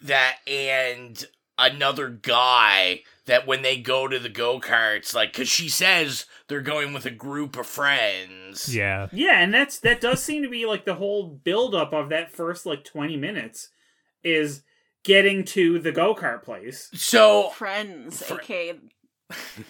that 0.00 0.38
and 0.46 1.24
another 1.58 2.08
guy 2.08 3.02
that 3.26 3.46
when 3.46 3.62
they 3.62 3.76
go 3.76 4.08
to 4.08 4.18
the 4.18 4.28
go-karts 4.28 5.14
like 5.14 5.32
cuz 5.32 5.48
she 5.48 5.68
says 5.68 6.26
they're 6.48 6.60
going 6.60 6.92
with 6.92 7.06
a 7.06 7.10
group 7.10 7.56
of 7.56 7.66
friends. 7.66 8.74
Yeah. 8.74 9.08
Yeah, 9.12 9.40
and 9.40 9.52
that's 9.54 9.78
that 9.80 10.00
does 10.00 10.22
seem 10.22 10.42
to 10.42 10.48
be 10.48 10.66
like 10.66 10.84
the 10.84 10.94
whole 10.96 11.28
buildup 11.28 11.92
of 11.92 12.08
that 12.10 12.32
first 12.32 12.66
like 12.66 12.84
20 12.84 13.16
minutes 13.16 13.68
is 14.24 14.62
getting 15.04 15.44
to 15.44 15.78
the 15.78 15.90
go-kart 15.92 16.42
place. 16.42 16.88
So 16.94 17.50
Friends, 17.50 18.22
aka 18.30 18.78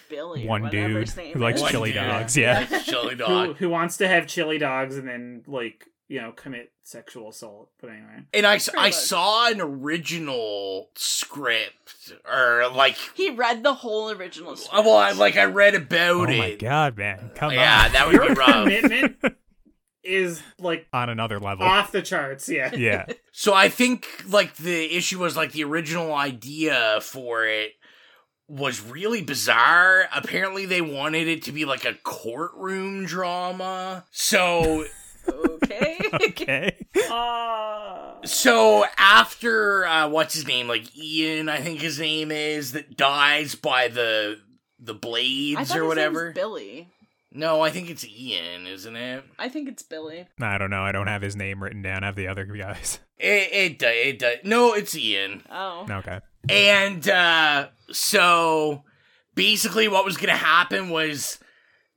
Billy. 0.09 0.47
One 0.47 0.69
dude 0.69 0.95
his 1.07 1.15
name 1.17 1.33
who 1.33 1.39
likes 1.39 1.61
is. 1.61 1.69
chili 1.69 1.91
dude. 1.91 2.01
dogs. 2.03 2.35
Yeah. 2.37 2.65
Chili 2.83 3.11
Who, 3.11 3.15
dog. 3.15 3.57
who 3.57 3.69
wants 3.69 3.97
to 3.97 4.07
have 4.07 4.27
chili 4.27 4.57
dogs 4.57 4.97
and 4.97 5.07
then 5.07 5.43
like, 5.47 5.87
you 6.13 6.21
know, 6.21 6.31
commit 6.31 6.71
sexual 6.83 7.29
assault. 7.29 7.71
But 7.81 7.89
anyway. 7.89 8.19
And 8.35 8.45
I, 8.45 8.59
I 8.77 8.89
much. 8.89 8.93
saw 8.93 9.47
an 9.49 9.59
original 9.59 10.89
script 10.93 12.13
or 12.31 12.69
like 12.75 12.97
He 13.15 13.31
read 13.31 13.63
the 13.63 13.73
whole 13.73 14.11
original 14.11 14.55
script. 14.55 14.77
Uh, 14.77 14.83
Well, 14.85 14.97
I, 14.97 15.13
like 15.13 15.37
I 15.37 15.45
read 15.45 15.73
about 15.73 16.29
Oh 16.29 16.31
it. 16.31 16.35
Oh 16.35 16.37
my 16.37 16.55
god, 16.55 16.97
man. 16.97 17.31
Come 17.33 17.49
on. 17.49 17.55
yeah, 17.55 17.85
on. 17.87 17.93
that 17.93 18.05
would 18.05 18.13
Your 18.15 18.27
be 18.27 18.33
rough. 18.35 18.63
commitment 18.63 19.15
is 20.03 20.43
like 20.59 20.85
On 20.93 21.09
another 21.09 21.39
level. 21.39 21.65
off 21.65 21.91
the 21.91 22.03
charts, 22.03 22.47
yeah. 22.47 22.75
yeah. 22.75 23.05
So 23.31 23.55
I 23.55 23.69
think 23.69 24.05
like 24.29 24.55
the 24.57 24.95
issue 24.95 25.17
was 25.17 25.35
like 25.35 25.51
the 25.53 25.63
original 25.63 26.13
idea 26.13 26.99
for 27.01 27.47
it 27.47 27.71
was 28.47 28.79
really 28.83 29.23
bizarre. 29.23 30.07
Apparently 30.15 30.67
they 30.67 30.81
wanted 30.81 31.27
it 31.27 31.41
to 31.43 31.51
be 31.51 31.65
like 31.65 31.85
a 31.85 31.95
courtroom 32.03 33.05
drama. 33.07 34.05
So 34.11 34.85
okay. 35.27 35.99
Okay. 36.13 36.75
Uh, 37.11 38.13
so 38.23 38.85
after 38.97 39.85
uh 39.85 40.07
what's 40.09 40.35
his 40.35 40.45
name? 40.47 40.67
Like 40.67 40.95
Ian, 40.95 41.49
I 41.49 41.57
think 41.59 41.79
his 41.81 41.99
name 41.99 42.31
is, 42.31 42.73
that 42.73 42.95
dies 42.95 43.55
by 43.55 43.87
the 43.87 44.39
the 44.79 44.93
blades 44.93 45.55
thought 45.55 45.61
or 45.61 45.63
his 45.63 45.71
name 45.71 45.81
was 45.81 45.89
whatever. 45.89 46.31
Billy. 46.33 46.89
No, 47.31 47.61
I 47.61 47.71
think 47.71 47.89
it's 47.89 48.05
Ian, 48.05 48.67
isn't 48.67 48.95
it? 48.95 49.23
I 49.39 49.49
think 49.49 49.67
it's 49.67 49.81
Billy. 49.81 50.27
I 50.39 50.57
don't 50.59 50.69
know. 50.69 50.83
I 50.83 50.91
don't 50.91 51.07
have 51.07 51.23
his 51.23 51.35
name 51.35 51.63
written 51.63 51.81
down. 51.81 52.03
I 52.03 52.07
have 52.07 52.15
the 52.15 52.27
other 52.27 52.45
guys. 52.45 52.99
It 53.17 53.49
it 53.51 53.79
do- 53.79 53.87
it 53.87 54.19
does. 54.19 54.37
No, 54.43 54.73
it's 54.73 54.95
Ian. 54.95 55.43
Oh. 55.49 55.87
Okay. 55.89 56.19
And 56.47 57.07
uh 57.09 57.69
so 57.91 58.83
basically 59.33 59.87
what 59.87 60.05
was 60.05 60.17
going 60.17 60.29
to 60.29 60.35
happen 60.35 60.89
was 60.89 61.39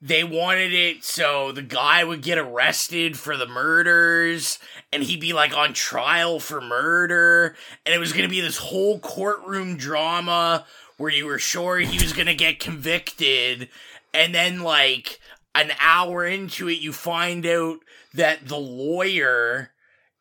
they 0.00 0.22
wanted 0.22 0.72
it 0.74 1.04
so 1.04 1.52
the 1.52 1.62
guy 1.62 2.04
would 2.04 2.22
get 2.22 2.38
arrested 2.38 3.18
for 3.18 3.36
the 3.36 3.46
murders 3.46 4.58
and 4.92 5.02
he'd 5.02 5.20
be 5.20 5.32
like 5.32 5.56
on 5.56 5.72
trial 5.72 6.38
for 6.38 6.60
murder. 6.60 7.56
And 7.84 7.94
it 7.94 7.98
was 7.98 8.12
going 8.12 8.24
to 8.24 8.28
be 8.28 8.40
this 8.40 8.58
whole 8.58 8.98
courtroom 8.98 9.76
drama 9.76 10.66
where 10.98 11.10
you 11.10 11.26
were 11.26 11.38
sure 11.38 11.78
he 11.78 12.02
was 12.02 12.12
going 12.12 12.26
to 12.26 12.34
get 12.34 12.60
convicted. 12.60 13.68
And 14.12 14.34
then 14.34 14.62
like 14.62 15.18
an 15.54 15.72
hour 15.80 16.26
into 16.26 16.68
it 16.68 16.78
you 16.78 16.92
find 16.92 17.46
out 17.46 17.78
that 18.12 18.46
the 18.46 18.58
lawyer 18.58 19.70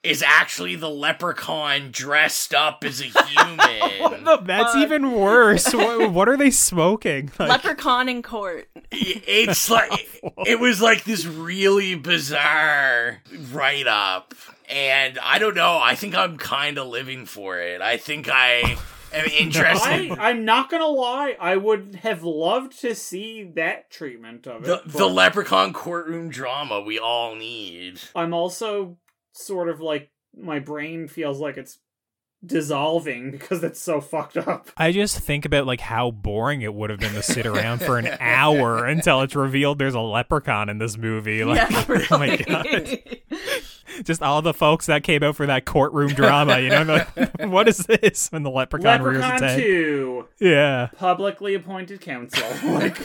is 0.05 0.21
actually 0.21 0.75
the 0.75 0.89
leprechaun 0.89 1.89
dressed 1.91 2.53
up 2.53 2.83
as 2.83 3.01
a 3.01 3.03
human. 3.27 3.59
Oh, 4.01 4.17
no, 4.21 4.37
that's 4.37 4.75
even 4.75 5.11
worse. 5.11 5.73
what, 5.73 6.11
what 6.11 6.29
are 6.29 6.37
they 6.37 6.51
smoking? 6.51 7.31
Like, 7.39 7.49
Leprechaun 7.49 8.07
in 8.09 8.21
court. 8.21 8.69
it's 8.91 9.69
like 9.69 10.21
it 10.45 10.59
was 10.59 10.81
like 10.81 11.03
this 11.03 11.25
really 11.25 11.95
bizarre 11.95 13.21
write 13.51 13.87
up 13.87 14.33
and 14.69 15.17
i 15.19 15.37
don't 15.39 15.55
know 15.55 15.79
i 15.81 15.95
think 15.95 16.15
i'm 16.15 16.37
kind 16.37 16.77
of 16.77 16.87
living 16.87 17.25
for 17.25 17.59
it 17.59 17.81
i 17.81 17.97
think 17.97 18.27
i 18.29 18.77
am 19.13 19.25
interested 19.37 19.87
I, 20.11 20.29
I'm 20.29 20.45
not 20.45 20.69
gonna 20.69 20.87
lie, 20.87 21.35
I 21.39 21.55
would 21.57 21.99
have 22.03 22.23
loved 22.23 22.79
to 22.81 22.95
see 22.95 23.43
that 23.55 23.89
treatment 23.91 24.47
of 24.47 24.63
it. 24.67 24.85
the, 24.85 24.97
the 24.97 25.05
leprechaun 25.07 25.73
courtroom 25.73 26.29
drama 26.29 26.81
we 26.81 26.97
all 26.99 27.35
need 27.35 27.99
I'm 28.15 28.33
also 28.33 28.97
sort 29.37 29.69
of 29.69 29.79
like 29.81 30.09
my 30.37 30.59
brain 30.59 31.07
feels 31.07 31.39
like 31.39 31.57
it's 31.57 31.79
dissolving 32.45 33.31
because 33.37 33.63
it's 33.63 33.81
so 33.81 33.99
fucked 34.01 34.37
up. 34.37 34.69
I 34.77 34.91
just 34.91 35.19
think 35.19 35.45
about 35.45 35.65
like 35.65 35.79
how 35.81 36.11
boring 36.11 36.61
it 36.61 36.73
would 36.73 36.89
have 36.89 36.99
been 36.99 37.13
to 37.13 37.23
sit 37.23 37.45
around 37.45 37.81
for 37.81 37.97
an 37.97 38.07
hour 38.19 38.85
until 38.85 39.21
it's 39.21 39.35
revealed 39.35 39.79
there's 39.79 39.95
a 39.95 39.99
leprechaun 40.01 40.69
in 40.69 40.77
this 40.77 40.97
movie. 40.97 41.43
Like, 41.43 41.69
yeah, 41.69 42.05
oh 42.11 42.17
my 42.17 42.35
god! 42.37 42.99
Just 44.03 44.21
all 44.21 44.41
the 44.41 44.53
folks 44.53 44.87
that 44.87 45.03
came 45.03 45.23
out 45.23 45.37
for 45.37 45.45
that 45.45 45.63
courtroom 45.63 46.09
drama, 46.09 46.59
you 46.59 46.69
know, 46.69 46.83
like, 46.83 47.39
what 47.45 47.69
is 47.69 47.77
this? 47.77 48.29
When 48.29 48.43
the 48.43 48.49
leprechaun, 48.51 49.01
rears 49.01 49.17
its 49.17 49.23
Leprechaun 49.25 49.47
head. 49.47 49.59
2, 49.59 50.27
Yeah. 50.41 50.87
publicly 50.97 51.53
appointed 51.53 52.01
counsel. 52.01 52.45
Like, 52.73 52.99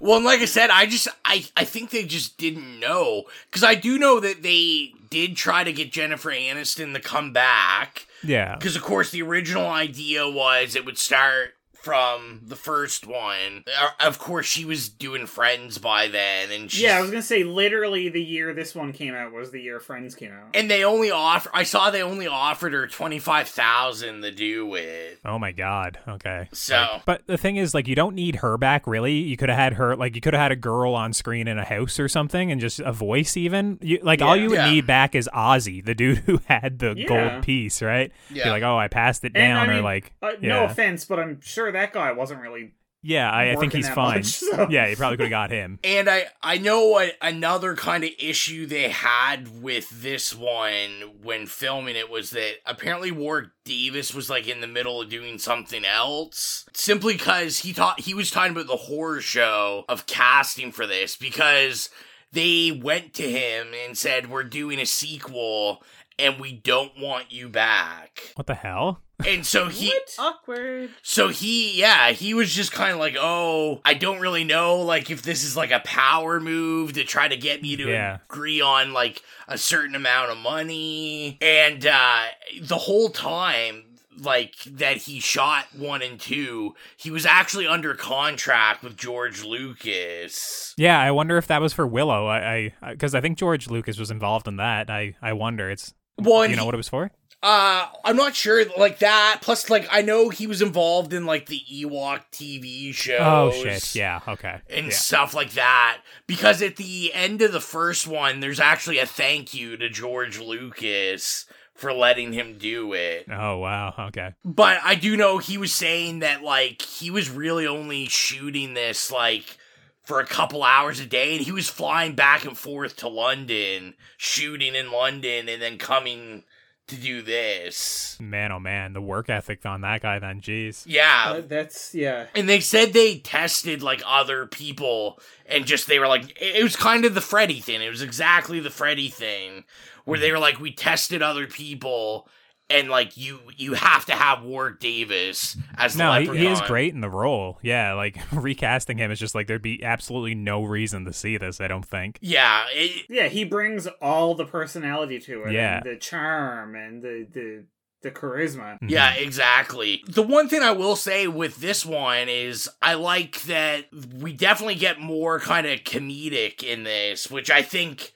well 0.00 0.16
and 0.16 0.24
like 0.24 0.40
i 0.40 0.44
said 0.46 0.70
i 0.70 0.86
just 0.86 1.06
i 1.24 1.44
i 1.56 1.64
think 1.64 1.90
they 1.90 2.04
just 2.04 2.36
didn't 2.38 2.80
know 2.80 3.24
because 3.46 3.62
i 3.62 3.74
do 3.74 3.98
know 3.98 4.20
that 4.20 4.42
they 4.42 4.92
did 5.14 5.36
try 5.36 5.62
to 5.62 5.72
get 5.72 5.92
jennifer 5.92 6.30
aniston 6.30 6.92
to 6.92 7.00
come 7.00 7.32
back 7.32 8.06
Yeah. 8.22 8.56
Because, 8.56 8.74
of 8.74 8.82
course, 8.82 9.10
the 9.10 9.22
original 9.22 9.66
idea 9.66 10.26
was 10.28 10.74
it 10.74 10.84
would 10.86 10.96
start 10.98 11.54
from 11.84 12.40
the 12.46 12.56
first 12.56 13.06
one. 13.06 13.64
Uh, 13.66 13.90
Of 14.00 14.18
course, 14.18 14.46
she 14.46 14.64
was 14.64 14.88
doing 14.88 15.26
Friends 15.26 15.78
by 15.78 16.08
then, 16.08 16.50
and 16.50 16.70
she's, 16.70 16.80
yeah, 16.82 16.96
I 16.98 17.00
was 17.02 17.10
gonna 17.10 17.22
say 17.22 17.44
literally 17.44 18.08
the 18.08 18.22
year 18.22 18.54
this 18.54 18.74
one 18.74 18.92
came 18.92 19.14
out 19.14 19.32
was 19.32 19.50
the 19.50 19.60
year 19.60 19.80
Friends 19.80 20.14
came 20.14 20.32
out. 20.32 20.48
and 20.54 20.70
they 20.70 20.84
only 20.84 21.10
offer. 21.10 21.50
I 21.52 21.62
saw 21.64 21.90
they 21.90 22.02
only 22.02 22.26
offered 22.26 22.72
her 22.72 22.86
twenty 22.86 23.18
five 23.18 23.48
thousand 23.48 24.22
to 24.22 24.30
do 24.30 24.74
it. 24.74 25.20
Oh 25.24 25.38
my 25.38 25.52
god. 25.52 25.98
Okay. 26.08 26.48
So- 26.52 26.74
Like, 26.74 27.04
but 27.04 27.26
the 27.26 27.36
thing 27.38 27.56
is, 27.56 27.74
like, 27.74 27.86
you 27.86 27.94
don't 27.94 28.14
need 28.14 28.36
her 28.36 28.56
back, 28.56 28.86
really. 28.86 29.14
You 29.14 29.36
could 29.36 29.48
have 29.50 29.58
had 29.58 29.74
her, 29.74 29.94
like, 29.96 30.14
you 30.14 30.20
could 30.20 30.32
have 30.34 30.40
had 30.42 30.52
a 30.52 30.56
girl 30.56 30.94
on 30.94 31.12
screen 31.12 31.46
in 31.48 31.58
a 31.58 31.64
house 31.64 32.00
or 32.00 32.08
something, 32.08 32.50
and 32.50 32.60
just 32.60 32.80
a 32.80 32.92
voice, 32.92 33.36
even. 33.36 33.78
You, 33.82 33.98
like, 34.02 34.22
all 34.22 34.36
you 34.36 34.48
would 34.50 34.56
Yeah. 34.58 34.70
need 34.70 34.86
back 34.86 35.14
is 35.14 35.28
Ozzy, 35.34 35.84
the 35.84 35.94
dude 35.94 36.18
who 36.18 36.40
had 36.48 36.78
the 36.78 36.94
Yeah. 36.96 37.06
gold 37.06 37.42
piece, 37.44 37.82
right? 37.82 38.10
Be 38.32 38.36
Yeah. 38.40 38.50
like, 38.50 38.62
oh, 38.62 38.76
I 38.78 38.88
passed 38.88 39.24
it 39.24 39.32
And, 39.34 39.54
down, 39.54 39.70
I 39.70 39.78
or 39.78 39.82
like, 39.82 40.12
uh, 40.22 40.32
yeah, 40.40 40.48
no 40.48 40.64
offense, 40.64 41.04
but 41.04 41.18
I'm 41.18 41.40
sure 41.40 41.70
that 41.74 41.92
guy 41.92 42.12
wasn't 42.12 42.40
really. 42.40 42.72
yeah, 43.02 43.30
I, 43.30 43.52
I 43.52 43.56
think 43.56 43.72
he's 43.74 43.88
fine. 43.88 44.16
much, 44.18 44.24
so- 44.26 44.66
Yeah, 44.70 44.86
you 44.88 44.96
probably 44.96 45.18
could 45.18 45.24
have 45.24 45.30
got 45.30 45.50
him. 45.50 45.78
And 45.84 46.08
I 46.08 46.26
I 46.42 46.56
know 46.58 46.86
what 46.86 47.12
another 47.20 47.76
kind 47.76 48.02
of 48.02 48.10
issue 48.18 48.66
they 48.66 48.88
had 48.88 49.62
with 49.62 49.90
this 50.02 50.34
one 50.34 51.12
when 51.22 51.46
filming 51.46 51.96
it 51.96 52.08
was 52.10 52.30
that 52.30 52.54
apparently 52.64 53.10
Warwick 53.10 53.50
Davis 53.64 54.14
was 54.14 54.30
like 54.30 54.48
in 54.48 54.60
the 54.62 54.66
middle 54.66 55.02
of 55.02 55.10
doing 55.10 55.38
something 55.38 55.84
else 55.84 56.64
simply 56.72 57.12
because 57.14 57.58
he 57.58 57.72
thought 57.74 58.00
he 58.00 58.14
was 58.14 58.30
talking 58.30 58.52
about 58.52 58.66
the 58.68 58.76
horror 58.76 59.20
show 59.20 59.84
of 59.88 60.06
casting 60.06 60.72
for 60.72 60.86
this 60.86 61.16
because 61.16 61.90
they 62.32 62.72
went 62.82 63.14
to 63.14 63.30
him 63.30 63.68
and 63.86 63.96
said 63.96 64.28
we're 64.30 64.42
doing 64.44 64.80
a 64.80 64.86
sequel 64.86 65.82
and 66.18 66.38
we 66.40 66.52
don't 66.52 66.98
want 67.00 67.32
you 67.32 67.48
back. 67.48 68.32
What 68.36 68.46
the 68.46 68.54
hell? 68.54 69.00
And 69.26 69.46
so 69.46 69.68
he 69.68 69.92
Awkward. 70.18 70.90
so 71.02 71.28
he, 71.28 71.78
yeah, 71.78 72.10
he 72.10 72.34
was 72.34 72.52
just 72.52 72.72
kind 72.72 72.92
of 72.92 72.98
like, 72.98 73.16
oh, 73.18 73.80
I 73.84 73.94
don't 73.94 74.20
really 74.20 74.44
know, 74.44 74.80
like, 74.80 75.10
if 75.10 75.22
this 75.22 75.44
is 75.44 75.56
like 75.56 75.70
a 75.70 75.80
power 75.84 76.40
move 76.40 76.94
to 76.94 77.04
try 77.04 77.28
to 77.28 77.36
get 77.36 77.62
me 77.62 77.76
to 77.76 77.84
Yeah. 77.88 78.18
agree 78.28 78.60
on 78.60 78.92
like 78.92 79.22
a 79.48 79.56
certain 79.58 79.94
amount 79.94 80.30
of 80.32 80.38
money. 80.38 81.38
And 81.40 81.86
uh 81.86 82.24
the 82.62 82.78
whole 82.78 83.08
time, 83.10 83.84
like, 84.18 84.54
that 84.64 84.96
he 84.98 85.18
shot 85.20 85.66
one 85.76 86.00
and 86.02 86.18
two, 86.20 86.74
he 86.96 87.10
was 87.10 87.26
actually 87.26 87.66
under 87.66 87.94
contract 87.94 88.82
with 88.84 88.96
George 88.96 89.42
Lucas. 89.44 90.74
Yeah, 90.76 90.98
I 91.00 91.10
wonder 91.10 91.36
if 91.36 91.46
that 91.48 91.60
was 91.60 91.72
for 91.72 91.86
Willow. 91.86 92.26
I, 92.26 92.72
I, 92.82 92.92
because 92.92 93.14
I 93.14 93.20
think 93.20 93.38
George 93.38 93.68
Lucas 93.68 93.98
was 93.98 94.10
involved 94.10 94.46
in 94.48 94.56
that. 94.56 94.90
I, 94.90 95.14
I 95.22 95.32
wonder. 95.32 95.70
It's, 95.70 95.94
And 96.18 96.50
you 96.50 96.56
know 96.56 96.64
what 96.64 96.74
it 96.74 96.78
was 96.78 96.88
for? 96.88 97.10
Uh, 97.42 97.88
I'm 98.02 98.16
not 98.16 98.34
sure, 98.34 98.64
like 98.78 99.00
that. 99.00 99.40
Plus, 99.42 99.68
like 99.68 99.86
I 99.90 100.00
know 100.00 100.30
he 100.30 100.46
was 100.46 100.62
involved 100.62 101.12
in 101.12 101.26
like 101.26 101.44
the 101.44 101.60
Ewok 101.70 102.22
TV 102.32 102.94
shows. 102.94 103.20
Oh 103.20 103.52
shit! 103.52 103.94
Yeah. 103.94 104.20
Okay. 104.26 104.60
and 104.70 104.86
yeah. 104.86 104.92
stuff 104.92 105.34
like 105.34 105.52
that. 105.52 105.98
Because 106.26 106.62
at 106.62 106.76
the 106.76 107.12
end 107.12 107.42
of 107.42 107.52
the 107.52 107.60
first 107.60 108.06
one, 108.06 108.40
there's 108.40 108.60
actually 108.60 108.98
a 108.98 109.04
thank 109.04 109.52
you 109.52 109.76
to 109.76 109.90
George 109.90 110.38
Lucas 110.38 111.44
for 111.74 111.92
letting 111.92 112.32
him 112.32 112.56
do 112.56 112.94
it. 112.94 113.26
Oh 113.30 113.58
wow. 113.58 113.92
Okay. 114.08 114.32
But 114.42 114.78
I 114.82 114.94
do 114.94 115.14
know 115.14 115.36
he 115.36 115.58
was 115.58 115.74
saying 115.74 116.20
that 116.20 116.42
like 116.42 116.80
he 116.80 117.10
was 117.10 117.28
really 117.28 117.66
only 117.66 118.06
shooting 118.06 118.72
this 118.72 119.12
like 119.12 119.58
for 120.04 120.20
a 120.20 120.26
couple 120.26 120.62
hours 120.62 121.00
a 121.00 121.06
day 121.06 121.36
and 121.36 121.44
he 121.44 121.52
was 121.52 121.68
flying 121.68 122.14
back 122.14 122.44
and 122.44 122.56
forth 122.56 122.96
to 122.96 123.08
London, 123.08 123.94
shooting 124.16 124.74
in 124.74 124.92
London 124.92 125.48
and 125.48 125.60
then 125.60 125.78
coming 125.78 126.44
to 126.86 126.96
do 126.96 127.22
this. 127.22 128.18
Man, 128.20 128.52
oh 128.52 128.60
man, 128.60 128.92
the 128.92 129.00
work 129.00 129.30
ethic 129.30 129.64
on 129.64 129.80
that 129.80 130.02
guy. 130.02 130.18
Then, 130.18 130.40
jeez. 130.40 130.84
Yeah. 130.86 131.24
Uh, 131.36 131.40
that's 131.40 131.94
yeah. 131.94 132.26
And 132.34 132.48
they 132.48 132.60
said 132.60 132.92
they 132.92 133.18
tested 133.18 133.82
like 133.82 134.02
other 134.06 134.46
people 134.46 135.18
and 135.46 135.64
just 135.64 135.88
they 135.88 135.98
were 135.98 136.06
like 136.06 136.30
it 136.40 136.56
it 136.56 136.62
was 136.62 136.76
kind 136.76 137.04
of 137.04 137.14
the 137.14 137.20
Freddy 137.20 137.60
thing. 137.60 137.80
It 137.80 137.90
was 137.90 138.02
exactly 138.02 138.60
the 138.60 138.70
Freddy 138.70 139.08
thing 139.08 139.64
where 140.04 140.18
they 140.18 140.30
were 140.30 140.38
like 140.38 140.60
we 140.60 140.72
tested 140.72 141.22
other 141.22 141.46
people 141.46 142.28
and 142.70 142.88
like 142.88 143.16
you 143.16 143.40
you 143.56 143.74
have 143.74 144.06
to 144.06 144.12
have 144.12 144.42
Warwick 144.42 144.80
Davis 144.80 145.56
as 145.76 145.96
No, 145.96 146.12
the 146.14 146.20
he, 146.20 146.26
leprechaun. 146.26 146.46
he 146.46 146.52
is 146.52 146.60
great 146.62 146.94
in 146.94 147.00
the 147.00 147.10
role. 147.10 147.58
Yeah, 147.62 147.92
like 147.92 148.18
recasting 148.32 148.98
him 148.98 149.10
is 149.10 149.18
just 149.18 149.34
like 149.34 149.46
there'd 149.46 149.60
be 149.62 149.82
absolutely 149.84 150.34
no 150.34 150.62
reason 150.64 151.04
to 151.04 151.12
see 151.12 151.36
this. 151.36 151.60
I 151.60 151.68
don't 151.68 151.84
think. 151.84 152.18
Yeah, 152.22 152.64
it, 152.72 153.06
Yeah, 153.08 153.28
he 153.28 153.44
brings 153.44 153.86
all 154.00 154.34
the 154.34 154.46
personality 154.46 155.18
to 155.20 155.44
it. 155.44 155.52
Yeah. 155.52 155.76
and 155.76 155.84
the 155.84 155.96
charm 155.96 156.74
and 156.74 157.02
the 157.02 157.26
the 157.30 157.64
the 158.02 158.10
charisma. 158.10 158.74
Mm-hmm. 158.74 158.88
Yeah, 158.90 159.14
exactly. 159.14 160.02
The 160.06 160.22
one 160.22 160.48
thing 160.48 160.62
I 160.62 160.72
will 160.72 160.96
say 160.96 161.26
with 161.26 161.56
this 161.56 161.86
one 161.86 162.28
is 162.28 162.68
I 162.82 162.94
like 162.94 163.40
that 163.42 163.86
we 163.92 164.32
definitely 164.34 164.74
get 164.74 165.00
more 165.00 165.40
kind 165.40 165.66
of 165.66 165.80
comedic 165.80 166.62
in 166.62 166.84
this, 166.84 167.30
which 167.30 167.50
I 167.50 167.62
think 167.62 168.12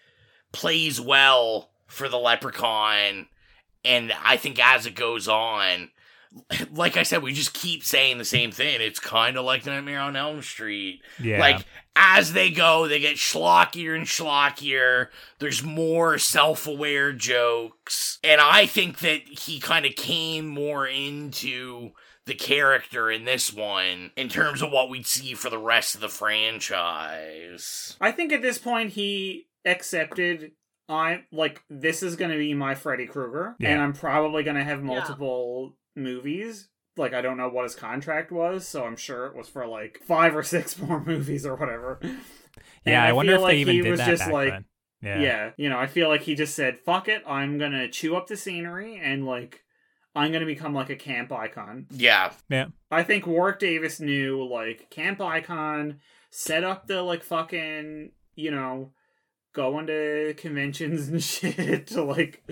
plays 0.53 1.01
well 1.01 1.71
for 1.87 2.09
the 2.09 2.19
leprechaun. 2.19 3.29
And 3.85 4.13
I 4.25 4.37
think 4.37 4.59
as 4.59 4.87
it 4.87 4.95
goes 4.95 5.29
on, 5.29 5.91
like 6.73 6.97
I 6.97 7.05
said, 7.05 7.23
we 7.23 7.33
just 7.33 7.55
keep 7.55 7.83
saying 7.83 8.19
the 8.19 8.25
same 8.25 8.51
thing. 8.51 8.81
It's 8.81 8.99
kind 8.99 9.39
of 9.39 9.45
like 9.45 9.65
Nightmare 9.65 10.01
on 10.01 10.15
Elm 10.15 10.43
Street. 10.43 11.01
Yeah. 11.19 11.41
Like 11.41 11.65
as 11.97 12.35
they 12.35 12.51
go, 12.51 12.87
they 12.87 13.01
get 13.01 13.17
schlockier 13.17 13.97
and 13.97 14.05
schlockier. 14.05 15.09
There's 15.39 15.63
more 15.63 16.19
self-aware 16.19 17.13
jokes, 17.15 18.19
and 18.23 18.41
I 18.41 18.67
think 18.67 18.99
that 18.99 19.23
he 19.23 19.59
kind 19.59 19.87
of 19.87 19.97
came 19.97 20.47
more 20.47 20.87
into 20.87 21.93
the 22.27 22.35
character 22.35 23.11
in 23.11 23.25
this 23.25 23.55
one 23.55 24.11
in 24.15 24.29
terms 24.29 24.61
of 24.61 24.71
what 24.71 24.91
we'd 24.91 25.07
see 25.07 25.33
for 25.33 25.49
the 25.49 25.59
rest 25.59 25.95
of 25.95 26.03
the 26.03 26.11
franchise. 26.11 27.97
I 28.03 28.13
think 28.13 28.33
at 28.33 28.43
this 28.43 28.59
point 28.59 28.91
he 28.91 29.47
accepted 29.65 30.53
I 30.89 31.25
like 31.31 31.63
this 31.69 32.03
is 32.03 32.17
going 32.17 32.31
to 32.31 32.39
be 32.39 32.55
my 32.55 32.75
Freddy 32.75 33.07
Krueger, 33.07 33.57
and 33.61 33.81
I'm 33.81 33.93
probably 33.93 34.43
going 34.43 34.57
to 34.57 34.65
have 34.65 34.83
multiple 34.83 35.77
movies. 35.95 36.69
Like 36.97 37.13
I 37.13 37.21
don't 37.21 37.37
know 37.37 37.49
what 37.49 37.65
his 37.65 37.75
contract 37.75 38.33
was, 38.33 38.67
so 38.67 38.85
I'm 38.85 38.97
sure 38.97 39.27
it 39.27 39.37
was 39.37 39.49
for 39.49 39.67
like 39.67 40.01
five 40.05 40.35
or 40.35 40.43
six 40.43 40.79
more 40.83 41.03
movies 41.05 41.45
or 41.45 41.57
whatever. 41.57 42.01
Yeah, 42.85 43.05
I, 43.05 43.13
wonder 43.13 43.33
feel 43.33 43.45
if 43.45 43.51
they 43.51 43.53
like 43.53 43.57
even 43.59 43.75
he 43.75 43.83
did 43.83 43.91
was 43.91 44.01
that 44.01 44.09
just 44.09 44.23
back 44.25 44.33
like, 44.33 44.51
then. 44.51 44.65
Yeah. 45.03 45.21
Yeah. 45.21 45.51
you 45.57 45.69
know, 45.69 45.79
I 45.79 45.87
feel 45.87 46.09
like 46.09 46.23
he 46.23 46.35
just 46.35 46.55
said, 46.55 46.79
"Fuck 46.79 47.09
it, 47.09 47.23
I'm 47.27 47.59
gonna 47.59 47.89
chew 47.89 48.17
up 48.17 48.27
the 48.27 48.37
scenery 48.37 49.01
and 49.03 49.27
like 49.27 49.63
I'm 50.17 50.33
gonna 50.33 50.47
become 50.47 50.75
like 50.75 50.91
a 50.91 50.97
camp 50.97 51.31
icon." 51.31 51.87
Yeah. 51.91 52.33
Yeah. 52.49 52.67
I 52.91 53.03
think 53.03 53.27
Warwick 53.27 53.59
Davis 53.59 54.01
knew 54.01 54.43
like 54.49 54.91
camp 54.91 55.21
icon, 55.21 56.01
set 56.31 56.65
up 56.65 56.87
the 56.87 57.03
like 57.03 57.23
fucking 57.23 58.13
you 58.35 58.51
know, 58.51 58.93
going 59.59 59.89
to 59.89 60.35
conventions 60.37 61.09
and 61.09 61.23
shit 61.35 61.89
to 61.89 62.03
like 62.05 62.43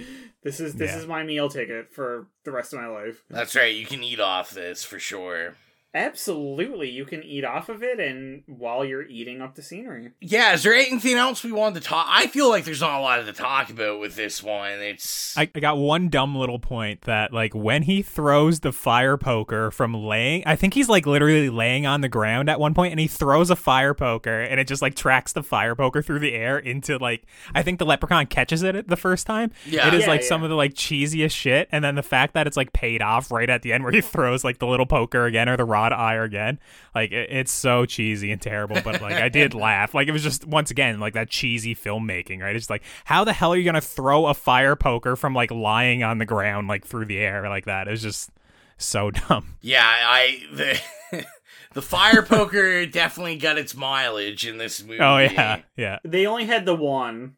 this 0.42 0.58
is 0.60 0.74
this 0.74 0.90
Yeah. 0.90 0.98
is 0.98 1.06
my 1.06 1.22
meal 1.22 1.48
ticket 1.48 1.92
for 1.94 2.26
the 2.44 2.50
rest 2.50 2.72
of 2.72 2.80
my 2.80 2.88
life. 2.88 3.22
That's 3.30 3.54
right. 3.54 3.74
You 3.74 3.86
can 3.86 4.02
eat 4.02 4.18
off 4.20 4.50
this 4.50 4.82
for 4.84 4.98
sure. 4.98 5.54
Absolutely, 5.97 6.90
you 6.90 7.05
can 7.06 7.23
eat 7.23 7.44
off 7.44 7.68
of 7.70 7.82
it, 7.82 7.98
and 7.98 8.43
while 8.47 8.85
you're 8.85 9.06
eating 9.06 9.40
up 9.40 9.55
the 9.55 9.62
scenery. 9.62 10.12
Yeah, 10.20 10.52
is 10.52 10.62
there 10.62 10.74
anything 10.74 11.16
else 11.16 11.43
we 11.43 11.52
wanted 11.52 11.82
to 11.82 11.89
talk? 11.89 12.06
I 12.09 12.27
feel 12.27 12.51
like 12.51 12.64
there's 12.64 12.82
not 12.82 13.01
a 13.01 13.02
lot 13.02 13.24
to 13.24 13.32
talk 13.32 13.70
about 13.70 13.98
with 13.98 14.14
this 14.14 14.43
one. 14.43 14.73
It's 14.73 15.36
I, 15.39 15.48
I 15.55 15.60
got 15.60 15.78
one 15.78 16.09
dumb 16.09 16.36
little 16.36 16.59
point 16.59 17.01
that 17.02 17.32
like 17.32 17.55
when 17.55 17.82
he 17.82 18.02
throws 18.02 18.60
the 18.60 18.73
fire 18.73 19.16
poker 19.16 19.70
from 19.70 19.94
laying 19.94 20.43
I 20.47 20.55
think 20.55 20.74
he's 20.74 20.89
like 20.89 21.06
literally 21.06 21.48
laying 21.48 21.86
on 21.86 22.02
the 22.02 22.09
ground 22.09 22.51
at 22.51 22.60
one 22.60 22.74
point 22.74 22.93
and 22.93 23.01
he 23.01 23.06
throws 23.06 23.51
a 23.51 23.56
fire 23.56 23.94
poker 23.94 24.40
and 24.40 24.60
it 24.60 24.68
just 24.68 24.82
like 24.82 24.94
tracks 24.94 25.32
the 25.32 25.43
fire 25.43 25.74
poker 25.74 26.02
through 26.02 26.18
the 26.20 26.35
air 26.35 26.59
into 26.59 26.98
like 26.98 27.24
I 27.55 27.62
think 27.62 27.78
the 27.78 27.86
leprechaun 27.86 28.27
catches 28.27 28.62
it 28.62 28.86
the 28.89 28.97
first 28.97 29.27
time. 29.27 29.51
Yeah. 29.66 29.89
It 29.89 29.94
is 29.94 30.02
Yeah, 30.02 30.09
like 30.09 30.20
yeah. 30.23 30.28
some 30.28 30.43
of 30.43 30.51
the 30.51 30.56
like 30.56 30.74
cheesiest 30.74 31.32
shit 31.32 31.68
and 31.73 31.82
then 31.82 31.94
the 31.94 32.02
fact 32.02 32.35
that 32.35 32.47
it's 32.47 32.56
like 32.56 32.73
paid 32.73 33.01
off 33.02 33.31
right 33.31 33.48
at 33.48 33.62
the 33.62 33.73
end 33.73 33.82
where 33.82 33.93
he 33.93 34.01
throws 34.02 34.44
like 34.44 34.59
the 34.59 34.66
little 34.66 34.86
poker 34.86 35.24
again 35.24 35.48
or 35.48 35.56
the 35.56 35.64
rod 35.64 35.85
ire 35.92 36.24
again. 36.24 36.58
Like 36.94 37.12
it, 37.12 37.30
it's 37.30 37.52
so 37.52 37.86
cheesy 37.86 38.32
and 38.32 38.40
terrible 38.40 38.76
but 38.84 39.00
like 39.00 39.14
I 39.14 39.28
did 39.28 39.54
laugh. 39.54 39.94
Like 39.94 40.08
it 40.08 40.12
was 40.12 40.22
just 40.22 40.46
once 40.46 40.70
again 40.70 41.00
like 41.00 41.14
that 41.14 41.30
cheesy 41.30 41.74
filmmaking, 41.74 42.40
right? 42.40 42.56
It's 42.56 42.70
like 42.70 42.82
how 43.04 43.24
the 43.24 43.32
hell 43.32 43.52
are 43.52 43.56
you 43.56 43.64
going 43.64 43.74
to 43.74 43.80
throw 43.80 44.26
a 44.26 44.34
fire 44.34 44.76
poker 44.76 45.16
from 45.16 45.34
like 45.34 45.50
lying 45.50 46.02
on 46.02 46.18
the 46.18 46.24
ground 46.26 46.68
like 46.68 46.84
through 46.86 47.06
the 47.06 47.18
air 47.18 47.48
like 47.48 47.66
that? 47.66 47.88
It 47.88 47.90
was 47.90 48.02
just 48.02 48.30
so 48.78 49.10
dumb. 49.28 49.56
yeah, 49.60 49.84
I 49.86 50.42
the 50.52 51.24
the 51.74 51.82
fire 51.82 52.22
poker 52.22 52.86
definitely 52.86 53.36
got 53.36 53.58
its 53.58 53.74
mileage 53.74 54.46
in 54.46 54.58
this 54.58 54.82
movie. 54.82 55.00
Oh 55.00 55.18
yeah. 55.18 55.62
Yeah. 55.76 55.98
They 56.04 56.26
only 56.26 56.44
had 56.44 56.64
the 56.66 56.74
one. 56.74 57.36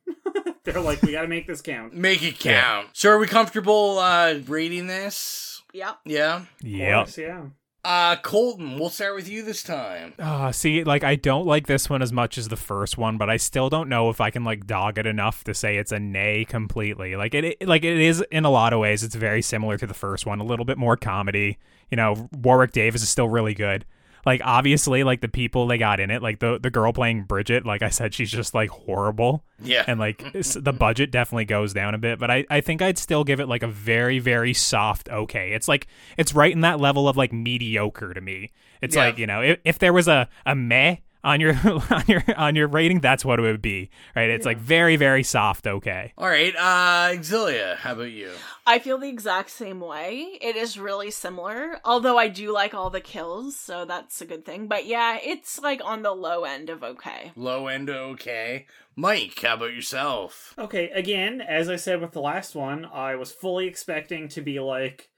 They're 0.65 0.81
like, 0.81 1.01
we 1.03 1.13
got 1.13 1.23
to 1.23 1.29
make 1.29 1.47
this 1.47 1.63
count. 1.63 1.95
Make 1.95 2.23
it 2.23 2.39
count. 2.39 2.89
So 2.93 3.11
are 3.11 3.19
we 3.19 3.27
comfortable 3.27 3.99
uh 3.99 4.35
rating 4.47 4.87
this? 4.87 5.63
Yeah. 5.73 5.93
Yeah. 6.05 6.45
Yep. 6.63 7.17
yeah. 7.17 7.45
Uh 7.85 8.17
Colton, 8.17 8.79
we'll 8.79 8.91
start 8.91 9.15
with 9.15 9.29
you 9.29 9.43
this 9.43 9.63
time. 9.63 10.13
Uh, 10.19 10.51
see, 10.51 10.83
like 10.83 11.05
I 11.05 11.15
don't 11.15 11.47
like 11.47 11.67
this 11.67 11.89
one 11.89 12.03
as 12.03 12.13
much 12.13 12.37
as 12.37 12.49
the 12.49 12.57
first 12.57 12.99
one, 12.99 13.19
but 13.19 13.31
I 13.31 13.37
still 13.37 13.71
don't 13.71 13.89
know 13.89 14.11
if 14.11 14.21
I 14.21 14.31
can 14.31 14.43
like 14.45 14.67
dog 14.67 14.99
it 14.99 15.07
enough 15.07 15.45
to 15.45 15.55
say 15.55 15.77
it's 15.77 15.93
a 15.93 16.01
nay 16.01 16.45
completely. 16.45 17.15
Like 17.15 17.35
it, 17.35 17.45
it 17.45 17.69
like 17.69 17.85
it 17.85 17.99
is 17.99 18.21
in 18.33 18.45
a 18.45 18.51
lot 18.51 18.73
of 18.73 18.81
ways. 18.81 19.05
It's 19.05 19.15
very 19.15 19.43
similar 19.43 19.79
to 19.79 19.87
the 19.87 19.95
first 19.95 20.27
one, 20.27 20.41
a 20.41 20.45
little 20.45 20.65
bit 20.65 20.77
more 20.77 20.97
comedy. 20.97 21.57
You 21.91 21.97
know, 21.97 22.29
Warwick 22.37 22.73
Davis 22.73 23.03
is 23.03 23.09
still 23.09 23.29
really 23.29 23.55
good. 23.55 23.85
Like 24.29 24.43
obviously, 24.45 25.05
like 25.05 25.23
the 25.23 25.29
people 25.29 25.67
they 25.67 25.79
got 25.79 26.01
in 26.01 26.11
it, 26.11 26.21
like 26.21 26.39
the 26.39 26.59
the 26.61 26.69
girl 26.71 26.93
playing 26.93 27.23
Bridget, 27.23 27.65
like 27.65 27.81
I 27.81 27.89
said, 27.89 28.13
she's 28.13 28.31
just 28.31 28.53
like 28.53 28.69
horrible. 28.69 29.43
Yeah. 29.63 29.85
and 29.87 29.99
like 29.99 30.23
the 30.35 30.73
budget 30.79 31.11
definitely 31.11 31.47
goes 31.47 31.73
down 31.73 31.95
a 31.95 31.99
bit, 31.99 32.19
but 32.19 32.31
I 32.31 32.45
I 32.51 32.61
think 32.61 32.83
I'd 32.83 32.99
still 32.99 33.25
give 33.25 33.41
it 33.41 33.49
like 33.49 33.63
a 33.63 33.69
very 33.69 34.19
very 34.19 34.53
soft 34.53 35.09
okay. 35.09 35.53
It's 35.53 35.67
like 35.67 35.87
it's 36.19 36.35
right 36.35 36.53
in 36.53 36.61
that 36.61 36.79
level 36.79 37.09
of 37.09 37.17
like 37.17 37.33
mediocre 37.33 38.13
to 38.13 38.21
me. 38.21 38.51
It's 38.83 38.95
Yeah. 38.97 39.07
like 39.07 39.19
you 39.19 39.27
know 39.27 39.41
if, 39.41 39.59
if 39.65 39.79
there 39.79 39.95
was 39.95 40.09
a 40.09 40.29
a 40.45 40.55
meh 40.55 40.97
on 41.29 41.41
your 41.41 41.55
on 41.91 42.05
your 42.07 42.25
on 42.37 42.57
your 42.57 42.69
rating, 42.69 43.01
that's 43.01 43.25
what 43.25 43.39
it 43.39 43.43
would 43.43 43.63
be. 43.63 43.91
Right? 44.17 44.31
It's 44.31 44.47
like 44.47 44.59
very 44.59 44.97
very 44.97 45.23
soft 45.23 45.67
okay. 45.67 46.13
All 46.17 46.29
right, 46.29 46.55
uh 46.57 47.13
Exilia, 47.13 47.77
how 47.77 47.93
about 47.93 48.11
you? 48.11 48.31
I 48.67 48.79
feel 48.79 48.99
the 48.99 49.09
exact 49.09 49.51
same 49.51 49.81
way. 49.81 50.39
It 50.41 50.57
is 50.57 50.79
really 50.79 51.11
similar, 51.11 51.79
although 51.85 52.19
I 52.19 52.29
do 52.29 52.53
like 52.53 52.75
all 52.75 52.91
the 52.91 53.01
kills, 53.01 53.57
so 53.57 53.85
that's 53.85 54.21
a 54.21 54.27
good 54.27 54.45
thing. 54.45 54.67
But 54.67 54.87
yeah, 54.87 55.19
it's 55.23 55.59
like 55.61 55.81
on 55.85 56.03
the 56.03 56.13
low 56.13 56.45
end 56.45 56.71
of 56.71 56.83
okay. 56.83 57.33
Low 57.37 57.67
end 57.67 57.91
okay. 57.91 58.67
Mike, 58.97 59.41
how 59.43 59.55
about 59.55 59.75
yourself? 59.75 60.55
Okay, 60.59 60.91
again, 60.91 61.41
as 61.41 61.69
I 61.69 61.77
said 61.77 62.01
with 62.01 62.13
the 62.13 62.21
last 62.21 62.57
one, 62.57 62.85
I 62.85 63.15
was 63.15 63.31
fully 63.31 63.67
expecting 63.69 64.29
to 64.31 64.41
be 64.41 64.59
like 64.59 65.11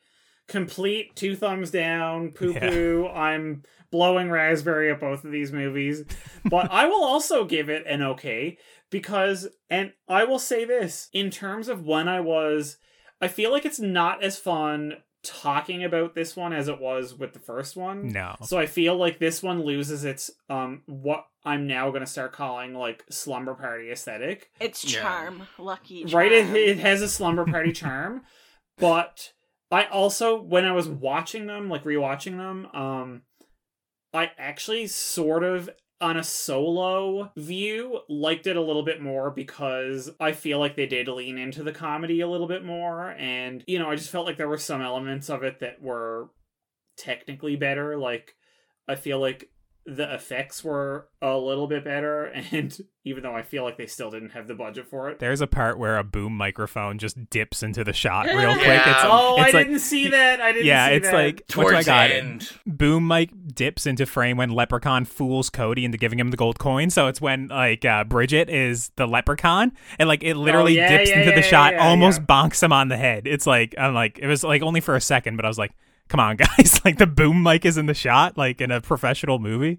complete 0.49 1.15
two 1.15 1.37
thumbs 1.37 1.70
down, 1.70 2.32
poo 2.32 2.53
poo. 2.53 3.09
I'm 3.15 3.62
blowing 3.91 4.31
raspberry 4.31 4.91
at 4.91 5.01
both 5.01 5.25
of 5.25 5.33
these 5.33 5.53
movies. 5.53 6.05
But 6.49 6.71
I 6.71 6.87
will 6.87 7.05
also 7.05 7.45
give 7.45 7.69
it 7.69 7.87
an 7.87 8.03
okay 8.03 8.59
because, 8.91 9.49
and 9.69 9.93
I 10.09 10.25
will 10.25 10.39
say 10.39 10.65
this 10.65 11.09
in 11.12 11.31
terms 11.31 11.69
of 11.69 11.85
when 11.87 12.09
I 12.09 12.21
was, 12.21 12.77
I 13.21 13.29
feel 13.29 13.51
like 13.51 13.65
it's 13.65 13.81
not 13.81 14.23
as 14.23 14.39
fun 14.39 14.95
talking 15.23 15.85
about 15.85 16.15
this 16.15 16.35
one 16.35 16.53
as 16.55 16.67
it 16.67 16.81
was 16.81 17.15
with 17.15 17.35
the 17.35 17.39
first 17.39 17.77
one. 17.77 18.09
No. 18.12 18.37
So 18.43 18.59
I 18.59 18.65
feel 18.67 18.97
like 18.97 19.19
this 19.19 19.43
one 19.43 19.62
loses 19.65 20.05
its 20.05 20.31
um 20.49 20.83
what 20.87 21.27
I'm 21.45 21.67
now 21.67 21.91
going 21.91 22.01
to 22.01 22.07
start 22.07 22.33
calling 22.33 22.75
like 22.75 23.05
slumber 23.11 23.55
party 23.55 23.91
aesthetic. 23.91 24.51
It's 24.61 24.83
Yeah. 24.85 25.01
charm, 25.01 25.47
lucky 25.59 26.05
charm. 26.05 26.15
Right, 26.15 26.33
it, 26.33 26.55
it 26.55 26.79
has 26.79 27.03
a 27.03 27.09
slumber 27.09 27.45
party 27.45 27.73
charm, 27.73 28.23
but 28.79 29.33
I 29.71 29.85
also 29.85 30.41
when 30.41 30.65
I 30.65 30.73
was 30.73 30.89
watching 30.89 31.47
them, 31.47 31.69
like 31.69 31.85
rewatching 31.85 32.39
them, 32.39 32.67
um, 32.75 33.23
I 34.12 34.31
actually 34.39 34.87
sort 34.89 35.45
of 35.45 35.70
on 36.01 36.16
a 36.16 36.24
solo 36.24 37.31
view, 37.37 38.01
liked 38.09 38.47
it 38.47 38.57
a 38.57 38.62
little 38.62 38.82
bit 38.82 39.03
more 39.03 39.31
because 39.31 40.11
I 40.19 40.32
feel 40.32 40.59
like 40.59 40.74
they 40.74 40.87
did 40.87 41.09
lean 41.09 41.37
into 41.37 41.62
the 41.62 41.73
comedy 41.73 42.20
a 42.20 42.28
little 42.28 42.49
bit 42.49 42.65
more. 42.65 43.11
And, 43.11 43.62
you 43.66 43.78
know, 43.78 43.91
I 43.91 43.97
just 43.97 44.11
felt 44.11 44.27
like 44.27 44.39
there 44.39 44.49
were 44.49 44.59
some 44.59 44.81
elements 44.81 45.28
of 45.28 45.43
it 45.43 45.61
that 45.61 45.82
were 45.82 46.31
technically 46.97 47.57
better. 47.57 47.99
Like, 47.99 48.35
I 48.89 48.95
feel 48.95 49.20
like 49.20 49.51
the 49.86 50.15
effects 50.15 50.62
were 50.62 51.09
a 51.23 51.36
little 51.36 51.66
bit 51.66 51.85
better. 51.85 52.27
And 52.52 52.77
even 53.05 53.23
though 53.23 53.35
I 53.35 53.43
feel 53.43 53.65
like 53.65 53.78
they 53.78 53.86
still 53.86 54.11
didn't 54.11 54.31
have 54.31 54.47
the 54.47 54.55
budget 54.55 54.86
for 54.86 55.09
it. 55.09 55.19
There's 55.20 55.40
a 55.40 55.47
part 55.47 55.78
where 55.78 55.97
a 55.97 56.05
boom 56.05 56.36
microphone 56.36 56.98
just 56.98 57.31
dips 57.31 57.62
into 57.62 57.82
the 57.82 57.94
shot 57.94 58.27
real 58.27 58.36
Yeah. 58.36 58.55
quick. 58.55 58.82
It's, 58.86 59.01
oh, 59.05 59.36
it's 59.43 59.55
I 59.55 59.59
like, 59.59 59.66
didn't 59.69 59.81
see 59.81 60.09
that. 60.09 60.40
I 60.40 60.52
didn't 60.52 60.66
yeah, 60.66 60.89
see 60.89 60.94
it's 60.97 61.09
that. 61.09 61.15
like 61.15 61.43
what 61.55 61.62
do 61.65 61.69
I 61.69 61.73
Towards 61.73 61.86
got? 61.86 62.09
the 62.09 62.15
end. 62.16 62.51
Boom 62.66 63.09
mic 63.09 63.31
dips 63.55 63.86
into 63.86 64.05
frame 64.05 64.36
when 64.36 64.51
Leprechaun 64.51 65.07
fools 65.07 65.48
Cody 65.48 65.85
into 65.86 65.97
giving 65.97 66.20
him 66.20 66.28
the 66.31 66.36
gold 66.36 66.59
coin. 66.59 66.90
So 66.90 67.07
it's 67.07 67.20
when 67.20 67.48
like 67.48 67.85
uh, 67.86 68.05
Bridget 68.05 68.51
is 68.51 68.90
the 68.97 69.07
Leprechaun, 69.07 69.73
and 69.98 70.07
like 70.09 70.23
it 70.23 70.35
literally 70.36 70.78
Oh, 70.78 70.82
yeah, 70.82 70.98
dips 70.98 71.11
yeah, 71.11 71.19
into 71.20 71.31
the 71.31 71.36
yeah, 71.40 71.43
shot, 71.43 71.73
yeah, 71.74 71.89
almost 71.89 72.20
yeah. 72.20 72.27
bonks 72.27 72.62
him 72.62 72.73
on 72.73 72.89
the 72.89 72.98
head. 72.98 73.27
It's 73.27 73.47
like 73.47 73.74
I'm 73.78 73.94
like 73.94 74.19
it 74.19 74.27
was 74.27 74.44
like 74.44 74.61
only 74.62 74.81
for 74.81 74.94
a 74.94 75.01
second, 75.01 75.36
but 75.36 75.44
I 75.47 75.48
was 75.48 75.59
like, 75.59 75.73
come 76.11 76.20
on, 76.20 76.37
guys, 76.59 76.81
like 76.85 76.99
the 76.99 77.07
boom 77.07 77.43
mic 77.43 77.65
is 77.65 77.78
in 77.78 77.87
the 77.87 77.95
shot, 77.95 78.37
like 78.37 78.61
in 78.61 78.70
a 78.70 78.82
professional 78.82 79.39
movie. 79.39 79.78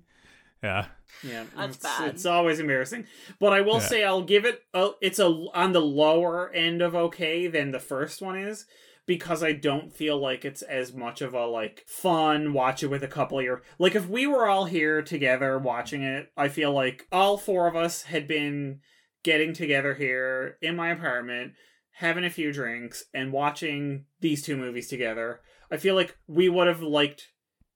Yeah. 0.63 0.87
Yeah, 1.23 1.43
That's 1.55 1.75
it's, 1.75 1.83
bad. 1.83 2.09
It's 2.09 2.25
always 2.25 2.59
embarrassing, 2.59 3.05
but 3.39 3.53
I 3.53 3.61
will 3.61 3.75
Yeah. 3.75 3.79
say 3.79 4.03
I'll 4.03 4.23
give 4.23 4.43
it. 4.45 4.63
A, 4.73 4.91
it's 5.01 5.19
a 5.19 5.25
on 5.53 5.71
the 5.73 5.81
lower 5.81 6.49
end 6.51 6.81
of 6.81 6.95
okay 6.95 7.45
than 7.45 7.69
the 7.71 7.79
first 7.79 8.23
one 8.23 8.35
is 8.37 8.65
because 9.05 9.43
I 9.43 9.51
don't 9.51 9.93
feel 9.93 10.17
like 10.19 10.45
it's 10.45 10.63
as 10.63 10.93
much 10.93 11.21
of 11.21 11.35
a 11.35 11.45
like 11.45 11.83
fun 11.87 12.53
watch 12.53 12.81
it 12.81 12.87
with 12.87 13.03
a 13.03 13.07
couple 13.07 13.37
of 13.37 13.45
your 13.45 13.61
like 13.77 13.93
if 13.93 14.07
we 14.09 14.25
were 14.25 14.47
all 14.47 14.65
here 14.65 15.03
together 15.03 15.59
watching 15.59 16.01
it, 16.01 16.31
I 16.35 16.47
feel 16.47 16.71
like 16.71 17.05
all 17.11 17.37
four 17.37 17.67
of 17.67 17.75
us 17.75 18.03
had 18.03 18.27
been 18.27 18.79
getting 19.23 19.53
together 19.53 19.93
here 19.93 20.57
in 20.61 20.75
my 20.75 20.89
apartment, 20.89 21.53
having 21.91 22.23
a 22.23 22.29
few 22.31 22.51
drinks 22.51 23.03
and 23.13 23.31
watching 23.31 24.05
these 24.21 24.41
two 24.41 24.57
movies 24.57 24.87
together. 24.87 25.41
I 25.71 25.77
feel 25.77 25.95
like 25.95 26.17
we 26.27 26.49
would 26.49 26.67
have 26.67 26.81
liked 26.81 27.29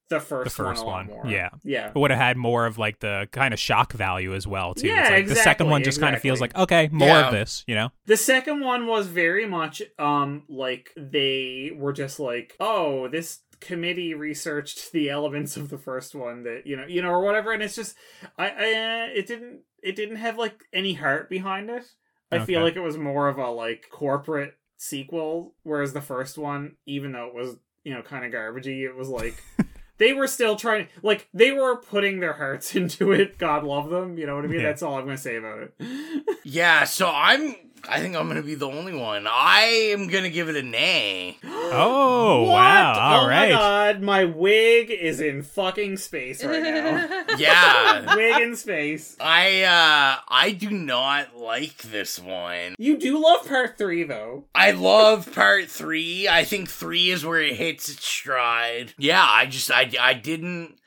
the 0.10 0.20
first, 0.20 0.56
the 0.56 0.64
first 0.64 0.86
one, 0.86 1.08
one, 1.08 1.10
a 1.10 1.16
lot 1.16 1.24
more. 1.26 1.34
yeah, 1.34 1.50
yeah. 1.64 1.88
It 1.90 1.96
would 1.96 2.12
have 2.12 2.20
had 2.20 2.38
more 2.38 2.68
of 2.68 2.78
like 2.78 3.00
the 3.00 3.28
kind 3.32 3.54
of 3.56 3.60
shock 3.60 3.92
value 3.94 4.36
as 4.36 4.46
well 4.46 4.76
too. 4.76 4.88
Yeah, 4.88 5.02
it's 5.02 5.10
like 5.10 5.28
the 5.28 5.36
second 5.36 5.68
one 5.68 5.82
exactly, 5.82 5.90
just 5.92 6.00
kind 6.02 6.16
of 6.16 6.22
feels 6.22 6.40
like 6.42 6.56
okay, 6.56 6.90
more 6.92 7.08
Yeah. 7.08 7.28
of 7.28 7.32
this, 7.34 7.64
you 7.68 7.74
know. 7.74 7.90
The 8.06 8.18
second 8.18 8.60
one 8.62 8.86
was 8.86 9.08
very 9.08 9.48
much 9.48 9.82
um 9.98 10.44
like 10.48 10.92
they 10.96 11.72
were 11.76 11.94
just 11.94 12.20
like, 12.20 12.56
oh, 12.60 13.08
this 13.08 13.40
committee 13.62 14.14
researched 14.14 14.92
the 14.92 15.10
elements 15.10 15.58
of 15.58 15.70
the 15.70 15.78
first 15.80 16.14
one 16.14 16.44
that 16.44 16.68
you 16.68 16.76
know, 16.78 16.86
you 16.86 17.02
know, 17.02 17.10
or 17.10 17.22
whatever, 17.24 17.52
and 17.52 17.64
it's 17.64 17.76
just, 17.76 17.96
I, 18.38 18.50
I 18.50 18.50
uh, 18.50 19.08
it 19.16 19.26
didn't, 19.26 19.62
it 19.82 19.96
didn't 19.96 20.18
have 20.18 20.38
like 20.38 20.66
any 20.72 20.94
heart 20.94 21.30
behind 21.30 21.70
it. 21.72 21.86
I 22.32 22.40
feel 22.46 22.62
like 22.62 22.76
it 22.76 22.82
was 22.82 22.98
more 22.98 23.28
of 23.30 23.38
a 23.38 23.50
like 23.50 23.86
corporate 23.92 24.56
sequel, 24.78 25.56
whereas 25.64 25.94
the 25.94 26.02
first 26.02 26.38
one, 26.38 26.76
even 26.86 27.14
though 27.14 27.28
it 27.28 27.34
was 27.34 27.56
you 27.86 27.94
know 27.94 28.02
kind 28.02 28.26
of 28.26 28.32
garbagey, 28.34 28.82
it 28.82 28.96
was 28.96 29.08
like. 29.08 29.42
They 29.98 30.12
were 30.12 30.28
still 30.28 30.58
trying, 30.58 30.90
like 31.04 31.30
they 31.34 31.54
were 31.54 31.78
putting 31.78 32.20
their 32.20 32.34
hearts 32.34 32.76
into 32.80 33.14
it. 33.14 33.38
God 33.38 33.64
love 33.64 33.90
them, 33.90 34.18
you 34.18 34.26
know 34.26 34.36
what 34.36 34.44
I 34.44 34.50
mean. 34.50 34.60
Yeah. 34.60 34.66
That's 34.68 34.84
all 34.84 34.98
I'm 34.98 35.06
gonna 35.06 35.18
say 35.18 35.38
about 35.38 35.60
it. 35.60 35.74
Yeah, 36.44 36.84
so 36.84 37.10
I'm. 37.10 37.56
I 37.90 38.00
think 38.00 38.16
I'm 38.16 38.28
gonna 38.28 38.42
be 38.42 38.56
the 38.56 38.68
only 38.68 38.94
one. 38.94 39.28
I 39.30 39.92
am 39.94 40.08
gonna 40.08 40.30
give 40.30 40.50
it 40.50 40.56
a 40.56 40.64
nay. 40.64 41.38
Oh 41.68 42.44
What? 42.44 42.52
wow! 42.54 42.94
All 43.00 43.26
oh 43.26 43.28
right. 43.28 43.52
my 43.52 43.58
god, 43.58 44.02
my 44.02 44.24
wig 44.26 44.92
is 44.92 45.20
in 45.20 45.42
fucking 45.42 45.98
space 45.98 46.44
right 46.44 46.62
now. 46.62 47.24
Yeah, 47.38 48.16
wig 48.16 48.42
in 48.42 48.56
space. 48.56 49.18
I 49.20 49.64
uh 49.64 50.22
I 50.28 50.52
do 50.52 50.70
not 50.70 51.36
like 51.38 51.78
this 51.80 52.20
one. 52.20 52.76
You 52.78 52.98
do 52.98 53.18
love 53.22 53.48
part 53.48 53.78
three 53.80 54.04
though. 54.04 54.46
I 54.54 54.72
love 54.72 55.34
part 55.34 55.66
three. 55.70 56.28
I 56.28 56.46
think 56.46 56.70
three 56.70 57.10
is 57.10 57.26
where 57.26 57.42
it 57.42 57.56
hits 57.56 57.90
its 57.90 58.06
stride. 58.06 58.94
Yeah, 58.98 59.26
I 59.28 59.48
just 59.48 59.72
I 59.72 59.90
I 60.00 60.14
didn't 60.14 60.78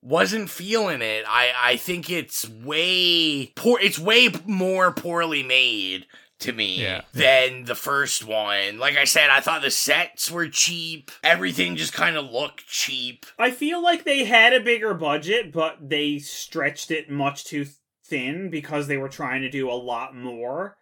wasn't 0.00 0.48
feeling 0.50 1.02
it. 1.02 1.24
I 1.28 1.52
I 1.62 1.76
think 1.76 2.08
it's 2.10 2.48
way 2.48 3.46
poor. 3.56 3.78
It's 3.80 3.98
way 3.98 4.28
more 4.46 4.92
poorly 4.92 5.42
made 5.42 6.06
to 6.40 6.52
me 6.52 6.82
Yeah. 6.82 7.02
than 7.12 7.64
the 7.64 7.74
first 7.74 8.24
one. 8.24 8.78
Like 8.78 8.96
I 8.96 9.04
said, 9.04 9.30
I 9.30 9.40
thought 9.40 9.62
the 9.62 9.70
sets 9.70 10.30
were 10.30 10.48
cheap. 10.48 11.10
Everything 11.24 11.74
just 11.76 11.92
kind 11.92 12.16
of 12.16 12.30
looked 12.30 12.66
cheap. 12.68 13.26
I 13.38 13.50
feel 13.50 13.82
like 13.82 14.04
they 14.04 14.24
had 14.24 14.52
a 14.52 14.60
bigger 14.60 14.94
budget, 14.94 15.52
but 15.52 15.88
they 15.88 16.18
stretched 16.18 16.90
it 16.90 17.10
much 17.10 17.44
too 17.44 17.66
thin 18.04 18.50
because 18.50 18.86
they 18.86 18.96
were 18.96 19.08
trying 19.08 19.42
to 19.42 19.50
do 19.50 19.68
a 19.70 19.74
lot 19.74 20.14
more 20.14 20.76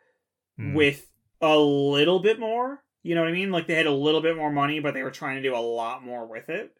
Hmm. 0.56 0.74
with 0.74 1.10
a 1.40 1.56
little 1.58 2.18
bit 2.20 2.38
more. 2.38 2.82
You 3.02 3.14
know 3.14 3.20
what 3.22 3.28
I 3.30 3.32
mean? 3.32 3.50
Like 3.50 3.66
they 3.66 3.74
had 3.74 3.86
a 3.86 3.92
little 3.92 4.20
bit 4.20 4.36
more 4.36 4.50
money, 4.50 4.80
but 4.80 4.94
they 4.94 5.02
were 5.02 5.10
trying 5.10 5.36
to 5.36 5.42
do 5.42 5.54
a 5.54 5.58
lot 5.58 6.02
more 6.04 6.26
with 6.26 6.48
it. 6.48 6.72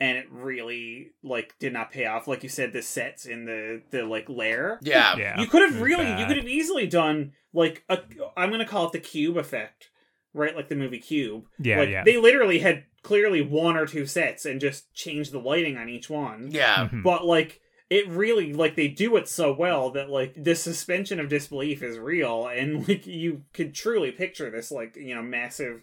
And 0.00 0.16
it 0.16 0.26
really 0.30 1.08
like 1.24 1.54
did 1.58 1.72
not 1.72 1.90
pay 1.90 2.06
off. 2.06 2.28
Like 2.28 2.42
you 2.44 2.48
said, 2.48 2.72
the 2.72 2.82
sets 2.82 3.26
in 3.26 3.44
the 3.46 3.82
the 3.90 4.04
like 4.04 4.28
lair. 4.28 4.78
Yeah. 4.80 5.16
Yeah. 5.16 5.40
You 5.40 5.46
could 5.48 5.62
have 5.62 5.72
was 5.72 5.82
really, 5.82 6.08
you 6.20 6.26
could 6.26 6.36
have 6.36 6.48
easily 6.48 6.86
done 6.86 7.32
like 7.52 7.84
a. 7.88 7.98
I'm 8.36 8.50
gonna 8.50 8.66
call 8.66 8.86
it 8.86 8.92
the 8.92 9.00
cube 9.00 9.36
effect, 9.36 9.90
right? 10.34 10.54
Like 10.54 10.68
the 10.68 10.76
movie 10.76 11.00
Cube. 11.00 11.46
Yeah, 11.58 11.80
like, 11.80 11.88
yeah. 11.88 12.04
They 12.04 12.16
literally 12.16 12.60
had 12.60 12.84
clearly 13.02 13.42
one 13.42 13.76
or 13.76 13.86
two 13.86 14.06
sets 14.06 14.44
and 14.44 14.60
just 14.60 14.92
changed 14.94 15.32
the 15.32 15.40
lighting 15.40 15.76
on 15.76 15.88
each 15.88 16.08
one. 16.08 16.50
Yeah. 16.52 16.88
Mhm. 16.88 17.02
But 17.02 17.24
like 17.24 17.60
it 17.90 18.06
really 18.08 18.52
like 18.52 18.76
they 18.76 18.88
do 18.88 19.16
it 19.16 19.28
so 19.28 19.52
well 19.52 19.90
that 19.90 20.10
like 20.10 20.34
the 20.36 20.54
suspension 20.54 21.18
of 21.18 21.28
disbelief 21.28 21.82
is 21.82 21.98
real 21.98 22.46
and 22.46 22.86
like 22.88 23.06
you 23.06 23.42
could 23.52 23.74
truly 23.74 24.10
picture 24.12 24.50
this 24.50 24.70
like 24.70 24.96
you 24.96 25.14
know 25.14 25.22
massive 25.22 25.82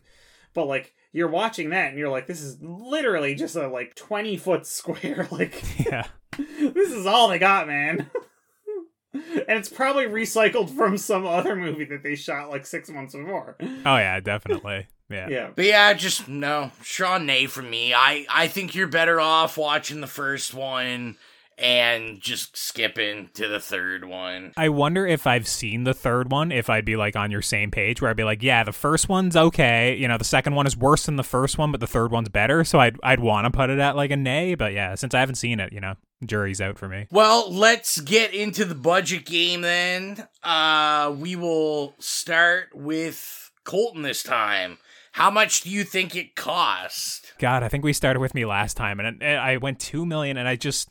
but 0.54 0.66
like 0.66 0.94
you're 1.16 1.30
watching 1.30 1.70
that 1.70 1.90
and 1.90 1.98
you're 1.98 2.10
like 2.10 2.28
this 2.28 2.42
is 2.42 2.58
literally 2.62 3.34
just 3.36 3.56
a 3.56 3.68
like 3.70 3.96
20 3.96 4.36
foot 4.38 4.68
square 4.68 5.28
like 5.32 5.64
Yeah. 5.86 6.06
this 6.38 6.92
is 6.92 7.06
all 7.06 7.30
they 7.30 7.40
got 7.40 7.68
man 7.68 8.10
and 9.14 9.58
it's 9.58 9.70
probably 9.70 10.06
recycled 10.06 10.70
from 10.76 10.98
some 10.98 11.26
other 11.26 11.56
movie 11.56 11.86
that 11.86 12.04
they 12.04 12.16
shot 12.16 12.50
like 12.50 12.66
six 12.66 12.90
months 12.90 13.16
before 13.16 13.56
Oh 13.62 13.96
yeah, 13.96 14.20
definitely. 14.20 14.88
Yeah. 15.10 15.30
yeah 15.30 15.50
But 15.56 15.66
yeah, 15.66 15.94
just 15.94 16.28
no. 16.28 16.72
Sean 16.84 17.26
Nay 17.26 17.46
for 17.46 17.62
me. 17.62 17.94
I 17.94 18.26
I 18.30 18.48
think 18.48 18.74
you're 18.76 18.88
better 18.88 19.22
off 19.22 19.58
watching 19.58 20.02
the 20.02 20.08
first 20.08 20.54
one 20.54 21.16
and 21.58 22.20
just 22.20 22.58
skipping 22.58 23.30
to 23.34 23.48
the 23.48 23.60
third 23.60 24.06
one. 24.06 24.54
I 24.58 24.70
wonder 24.70 25.08
if 25.08 25.26
I've 25.26 25.48
seen 25.48 25.84
the 25.84 25.94
third 25.94 26.32
one, 26.32 26.52
if 26.52 26.70
I'd 26.70 26.86
be 26.86 26.96
like 26.96 27.16
on 27.16 27.32
your 27.32 27.42
same 27.42 27.72
page, 27.72 28.02
where 28.02 28.12
I'd 28.12 28.18
be 28.18 28.24
like, 28.24 28.44
yeah, 28.44 28.64
the 28.64 28.74
first 28.74 29.08
one's 29.08 29.36
okay. 29.36 29.96
You 29.96 30.08
know, 30.08 30.18
the 30.18 30.24
second 30.26 30.56
one 30.56 30.68
is 30.68 30.76
worse 30.76 31.06
than 31.06 31.16
the 31.16 31.24
first 31.24 31.58
one, 31.58 31.72
but 31.72 31.80
the 31.80 31.88
third 31.88 32.12
one's 32.12 32.30
better. 32.30 32.64
So 32.64 32.80
I'd 32.80 32.98
I'd 33.04 33.20
want 33.20 33.46
to 33.46 33.52
put 33.52 33.70
it 33.70 33.80
at 33.80 33.96
like 33.96 34.12
a 34.12 34.18
nay. 34.18 34.56
But 34.56 34.74
yeah, 34.74 34.96
since 34.96 35.14
I 35.14 35.20
haven't 35.20 35.36
seen 35.36 35.60
it, 35.60 35.72
you 35.72 35.80
know, 35.80 35.96
jury's 36.26 36.62
out 36.62 36.78
for 36.78 36.88
me. 36.90 37.08
Well, 37.12 37.52
let's 37.52 38.02
get 38.02 38.34
into 38.34 38.66
the 38.66 38.76
budget 38.76 39.26
game 39.26 39.62
then. 39.62 40.28
Uh 40.44 41.16
we 41.18 41.36
will 41.36 41.96
start 42.00 42.70
with 42.74 43.52
Colton 43.64 44.02
this 44.02 44.24
time. 44.24 44.78
How 45.14 45.32
much 45.32 45.62
do 45.62 45.70
you 45.70 45.86
think 45.86 46.14
it 46.14 46.36
cost? 46.36 47.34
God, 47.40 47.64
I 47.64 47.70
think 47.70 47.86
we 47.86 47.94
started 47.94 48.20
with 48.20 48.36
me 48.36 48.44
last 48.44 48.76
time, 48.76 49.00
and 49.00 49.24
I 49.24 49.56
went 49.56 49.80
two 49.80 50.06
million, 50.06 50.36
and 50.36 50.46
I 50.46 50.58
just. 50.58 50.90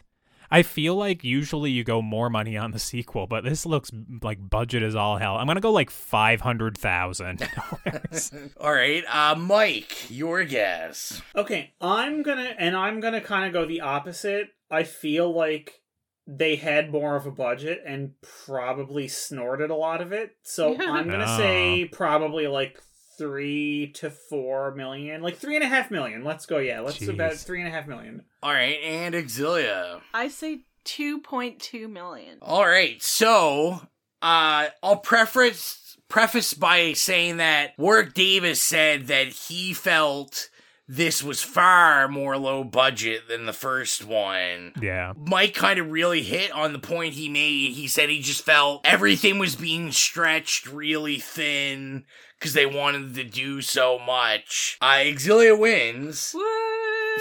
I 0.55 0.63
feel 0.63 0.95
like 0.95 1.25
usually 1.25 1.71
you 1.73 1.83
go 1.83 2.01
more 2.01 2.31
money 2.31 2.57
on 2.57 2.71
the 2.71 2.79
sequel, 2.79 3.27
but 3.27 3.43
this 3.43 3.67
looks 3.67 3.91
like 4.23 4.39
budget 4.49 4.83
is 4.85 4.95
all 4.95 5.17
hell. 5.17 5.37
I'm 5.37 5.47
gonna 5.49 5.61
go 5.61 5.73
like 5.73 5.91
five 5.91 6.41
hundred 6.41 6.79
thousand 6.79 7.41
dollars. 7.85 8.33
All 8.61 8.73
right, 8.73 9.03
uh 9.13 9.35
Mike, 9.35 10.09
your 10.11 10.45
guess. 10.45 11.21
Okay, 11.35 11.73
I'm 11.81 12.23
gonna 12.23 12.55
and 12.59 12.77
I'm 12.77 13.01
gonna 13.01 13.21
kind 13.21 13.47
of 13.47 13.53
go 13.53 13.67
the 13.67 13.81
opposite. 13.81 14.51
I 14.71 14.85
feel 14.85 15.35
like 15.35 15.81
they 16.27 16.57
had 16.57 16.91
more 16.93 17.17
of 17.17 17.27
a 17.27 17.31
budget 17.31 17.83
and 17.85 18.13
probably 18.47 19.09
snorted 19.09 19.71
a 19.71 19.75
lot 19.75 20.01
of 20.01 20.13
it. 20.13 20.37
So 20.43 20.75
I'm 20.81 21.09
gonna 21.11 21.27
Oh. 21.29 21.37
say 21.39 21.85
probably 21.91 22.47
like 22.47 22.81
three 23.17 23.93
to 23.97 24.11
four 24.11 24.75
million, 24.75 25.23
like 25.23 25.37
three 25.37 25.57
and 25.57 25.65
a 25.65 25.69
half 25.69 25.91
million. 25.91 26.25
Let's 26.25 26.47
go. 26.47 26.59
Yeah, 26.59 26.81
let's 26.81 27.07
about 27.07 27.35
three 27.35 27.61
and 27.61 27.69
a 27.69 27.71
half 27.71 27.87
million. 27.87 28.25
All 28.43 28.53
right, 28.53 28.79
and 28.83 29.15
Exilia. 29.15 30.01
I 30.13 30.29
say 30.29 30.61
2.2 30.85 31.91
million. 31.91 32.39
All 32.43 32.67
right, 32.67 33.03
so 33.03 33.81
uh, 34.23 34.67
I'll 34.83 34.97
preface 34.97 35.97
preface 36.09 36.55
by 36.55 36.93
saying 36.93 37.39
that 37.39 37.73
Warwick 37.79 38.15
Davis 38.15 38.63
said 38.63 39.07
that 39.09 39.29
he 39.29 39.73
felt 39.73 40.49
this 40.87 41.23
was 41.23 41.43
far 41.43 42.09
more 42.09 42.37
low 42.37 42.63
budget 42.63 43.27
than 43.27 43.47
the 43.47 43.53
first 43.55 44.05
one. 44.05 44.73
yeah. 44.81 45.15
Mike 45.17 45.55
kind 45.55 45.79
of 45.79 45.91
really 45.91 46.23
hit 46.23 46.53
on 46.53 46.73
the 46.73 46.79
point 46.79 47.15
he 47.15 47.29
made. 47.29 47.73
He 47.73 47.89
said 47.89 48.11
he 48.11 48.21
just 48.21 48.43
felt 48.45 48.83
everything 48.85 49.39
was 49.39 49.57
being 49.57 49.93
stretched 49.93 50.67
really 50.67 51.19
thin 51.19 52.05
because 52.45 52.53
they 52.53 52.67
wanted 52.67 53.15
to 53.15 53.25
do 53.25 53.63
so 53.63 53.99
much. 53.99 54.77
Uh, 54.83 54.97
Exilia 54.97 55.59
wins. 55.59 56.33
Woo! 56.35 56.43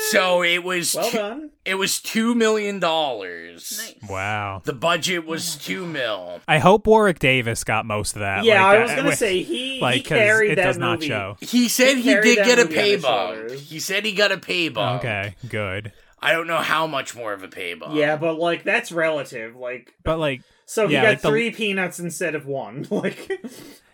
So 0.09 0.43
it 0.43 0.63
was 0.65 0.93
Well 0.95 1.09
two- 1.09 1.17
done. 1.17 1.49
It 1.63 1.75
was 1.75 2.01
two 2.01 2.35
million 2.35 2.79
dollars. 2.79 3.79
Nice. 4.01 4.09
Wow. 4.09 4.61
The 4.65 4.73
budget 4.73 5.25
was 5.25 5.55
two 5.55 5.85
mil. 5.85 6.41
I 6.47 6.57
hope 6.59 6.85
Warwick 6.87 7.19
Davis 7.19 7.63
got 7.63 7.85
most 7.85 8.15
of 8.15 8.19
that. 8.19 8.43
Yeah, 8.43 8.65
like, 8.65 8.77
I 8.77 8.81
was 8.81 8.91
uh, 8.91 8.95
gonna 8.97 9.09
with- 9.09 9.17
say, 9.19 9.43
he- 9.43 9.75
he 9.75 9.79
like 9.81 10.03
'cause 10.03 10.17
carried 10.17 10.51
it 10.51 10.55
that 10.57 10.63
does 10.65 10.77
not 10.77 10.99
movie. 10.99 11.07
show. 11.07 11.37
He 11.39 11.69
said 11.69 11.95
He 11.97 12.01
he, 12.01 12.15
did 12.21 12.37
get 12.45 12.59
a 12.59 12.65
pay 12.65 12.91
his 12.93 13.01
bump. 13.03 13.51
He 13.51 13.79
said 13.79 14.03
he 14.05 14.11
got 14.13 14.31
a 14.33 14.37
pay 14.37 14.67
bump. 14.67 14.99
Okay, 15.05 15.35
good. 15.47 15.93
I 16.21 16.33
don't 16.33 16.47
know 16.47 16.57
how 16.57 16.85
much 16.87 17.15
more 17.15 17.31
of 17.33 17.43
a 17.43 17.47
pay 17.47 17.73
bump. 17.75 17.95
Yeah, 17.95 18.17
but 18.17 18.37
like 18.39 18.63
that's 18.63 18.91
relative. 18.91 19.55
Like, 19.55 19.93
But 20.03 20.17
like, 20.19 20.41
so 20.65 20.87
he 20.87 20.93
yeah, 20.95 21.03
got 21.03 21.07
like 21.09 21.21
the- 21.21 21.29
three 21.29 21.51
peanuts 21.51 21.99
instead 21.99 22.33
of 22.35 22.45
one. 22.45 22.87
Like, 22.91 23.29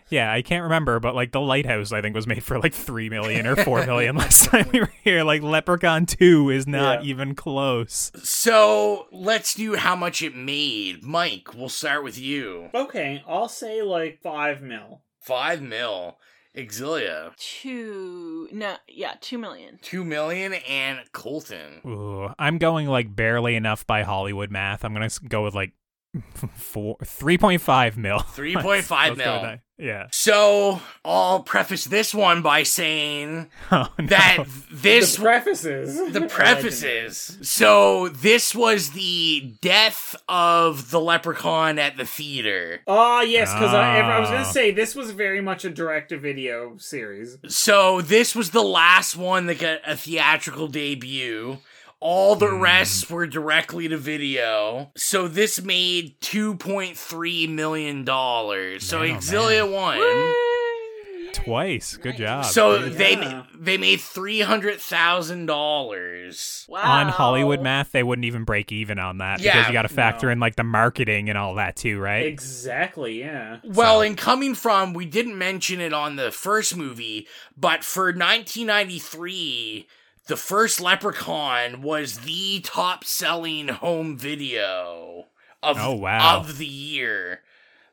yeah, 0.10 0.32
I 0.32 0.42
can't 0.42 0.64
remember, 0.64 1.00
but 1.00 1.16
like 1.16 1.32
the 1.32 1.42
Lighthouse, 1.42 1.92
I 1.92 2.02
think 2.02 2.16
was 2.16 2.28
made 2.28 2.44
for 2.44 2.60
like 2.60 2.74
three 2.74 3.10
million 3.10 3.46
or 3.48 3.56
four 3.56 3.86
million 3.86 4.16
last 4.18 4.46
time 4.46 4.70
we 4.74 4.80
were 4.82 4.92
here. 5.04 5.24
Like 5.24 5.42
Leprechaun 5.42 6.06
Two 6.06 6.50
is 6.50 6.68
not 6.68 7.04
Yeah. 7.04 7.10
even 7.10 7.36
close. 7.36 8.12
So 8.24 9.08
let's 9.12 9.54
do 9.54 9.76
how 9.76 9.96
much 9.96 10.22
it 10.22 10.36
made. 10.36 11.04
Mike, 11.04 11.54
we'll 11.56 11.70
start 11.70 12.04
with 12.04 12.18
you. 12.20 12.70
okay, 12.74 13.24
I'll 13.28 13.50
say 13.50 13.82
like 13.82 14.20
five 14.22 14.62
mil. 14.62 15.02
Five 15.22 15.62
mil. 15.62 16.18
Exilia. 16.58 17.36
Two. 17.38 18.50
No, 18.52 18.76
yeah, 18.88 19.14
two 19.22 19.38
million. 19.38 19.78
Two 19.82 20.04
million 20.04 20.54
and 20.54 21.00
Colton. 21.14 21.82
Ooh, 21.86 22.30
I'm 22.40 22.58
going 22.58 22.88
like 22.88 23.16
barely 23.16 23.56
enough 23.56 23.86
by 23.86 24.02
Hollywood 24.04 24.50
math. 24.52 24.84
I'm 24.84 24.94
gonna 24.94 25.10
go 25.28 25.44
with 25.44 25.54
like 25.54 25.74
four, 26.56 26.98
three 27.06 27.38
point 27.38 27.62
five 27.62 27.98
mil. 27.98 28.18
3.5 28.20 28.64
Let's- 28.66 28.90
let's 28.92 29.18
mil. 29.18 29.58
That. 29.80 29.84
Yeah. 29.86 30.08
So 30.12 30.82
I'll 31.06 31.42
preface 31.42 31.86
this 31.86 32.14
one 32.14 32.42
by 32.42 32.64
saying 32.64 33.50
Oh, 33.72 33.88
no. 33.98 34.06
that 34.08 34.46
this 34.72 35.16
the 35.16 35.22
prefaces. 35.24 35.96
the 36.14 36.28
prefaces. 36.28 37.38
So 37.42 38.10
this 38.10 38.54
was 38.54 38.92
the 38.92 39.56
death 39.62 40.16
of 40.28 40.92
the 40.92 41.00
leprechaun 41.00 41.80
at 41.80 41.98
the 41.98 42.06
theater. 42.06 42.82
Oh 42.88 43.22
yes, 43.22 43.54
because 43.54 43.74
I, 43.74 44.00
I 44.00 44.20
was 44.20 44.30
Ah. 44.30 44.34
gonna 44.34 44.46
say 44.46 44.72
this 44.72 44.96
was 44.96 45.12
very 45.12 45.42
much 45.42 45.66
a 45.66 45.70
direct-to-video 45.70 46.78
series. 46.78 47.38
So 47.48 48.02
this 48.02 48.36
was 48.36 48.52
the 48.52 48.64
last 48.64 49.16
one 49.16 49.46
that 49.48 49.60
got 49.60 49.80
a 49.86 49.96
theatrical 49.96 50.68
debut. 50.68 51.58
All 52.02 52.36
the 52.36 52.48
Hmm. 52.48 52.62
rest 52.62 53.10
were 53.12 53.28
directly 53.28 53.88
to 53.90 53.98
video. 53.98 54.92
So 54.96 55.28
this 55.28 55.62
made 55.62 56.20
two 56.22 56.56
point 56.56 56.98
three 56.98 57.46
million 57.46 58.06
dollars. 58.06 58.86
So 58.86 59.00
Man, 59.00 59.12
oh, 59.12 59.18
Exilia 59.18 59.70
won. 59.72 60.00
Twice. 61.34 61.96
Good 61.98 62.18
job. 62.18 62.46
So 62.46 62.76
Yeah. 62.76 62.90
they 62.90 63.42
they 63.60 63.78
made 63.78 64.00
three 64.02 64.40
hundred 64.42 64.80
thousand 64.80 65.46
dollars. 65.46 66.66
Wow. 66.70 66.82
on 66.84 67.10
Hollywood 67.10 67.62
math, 67.62 67.92
they 67.92 68.04
wouldn't 68.04 68.26
even 68.26 68.44
break 68.46 68.72
even 68.72 68.98
on 69.00 69.18
that 69.20 69.40
Yeah, 69.42 69.52
because 69.54 69.68
you 69.68 69.74
got 69.74 69.82
to 69.84 69.90
factor 69.90 70.28
no. 70.28 70.32
in 70.34 70.40
like 70.40 70.56
the 70.56 70.64
marketing 70.64 71.30
and 71.30 71.38
all 71.38 71.56
that 71.56 71.76
too, 71.76 72.00
right? 72.00 72.26
Exactly. 72.26 73.20
Yeah. 73.20 73.58
Well, 73.64 74.02
and 74.02 74.18
coming 74.18 74.56
from, 74.56 74.94
we 74.94 75.06
didn't 75.06 75.38
mention 75.38 75.82
it 75.82 75.94
on 75.94 76.16
the 76.16 76.32
first 76.32 76.76
movie, 76.78 77.28
but 77.58 77.84
for 77.84 78.12
1993, 78.14 79.88
the 80.30 80.38
first 80.38 80.80
Leprechaun 80.80 81.82
was 81.82 82.20
the 82.20 82.62
top 82.62 83.04
selling 83.04 83.68
home 83.68 84.16
video 84.16 85.26
of, 85.64 85.76
Oh, 85.80 85.96
wow. 85.96 86.38
of 86.38 86.60
the 86.60 86.68
year. 86.68 87.42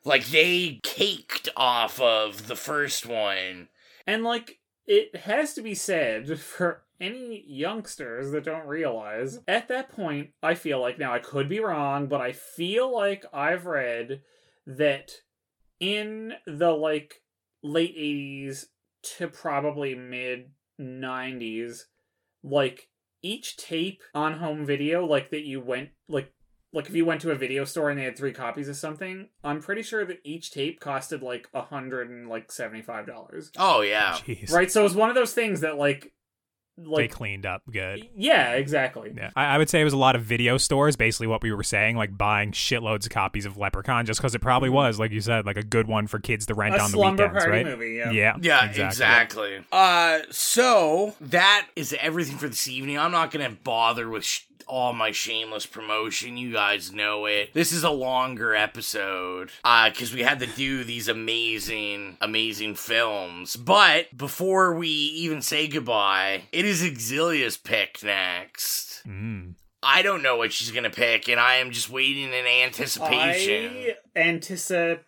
Like, 0.04 0.26
they 0.26 0.78
caked 0.82 1.48
off 1.56 1.98
of 1.98 2.46
the 2.46 2.54
first 2.54 3.06
one. 3.06 3.68
And 4.06 4.22
like 4.22 4.58
it 4.86 5.16
has 5.16 5.54
to 5.54 5.62
be 5.62 5.74
said 5.74 6.38
for 6.38 6.82
any 7.00 7.42
youngsters 7.48 8.30
that 8.30 8.44
don't 8.44 8.66
realize 8.66 9.38
at 9.46 9.68
that 9.68 9.90
point 9.90 10.30
I 10.42 10.54
feel 10.54 10.80
like 10.80 10.98
now 10.98 11.12
I 11.12 11.18
could 11.18 11.46
be 11.46 11.60
wrong 11.60 12.06
but 12.06 12.22
I 12.22 12.32
feel 12.32 12.90
like 12.90 13.26
I've 13.34 13.66
read 13.66 14.22
that 14.66 15.12
in 15.78 16.32
the 16.46 16.70
like 16.70 17.20
late 17.62 17.94
80s 17.98 18.64
to 19.18 19.28
probably 19.28 19.94
mid 19.94 20.52
90s 20.80 21.82
like 22.48 22.89
each 23.23 23.56
tape 23.56 24.02
on 24.14 24.35
home 24.35 24.64
video 24.64 25.05
like 25.05 25.31
that 25.31 25.44
you 25.44 25.60
went 25.60 25.89
like 26.09 26.32
like 26.73 26.86
if 26.89 26.94
you 26.94 27.05
went 27.05 27.20
to 27.23 27.31
a 27.31 27.35
video 27.35 27.64
store 27.64 27.90
and 27.90 27.98
they 27.98 28.05
had 28.05 28.16
three 28.16 28.32
copies 28.32 28.68
of 28.68 28.77
something 28.77 29.28
i'm 29.43 29.60
pretty 29.60 29.82
sure 29.82 30.05
that 30.05 30.18
each 30.24 30.51
tape 30.52 30.78
costed 30.81 31.23
like 31.23 31.48
a 31.55 31.62
hundred 31.62 32.09
and 32.10 32.28
like 32.28 32.52
seventy 32.52 32.82
five 32.82 33.06
dollars 33.06 33.51
Oh, 33.59 33.81
yeah. 33.81 34.12
Jeez. 34.12 34.52
right 34.52 34.70
so 34.70 34.85
it's 34.85 34.94
one 34.94 35.09
of 35.09 35.14
those 35.14 35.32
things 35.32 35.60
that 35.62 35.77
like 35.77 36.12
they 36.78 37.08
cleaned 37.08 37.46
up 37.46 37.62
good. 37.70 38.06
yeah 38.14 38.52
exactly 38.52 39.12
Yeah, 39.16 39.30
I, 39.34 39.54
I 39.54 39.58
would 39.58 39.70
say 39.70 39.80
it 39.80 39.84
was 39.84 39.92
a 39.94 39.96
lot 39.98 40.14
of 40.16 40.22
video 40.22 40.58
stores, 40.58 40.94
basically 40.96 41.26
what 41.26 41.42
we 41.42 41.52
were 41.52 41.62
saying, 41.62 41.96
like 41.96 42.16
buying 42.16 42.52
shitloads 42.52 43.04
of 43.06 43.10
copies 43.10 43.46
of 43.46 43.56
Leprechaun, 43.56 44.04
just 44.06 44.20
because 44.20 44.34
it 44.34 44.40
probably 44.40 44.68
was, 44.68 44.98
like 44.98 45.10
you 45.10 45.20
said, 45.20 45.46
like 45.46 45.56
a 45.56 45.62
good 45.62 45.86
one 45.88 46.06
for 46.06 46.18
kids 46.18 46.46
to 46.46 46.54
rent 46.54 46.74
Mm-hmm. 46.74 46.80
A 46.80 46.84
on 46.84 46.90
the 46.92 46.98
weekends, 47.16 47.32
party 47.44 47.50
right? 47.50 47.64
movie, 47.66 47.94
yeah. 47.94 48.10
yeah, 48.10 48.36
Yeah, 48.40 48.86
exactly. 48.86 49.58
Uh, 49.72 50.18
so 50.30 51.14
that 51.20 51.66
is 51.76 51.94
everything 52.00 52.36
for 52.38 52.48
this 52.48 52.68
evening. 52.68 52.98
I'm 52.98 53.12
not 53.12 53.30
gonna 53.30 53.56
bother 53.64 54.08
with 54.08 54.24
sh- 54.24 54.42
all 54.66 54.92
my 54.92 55.10
shameless 55.10 55.66
promotion. 55.66 56.36
You 56.36 56.52
guys 56.52 56.92
know 56.92 57.26
it. 57.26 57.54
This 57.54 57.72
is 57.72 57.84
a 57.84 57.90
longer 57.90 58.54
episode, 58.54 59.50
uh, 59.64 59.90
because 59.90 60.12
we 60.12 60.22
had 60.22 60.40
to 60.40 60.46
do 60.46 60.84
these 60.84 61.08
amazing, 61.08 62.18
amazing 62.20 62.74
films. 62.74 63.56
But 63.56 64.16
before 64.16 64.74
we 64.74 64.88
even 64.88 65.42
say 65.42 65.68
goodbye, 65.68 66.44
it 66.52 66.64
is 66.64 66.82
Exilia's 66.82 67.56
pick 67.56 68.02
next. 68.02 69.02
Mm. 69.06 69.54
I 69.82 70.02
don't 70.02 70.22
know 70.22 70.36
what 70.36 70.52
she's 70.52 70.70
gonna 70.72 70.90
pick, 70.90 71.28
and 71.28 71.38
I 71.38 71.56
am 71.56 71.70
just 71.70 71.90
waiting 71.90 72.32
in 72.32 72.46
anticipation. 72.46 73.64
I 73.66 73.94
anticipation 74.16 75.06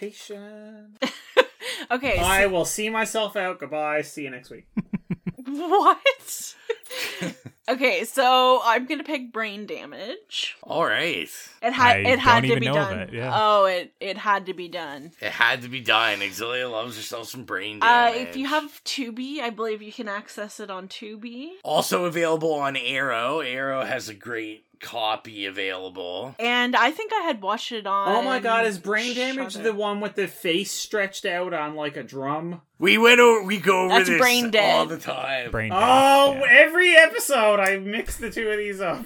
Okay. 1.90 2.16
So, 2.16 2.22
i 2.22 2.46
will 2.46 2.64
see 2.64 2.88
myself 2.88 3.36
out 3.36 3.58
goodbye 3.58 4.02
see 4.02 4.22
you 4.22 4.30
next 4.30 4.50
week 4.50 4.66
what? 5.58 6.54
okay, 7.68 8.04
so 8.04 8.60
I'm 8.64 8.86
gonna 8.86 9.04
pick 9.04 9.32
brain 9.32 9.66
damage. 9.66 10.56
All 10.62 10.84
right, 10.84 11.28
It 11.62 11.72
had 11.72 11.96
I 11.96 11.98
it 12.00 12.18
had 12.18 12.32
don't 12.34 12.42
to 12.42 12.46
even 12.48 12.60
be 12.60 12.66
know 12.66 12.74
done. 12.74 12.98
it, 13.00 13.12
yeah. 13.12 13.30
Oh, 13.34 13.64
it 13.66 13.92
it 14.00 14.16
had 14.18 14.46
to 14.46 14.54
be 14.54 14.68
done. 14.68 15.12
it 15.20 15.32
had 15.32 15.62
to 15.62 15.68
be 15.68 15.80
done. 15.80 16.20
Exilia 16.20 16.70
loves 16.70 16.96
herself 16.96 17.28
some 17.28 17.44
brain 17.44 17.78
Uh, 17.82 18.10
damage. 18.12 18.28
if 18.28 18.36
you 18.36 18.46
have 18.46 18.82
Tubi, 18.84 19.40
I 19.40 19.50
believe 19.50 19.82
you 19.82 19.92
can 19.92 20.08
access 20.08 20.60
it 20.60 20.70
on 20.70 20.88
Tubi. 20.88 21.50
Also 21.64 22.04
available 22.04 22.52
on 22.54 22.76
Arrow. 22.76 23.40
Arrow 23.40 23.84
has 23.84 24.08
a 24.08 24.14
great 24.14 24.64
copy 24.80 25.46
available. 25.46 26.34
And 26.38 26.74
I 26.74 26.90
think 26.90 27.12
I 27.12 27.20
had 27.22 27.42
watched 27.42 27.70
it 27.72 27.86
on. 27.86 28.08
oh 28.16 28.22
my 28.22 28.38
god 28.40 28.66
is 28.66 28.78
brain 28.78 29.14
damage 29.14 29.52
Shudder. 29.52 29.64
the 29.64 29.74
one 29.74 30.00
with 30.00 30.14
the 30.14 30.26
face 30.26 30.72
stretched 30.72 31.24
out 31.24 31.52
on 31.52 31.74
like 31.76 31.96
a 31.96 32.02
drum 32.02 32.62
We 32.78 32.96
went 32.98 33.20
over. 33.20 33.44
We 33.44 33.58
go 33.58 33.84
over 33.84 33.94
That's 33.94 34.08
this 34.08 34.18
Brain 34.20 34.50
Dead. 34.50 34.78
all 34.78 34.86
the 34.86 34.98
time. 34.98 35.50
Brain 35.50 35.70
oh 35.74 36.32
dead, 36.34 36.42
yeah. 36.42 36.58
every 36.66 36.96
episode 36.96 37.60
i 37.60 37.76
mix 37.78 38.16
the 38.16 38.30
two 38.30 38.48
of 38.48 38.58
these 38.58 38.80
up 38.80 39.04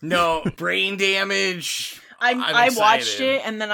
No 0.00 0.42
brain 0.56 0.96
damage. 0.96 2.00
I 2.20 2.32
I'm 2.32 2.40
I 2.40 2.70
watched 2.76 3.20
it, 3.20 3.42
and 3.44 3.60
then 3.60 3.70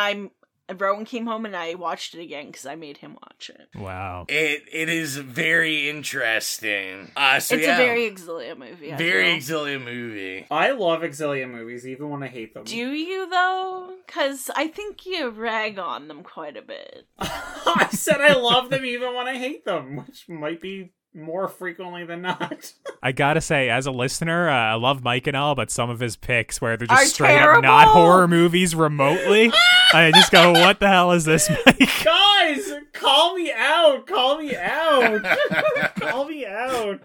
I'm 0.69 0.77
Rowan 0.79 1.05
came 1.05 1.27
home 1.27 1.47
and 1.47 1.57
I 1.57 1.75
watched 1.75 2.15
it 2.15 2.21
again 2.23 2.47
because 2.47 2.67
I 2.67 2.75
made 2.75 2.99
him 2.99 3.17
watch 3.23 3.51
it. 3.51 3.69
Wow. 3.79 4.27
It 4.29 4.65
it 4.71 4.89
is 4.89 5.17
very 5.17 5.89
interesting. 5.89 7.11
Uh, 7.17 7.41
so 7.41 7.55
it's 7.55 7.67
yeah, 7.67 7.75
a 7.75 7.77
very 7.79 8.11
Exilia 8.11 8.57
movie. 8.59 8.93
I 8.93 8.97
very 8.97 9.41
feel. 9.41 9.65
Exilia 9.65 9.83
movie. 9.83 10.47
i 10.51 10.71
love 10.73 11.01
exilia 11.01 11.51
movies 11.51 11.87
even 11.87 12.11
when 12.11 12.23
i 12.23 12.29
hate 12.29 12.55
them 12.55 12.65
Do 12.65 12.77
you 12.77 13.29
though? 13.29 13.95
Because 14.07 14.51
I 14.55 14.69
think 14.69 15.07
you 15.07 15.31
rag 15.31 15.79
on 15.79 16.09
them 16.09 16.23
quite 16.23 16.57
a 16.57 16.63
bit. 16.63 17.07
i 17.19 17.89
said 17.91 18.21
i 18.21 18.35
love 18.35 18.71
them 18.71 18.85
even 18.85 19.15
when 19.15 19.27
i 19.27 19.37
hate 19.37 19.65
them 19.65 19.97
which 19.97 20.29
might 20.29 20.61
be 20.61 20.93
more 21.15 21.49
frequently 21.49 22.05
than 22.05 22.23
not 22.23 22.73
I 23.03 23.13
gotta 23.13 23.41
say, 23.41 23.71
as 23.71 23.87
a 23.87 23.93
listener, 23.93 24.49
uh, 24.49 24.53
I 24.53 24.75
love 24.75 25.05
Mike 25.05 25.29
and 25.29 25.37
all, 25.37 25.55
but 25.55 25.71
some 25.71 25.89
of 25.89 26.01
his 26.01 26.17
picks 26.17 26.61
where 26.61 26.77
they're 26.77 26.91
Are 26.91 26.97
just 26.99 27.15
straight 27.15 27.39
up 27.41 27.63
not 27.63 27.87
horror 27.89 28.27
movies 28.27 28.75
remotely, 28.75 29.53
I 29.93 30.11
just 30.15 30.31
go, 30.31 30.53
"What 30.53 30.81
the 30.81 30.89
hell 30.89 31.13
is 31.13 31.25
this, 31.25 31.49
Mike?" 31.49 31.79
Guys, 32.05 32.73
call 32.93 33.37
me 33.37 33.53
out. 33.53 34.07
Call 34.07 34.39
me 34.39 34.55
out. 34.57 35.23
call 36.01 36.27
me 36.27 36.47
out. 36.47 37.01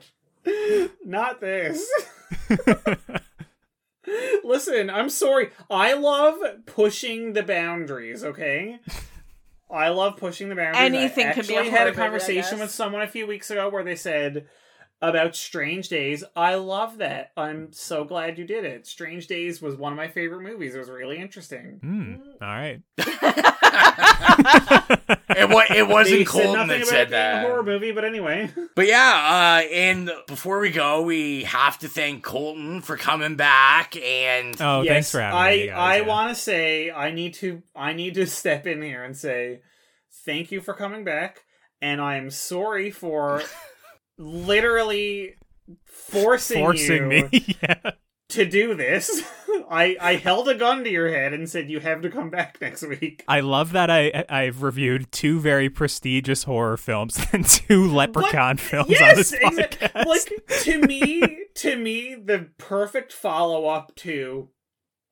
Not 1.06 1.40
this. 1.40 1.88
Listen, 4.44 4.90
I'm 4.90 5.10
sorry. 5.10 5.52
I 5.70 5.94
love 5.94 6.40
pushing 6.66 7.34
the 7.34 7.44
boundaries, 7.44 8.24
okay? 8.24 8.80
I 9.72 9.90
love 9.90 10.18
pushing 10.18 10.50
the 10.50 10.56
boundaries. 10.56 10.84
Anything 10.84 11.28
I 11.28 11.34
could 11.34 11.48
be 11.48 11.56
actually 11.56 11.70
a 11.70 11.72
had 11.72 11.88
a 11.88 11.94
conversation 11.94 12.58
guess. 12.58 12.60
with 12.60 12.72
someone 12.72 13.02
a 13.02 13.08
few 13.08 13.26
weeks 13.26 13.50
ago 13.50 13.70
where 13.70 13.84
they 13.84 13.96
said 13.96 14.46
about 15.04 15.36
Strange 15.36 15.90
Days. 15.90 16.24
I 16.36 16.56
love 16.56 17.00
that. 17.00 17.32
I'm 17.36 17.74
so 17.74 18.06
glad 18.06 18.38
you 18.38 18.46
did 18.46 18.64
it. 18.64 18.88
Strange 18.88 19.28
Days 19.28 19.62
was 19.62 19.76
one 19.76 19.92
of 19.92 19.98
my 19.98 20.08
favorite 20.08 20.42
movies. 20.42 20.74
It 20.74 20.80
was 20.80 20.90
really 20.90 21.18
interesting. 21.18 21.80
Hmm. 21.82 22.16
All 22.42 22.48
right. 22.48 22.82
It, 25.36 25.50
wa- 25.50 25.64
it 25.68 25.88
wasn't 25.88 26.20
said 26.20 26.28
Colton 26.28 26.54
nothing 26.54 26.68
that 26.68 26.76
about 26.78 26.88
said 26.88 27.02
it 27.08 27.10
being 27.10 27.22
a 27.22 27.24
that. 27.24 27.46
horror 27.48 27.64
movie, 27.64 27.92
but 27.92 28.06
anyway. 28.06 28.52
But 28.76 28.88
yeah, 28.88 29.62
uh, 29.64 29.68
and 29.74 30.12
before 30.28 30.60
we 30.60 30.70
go, 30.70 31.02
we 31.02 31.44
have 31.44 31.80
to 31.80 31.88
thank 31.88 32.24
Colton 32.24 32.82
for 32.82 32.98
coming 32.98 33.36
back 33.36 33.96
and 33.96 34.56
Oh, 34.62 34.84
thanks 34.86 35.12
for 35.12 35.20
having 35.22 35.38
I, 35.38 35.52
me, 35.52 35.68
guys. 35.68 35.76
I 35.78 35.96
yeah. 35.98 36.08
want 36.08 36.30
to 36.30 36.36
say 36.36 36.92
I 36.92 37.12
need 37.12 37.34
to 37.36 37.62
I 37.76 37.94
need 37.94 38.14
to 38.16 38.28
step 38.28 38.68
in 38.68 38.82
here 38.82 39.04
and 39.04 39.16
say 39.18 39.62
thank 40.26 40.52
you 40.52 40.62
for 40.62 40.74
coming 40.74 41.04
back, 41.04 41.44
and 41.82 42.00
I'm 42.02 42.30
sorry 42.30 42.92
for 42.92 43.42
literally 44.18 45.36
forcing, 45.86 46.60
forcing 46.60 47.12
you 47.12 47.30
me. 47.32 47.56
yeah. 47.62 47.92
to 48.30 48.46
do 48.46 48.76
this. 48.76 49.24
I 49.70 49.96
I 50.02 50.16
held 50.16 50.50
a 50.50 50.56
gun 50.56 50.84
to 50.84 50.90
your 50.90 51.10
head 51.10 51.34
and 51.34 51.48
said 51.50 51.70
you 51.70 51.80
have 51.80 52.02
to 52.02 52.10
come 52.10 52.30
back 52.30 52.60
next 52.60 52.84
week. 52.88 53.24
I 53.28 53.40
love 53.42 53.72
that 53.74 53.90
I 53.90 54.26
I've 54.28 54.64
reviewed 54.64 55.12
two 55.12 55.40
very 55.40 55.70
prestigious 55.70 56.44
horror 56.44 56.78
films 56.78 57.20
and 57.32 57.46
two 57.46 57.88
Leprechaun 57.88 58.58
films 58.58 58.90
on 59.00 59.16
this 59.16 59.32
podcast. 59.32 60.06
like 60.06 60.48
to 60.64 60.80
me, 60.82 61.46
to 61.56 61.78
me, 61.78 62.16
the 62.16 62.50
perfect 62.58 63.14
follow 63.14 63.68
up 63.68 63.96
to 63.98 64.50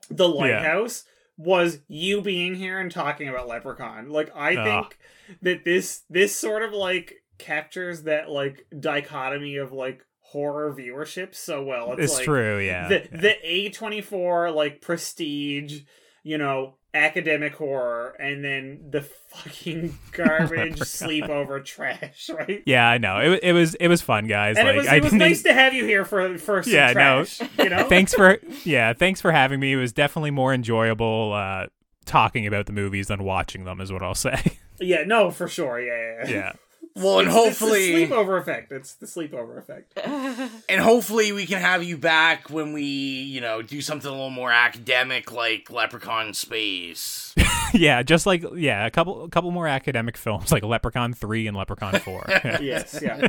the 0.10 0.28
lighthouse 0.28 1.04
was 1.38 1.80
you 1.88 2.22
being 2.22 2.56
here 2.56 2.80
and 2.80 2.92
talking 2.92 3.30
about 3.30 3.48
Leprechaun. 3.48 4.10
Like 4.10 4.32
I 4.36 4.56
Ah. 4.56 4.64
think 4.64 4.98
that 5.42 5.64
this 5.66 6.02
this 6.10 6.36
sort 6.36 6.64
of 6.64 6.74
like 6.74 7.14
captures 7.42 8.04
that 8.04 8.30
like 8.30 8.66
dichotomy 8.80 9.58
of 9.58 9.72
like 9.74 10.06
horror 10.22 10.74
viewership 10.74 11.36
so 11.36 11.64
well. 11.64 11.94
It's, 11.94 12.04
It's 12.04 12.16
like, 12.16 12.26
true, 12.26 12.60
yeah, 12.60 12.88
The 12.88 13.08
yeah. 13.12 13.22
the 13.22 13.36
A 13.44 13.70
twenty 13.70 14.02
four 14.02 14.50
like 14.52 14.80
prestige, 14.82 15.82
you 16.24 16.38
know, 16.38 16.76
academic 16.94 17.56
horror, 17.56 18.16
and 18.20 18.44
then 18.44 18.88
the 18.90 19.02
fucking 19.02 19.98
garbage 20.12 20.80
Leprechaun. 20.80 20.86
sleepover 20.86 21.64
trash, 21.66 22.30
right? 22.38 22.64
yeah, 22.66 22.88
I 22.88 22.98
know. 22.98 23.20
It, 23.20 23.40
it 23.44 23.54
was 23.54 23.76
it 23.76 23.88
was 23.88 24.02
fun, 24.02 24.28
guys. 24.28 24.58
And 24.58 24.68
like 24.68 24.76
it 24.76 24.78
was, 24.78 24.88
I 24.88 24.96
it 24.98 25.04
was 25.04 25.14
nice 25.14 25.44
to 25.44 25.54
have 25.54 25.74
you 25.74 25.86
here 25.86 26.06
for 26.06 26.38
for 26.38 26.64
some 26.64 26.74
yeah, 26.74 26.94
trash. 26.94 27.42
no. 27.42 27.64
You 27.64 27.70
know, 27.70 27.84
thanks 27.90 28.14
for 28.14 28.40
yeah, 28.64 28.94
thanks 28.94 29.20
for 29.22 29.32
having 29.32 29.60
me. 29.60 29.74
It 29.74 29.78
was 29.78 29.92
definitely 29.92 30.32
more 30.32 30.54
enjoyable 30.54 31.34
uh 31.34 31.68
talking 32.06 32.48
about 32.48 32.66
the 32.66 32.74
movies 32.74 33.08
than 33.08 33.24
watching 33.24 33.64
them 33.64 33.80
is 33.80 33.92
what 33.92 34.02
I'll 34.02 34.16
say. 34.16 34.58
yeah, 34.80 35.04
no, 35.06 35.30
for 35.30 35.48
sure, 35.48 35.80
yeah, 35.80 36.28
yeah. 36.28 36.52
Well, 36.96 37.20
and 37.20 37.30
It's- 37.30 37.48
it's 37.48 37.60
hopefully, 37.60 38.06
the 38.06 38.14
sleepover 38.14 38.40
effect. 38.42 38.72
It's 38.72 38.94
the 38.96 39.06
sleepover 39.06 39.58
effect. 39.58 39.98
and 40.70 40.82
hopefully 40.82 41.32
we 41.32 41.46
can 41.46 41.60
have 41.60 41.84
you 41.84 41.98
back 41.98 42.50
when 42.50 42.74
we, 42.74 42.84
you 42.84 43.40
know, 43.42 43.62
do 43.62 43.82
something 43.82 44.08
a 44.10 44.14
little 44.14 44.30
more 44.30 44.52
academic 44.52 45.32
like 45.32 45.70
Leprechaun 45.72 46.34
Space. 46.34 47.34
yeah, 47.74 48.04
just 48.04 48.26
like 48.26 48.44
yeah, 48.56 48.86
a 48.86 48.92
couple 48.92 49.24
a 49.24 49.30
couple 49.30 49.52
more 49.52 49.68
academic 49.68 50.18
films 50.18 50.52
like 50.52 50.64
Leprechaun 50.64 51.14
3 51.14 51.48
and 51.48 51.56
Leprechaun 51.58 51.98
4. 52.00 52.26
Yes, 52.62 53.00
yeah. 53.02 53.28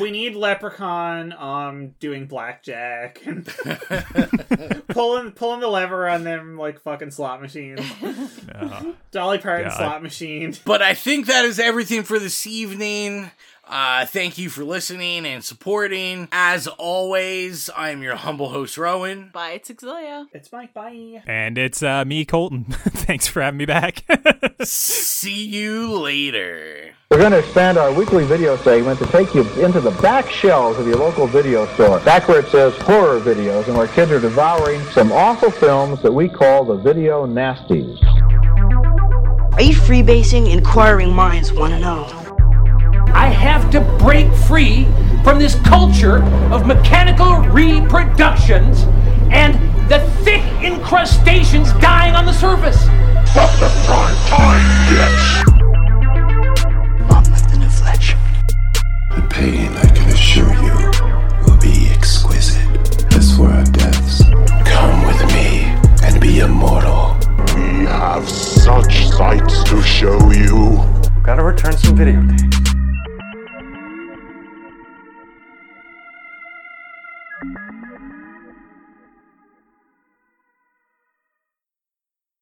We 0.00 0.10
need 0.10 0.34
Leprechaun 0.36 1.32
um 1.32 1.88
doing 2.00 2.26
blackjack 2.26 3.20
and 3.26 3.46
pulling 4.88 5.32
pulling 5.32 5.60
the 5.60 5.68
lever 5.68 6.08
on 6.08 6.24
them 6.24 6.56
like 6.56 6.80
fucking 6.80 7.10
slot 7.10 7.42
machines. 7.42 7.80
Oh, 8.54 8.94
Dolly 9.10 9.38
Parton 9.38 9.68
God. 9.68 9.76
slot 9.76 10.02
machine. 10.02 10.54
But 10.64 10.82
I 10.82 10.94
think 10.94 11.26
that 11.26 11.44
is 11.44 11.58
everything 11.58 12.04
for 12.04 12.18
this 12.18 12.46
evening. 12.46 13.30
Uh, 13.64 14.04
thank 14.06 14.38
you 14.38 14.50
for 14.50 14.64
listening 14.64 15.24
and 15.24 15.44
supporting. 15.44 16.28
As 16.32 16.66
always, 16.66 17.70
I'm 17.76 18.02
your 18.02 18.16
humble 18.16 18.48
host, 18.50 18.76
Rowan. 18.76 19.30
Bye, 19.32 19.52
it's 19.52 19.70
Exilia. 19.70 20.26
It's 20.32 20.50
Mike. 20.52 20.74
Bye. 20.74 21.22
And 21.26 21.56
it's 21.56 21.82
uh 21.82 22.04
me 22.04 22.24
Colton. 22.24 22.64
thanks 22.70 23.28
for 23.28 23.40
having 23.40 23.58
me 23.58 23.64
back. 23.64 24.02
See 24.62 25.46
you 25.46 25.96
later. 25.98 26.94
We're 27.10 27.18
going 27.18 27.32
to 27.32 27.38
expand 27.38 27.76
our 27.76 27.92
weekly 27.92 28.24
video 28.24 28.56
segment 28.56 28.98
to 28.98 29.06
take 29.06 29.34
you 29.34 29.42
into 29.62 29.80
the 29.80 29.90
back 30.02 30.30
shelves 30.30 30.78
of 30.78 30.86
your 30.86 30.96
local 30.96 31.26
video 31.26 31.66
store, 31.74 32.00
back 32.00 32.26
where 32.26 32.40
it 32.40 32.46
says 32.46 32.74
horror 32.78 33.20
videos, 33.20 33.68
and 33.68 33.76
where 33.76 33.86
kids 33.86 34.10
are 34.10 34.20
devouring 34.20 34.80
some 34.86 35.12
awful 35.12 35.50
films 35.50 36.00
that 36.02 36.12
we 36.12 36.28
call 36.28 36.64
the 36.64 36.76
video 36.76 37.26
nasties. 37.26 38.02
Are 39.54 39.62
you 39.62 39.74
freebasing? 39.74 40.50
Inquiring 40.50 41.12
minds 41.12 41.52
want 41.52 41.74
to 41.74 41.78
know. 41.78 42.21
I 43.14 43.28
have 43.28 43.70
to 43.72 43.80
break 43.98 44.32
free 44.32 44.86
from 45.22 45.38
this 45.38 45.54
culture 45.60 46.22
of 46.52 46.66
mechanical 46.66 47.38
reproductions 47.48 48.82
and 49.30 49.54
the 49.88 50.00
thick 50.24 50.42
incrustations 50.62 51.72
dying 51.74 52.14
on 52.14 52.26
the 52.26 52.32
surface. 52.32 52.84
But 53.34 53.50
the 53.60 53.70
prime 53.86 54.16
time 54.28 54.94
gets. 54.94 55.42
The 59.14 59.22
pain, 59.28 59.68
I 59.76 59.86
can 59.94 60.08
assure 60.08 60.52
you, 60.62 60.90
will 61.44 61.60
be 61.60 61.88
exquisite. 61.90 62.66
As 63.14 63.36
for 63.36 63.48
our 63.48 63.64
deaths, 63.64 64.22
come 64.64 65.06
with 65.06 65.22
me 65.34 65.64
and 66.02 66.20
be 66.20 66.40
immortal. 66.40 67.16
We 67.54 67.84
have 67.86 68.28
such 68.28 69.08
sights 69.08 69.62
to 69.64 69.82
show 69.82 70.30
you. 70.30 70.80
Gotta 71.22 71.42
return 71.42 71.76
some 71.76 71.96
videotape. 71.96 72.81